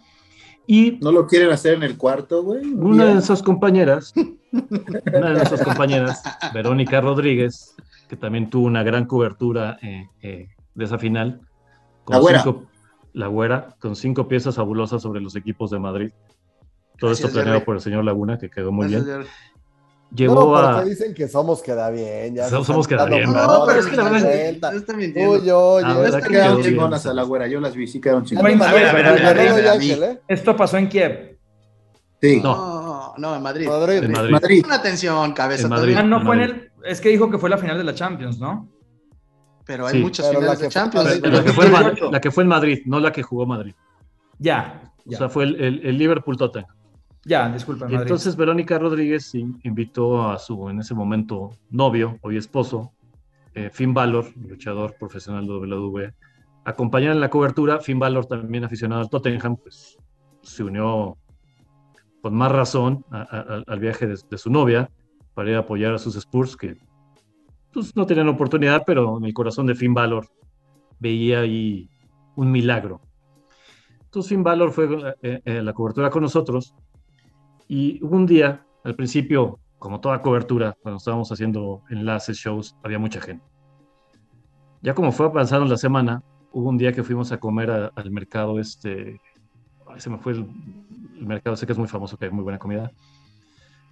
Y 0.65 0.97
¿No 1.03 1.11
lo 1.11 1.27
quieren 1.27 1.51
hacer 1.51 1.75
en 1.75 1.83
el 1.83 1.97
cuarto, 1.97 2.41
güey? 2.41 2.65
Un 2.65 2.93
una 2.93 3.05
de 3.05 3.19
esas 3.19 3.43
compañeras, 3.43 4.11
una 4.51 5.27
de 5.27 5.33
nuestras 5.33 5.61
compañeras, 5.63 6.23
Verónica 6.51 6.99
Rodríguez, 6.99 7.75
que 8.09 8.17
también 8.17 8.49
tuvo 8.49 8.65
una 8.65 8.81
gran 8.81 9.05
cobertura 9.05 9.77
eh, 9.83 10.07
eh, 10.23 10.47
de 10.73 10.83
esa 10.83 10.97
final. 10.97 11.41
La 12.07 12.19
güera. 12.19 12.43
cinco- 12.43 12.63
la 13.13 13.27
güera, 13.27 13.75
con 13.79 13.95
cinco 13.95 14.27
piezas 14.27 14.55
fabulosas 14.55 15.01
sobre 15.01 15.21
los 15.21 15.35
equipos 15.35 15.71
de 15.71 15.79
Madrid. 15.79 16.11
Todo 16.99 17.09
Gracias, 17.09 17.19
esto 17.27 17.33
planeado 17.33 17.59
Jerry. 17.59 17.65
por 17.65 17.75
el 17.75 17.81
señor 17.81 18.03
Laguna, 18.05 18.37
que 18.37 18.49
quedó 18.49 18.71
muy 18.71 18.87
Gracias, 18.87 19.05
bien. 19.05 19.17
Jerry. 19.17 19.29
Llegó 20.15 20.35
no, 20.35 20.55
a... 20.55 20.83
te 20.83 20.89
dicen 20.89 21.13
que 21.13 21.27
somos 21.27 21.61
queda 21.61 21.89
bien. 21.89 22.35
Ya 22.35 22.47
Somos- 22.47 22.67
somos 22.67 22.87
queda 22.87 23.05
bien, 23.05 23.33
¿verdad? 23.33 23.47
No, 23.47 23.65
pero 23.65 23.79
es 23.79 23.87
que 23.87 23.95
la 23.95 24.03
verdad 24.03 24.71
no 24.71 24.77
está 24.77 24.93
mintiendo. 24.93 25.31
Uy, 25.33 25.49
oye, 25.49 25.85
Ah, 25.85 25.93
No, 25.93 25.99
¿verdad 26.01 26.19
es 26.19 26.25
que 26.25 26.29
que 26.31 26.35
quedaron 26.37 26.61
chingonas 26.61 27.05
a 27.05 27.13
la 27.13 27.23
güera, 27.23 27.47
yo 27.47 27.59
las 27.59 27.75
vi, 27.75 27.87
sí 27.87 27.99
quedaron 27.99 28.23
chingonas. 28.23 28.61
A 28.69 28.73
ver, 28.73 28.85
a 28.87 28.93
ver, 28.93 29.05
a 29.07 29.11
ver. 29.13 30.03
¿eh? 30.03 30.21
Esto 30.27 30.55
pasó 30.55 30.77
en 30.77 30.87
Kiev. 30.89 31.37
Sí. 32.21 32.39
No, 32.41 33.13
no, 33.17 33.35
en 33.35 33.41
Madrid. 33.41 33.67
Madrid. 33.67 34.03
En 34.03 34.11
Madrid. 34.11 34.31
Madrid. 34.31 34.63
Una 34.65 34.75
atención, 34.75 35.33
cabeza. 35.33 35.63
En. 35.63 35.69
Madrid. 35.69 35.95
Ah, 35.97 36.03
no 36.03 36.19
en 36.19 36.25
fue 36.25 36.35
en 36.35 36.41
el. 36.43 36.71
Es 36.85 37.01
que 37.01 37.09
dijo 37.09 37.29
que 37.29 37.37
fue 37.37 37.49
la 37.49 37.57
final 37.57 37.77
de 37.77 37.83
la 37.83 37.93
Champions, 37.93 38.39
¿no? 38.39 38.69
Pero 39.65 39.87
hay 39.87 39.93
Sí. 39.97 40.01
muchas 40.01 40.27
Pero 40.27 40.39
finales 40.39 40.59
de 40.59 40.65
fue- 40.65 40.71
Champions. 40.73 41.19
Pero 41.21 41.37
La 41.37 41.43
que, 41.43 41.51
fue 41.53 41.65
en 41.65 41.71
Ma- 41.71 41.77
2018. 41.79 42.11
la 42.11 42.21
que 42.21 42.31
fue 42.31 42.43
en 42.43 42.49
Madrid, 42.49 42.79
no 42.85 42.99
la 42.99 43.11
que 43.11 43.23
jugó 43.23 43.45
Madrid. 43.45 43.73
Ya. 44.39 44.81
O 45.07 45.11
sea, 45.11 45.29
fue 45.29 45.43
el, 45.45 45.55
el- 45.61 45.85
el 45.85 45.97
Liverpool 45.97 46.37
Tottenham. 46.37 46.69
ya 47.27 47.49
disculpa, 47.49 47.85
Madrid. 47.85 48.01
entonces 48.01 48.35
Verónica 48.35 48.77
Rodríguez 48.77 49.33
in- 49.33 49.59
invitó 49.63 50.29
a 50.29 50.37
su, 50.37 50.69
en 50.69 50.79
ese 50.79 50.93
momento, 50.93 51.49
novio, 51.71 52.19
hoy 52.21 52.37
esposo, 52.37 52.91
eh, 53.55 53.69
Finn 53.73 53.93
Balor, 53.95 54.25
luchador 54.37 54.95
profesional 54.99 55.45
de 55.47 55.53
WWE, 55.53 56.13
a 56.65 56.69
acompañar 56.69 57.13
en 57.13 57.21
la 57.21 57.29
cobertura. 57.29 57.79
Finn 57.79 57.97
Balor, 57.99 58.25
también 58.27 58.63
aficionado 58.63 59.01
al 59.01 59.09
Tottenham, 59.09 59.55
pues 59.57 59.97
se 60.43 60.63
unió 60.63 61.17
con 62.21 62.35
más 62.35 62.51
razón 62.51 63.03
a- 63.11 63.21
a- 63.21 63.63
al 63.65 63.79
viaje 63.79 64.05
de, 64.07 64.19
de 64.29 64.37
su 64.37 64.49
novia 64.51 64.89
para 65.33 65.49
ir 65.49 65.55
a 65.55 65.59
apoyar 65.59 65.93
a 65.93 65.97
sus 65.99 66.15
Spurs, 66.17 66.55
que 66.57 66.77
pues, 67.75 67.95
no 67.95 68.05
tenían 68.05 68.27
oportunidad, 68.29 68.83
pero 68.85 69.17
en 69.19 69.25
el 69.25 69.33
corazón 69.33 69.67
de 69.67 69.75
Finn 69.75 69.93
Balor 69.93 70.27
veía 70.99 71.41
ahí 71.41 71.87
un 72.35 72.51
milagro. 72.51 73.01
Entonces 74.05 74.29
Finn 74.29 74.43
Balor 74.43 74.71
fue 74.71 74.87
eh, 75.21 75.41
eh, 75.45 75.61
la 75.61 75.73
cobertura 75.73 76.09
con 76.09 76.23
nosotros 76.23 76.73
y 77.67 78.01
un 78.03 78.25
día, 78.25 78.65
al 78.83 78.95
principio, 78.95 79.59
como 79.77 79.99
toda 79.99 80.21
cobertura, 80.21 80.75
cuando 80.81 80.97
estábamos 80.97 81.31
haciendo 81.31 81.83
enlaces, 81.89 82.37
shows, 82.37 82.75
había 82.81 82.97
mucha 82.97 83.19
gente. 83.21 83.43
Ya 84.81 84.93
como 84.93 85.11
fue 85.11 85.25
avanzando 85.25 85.65
la 85.65 85.77
semana, 85.77 86.21
hubo 86.51 86.69
un 86.69 86.77
día 86.77 86.93
que 86.93 87.03
fuimos 87.03 87.31
a 87.31 87.37
comer 87.39 87.69
a- 87.71 87.91
al 87.95 88.09
mercado 88.11 88.59
este, 88.59 89.19
ay, 89.87 89.99
se 89.99 90.09
me 90.09 90.17
fue 90.17 90.33
el, 90.33 90.47
el 91.19 91.25
mercado, 91.25 91.55
sé 91.55 91.65
que 91.65 91.73
es 91.73 91.77
muy 91.77 91.87
famoso, 91.87 92.17
que 92.17 92.25
hay 92.25 92.31
muy 92.31 92.43
buena 92.43 92.59
comida. 92.59 92.89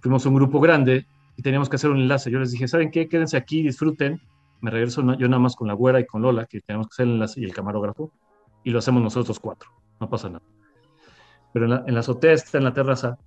Fuimos 0.00 0.24
un 0.26 0.34
grupo 0.34 0.60
grande 0.60 1.06
y 1.36 1.42
teníamos 1.42 1.68
que 1.68 1.76
hacer 1.76 1.90
un 1.90 1.98
enlace. 1.98 2.30
Yo 2.30 2.38
les 2.38 2.52
dije, 2.52 2.68
¿saben 2.68 2.90
qué? 2.90 3.08
Quédense 3.08 3.36
aquí, 3.36 3.62
disfruten. 3.62 4.20
Me 4.60 4.70
regreso 4.70 5.02
yo 5.16 5.28
nada 5.28 5.40
más 5.40 5.56
con 5.56 5.68
la 5.68 5.74
güera 5.74 6.00
y 6.00 6.06
con 6.06 6.22
Lola, 6.22 6.46
que 6.46 6.60
tenemos 6.60 6.88
que 6.88 6.94
hacer 6.94 7.06
el 7.06 7.14
enlace 7.14 7.40
y 7.40 7.44
el 7.44 7.52
camarógrafo, 7.52 8.12
y 8.62 8.70
lo 8.70 8.78
hacemos 8.78 9.02
nosotros 9.02 9.38
cuatro. 9.38 9.70
No 10.00 10.08
pasa 10.08 10.28
nada. 10.28 10.44
Pero 11.52 11.66
en 11.66 11.70
la, 11.72 11.84
en 11.86 11.94
la 11.94 12.00
azotea, 12.00 12.32
esta, 12.32 12.58
en 12.58 12.64
la 12.64 12.72
terraza, 12.72 13.18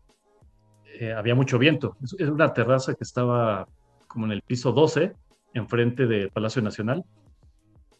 eh, 1.00 1.14
había 1.14 1.36
mucho 1.36 1.60
viento. 1.60 1.96
Es, 2.04 2.16
es 2.18 2.30
una 2.30 2.54
terraza 2.54 2.94
que 2.96 3.04
estaba 3.04 3.68
como 4.08 4.26
en 4.26 4.32
el 4.32 4.42
piso 4.42 4.72
12, 4.72 5.14
enfrente 5.54 6.08
del 6.08 6.30
Palacio 6.30 6.62
Nacional. 6.62 7.06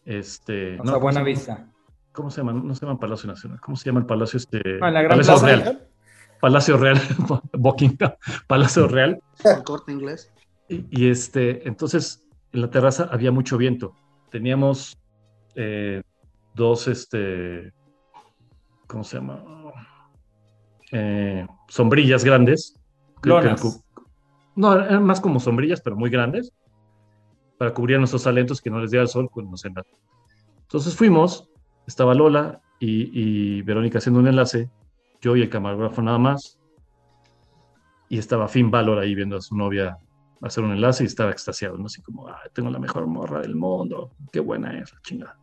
Este, 0.04 0.74
O 0.74 0.78
no, 0.78 0.84
sea, 0.84 0.92
¿cómo 0.94 1.00
buena 1.00 1.20
se 1.20 1.24
vista. 1.24 1.68
¿Cómo 2.12 2.30
se 2.30 2.40
llama? 2.40 2.52
No 2.52 2.74
se 2.74 2.84
llama 2.84 2.98
Palacio 2.98 3.28
Nacional. 3.28 3.60
¿Cómo 3.60 3.76
se 3.76 3.84
llama 3.84 4.00
el 4.00 4.06
Palacio 4.06 4.38
este? 4.38 4.58
Ah, 4.80 4.88
en 4.88 4.94
la 4.94 5.02
Gran 5.02 5.10
Palacio 5.10 5.34
Plaza. 5.34 5.46
Real. 5.46 5.87
Palacio 6.40 6.76
Real, 6.76 7.00
Buckingham, 7.52 8.12
Palacio 8.46 8.86
Real. 8.88 9.20
El 9.44 9.62
corte 9.64 9.92
inglés. 9.92 10.32
Y, 10.68 10.84
y, 10.90 11.10
este, 11.10 11.66
entonces 11.66 12.24
en 12.52 12.60
la 12.62 12.70
terraza 12.70 13.08
había 13.10 13.32
mucho 13.32 13.56
viento. 13.56 13.94
Teníamos 14.30 14.96
eh, 15.54 16.02
dos, 16.54 16.88
este, 16.88 17.72
¿cómo 18.86 19.02
se 19.04 19.16
llama? 19.16 19.42
Eh, 20.92 21.46
sombrillas 21.68 22.24
grandes. 22.24 22.74
Que 23.22 23.30
no, 24.54 24.72
eran 24.74 25.04
más 25.04 25.20
como 25.20 25.40
sombrillas, 25.40 25.80
pero 25.80 25.96
muy 25.96 26.10
grandes, 26.10 26.52
para 27.58 27.72
cubrir 27.74 27.98
nuestros 27.98 28.22
talentos 28.24 28.60
que 28.60 28.70
no 28.70 28.80
les 28.80 28.90
diera 28.90 29.02
el 29.02 29.08
sol 29.08 29.28
cuando 29.30 29.52
nos 29.52 29.64
enla- 29.64 29.84
Entonces 30.62 30.94
fuimos, 30.94 31.48
estaba 31.86 32.14
Lola 32.14 32.60
y, 32.78 33.10
y 33.58 33.62
Verónica 33.62 33.98
haciendo 33.98 34.20
un 34.20 34.28
enlace, 34.28 34.70
yo 35.20 35.36
y 35.36 35.42
el 35.42 35.48
camarógrafo 35.50 36.02
nada 36.02 36.18
más, 36.18 36.58
y 38.08 38.18
estaba 38.18 38.48
Finn 38.48 38.70
Balor 38.70 38.98
ahí 38.98 39.14
viendo 39.14 39.36
a 39.36 39.40
su 39.40 39.56
novia 39.56 39.98
hacer 40.40 40.62
un 40.64 40.72
enlace 40.72 41.02
y 41.02 41.06
estaba 41.06 41.30
extasiado, 41.30 41.76
¿no? 41.76 41.86
Así 41.86 42.00
como, 42.00 42.28
"Ay, 42.28 42.48
tengo 42.52 42.70
la 42.70 42.78
mejor 42.78 43.06
morra 43.06 43.40
del 43.40 43.56
mundo, 43.56 44.12
qué 44.32 44.40
buena 44.40 44.78
es, 44.78 44.92
la 44.92 45.00
chingada. 45.02 45.38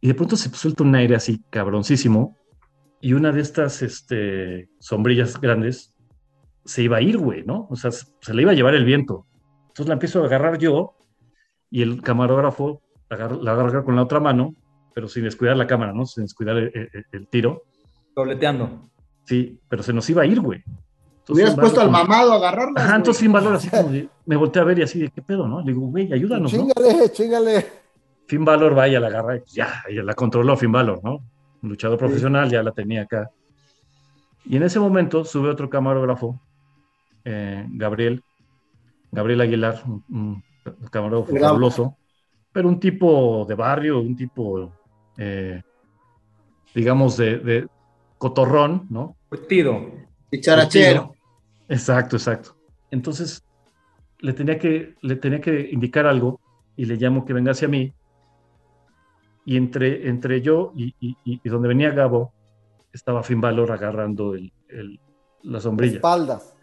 Y 0.00 0.08
de 0.08 0.14
pronto 0.14 0.36
se 0.36 0.48
suelta 0.50 0.84
un 0.84 0.94
aire 0.94 1.16
así 1.16 1.42
cabroncísimo 1.50 2.36
y 3.00 3.12
una 3.14 3.32
de 3.32 3.40
estas 3.40 3.82
este, 3.82 4.68
sombrillas 4.78 5.40
grandes 5.40 5.92
se 6.64 6.82
iba 6.82 6.98
a 6.98 7.02
ir, 7.02 7.18
güey, 7.18 7.44
¿no? 7.44 7.66
O 7.70 7.76
sea, 7.76 7.90
se 7.90 8.34
le 8.34 8.42
iba 8.42 8.52
a 8.52 8.54
llevar 8.54 8.74
el 8.74 8.84
viento. 8.84 9.26
Entonces 9.68 9.88
la 9.88 9.94
empiezo 9.94 10.22
a 10.22 10.26
agarrar 10.26 10.58
yo 10.58 10.94
y 11.70 11.82
el 11.82 12.00
camarógrafo 12.00 12.82
agar- 13.10 13.36
la 13.36 13.52
agarra 13.52 13.84
con 13.84 13.96
la 13.96 14.02
otra 14.02 14.20
mano, 14.20 14.54
pero 14.94 15.08
sin 15.08 15.24
descuidar 15.24 15.56
la 15.56 15.66
cámara, 15.66 15.92
¿no? 15.92 16.06
Sin 16.06 16.24
descuidar 16.24 16.56
el, 16.56 16.70
el- 16.74 17.04
el 17.12 17.28
tiro. 17.28 17.62
Dobleteando. 18.16 18.80
Sí, 19.24 19.60
pero 19.68 19.82
se 19.82 19.92
nos 19.92 20.08
iba 20.08 20.22
a 20.22 20.26
ir, 20.26 20.40
güey. 20.40 20.62
Entonces, 20.64 21.28
Hubieras 21.28 21.54
puesto 21.54 21.80
al 21.82 21.90
mamado 21.90 22.32
a 22.32 22.36
agarrarla. 22.36 22.80
Ajá, 22.80 22.96
entonces 22.96 23.20
Finn 23.20 23.32
Balor 23.32 23.54
así 23.56 23.68
como 23.68 23.90
de- 23.90 24.08
me 24.26 24.36
volteé 24.36 24.62
a 24.62 24.64
ver 24.64 24.78
y 24.78 24.82
así 24.82 25.00
de, 25.00 25.10
¿qué 25.10 25.20
pedo, 25.20 25.46
no? 25.46 25.60
Le 25.60 25.72
digo, 25.72 25.86
güey, 25.88 26.10
ayúdanos, 26.12 26.52
¿no? 26.52 26.58
Chingale, 26.60 27.12
chingale. 27.12 27.66
Finn 28.26 28.44
Balor 28.44 28.74
vaya, 28.74 28.98
la 29.00 29.08
agarra 29.08 29.36
y 29.36 29.40
pues 29.40 29.52
ya, 29.52 29.82
ya 29.94 30.02
la 30.02 30.14
controló 30.14 30.56
Finn 30.56 30.72
Balor, 30.72 31.00
¿no? 31.04 31.20
Un 31.62 31.68
luchador 31.68 31.98
profesional, 31.98 32.48
ya 32.48 32.62
la 32.62 32.72
tenía 32.72 33.02
acá. 33.02 33.30
Y 34.46 34.56
en 34.56 34.62
ese 34.62 34.78
momento 34.80 35.24
sube 35.24 35.50
otro 35.50 35.68
camarógrafo, 35.68 36.40
eh, 37.24 37.66
Gabriel, 37.70 38.22
Gabriel 39.10 39.40
Aguilar, 39.42 39.82
un, 39.86 40.04
un 40.08 40.42
camarógrafo 40.90 41.32
Bravo. 41.32 41.48
fabuloso, 41.48 41.96
pero 42.52 42.68
un 42.68 42.78
tipo 42.80 43.44
de 43.48 43.54
barrio, 43.56 44.00
un 44.00 44.16
tipo, 44.16 44.72
eh, 45.18 45.60
digamos, 46.74 47.16
de, 47.16 47.38
de 47.38 47.68
cotorrón, 48.18 48.86
¿no? 48.90 49.16
Curtido. 49.28 49.80
Dicharachero. 50.30 51.14
Exacto, 51.68 52.16
exacto. 52.16 52.56
Entonces, 52.90 53.44
le 54.20 54.32
tenía 54.32 54.58
que, 54.58 54.94
le 55.02 55.16
tenía 55.16 55.40
que 55.40 55.68
indicar 55.70 56.06
algo 56.06 56.40
y 56.76 56.84
le 56.86 56.96
llamo 56.96 57.24
que 57.24 57.32
venga 57.32 57.52
hacia 57.52 57.68
mí. 57.68 57.92
Y 59.44 59.56
entre, 59.56 60.08
entre 60.08 60.40
yo 60.42 60.72
y, 60.76 60.94
y- 61.00 61.48
donde 61.48 61.68
venía 61.68 61.90
Gabo, 61.90 62.32
estaba 62.92 63.22
Finn 63.22 63.40
Balor 63.40 63.70
agarrando 63.72 64.34
el, 64.34 64.52
el- 64.68 64.98
la 65.42 65.60
sombrilla 65.60 65.96
Espaldas. 65.96 66.54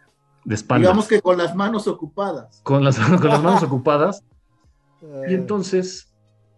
de 0.44 0.56
espaldas. 0.56 0.82
Digamos 0.90 1.08
que 1.08 1.22
con 1.22 1.38
las 1.38 1.56
manos 1.56 1.88
ocupadas. 1.88 2.60
con, 2.64 2.84
las, 2.84 2.98
con 3.22 3.28
las 3.30 3.42
manos 3.42 3.64
ocupadas. 3.64 4.24
Eh, 5.02 5.22
Y 5.30 5.34
entonces 5.36 6.14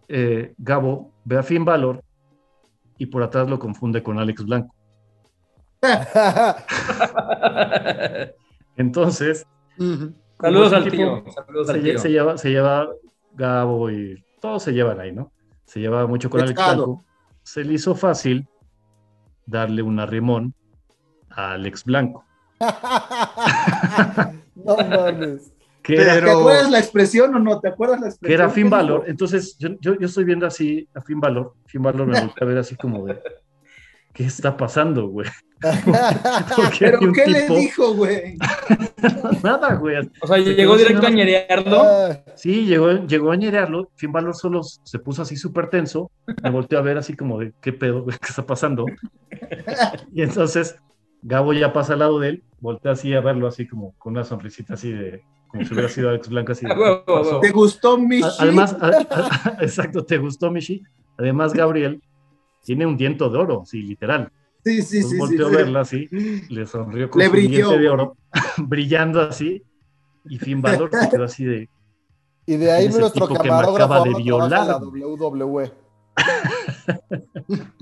eh, 0.08 0.54
Gabo 0.58 1.12
ve 1.24 1.38
a 1.38 1.42
Finn 1.42 1.64
Balor 1.64 2.02
y 2.98 3.06
por 3.06 3.22
atrás 3.22 3.48
lo 3.48 3.58
confunde 3.58 4.02
con 4.02 4.18
Alex 4.18 4.44
Blanco. 4.44 4.74
Entonces, 8.76 9.46
Saludos 10.40 10.72
al 10.72 10.88
tío. 10.90 11.24
Saludos 11.34 11.66
se, 11.68 11.72
al 11.72 11.80
lle- 11.82 11.90
tío. 11.92 11.98
se 11.98 12.10
lleva, 12.10 12.38
se 12.38 12.50
lleva 12.50 12.88
Gabo 13.34 13.90
y 13.90 14.22
todos 14.40 14.62
se 14.62 14.72
llevan 14.72 15.00
ahí, 15.00 15.12
¿no? 15.12 15.32
Se 15.64 15.80
llevaba 15.80 16.06
mucho 16.06 16.30
con 16.30 16.40
Alex. 16.42 16.54
Blanco. 16.54 17.04
Se 17.42 17.64
le 17.64 17.74
hizo 17.74 17.94
fácil 17.94 18.48
darle 19.46 19.82
un 19.82 19.98
arrimón 20.00 20.54
a 21.30 21.52
Alex 21.52 21.84
Blanco. 21.84 22.24
no 24.54 24.76
mames. 24.76 25.52
Que 25.82 25.96
¿Te 25.96 26.10
acuerdas 26.10 26.70
la 26.70 26.78
expresión 26.80 27.34
o 27.34 27.38
no? 27.38 27.60
¿Te 27.60 27.68
acuerdas 27.68 28.00
la 28.00 28.06
que 28.06 28.10
expresión? 28.10 28.40
era 28.40 28.50
Finn 28.50 28.70
que 28.70 28.82
dijo? 28.82 29.04
Entonces, 29.06 29.56
yo, 29.58 29.68
yo, 29.80 29.94
yo 29.98 30.06
estoy 30.06 30.24
viendo 30.24 30.46
así 30.46 30.88
a 30.94 31.00
Finn 31.00 31.20
Balor. 31.20 31.54
Finn 31.66 31.82
Balor 31.82 32.06
me 32.08 32.18
voltea 32.20 32.34
a 32.40 32.44
ver 32.44 32.58
así 32.58 32.74
como 32.74 33.06
de, 33.06 33.20
¿qué 34.16 34.24
está 34.24 34.56
pasando, 34.56 35.08
güey? 35.08 35.28
Porque 36.56 36.78
¿Pero 36.80 37.12
qué 37.12 37.26
le 37.26 37.48
dijo, 37.48 37.94
güey? 37.94 38.36
Nada, 39.42 39.74
güey. 39.74 39.96
O 40.22 40.26
sea, 40.26 40.36
Se 40.42 40.54
llegó 40.54 40.76
directo 40.76 41.02
a 41.02 41.08
así, 41.08 41.16
ñerearlo. 41.16 41.82
Ah, 41.82 42.18
Sí, 42.34 42.64
llegó, 42.66 42.90
llegó 43.06 43.30
a 43.32 43.36
ñerearlo. 43.36 43.90
Finn 43.96 44.12
Balor 44.12 44.34
solo 44.34 44.62
se 44.62 44.98
puso 44.98 45.22
así 45.22 45.36
súper 45.36 45.68
tenso. 45.68 46.10
Me 46.42 46.50
volteó 46.50 46.78
a 46.78 46.82
ver 46.82 46.96
así 46.98 47.14
como 47.14 47.38
de, 47.38 47.52
¿qué 47.60 47.72
pedo, 47.72 48.02
güey? 48.04 48.16
¿Qué 48.20 48.28
está 48.28 48.44
pasando? 48.46 48.86
Y 50.12 50.22
entonces 50.22 50.76
Gabo 51.22 51.52
ya 51.52 51.72
pasa 51.72 51.92
al 51.94 51.98
lado 52.00 52.18
de 52.20 52.28
él, 52.30 52.42
voltea 52.60 52.92
así 52.92 53.12
a 53.14 53.20
verlo 53.20 53.46
así 53.48 53.66
como 53.66 53.94
con 53.98 54.12
una 54.14 54.24
sonrisita 54.24 54.74
así 54.74 54.92
de, 54.92 55.22
como 55.48 55.64
si 55.64 55.72
hubiera 55.74 55.88
sido 55.88 56.08
Alex 56.10 56.28
Blanco 56.28 56.52
así. 56.52 56.64
de, 56.66 56.72
A 56.72 56.78
huevo, 56.78 57.04
¿qué 57.04 57.12
a 57.12 57.16
pasó? 57.16 57.28
huevo. 57.28 57.40
¿Te 57.40 57.50
gustó 57.50 57.98
Michi? 57.98 58.22
A- 58.24 58.30
Además, 58.40 58.76
a- 58.80 58.86
a- 58.88 59.62
exacto, 59.62 60.04
¿te 60.04 60.18
gustó, 60.18 60.50
Michi? 60.50 60.82
Además, 61.18 61.52
Gabriel 61.52 62.00
tiene 62.66 62.84
un 62.84 62.96
diento 62.96 63.30
de 63.30 63.38
oro, 63.38 63.62
sí, 63.64 63.80
literal. 63.80 64.32
Sí, 64.64 64.82
sí, 64.82 64.96
Entonces 64.96 65.10
sí. 65.12 65.18
volteó 65.18 65.48
sí, 65.48 65.54
a 65.54 65.56
sí. 65.58 65.62
verla 65.62 65.80
así, 65.80 66.08
le 66.50 66.66
sonrió 66.66 67.08
con 67.08 67.20
Le 67.20 67.26
su 67.26 67.32
brilló, 67.32 67.68
diente 67.68 67.78
de 67.78 67.88
oro, 67.88 68.16
brillando 68.58 69.20
así, 69.20 69.62
y 70.28 70.38
Finn 70.38 70.60
Balor 70.60 70.90
se 70.92 71.08
quedó 71.08 71.22
así 71.24 71.44
de, 71.44 71.68
Y 72.44 72.56
de 72.56 72.72
ahí 72.72 72.88
nuestro 72.88 73.12
tipo 73.12 73.28
que 73.28 73.34
me 73.44 73.48
camarógrafo 73.50 73.94
acaba 73.94 74.04
de 74.04 74.10
en 74.10 74.12
la 74.14 74.18
violar. 74.18 74.80
WWE. 74.82 75.72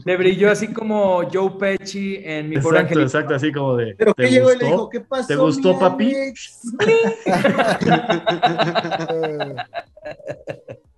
Le 0.05 0.17
brilló 0.19 0.51
así 0.51 0.69
como 0.75 1.23
Joe 1.33 1.53
Pesci 1.59 2.21
en 2.23 2.51
Mi 2.51 2.59
Pobre 2.59 2.81
exacto, 2.81 3.01
Angelito. 3.01 3.07
exacto, 3.07 3.35
así 3.37 3.53
como 3.53 3.77
de, 3.77 3.95
Pero 3.97 4.13
¿te 4.13 4.25
que 4.25 4.31
llegó 4.31 4.53
y 4.53 4.59
le 4.59 4.67
dijo, 4.67 4.91
¿qué 4.91 5.01
pasó? 5.01 5.27
¿Te 5.29 5.37
gustó, 5.37 5.73
mi 5.73 5.81
papi? 5.81 6.15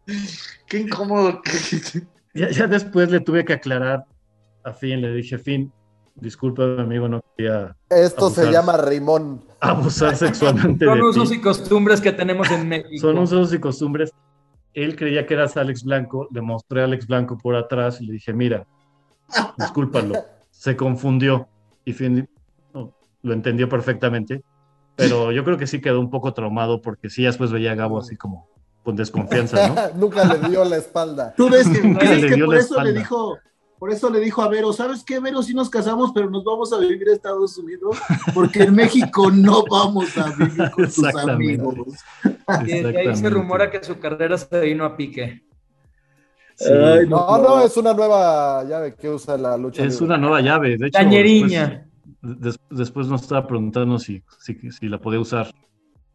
Qué 0.66 0.78
incómodo. 0.78 1.41
Ya, 2.37 2.51
ya 2.51 2.66
después 2.66 3.11
le 3.11 3.20
tuve 3.20 3.45
que 3.45 3.55
aclarar 3.55 4.05
a 4.64 4.72
Finn, 4.72 5.01
le 5.01 5.12
dije, 5.14 5.39
Finn, 5.39 5.72
disculpa, 6.16 6.62
amigo, 6.80 7.09
no 7.09 7.22
quería 7.37 7.76
Esto 7.91 8.30
se 8.30 8.43
Abusar. 8.43 8.53
llama 8.53 8.76
rimón. 8.78 9.45
abusar 9.61 10.16
sexualmente 10.16 10.84
Son 10.84 10.99
de 10.99 11.05
usos 11.05 11.30
ti. 11.30 11.37
y 11.37 11.41
costumbres 11.41 12.01
que 12.01 12.12
tenemos 12.12 12.51
en 12.51 12.68
México. 12.68 12.99
Son 13.01 13.18
usos 13.18 13.53
y 13.55 13.59
costumbres. 13.59 14.12
Él 14.74 14.95
creía 14.97 15.26
que 15.26 15.34
eras 15.34 15.57
Alex 15.57 15.84
Blanco, 15.84 16.28
le 16.32 16.43
mostré 16.43 16.82
a 16.82 16.84
Alex 16.84 17.07
Blanco 17.07 17.39
por 17.39 17.55
atrás 17.57 18.01
y 18.01 18.07
le 18.07 18.12
dije, 18.14 18.32
mira, 18.32 18.66
discúlpalo, 19.59 20.14
se 20.51 20.76
confundió. 20.76 21.49
Y 21.84 21.93
Finn 21.93 22.28
no, 22.74 22.93
lo 23.22 23.32
entendió 23.32 23.68
perfectamente, 23.68 24.43
pero 24.97 25.32
yo 25.32 25.45
creo 25.45 25.57
que 25.57 25.66
sí 25.66 25.80
quedó 25.80 26.01
un 26.01 26.11
poco 26.11 26.34
traumado 26.34 26.82
porque 26.82 27.09
sí, 27.09 27.22
después 27.24 27.53
veía 27.53 27.72
a 27.72 27.74
Gabo 27.76 27.99
así 27.99 28.16
como 28.16 28.49
con 28.87 28.95
desconfianza, 28.95 29.68
¿no? 29.68 29.74
Nunca 30.07 30.24
le 30.24 30.49
dio 30.49 30.64
la 30.64 30.76
espalda. 30.76 31.34
Tú 31.37 31.51
ves 31.51 31.68
que, 31.68 31.80
crees 31.99 32.22
le 32.22 32.28
que 32.28 32.34
dio 32.37 32.47
por 32.47 32.55
la 32.55 32.61
eso 32.61 32.80
le 32.82 32.93
dijo, 32.93 33.37
por 33.80 33.91
eso 33.91 34.09
le 34.11 34.20
dijo 34.20 34.43
a 34.43 34.49
Vero, 34.49 34.72
¿sabes 34.72 35.03
qué, 35.05 35.18
Vero? 35.18 35.43
Sí 35.43 35.53
nos 35.55 35.68
casamos, 35.68 36.12
pero 36.14 36.30
nos 36.30 36.45
vamos 36.45 36.72
a 36.72 36.78
vivir 36.78 37.09
a 37.09 37.12
Estados 37.12 37.59
Unidos, 37.59 37.99
porque 38.32 38.62
en 38.62 38.74
México 38.76 39.28
no 39.32 39.64
vamos 39.68 40.16
a 40.16 40.30
vivir 40.37 40.70
con 40.70 40.84
tus 40.84 41.05
amigos. 41.05 41.76
Y 42.64 42.72
ahí 42.72 43.16
se 43.16 43.28
rumora 43.28 43.68
que 43.70 43.82
su 43.82 43.99
carrera 43.99 44.39
se 44.39 44.61
vino 44.61 44.84
a 44.84 44.97
pique. 44.97 45.43
Sí. 46.55 46.72
Ay, 46.72 47.07
No, 47.09 47.37
no, 47.39 47.61
es 47.61 47.76
una 47.76 47.93
nueva 47.93 48.62
llave 48.64 48.95
que 48.95 49.11
usa 49.11 49.37
la 49.37 49.59
lucha. 49.59 49.82
Es 49.84 49.95
libre. 50.01 50.07
una 50.07 50.16
nueva 50.16 50.41
llave. 50.41 50.78
De 50.78 50.87
hecho, 50.87 50.99
Cañeriña. 50.99 51.87
Después, 52.22 52.41
des- 52.41 52.61
después 52.78 53.07
nos 53.09 53.22
estaba 53.22 53.47
preguntando 53.47 53.99
si, 53.99 54.22
si, 54.41 54.55
si 54.70 54.89
la 54.89 54.99
podía 54.99 55.20
usar, 55.20 55.53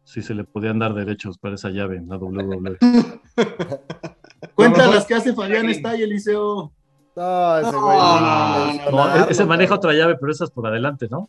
si 0.04 0.22
se 0.22 0.34
le 0.34 0.44
podían 0.44 0.78
dar 0.78 0.94
derechos 0.94 1.38
para 1.38 1.54
esa 1.54 1.70
llave 1.70 1.96
en 1.96 2.08
la 2.08 2.16
WWE. 2.16 2.78
Cuenta 4.54 4.86
las 4.88 5.06
que 5.06 5.14
hace 5.14 5.34
Fabián 5.34 5.68
está 5.68 5.96
y 5.96 6.02
Eliseo. 6.02 6.72
No, 7.14 7.58
ese 7.58 7.76
güey. 7.76 7.98
No, 7.98 8.90
no, 8.90 8.90
No, 8.90 9.28
ese 9.28 9.44
maneja 9.44 9.74
otra 9.74 9.92
llave, 9.92 10.16
pero 10.18 10.32
esa 10.32 10.44
es 10.44 10.50
por 10.50 10.66
adelante, 10.66 11.08
¿no? 11.10 11.28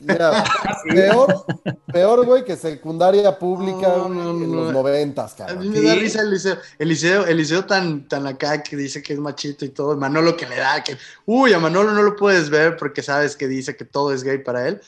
Mira, 0.00 0.42
peor, 0.88 1.44
peor, 1.92 2.24
güey, 2.24 2.44
que 2.44 2.56
secundaria 2.56 3.38
pública 3.38 3.88
No, 3.88 4.30
en 4.30 4.56
los 4.56 4.72
noventas, 4.72 5.34
A 5.34 5.46
cabrón. 5.46 5.58
mí 5.60 5.68
me 5.68 5.82
da 5.82 5.94
risa 5.94 6.22
Eliseo. 6.22 6.56
Eliseo, 6.78 7.26
Eliseo 7.26 7.64
tan, 7.66 8.08
tan 8.08 8.26
acá 8.26 8.62
que 8.62 8.74
dice 8.74 9.02
que 9.02 9.12
es 9.12 9.18
machito 9.18 9.64
y 9.66 9.68
todo. 9.68 9.96
Manolo 9.96 10.34
que 10.36 10.46
le 10.46 10.56
da, 10.56 10.82
que, 10.82 10.96
uy, 11.26 11.52
a 11.52 11.58
Manolo 11.58 11.92
no 11.92 12.02
lo 12.02 12.16
puedes 12.16 12.48
ver 12.48 12.76
porque 12.76 13.02
sabes 13.02 13.36
que 13.36 13.46
dice 13.46 13.76
que 13.76 13.84
todo 13.84 14.12
es 14.14 14.24
gay 14.24 14.38
para 14.38 14.66
él. 14.66 14.80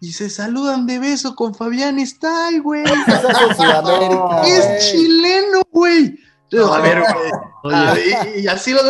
Y 0.00 0.12
se 0.12 0.30
saludan 0.30 0.86
de 0.86 0.98
beso 1.00 1.34
con 1.34 1.54
Fabián 1.54 1.98
Stay, 1.98 2.58
güey. 2.60 2.84
Es 4.46 4.90
chileno, 4.90 5.62
güey. 5.72 6.18
A 6.52 6.80
ver, 6.80 7.00
güey. 7.00 7.30
Ah, 7.74 7.94
y, 8.36 8.40
y 8.44 8.46
así 8.48 8.72
lo 8.72 8.82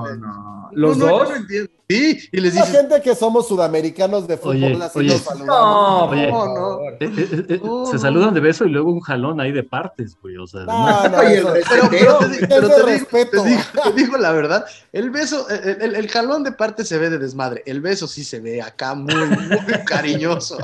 güey. 0.00 0.18
no. 0.18 0.68
¿Los 0.72 0.98
No, 0.98 1.06
no, 1.06 1.12
dos? 1.12 1.28
yo 1.28 1.30
no 1.34 1.36
entiendo. 1.36 1.70
Sí, 1.88 2.18
y 2.32 2.40
les 2.40 2.52
La 2.52 2.62
dices, 2.64 2.76
gente 2.80 3.00
que 3.00 3.14
somos 3.14 3.46
sudamericanos 3.46 4.26
de 4.26 4.36
fútbol, 4.36 4.56
Oye, 4.56 4.78
así 4.82 4.98
oye. 4.98 5.08
nos 5.12 5.20
saludamos. 5.20 6.16
No, 6.16 6.46
No, 6.46 6.80
eh, 6.80 6.96
eh, 7.00 7.46
eh, 7.48 7.60
se 7.92 7.98
saludan 8.00 8.34
de 8.34 8.40
beso 8.40 8.64
y 8.64 8.70
luego 8.70 8.90
un 8.90 8.98
jalón 9.00 9.40
ahí 9.40 9.52
de 9.52 9.62
partes, 9.62 10.18
güey. 10.20 10.36
O 10.36 10.48
sea, 10.48 10.62
No, 10.64 11.08
no, 11.08 11.18
Oye, 11.18 11.44
Pero, 11.68 11.88
pero 11.88 12.18
te, 12.18 12.46
pero 12.48 12.68
te 12.68 12.74
digo, 12.74 12.86
respeto. 12.86 13.42
te 13.42 13.48
digo- 13.50 13.62
te 13.84 13.92
digo 13.92 14.16
la 14.16 14.32
verdad, 14.32 14.66
el 14.92 15.10
beso, 15.10 15.48
el, 15.48 15.80
el- 15.80 15.94
el 15.94 16.08
jalón 16.08 16.42
de 16.42 16.50
parte 16.50 16.84
se 16.84 16.98
ve 16.98 17.08
de 17.08 17.18
desmadre, 17.18 17.62
el 17.66 17.80
beso 17.80 18.08
sí 18.08 18.24
se 18.24 18.40
ve 18.40 18.60
acá 18.60 18.94
muy, 18.94 19.14
muy 19.14 19.38
cariñoso. 19.86 20.58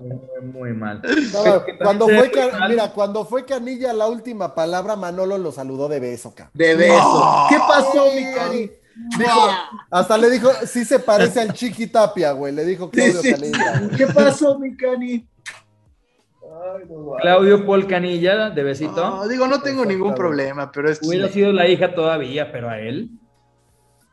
Muy, 0.00 0.52
muy 0.52 0.72
mal. 0.72 1.02
No, 1.32 1.62
cuando 1.82 2.06
fue, 2.06 2.30
mal. 2.52 2.70
mira, 2.70 2.92
cuando 2.92 3.24
fue 3.24 3.44
Canilla 3.44 3.92
la 3.92 4.06
última 4.06 4.54
palabra, 4.54 4.94
Manolo 4.94 5.36
lo 5.38 5.50
saludó 5.50 5.88
de 5.88 5.98
beso, 5.98 6.32
cabrón. 6.32 6.52
De 6.54 6.74
beso. 6.76 7.46
¿Qué 7.48 7.56
pasó, 7.58 8.06
mi 8.14 8.32
cari? 8.34 8.70
Dijo, 9.18 9.48
Hasta 9.90 10.16
le 10.18 10.30
dijo, 10.30 10.50
sí 10.66 10.84
se 10.84 10.98
parece 11.00 11.40
al 11.40 11.52
Chiqui 11.52 11.88
Tapia, 11.88 12.32
güey. 12.32 12.54
Le 12.54 12.64
dijo 12.64 12.90
Claudio 12.90 13.20
sí, 13.20 13.32
Canilla, 13.32 13.80
güey. 13.80 13.96
¿Qué 13.96 14.06
pasó, 14.06 14.58
mi 14.58 14.76
cani? 14.76 15.26
Claudio 17.20 17.66
Paul 17.66 17.86
Canilla, 17.86 18.50
de 18.50 18.62
besito. 18.62 18.94
No, 18.94 19.28
digo, 19.28 19.46
no 19.46 19.60
tengo 19.60 19.84
ningún 19.84 20.14
problema, 20.14 20.70
pero 20.70 20.90
es 20.90 21.00
Hubiera 21.02 21.28
sido 21.28 21.52
la 21.52 21.66
hija 21.68 21.94
todavía, 21.94 22.52
pero 22.52 22.70
a 22.70 22.78
él. 22.78 23.10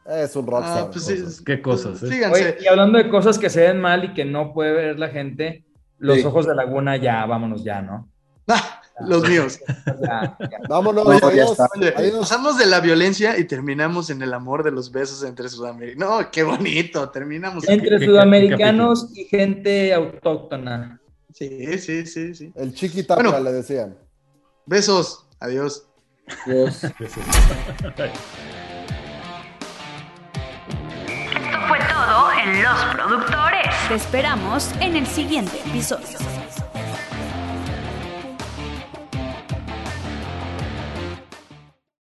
Es 0.06 0.36
un 0.36 0.48
rockstar. 0.48 0.84
Ah, 0.86 0.90
pues 0.92 1.06
cosas, 1.06 1.42
qué 1.46 1.62
cosas, 1.62 2.04
¿eh? 2.04 2.26
Oye, 2.32 2.58
y 2.60 2.68
hablando 2.68 2.98
de 2.98 3.10
cosas 3.10 3.38
que 3.38 3.50
se 3.50 3.62
ven 3.62 3.80
mal 3.80 4.04
y 4.04 4.14
que 4.14 4.26
no 4.26 4.54
puede 4.54 4.74
ver 4.74 5.00
la 5.00 5.10
gente, 5.10 5.64
los 6.00 6.18
Sí. 6.18 6.26
ojos 6.26 6.48
de 6.48 6.56
laguna 6.56 6.98
ya, 6.98 7.26
vámonos 7.26 7.64
ya, 7.64 7.82
¿no? 7.82 8.10
ah, 8.48 8.81
los 9.08 9.28
míos. 9.30 9.60
Ya, 10.02 10.38
ya. 10.40 10.58
Vámonos, 10.70 11.06
No, 11.06 11.12
adiós. 11.28 11.58
Oye, 11.76 11.94
Adiós. 11.96 12.20
pasamos 12.20 12.58
de 12.58 12.66
la 12.66 12.80
violencia 12.80 13.38
y 13.38 13.44
terminamos 13.46 14.10
en 14.10 14.22
el 14.22 14.34
amor 14.34 14.64
de 14.64 14.72
los 14.72 14.92
besos 14.92 15.24
entre 15.24 15.50
sudamericanos. 15.50 16.20
No, 16.24 16.32
qué 16.32 16.44
bonito, 16.44 17.10
terminamos. 17.10 17.68
Entre 17.68 17.98
qué- 18.00 18.06
sudamericanos 18.06 19.10
y 19.16 19.26
gente 19.26 19.94
autóctona. 19.94 21.00
Sí, 21.34 21.78
sí, 21.78 22.06
sí, 22.06 22.36
sí. 22.36 22.52
El 22.56 22.74
Chiqui 22.74 23.04
Tapia 23.04 23.30
Bueno. 23.30 23.40
le 23.44 23.52
decían. 23.54 23.98
Besos, 24.66 25.26
adiós. 25.40 25.88
Dios. 26.46 26.84
Esto 26.84 26.94
fue 31.68 31.78
todo 31.80 32.32
en 32.44 32.64
Los 32.64 32.84
Productores. 32.96 33.68
Te 33.88 33.96
esperamos 33.96 34.70
en 34.80 34.96
el 34.96 35.08
siguiente 35.08 35.58
episodio. 35.66 36.18